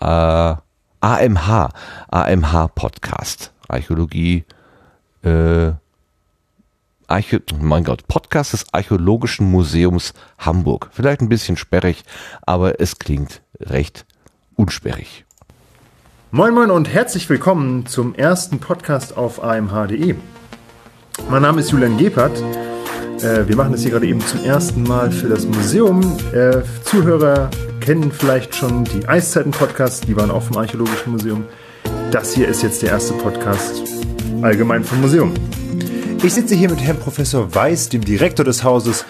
[0.00, 0.54] äh,
[1.00, 1.68] AMH,
[2.08, 3.52] AMH Podcast.
[3.68, 4.44] Archäologie,
[5.22, 5.72] äh,
[7.08, 10.88] Archä mein Gott, Podcast des Archäologischen Museums Hamburg.
[10.92, 12.04] Vielleicht ein bisschen sperrig,
[12.46, 14.06] aber es klingt recht
[14.56, 15.24] unsperrig.
[16.30, 20.14] Moin Moin und herzlich willkommen zum ersten Podcast auf amh.de.
[21.30, 22.36] Mein Name ist Julian Gebhardt.
[23.22, 26.00] Äh, wir machen das hier gerade eben zum ersten Mal für das Museum.
[26.32, 27.50] Äh, Zuhörer
[27.80, 31.44] kennen vielleicht schon die Eiszeiten-Podcasts, die waren auch vom Archäologischen Museum.
[32.10, 33.82] Das hier ist jetzt der erste Podcast
[34.42, 35.32] allgemein vom Museum.
[36.22, 39.04] Ich sitze hier mit Herrn Professor Weiß, dem Direktor des Hauses,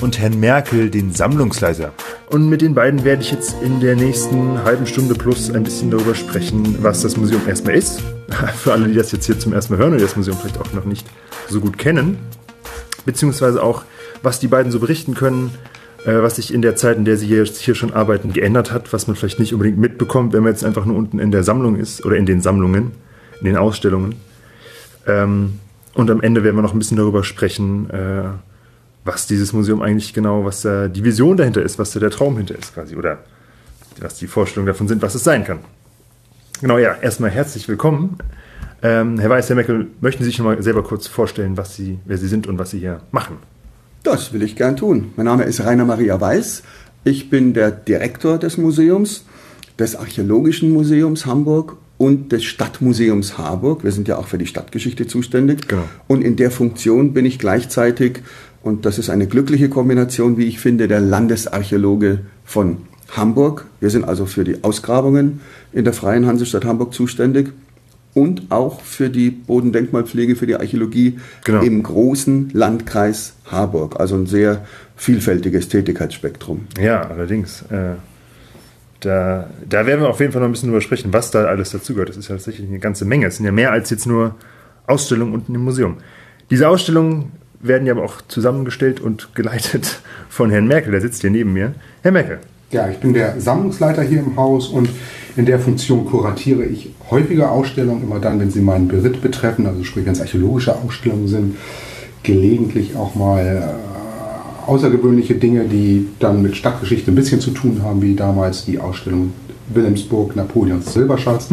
[0.00, 1.92] und Herrn Merkel, den Sammlungsleiter.
[2.30, 5.90] Und mit den beiden werde ich jetzt in der nächsten halben Stunde plus ein bisschen
[5.90, 8.02] darüber sprechen, was das Museum erstmal ist.
[8.56, 10.72] Für alle, die das jetzt hier zum ersten Mal hören und das Museum vielleicht auch
[10.72, 11.06] noch nicht
[11.48, 12.18] so gut kennen.
[13.04, 13.84] Beziehungsweise auch,
[14.22, 15.50] was die beiden so berichten können,
[16.04, 18.92] äh, was sich in der Zeit, in der sie hier, hier schon arbeiten, geändert hat,
[18.92, 21.76] was man vielleicht nicht unbedingt mitbekommt, wenn man jetzt einfach nur unten in der Sammlung
[21.76, 22.92] ist oder in den Sammlungen,
[23.40, 24.14] in den Ausstellungen.
[25.06, 25.58] Ähm,
[25.94, 28.22] und am Ende werden wir noch ein bisschen darüber sprechen, äh,
[29.04, 32.36] was dieses Museum eigentlich genau, was da die Vision dahinter ist, was da der Traum
[32.36, 33.18] hinter ist quasi oder
[34.00, 35.60] was die Vorstellungen davon sind, was es sein kann.
[36.60, 38.18] Genau, ja, erstmal herzlich willkommen.
[38.82, 41.98] Ähm, Herr Weiß, Herr Meckel, möchten Sie sich noch mal selber kurz vorstellen, was Sie,
[42.04, 43.36] wer Sie sind und was Sie hier machen?
[44.02, 45.12] Das will ich gern tun.
[45.16, 46.62] Mein Name ist Rainer Maria Weiß.
[47.04, 49.24] Ich bin der Direktor des Museums,
[49.78, 53.84] des Archäologischen Museums Hamburg und des Stadtmuseums Harburg.
[53.84, 55.68] Wir sind ja auch für die Stadtgeschichte zuständig.
[55.68, 55.84] Genau.
[56.06, 58.22] Und in der Funktion bin ich gleichzeitig,
[58.62, 62.78] und das ist eine glückliche Kombination, wie ich finde, der Landesarchäologe von
[63.16, 63.66] Hamburg.
[63.80, 65.40] Wir sind also für die Ausgrabungen
[65.72, 67.52] in der Freien Hansestadt Hamburg zuständig
[68.14, 71.62] und auch für die Bodendenkmalpflege, für die Archäologie Genau.
[71.62, 73.98] im großen Landkreis Harburg.
[73.98, 74.64] Also ein sehr
[74.96, 76.66] vielfältiges Tätigkeitsspektrum.
[76.80, 77.62] Ja, allerdings.
[77.70, 77.94] Äh,
[79.00, 81.70] da, da werden wir auf jeden Fall noch ein bisschen drüber sprechen, was da alles
[81.70, 82.10] dazugehört.
[82.10, 83.26] Das ist ja tatsächlich eine ganze Menge.
[83.26, 84.34] Es sind ja mehr als jetzt nur
[84.86, 85.96] Ausstellungen unten im Museum.
[86.50, 90.92] Diese Ausstellungen werden ja aber auch zusammengestellt und geleitet von Herrn Merkel.
[90.92, 91.74] Der sitzt hier neben mir.
[92.02, 92.38] Herr Merkel.
[92.70, 94.88] Ja, ich bin der Sammlungsleiter hier im Haus und
[95.36, 99.82] in der Funktion kuratiere ich häufige Ausstellungen, immer dann, wenn sie meinen Beritt betreffen, also
[99.82, 101.56] sprich, wenn es archäologische Ausstellungen sind,
[102.22, 108.02] gelegentlich auch mal äh, außergewöhnliche Dinge, die dann mit Stadtgeschichte ein bisschen zu tun haben,
[108.02, 109.32] wie damals die Ausstellung
[109.74, 111.48] Wilhelmsburg, Napoleons Silberschatz.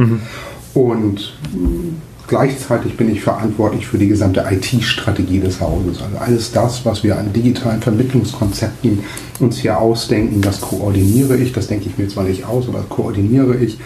[0.74, 1.94] Und mh,
[2.28, 6.02] gleichzeitig bin ich verantwortlich für die gesamte IT-Strategie des Hauses.
[6.02, 9.00] Also alles das, was wir an digitalen Vermittlungskonzepten
[9.40, 11.54] uns hier ausdenken, das koordiniere ich.
[11.54, 13.80] Das denke ich mir zwar nicht aus, aber das koordiniere ich.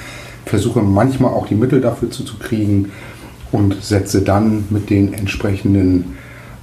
[0.45, 2.91] Versuche manchmal auch die Mittel dafür zu, zu kriegen
[3.51, 6.17] und setze dann mit den entsprechenden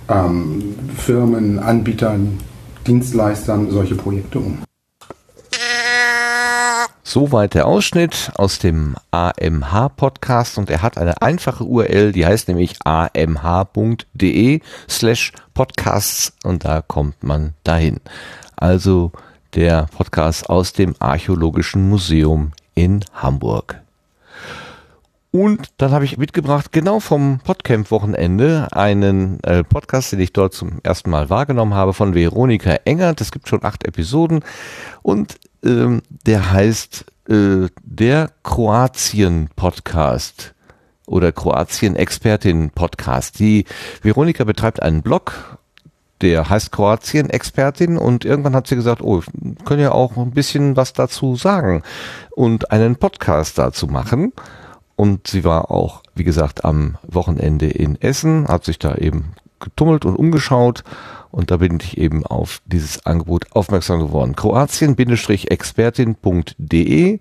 [0.08, 2.38] ähm, Firmen, Anbietern,
[2.86, 4.67] Dienstleistern solche Projekte um.
[7.18, 12.46] So, Soweit der Ausschnitt aus dem AMH-Podcast und er hat eine einfache URL, die heißt
[12.46, 17.98] nämlich amh.de slash podcasts und da kommt man dahin.
[18.54, 19.10] Also
[19.54, 23.80] der Podcast aus dem Archäologischen Museum in Hamburg.
[25.32, 30.78] Und dann habe ich mitgebracht, genau vom Podcamp-Wochenende, einen äh, Podcast, den ich dort zum
[30.84, 33.20] ersten Mal wahrgenommen habe, von Veronika Engert.
[33.20, 34.44] Es gibt schon acht Episoden
[35.02, 40.54] und ähm, der heißt äh, der Kroatien-Podcast
[41.06, 43.38] oder Kroatien-Expertin-Podcast.
[43.38, 43.64] Die
[44.02, 45.58] Veronika betreibt einen Blog,
[46.20, 49.26] der heißt Kroatien-Expertin und irgendwann hat sie gesagt, oh, ich
[49.64, 51.82] können ja auch ein bisschen was dazu sagen
[52.30, 54.32] und einen Podcast dazu machen.
[54.96, 60.04] Und sie war auch, wie gesagt, am Wochenende in Essen, hat sich da eben getummelt
[60.04, 60.82] und umgeschaut.
[61.30, 64.36] Und da bin ich eben auf dieses Angebot aufmerksam geworden.
[64.36, 67.20] Kroatien-expertin.de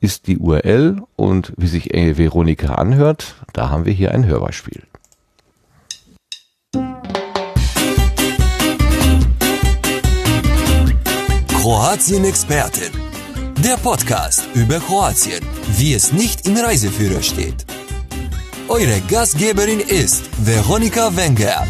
[0.00, 4.82] ist die URL und wie sich Veronika anhört, da haben wir hier ein Hörbeispiel.
[11.48, 12.92] Kroatien-Expertin.
[13.64, 15.40] Der Podcast über Kroatien,
[15.76, 17.64] wie es nicht im Reiseführer steht.
[18.68, 21.66] Eure Gastgeberin ist Veronika Wengert.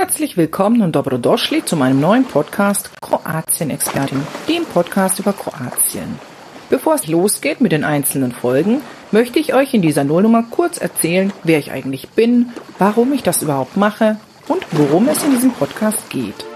[0.00, 6.18] Herzlich willkommen und dobrodošli zu meinem neuen Podcast Kroatien-Expertin, dem Podcast über Kroatien.
[6.70, 8.80] Bevor es losgeht mit den einzelnen Folgen,
[9.10, 12.48] möchte ich euch in dieser Nullnummer kurz erzählen, wer ich eigentlich bin,
[12.78, 14.16] warum ich das überhaupt mache
[14.48, 16.46] und worum es in diesem Podcast geht.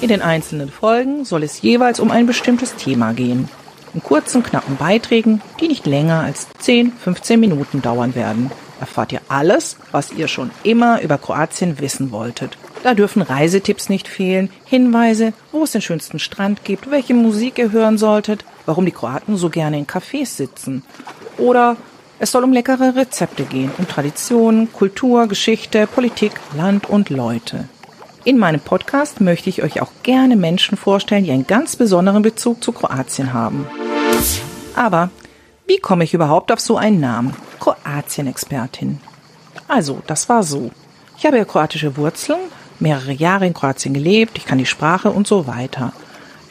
[0.00, 3.50] In den einzelnen Folgen soll es jeweils um ein bestimmtes Thema gehen.
[3.92, 8.50] In kurzen, knappen Beiträgen, die nicht länger als 10, 15 Minuten dauern werden,
[8.84, 12.58] erfahrt ihr alles, was ihr schon immer über Kroatien wissen wolltet.
[12.82, 17.72] Da dürfen Reisetipps nicht fehlen, Hinweise, wo es den schönsten Strand gibt, welche Musik ihr
[17.72, 20.82] hören solltet, warum die Kroaten so gerne in Cafés sitzen.
[21.38, 21.78] Oder
[22.18, 27.70] es soll um leckere Rezepte gehen, um Traditionen, Kultur, Geschichte, Politik, Land und Leute.
[28.24, 32.62] In meinem Podcast möchte ich euch auch gerne Menschen vorstellen, die einen ganz besonderen Bezug
[32.62, 33.66] zu Kroatien haben.
[34.76, 35.08] Aber
[35.66, 37.34] wie komme ich überhaupt auf so einen Namen?
[37.64, 39.00] Kroatien-Expertin.
[39.68, 40.70] Also, das war so.
[41.16, 42.38] Ich habe ja kroatische Wurzeln,
[42.78, 45.94] mehrere Jahre in Kroatien gelebt, ich kann die Sprache und so weiter.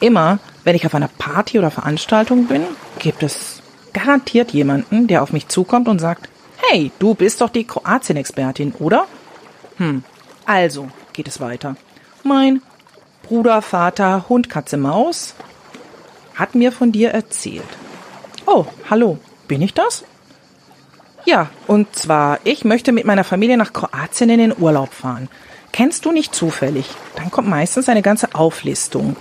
[0.00, 2.62] Immer, wenn ich auf einer Party oder Veranstaltung bin,
[2.98, 3.62] gibt es
[3.92, 9.06] garantiert jemanden, der auf mich zukommt und sagt, hey, du bist doch die Kroatien-Expertin, oder?
[9.76, 10.02] Hm,
[10.46, 11.76] also, geht es weiter.
[12.24, 12.60] Mein
[13.22, 15.34] Bruder, Vater, Hund, Katze, Maus
[16.34, 17.62] hat mir von dir erzählt.
[18.46, 20.04] Oh, hallo, bin ich das?
[21.24, 25.28] Ja, und zwar, ich möchte mit meiner Familie nach Kroatien in den Urlaub fahren.
[25.72, 26.86] Kennst du nicht zufällig?
[27.16, 29.16] Dann kommt meistens eine ganze Auflistung.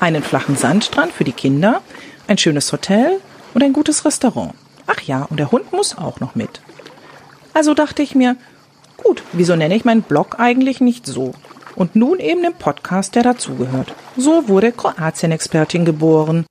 [0.00, 1.80] Einen flachen Sandstrand für die Kinder,
[2.26, 3.20] ein schönes Hotel
[3.54, 4.54] und ein gutes Restaurant.
[4.86, 6.60] Ach ja, und der Hund muss auch noch mit.
[7.54, 8.36] Also dachte ich mir,
[9.02, 11.32] Gut, wieso nenne ich meinen Blog eigentlich nicht so?
[11.74, 13.94] Und nun eben den Podcast, der dazugehört.
[14.16, 16.46] So wurde Kroatien-Expertin geboren.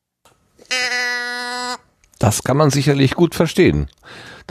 [2.20, 3.90] Das kann man sicherlich gut verstehen.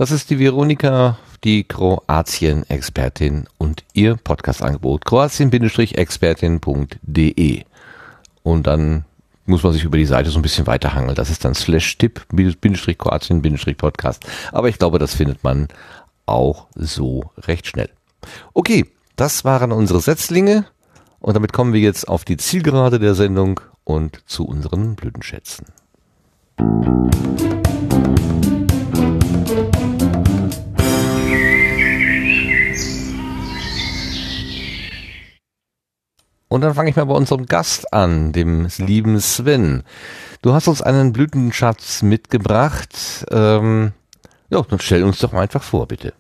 [0.01, 7.65] Das ist die Veronika, die Kroatien-Expertin und ihr Podcast-Angebot kroatien-expertin.de.
[8.43, 9.05] Und dann
[9.45, 11.15] muss man sich über die Seite so ein bisschen weiterhangeln.
[11.15, 14.25] Das ist dann slash tipp kroatien-podcast.
[14.53, 15.69] Aber ich glaube, das findet man
[16.25, 17.91] auch so recht schnell.
[18.55, 20.65] Okay, das waren unsere Setzlinge
[21.19, 25.67] und damit kommen wir jetzt auf die Zielgerade der Sendung und zu unseren Blütenschätzen.
[36.51, 39.85] Und dann fange ich mal bei unserem Gast an, dem lieben Sven.
[40.43, 43.25] Du hast uns einen Blütenschatz mitgebracht.
[43.31, 43.93] Ähm,
[44.49, 46.13] ja, dann stell uns doch mal einfach vor, bitte.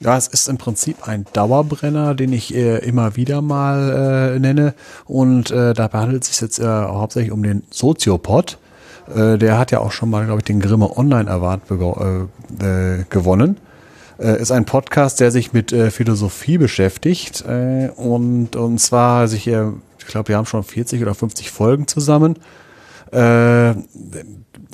[0.00, 4.74] Ja, es ist im Prinzip ein Dauerbrenner, den ich äh, immer wieder mal äh, nenne.
[5.04, 8.58] Und äh, dabei handelt es sich jetzt äh, hauptsächlich um den Soziopod.
[9.14, 13.04] Äh, der hat ja auch schon mal, glaube ich, den Grimme Online Award äh, äh,
[13.08, 13.58] gewonnen.
[14.18, 17.44] Äh, ist ein Podcast, der sich mit äh, Philosophie beschäftigt.
[17.46, 21.86] Äh, und, und zwar sich, äh, ich glaube, wir haben schon 40 oder 50 Folgen
[21.86, 22.36] zusammen.
[23.12, 23.70] Äh,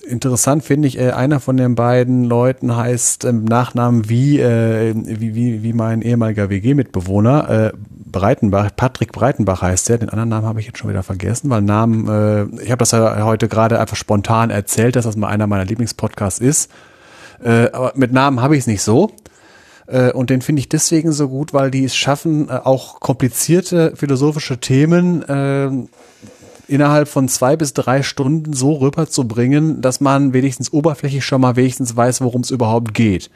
[0.09, 5.35] interessant finde ich, äh, einer von den beiden Leuten heißt im Nachnamen wie, äh, wie,
[5.35, 7.73] wie, wie mein ehemaliger WG-Mitbewohner, äh,
[8.15, 11.63] Breitenbach, Patrick Breitenbach heißt der, den anderen Namen habe ich jetzt schon wieder vergessen, weil
[11.63, 15.49] Namen, äh, ich habe das ja heute gerade einfach spontan erzählt, dass das mal einer
[15.49, 16.71] meiner Lieblingspodcasts ist.
[17.43, 19.11] Äh, aber mit Namen habe ich es nicht so.
[19.87, 23.95] Äh, und den finde ich deswegen so gut, weil die es schaffen, äh, auch komplizierte
[23.97, 25.71] philosophische Themen äh,
[26.67, 31.97] innerhalb von zwei bis drei Stunden so rüberzubringen, dass man wenigstens oberflächlich schon mal wenigstens
[31.97, 33.31] weiß, worum es überhaupt geht.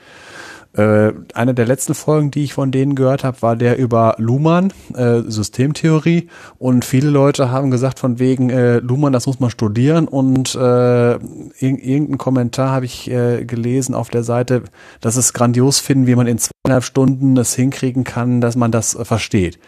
[0.74, 4.72] Äh, eine der letzten Folgen, die ich von denen gehört habe, war der über Luhmann,
[4.94, 6.28] äh, Systemtheorie.
[6.58, 10.06] Und viele Leute haben gesagt, von wegen äh, Luhmann, das muss man studieren.
[10.06, 11.18] Und äh, ir
[11.60, 14.62] irgendeinen Kommentar habe ich äh, gelesen auf der Seite,
[15.00, 18.94] dass es grandios finden, wie man in zweieinhalb Stunden es hinkriegen kann, dass man das
[18.94, 19.58] äh, versteht.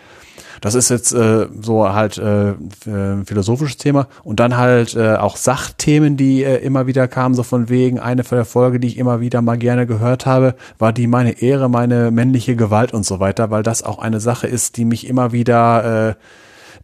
[0.61, 4.09] Das ist jetzt äh, so halt äh, äh, philosophisches Thema.
[4.23, 8.23] Und dann halt äh, auch Sachthemen, die äh, immer wieder kamen, so von wegen eine
[8.23, 12.11] der Folge, die ich immer wieder mal gerne gehört habe, war die meine Ehre, meine
[12.11, 16.11] männliche Gewalt und so weiter, weil das auch eine Sache ist, die mich immer wieder
[16.11, 16.15] äh,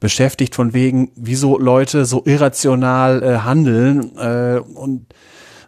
[0.01, 5.07] beschäftigt von wegen, wieso Leute so irrational äh, handeln äh, und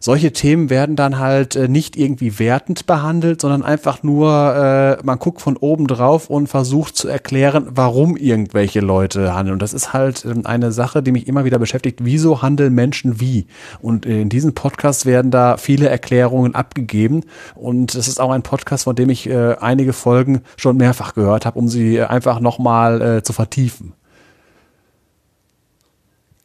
[0.01, 5.19] solche Themen werden dann halt äh, nicht irgendwie wertend behandelt, sondern einfach nur, äh, man
[5.19, 9.55] guckt von oben drauf und versucht zu erklären, warum irgendwelche Leute handeln.
[9.55, 12.01] Und das ist halt äh, eine Sache, die mich immer wieder beschäftigt.
[12.03, 13.47] Wieso handeln Menschen wie?
[13.81, 17.25] Und in diesem Podcast werden da viele Erklärungen abgegeben.
[17.55, 21.47] Und es ist auch ein Podcast, von dem ich äh, einige Folgen schon mehrfach gehört
[21.47, 23.95] habe, um sie einfach nochmal äh, zu vertiefen.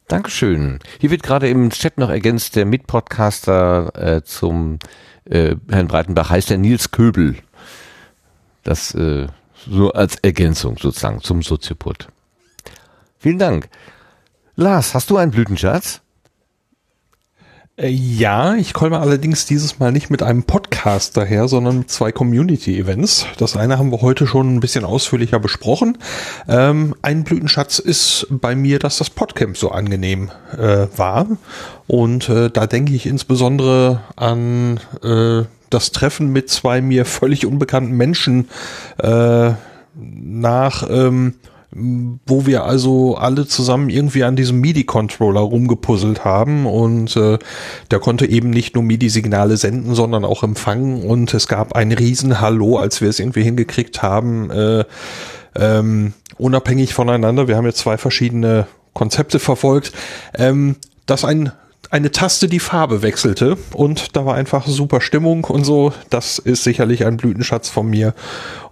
[0.08, 0.80] Dankeschön.
[1.00, 4.78] Hier wird gerade im Chat noch ergänzt, der Mitpodcaster äh, zum
[5.24, 7.36] äh, Herrn Breitenbach heißt der Nils Köbel.
[8.62, 9.28] Das äh,
[9.66, 12.08] so als Ergänzung sozusagen zum Soziopod.
[13.18, 13.68] Vielen Dank.
[14.56, 16.02] Lars, hast du einen Blütenschatz?
[17.76, 22.12] Äh, Ja, ich komme allerdings dieses Mal nicht mit einem Podcast daher, sondern mit zwei
[22.12, 23.26] Community-Events.
[23.38, 25.98] Das eine haben wir heute schon ein bisschen ausführlicher besprochen.
[26.48, 31.26] Ähm, ein Blütenschatz ist bei mir, dass das Podcamp so angenehm äh, war.
[31.88, 37.96] Und äh, da denke ich insbesondere an äh, das Treffen mit zwei mir völlig unbekannten
[37.96, 38.48] Menschen
[38.98, 39.52] äh,
[39.94, 40.88] nach...
[40.88, 41.34] Ähm,
[41.74, 47.38] wo wir also alle zusammen irgendwie an diesem MIDI-Controller rumgepuzzelt haben und äh,
[47.90, 52.40] der konnte eben nicht nur MIDI-Signale senden, sondern auch empfangen und es gab ein riesen
[52.40, 54.84] Hallo, als wir es irgendwie hingekriegt haben, äh,
[55.56, 57.48] ähm, unabhängig voneinander.
[57.48, 59.92] Wir haben jetzt zwei verschiedene Konzepte verfolgt,
[60.34, 61.50] ähm, dass ein
[61.94, 65.92] eine Taste die Farbe wechselte und da war einfach super Stimmung und so.
[66.10, 68.14] Das ist sicherlich ein Blütenschatz von mir.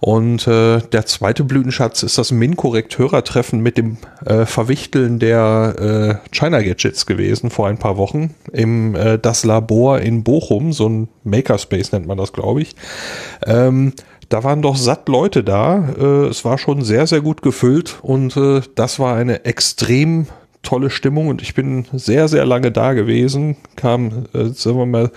[0.01, 3.95] Und äh, der zweite Blütenschatz ist das Min-Korrekt-Hörertreffen mit dem
[4.25, 10.01] äh, Verwichteln der äh, China Gadgets gewesen vor ein paar Wochen im äh, Das Labor
[10.01, 12.75] in Bochum, so ein Makerspace nennt man das, glaube ich.
[13.45, 13.93] Ähm,
[14.27, 15.93] da waren doch satt Leute da.
[15.97, 20.27] Äh, es war schon sehr, sehr gut gefüllt und äh, das war eine extrem
[20.63, 25.11] tolle Stimmung und ich bin sehr, sehr lange da gewesen, kam, äh, sagen wir mal,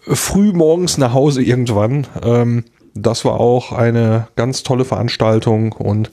[0.00, 2.06] früh morgens nach Hause irgendwann.
[2.22, 6.10] Ähm, das war auch eine ganz tolle Veranstaltung und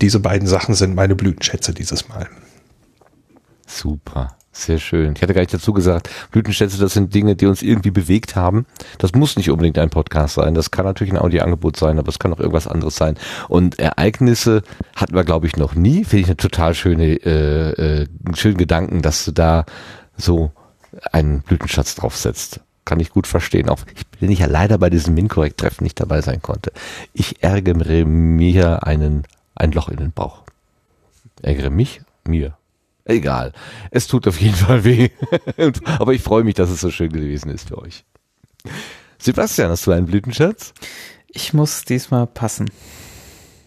[0.00, 2.28] diese beiden Sachen sind meine Blütenschätze dieses Mal.
[3.66, 4.36] Super.
[4.54, 5.14] Sehr schön.
[5.16, 8.66] Ich hatte gar nicht dazu gesagt, Blütenschätze, das sind Dinge, die uns irgendwie bewegt haben.
[8.98, 10.54] Das muss nicht unbedingt ein Podcast sein.
[10.54, 13.16] Das kann natürlich ein Audioangebot sein, aber es kann auch irgendwas anderes sein.
[13.48, 14.62] Und Ereignisse
[14.94, 16.04] hatten wir, glaube ich, noch nie.
[16.04, 19.64] Finde ich eine total schöne, äh, äh, schönen Gedanken, dass du da
[20.18, 20.52] so
[21.12, 22.60] einen Blütenschatz draufsetzt.
[22.84, 23.70] Kann ich gut verstehen.
[23.70, 23.80] Auch
[24.20, 26.72] ich ja leider bei diesem Minkorrekt-Treffen nicht dabei sein konnte.
[27.14, 29.22] Ich ärgere mir einen,
[29.54, 30.42] ein Loch in den Bauch.
[31.40, 32.02] Ärgere mich?
[32.26, 32.54] Mir.
[33.12, 33.52] Egal.
[33.90, 35.10] Es tut auf jeden Fall weh.
[35.98, 38.04] Aber ich freue mich, dass es so schön gewesen ist für euch.
[39.18, 40.72] Sebastian, hast du einen Blütenschatz?
[41.28, 42.70] Ich muss diesmal passen.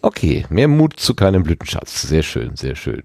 [0.02, 2.02] Okay, mehr Mut zu keinem Blütenschatz.
[2.02, 3.04] Sehr schön, sehr schön.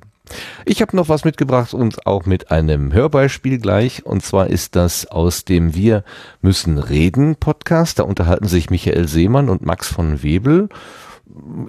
[0.66, 4.06] Ich habe noch was mitgebracht und auch mit einem Hörbeispiel gleich.
[4.06, 6.04] Und zwar ist das aus dem Wir
[6.42, 8.00] müssen reden Podcast.
[8.00, 10.70] Da unterhalten sich Michael Seemann und Max von Webel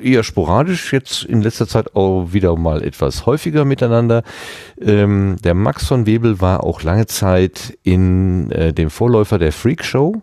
[0.01, 4.23] eher sporadisch, jetzt in letzter Zeit auch wieder mal etwas häufiger miteinander.
[4.81, 9.85] Ähm, der Max von Webel war auch lange Zeit in äh, dem Vorläufer der Freak
[9.85, 10.23] Show.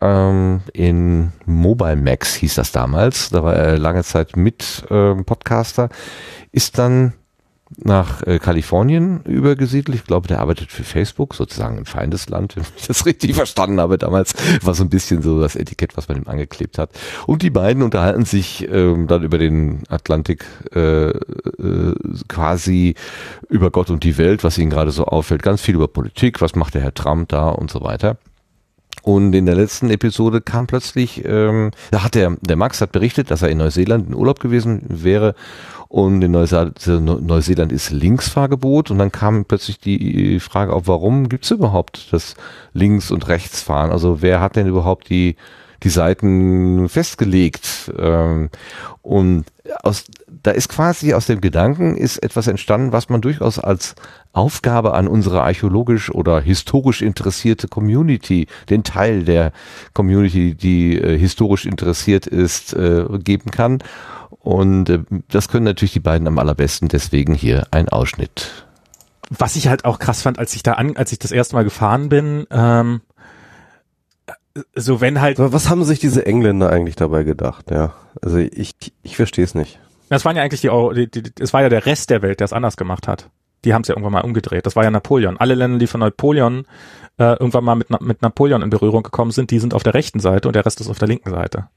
[0.00, 3.30] Ähm, in Mobile Max hieß das damals.
[3.30, 5.88] Da war er lange Zeit mit ähm, Podcaster.
[6.52, 7.14] Ist dann
[7.76, 9.96] nach äh, Kalifornien übergesiedelt.
[9.96, 13.98] Ich glaube, der arbeitet für Facebook, sozusagen ein Feindesland, wenn ich das richtig verstanden habe
[13.98, 14.34] damals.
[14.62, 16.90] War so ein bisschen so das Etikett, was man ihm angeklebt hat.
[17.26, 21.94] Und die beiden unterhalten sich ähm, dann über den Atlantik äh, äh,
[22.28, 22.94] quasi
[23.48, 25.42] über Gott und die Welt, was ihnen gerade so auffällt.
[25.42, 28.16] Ganz viel über Politik, was macht der Herr Trump da und so weiter.
[29.06, 33.30] Und in der letzten Episode kam plötzlich, ähm, da hat der, der Max hat berichtet,
[33.30, 35.36] dass er in Neuseeland in Urlaub gewesen wäre
[35.96, 41.52] und in Neuseeland ist Linksfahrgebot und dann kam plötzlich die Frage auf, warum gibt es
[41.52, 42.34] überhaupt das
[42.74, 43.90] Links- und Rechtsfahren?
[43.90, 45.36] Also wer hat denn überhaupt die,
[45.82, 47.92] die Seiten festgelegt.
[47.98, 48.50] Ähm,
[49.02, 49.44] und
[49.82, 50.04] aus,
[50.42, 53.94] da ist quasi aus dem Gedanken ist etwas entstanden, was man durchaus als
[54.32, 59.52] Aufgabe an unsere archäologisch oder historisch interessierte Community, den Teil der
[59.94, 63.78] Community, die äh, historisch interessiert ist, äh, geben kann.
[64.40, 68.66] Und äh, das können natürlich die beiden am allerbesten, deswegen hier ein Ausschnitt.
[69.30, 71.64] Was ich halt auch krass fand, als ich da an, als ich das erste Mal
[71.64, 73.00] gefahren bin, ähm,
[74.74, 75.38] so wenn halt.
[75.38, 77.70] Was haben sich diese Engländer eigentlich dabei gedacht?
[77.70, 79.78] Ja, also ich ich verstehe es nicht.
[80.08, 82.44] Das waren ja eigentlich die, die, die, es war ja der Rest der Welt, der
[82.44, 83.28] es anders gemacht hat.
[83.64, 84.64] Die haben es ja irgendwann mal umgedreht.
[84.64, 85.36] Das war ja Napoleon.
[85.38, 86.64] Alle Länder, die von Napoleon
[87.18, 90.20] äh, irgendwann mal mit, mit Napoleon in Berührung gekommen sind, die sind auf der rechten
[90.20, 91.68] Seite und der Rest ist auf der linken Seite.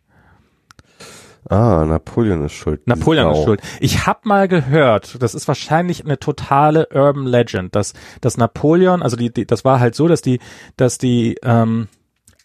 [1.49, 2.85] Ah, Napoleon ist schuld.
[2.85, 3.61] Napoleon ist schuld.
[3.79, 9.15] Ich habe mal gehört, das ist wahrscheinlich eine totale Urban Legend, dass, dass Napoleon, also
[9.15, 10.39] die, die, das war halt so, dass die,
[10.77, 11.87] dass die, ähm,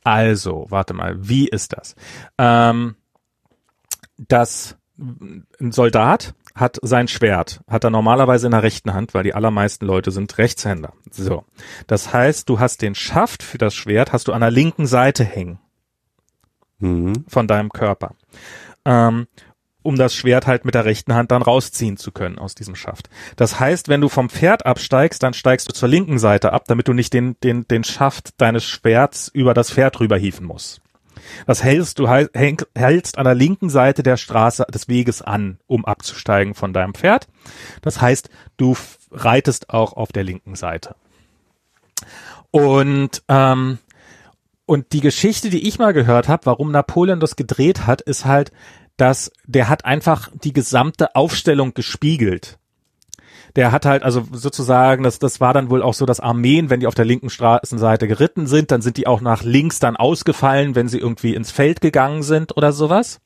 [0.05, 1.97] also, warte mal, wie ist das?
[2.39, 2.95] Ähm,
[4.17, 9.35] dass ein Soldat hat sein Schwert, hat er normalerweise in der rechten Hand, weil die
[9.35, 10.93] allermeisten Leute sind Rechtshänder.
[11.11, 11.45] So.
[11.89, 15.25] Das heißt, du hast den Schaft für das Schwert, hast du an der linken Seite
[15.25, 15.59] hängen.
[16.79, 17.25] Mhm.
[17.27, 18.15] Von deinem Körper
[18.85, 19.27] ähm,
[19.85, 23.09] um das Schwert halt mit der rechten Hand dann rausziehen zu können aus diesem Schaft.
[23.37, 26.89] Das heißt, wenn du vom Pferd absteigst, dann steigst du zur linken Seite ab, damit
[26.89, 30.81] du nicht den, den, den Schaft deines Schwerts über das Pferd rüberhieven musst.
[31.47, 36.55] Das hältst du hältst an der linken Seite der Straße des Weges an, um abzusteigen
[36.55, 37.29] von deinem Pferd.
[37.83, 38.77] Das heißt, du
[39.11, 40.97] reitest auch auf der linken Seite.
[42.51, 43.79] Und ähm,
[44.67, 48.51] und die Geschichte, die ich mal gehört habe, warum Napoleon das gedreht hat, ist halt,
[48.97, 52.59] dass der hat einfach die gesamte Aufstellung gespiegelt.
[53.57, 56.81] Der hat halt also sozusagen, das, das war dann wohl auch so, dass Armeen, wenn
[56.81, 60.75] die auf der linken Straßenseite geritten sind, dann sind die auch nach links dann ausgefallen,
[60.75, 63.21] wenn sie irgendwie ins Feld gegangen sind oder sowas.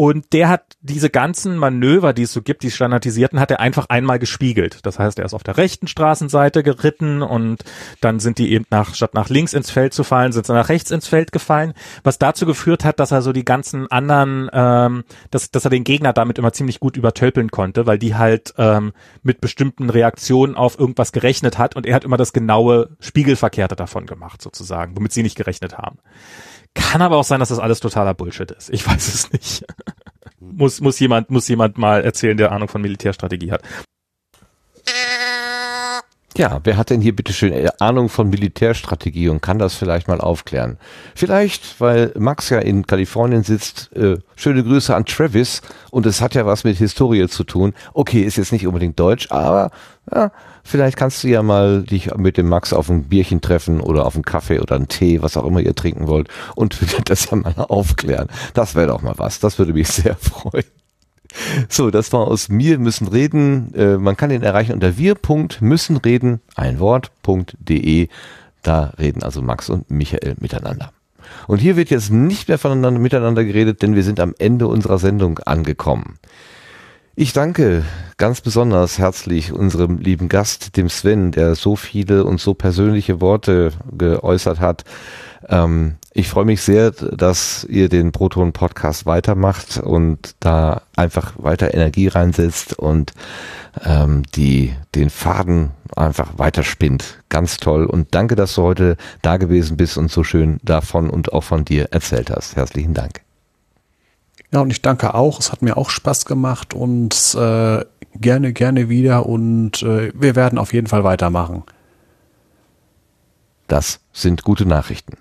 [0.00, 3.84] Und der hat diese ganzen Manöver, die es so gibt, die standardisierten, hat er einfach
[3.90, 4.78] einmal gespiegelt.
[4.86, 7.64] Das heißt, er ist auf der rechten Straßenseite geritten und
[8.00, 10.70] dann sind die eben nach, statt nach links ins Feld zu fallen, sind sie nach
[10.70, 15.04] rechts ins Feld gefallen, was dazu geführt hat, dass er so die ganzen anderen, ähm,
[15.30, 18.94] dass, dass er den Gegner damit immer ziemlich gut übertölpeln konnte, weil die halt ähm,
[19.22, 24.06] mit bestimmten Reaktionen auf irgendwas gerechnet hat und er hat immer das genaue Spiegelverkehrte davon
[24.06, 25.98] gemacht, sozusagen, womit sie nicht gerechnet haben.
[26.74, 28.70] Kann aber auch sein, dass das alles totaler Bullshit ist.
[28.70, 29.64] Ich weiß es nicht.
[30.40, 33.62] muss, muss jemand, muss jemand mal erzählen, der Ahnung von Militärstrategie hat.
[36.40, 40.22] Ja, wer hat denn hier bitte schön Ahnung von Militärstrategie und kann das vielleicht mal
[40.22, 40.78] aufklären?
[41.14, 45.60] Vielleicht, weil Max ja in Kalifornien sitzt, äh, schöne Grüße an Travis
[45.90, 47.74] und es hat ja was mit Historie zu tun.
[47.92, 49.70] Okay, ist jetzt nicht unbedingt deutsch, aber
[50.10, 50.32] ja,
[50.64, 54.14] vielleicht kannst du ja mal dich mit dem Max auf ein Bierchen treffen oder auf
[54.14, 57.52] einen Kaffee oder einen Tee, was auch immer ihr trinken wollt und das ja mal
[57.68, 58.28] aufklären.
[58.54, 59.40] Das wäre doch mal was.
[59.40, 60.64] Das würde mich sehr freuen.
[61.68, 63.72] So, das war aus mir müssen reden.
[63.74, 68.08] Äh, man kann ihn erreichen unter wir.müssenreden, ein Wort.de.
[68.62, 70.92] Da reden also Max und Michael miteinander.
[71.46, 74.98] Und hier wird jetzt nicht mehr voneinander miteinander geredet, denn wir sind am Ende unserer
[74.98, 76.18] Sendung angekommen.
[77.16, 77.84] Ich danke
[78.16, 83.72] ganz besonders herzlich unserem lieben Gast, dem Sven, der so viele und so persönliche Worte
[83.96, 84.84] geäußert hat.
[85.48, 91.72] Ähm, ich freue mich sehr, dass ihr den Proton Podcast weitermacht und da einfach weiter
[91.72, 93.12] Energie reinsetzt und
[93.84, 97.22] ähm, die den Faden einfach weiterspinnt.
[97.28, 101.32] Ganz toll und danke, dass du heute da gewesen bist und so schön davon und
[101.32, 102.56] auch von dir erzählt hast.
[102.56, 103.20] Herzlichen Dank.
[104.52, 105.38] Ja, und ich danke auch.
[105.38, 110.58] Es hat mir auch Spaß gemacht und äh, gerne, gerne wieder und äh, wir werden
[110.58, 111.62] auf jeden Fall weitermachen.
[113.68, 115.16] Das sind gute Nachrichten.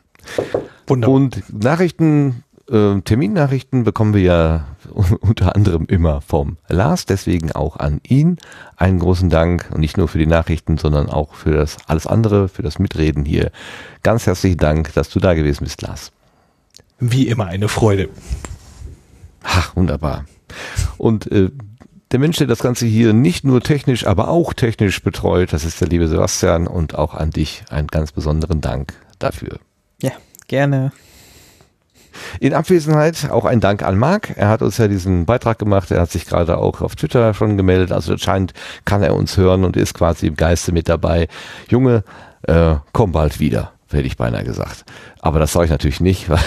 [0.88, 1.16] Wunderbar.
[1.16, 4.66] Und Nachrichten, äh, Terminnachrichten bekommen wir ja
[5.22, 8.38] unter anderem immer vom Lars, deswegen auch an ihn
[8.76, 12.48] einen großen Dank und nicht nur für die Nachrichten, sondern auch für das alles andere,
[12.48, 13.52] für das Mitreden hier.
[14.04, 16.12] Ganz herzlichen Dank, dass du da gewesen bist, Lars.
[17.00, 18.10] Wie immer eine Freude.
[19.44, 20.26] Ach, wunderbar.
[20.98, 21.50] Und äh,
[22.12, 25.80] der Mensch, der das Ganze hier nicht nur technisch, aber auch technisch betreut, das ist
[25.80, 29.60] der liebe Sebastian und auch an dich einen ganz besonderen Dank dafür.
[30.50, 30.92] Gerne.
[32.40, 34.36] In Abwesenheit auch ein Dank an Marc.
[34.36, 35.92] Er hat uns ja diesen Beitrag gemacht.
[35.92, 37.92] Er hat sich gerade auch auf Twitter schon gemeldet.
[37.92, 38.54] Also anscheinend
[38.84, 41.28] kann er uns hören und ist quasi im Geiste mit dabei.
[41.70, 42.04] Junge,
[42.44, 44.86] äh, komm bald wieder, hätte ich beinahe gesagt.
[45.20, 46.40] Aber das sage ich natürlich nicht, weil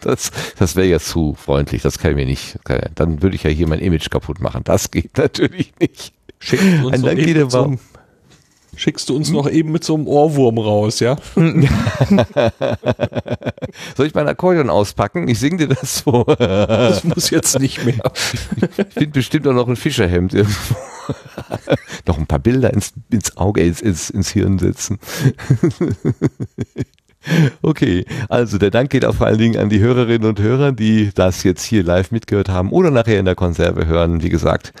[0.00, 1.82] das, das wäre ja zu freundlich.
[1.82, 2.58] Das kann ich mir nicht.
[2.94, 4.62] Dann würde ich ja hier mein Image kaputt machen.
[4.64, 6.14] Das geht natürlich nicht.
[6.38, 7.76] Schickt uns ein Dank so, jede so,
[8.80, 11.16] schickst du uns noch eben mit so einem Ohrwurm raus, ja?
[13.94, 15.28] Soll ich mein Akkordeon auspacken?
[15.28, 16.24] Ich sing dir das vor.
[16.24, 18.00] Das muss jetzt nicht mehr.
[18.56, 20.76] Ich finde bestimmt auch noch ein Fischerhemd irgendwo.
[22.06, 24.98] noch ein paar Bilder ins, ins Auge, ins, ins, ins Hirn setzen.
[27.60, 31.10] Okay, also der Dank geht auch vor allen Dingen an die Hörerinnen und Hörer, die
[31.14, 34.22] das jetzt hier live mitgehört haben oder nachher in der Konserve hören.
[34.22, 34.72] Wie gesagt,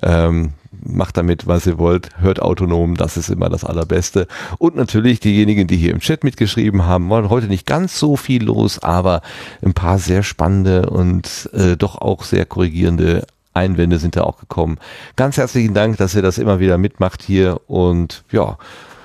[0.00, 0.52] ähm,
[0.88, 4.26] macht damit, was ihr wollt, hört autonom, das ist immer das Allerbeste.
[4.58, 8.44] Und natürlich diejenigen, die hier im Chat mitgeschrieben haben, waren heute nicht ganz so viel
[8.44, 9.22] los, aber
[9.62, 14.78] ein paar sehr spannende und äh, doch auch sehr korrigierende Einwände sind da auch gekommen.
[15.16, 18.56] Ganz herzlichen Dank, dass ihr das immer wieder mitmacht hier und ja,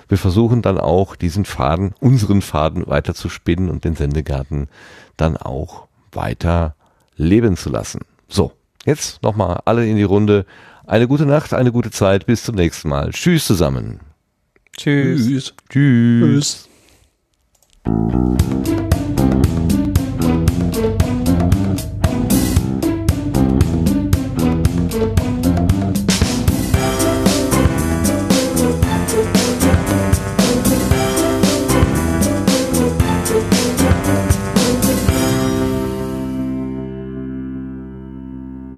[0.07, 4.67] wir versuchen dann auch diesen Faden, unseren Faden weiter zu spinnen und den Sendegarten
[5.17, 6.75] dann auch weiter
[7.15, 8.01] leben zu lassen.
[8.27, 8.51] So,
[8.85, 10.45] jetzt nochmal alle in die Runde.
[10.93, 13.09] Eine gute Nacht, eine gute Zeit, bis zum nächsten Mal.
[13.09, 13.99] Tschüss zusammen.
[14.77, 15.25] Tschüss.
[15.25, 15.53] Tschüss.
[15.67, 16.69] Tschüss.
[17.83, 19.32] Tschüss.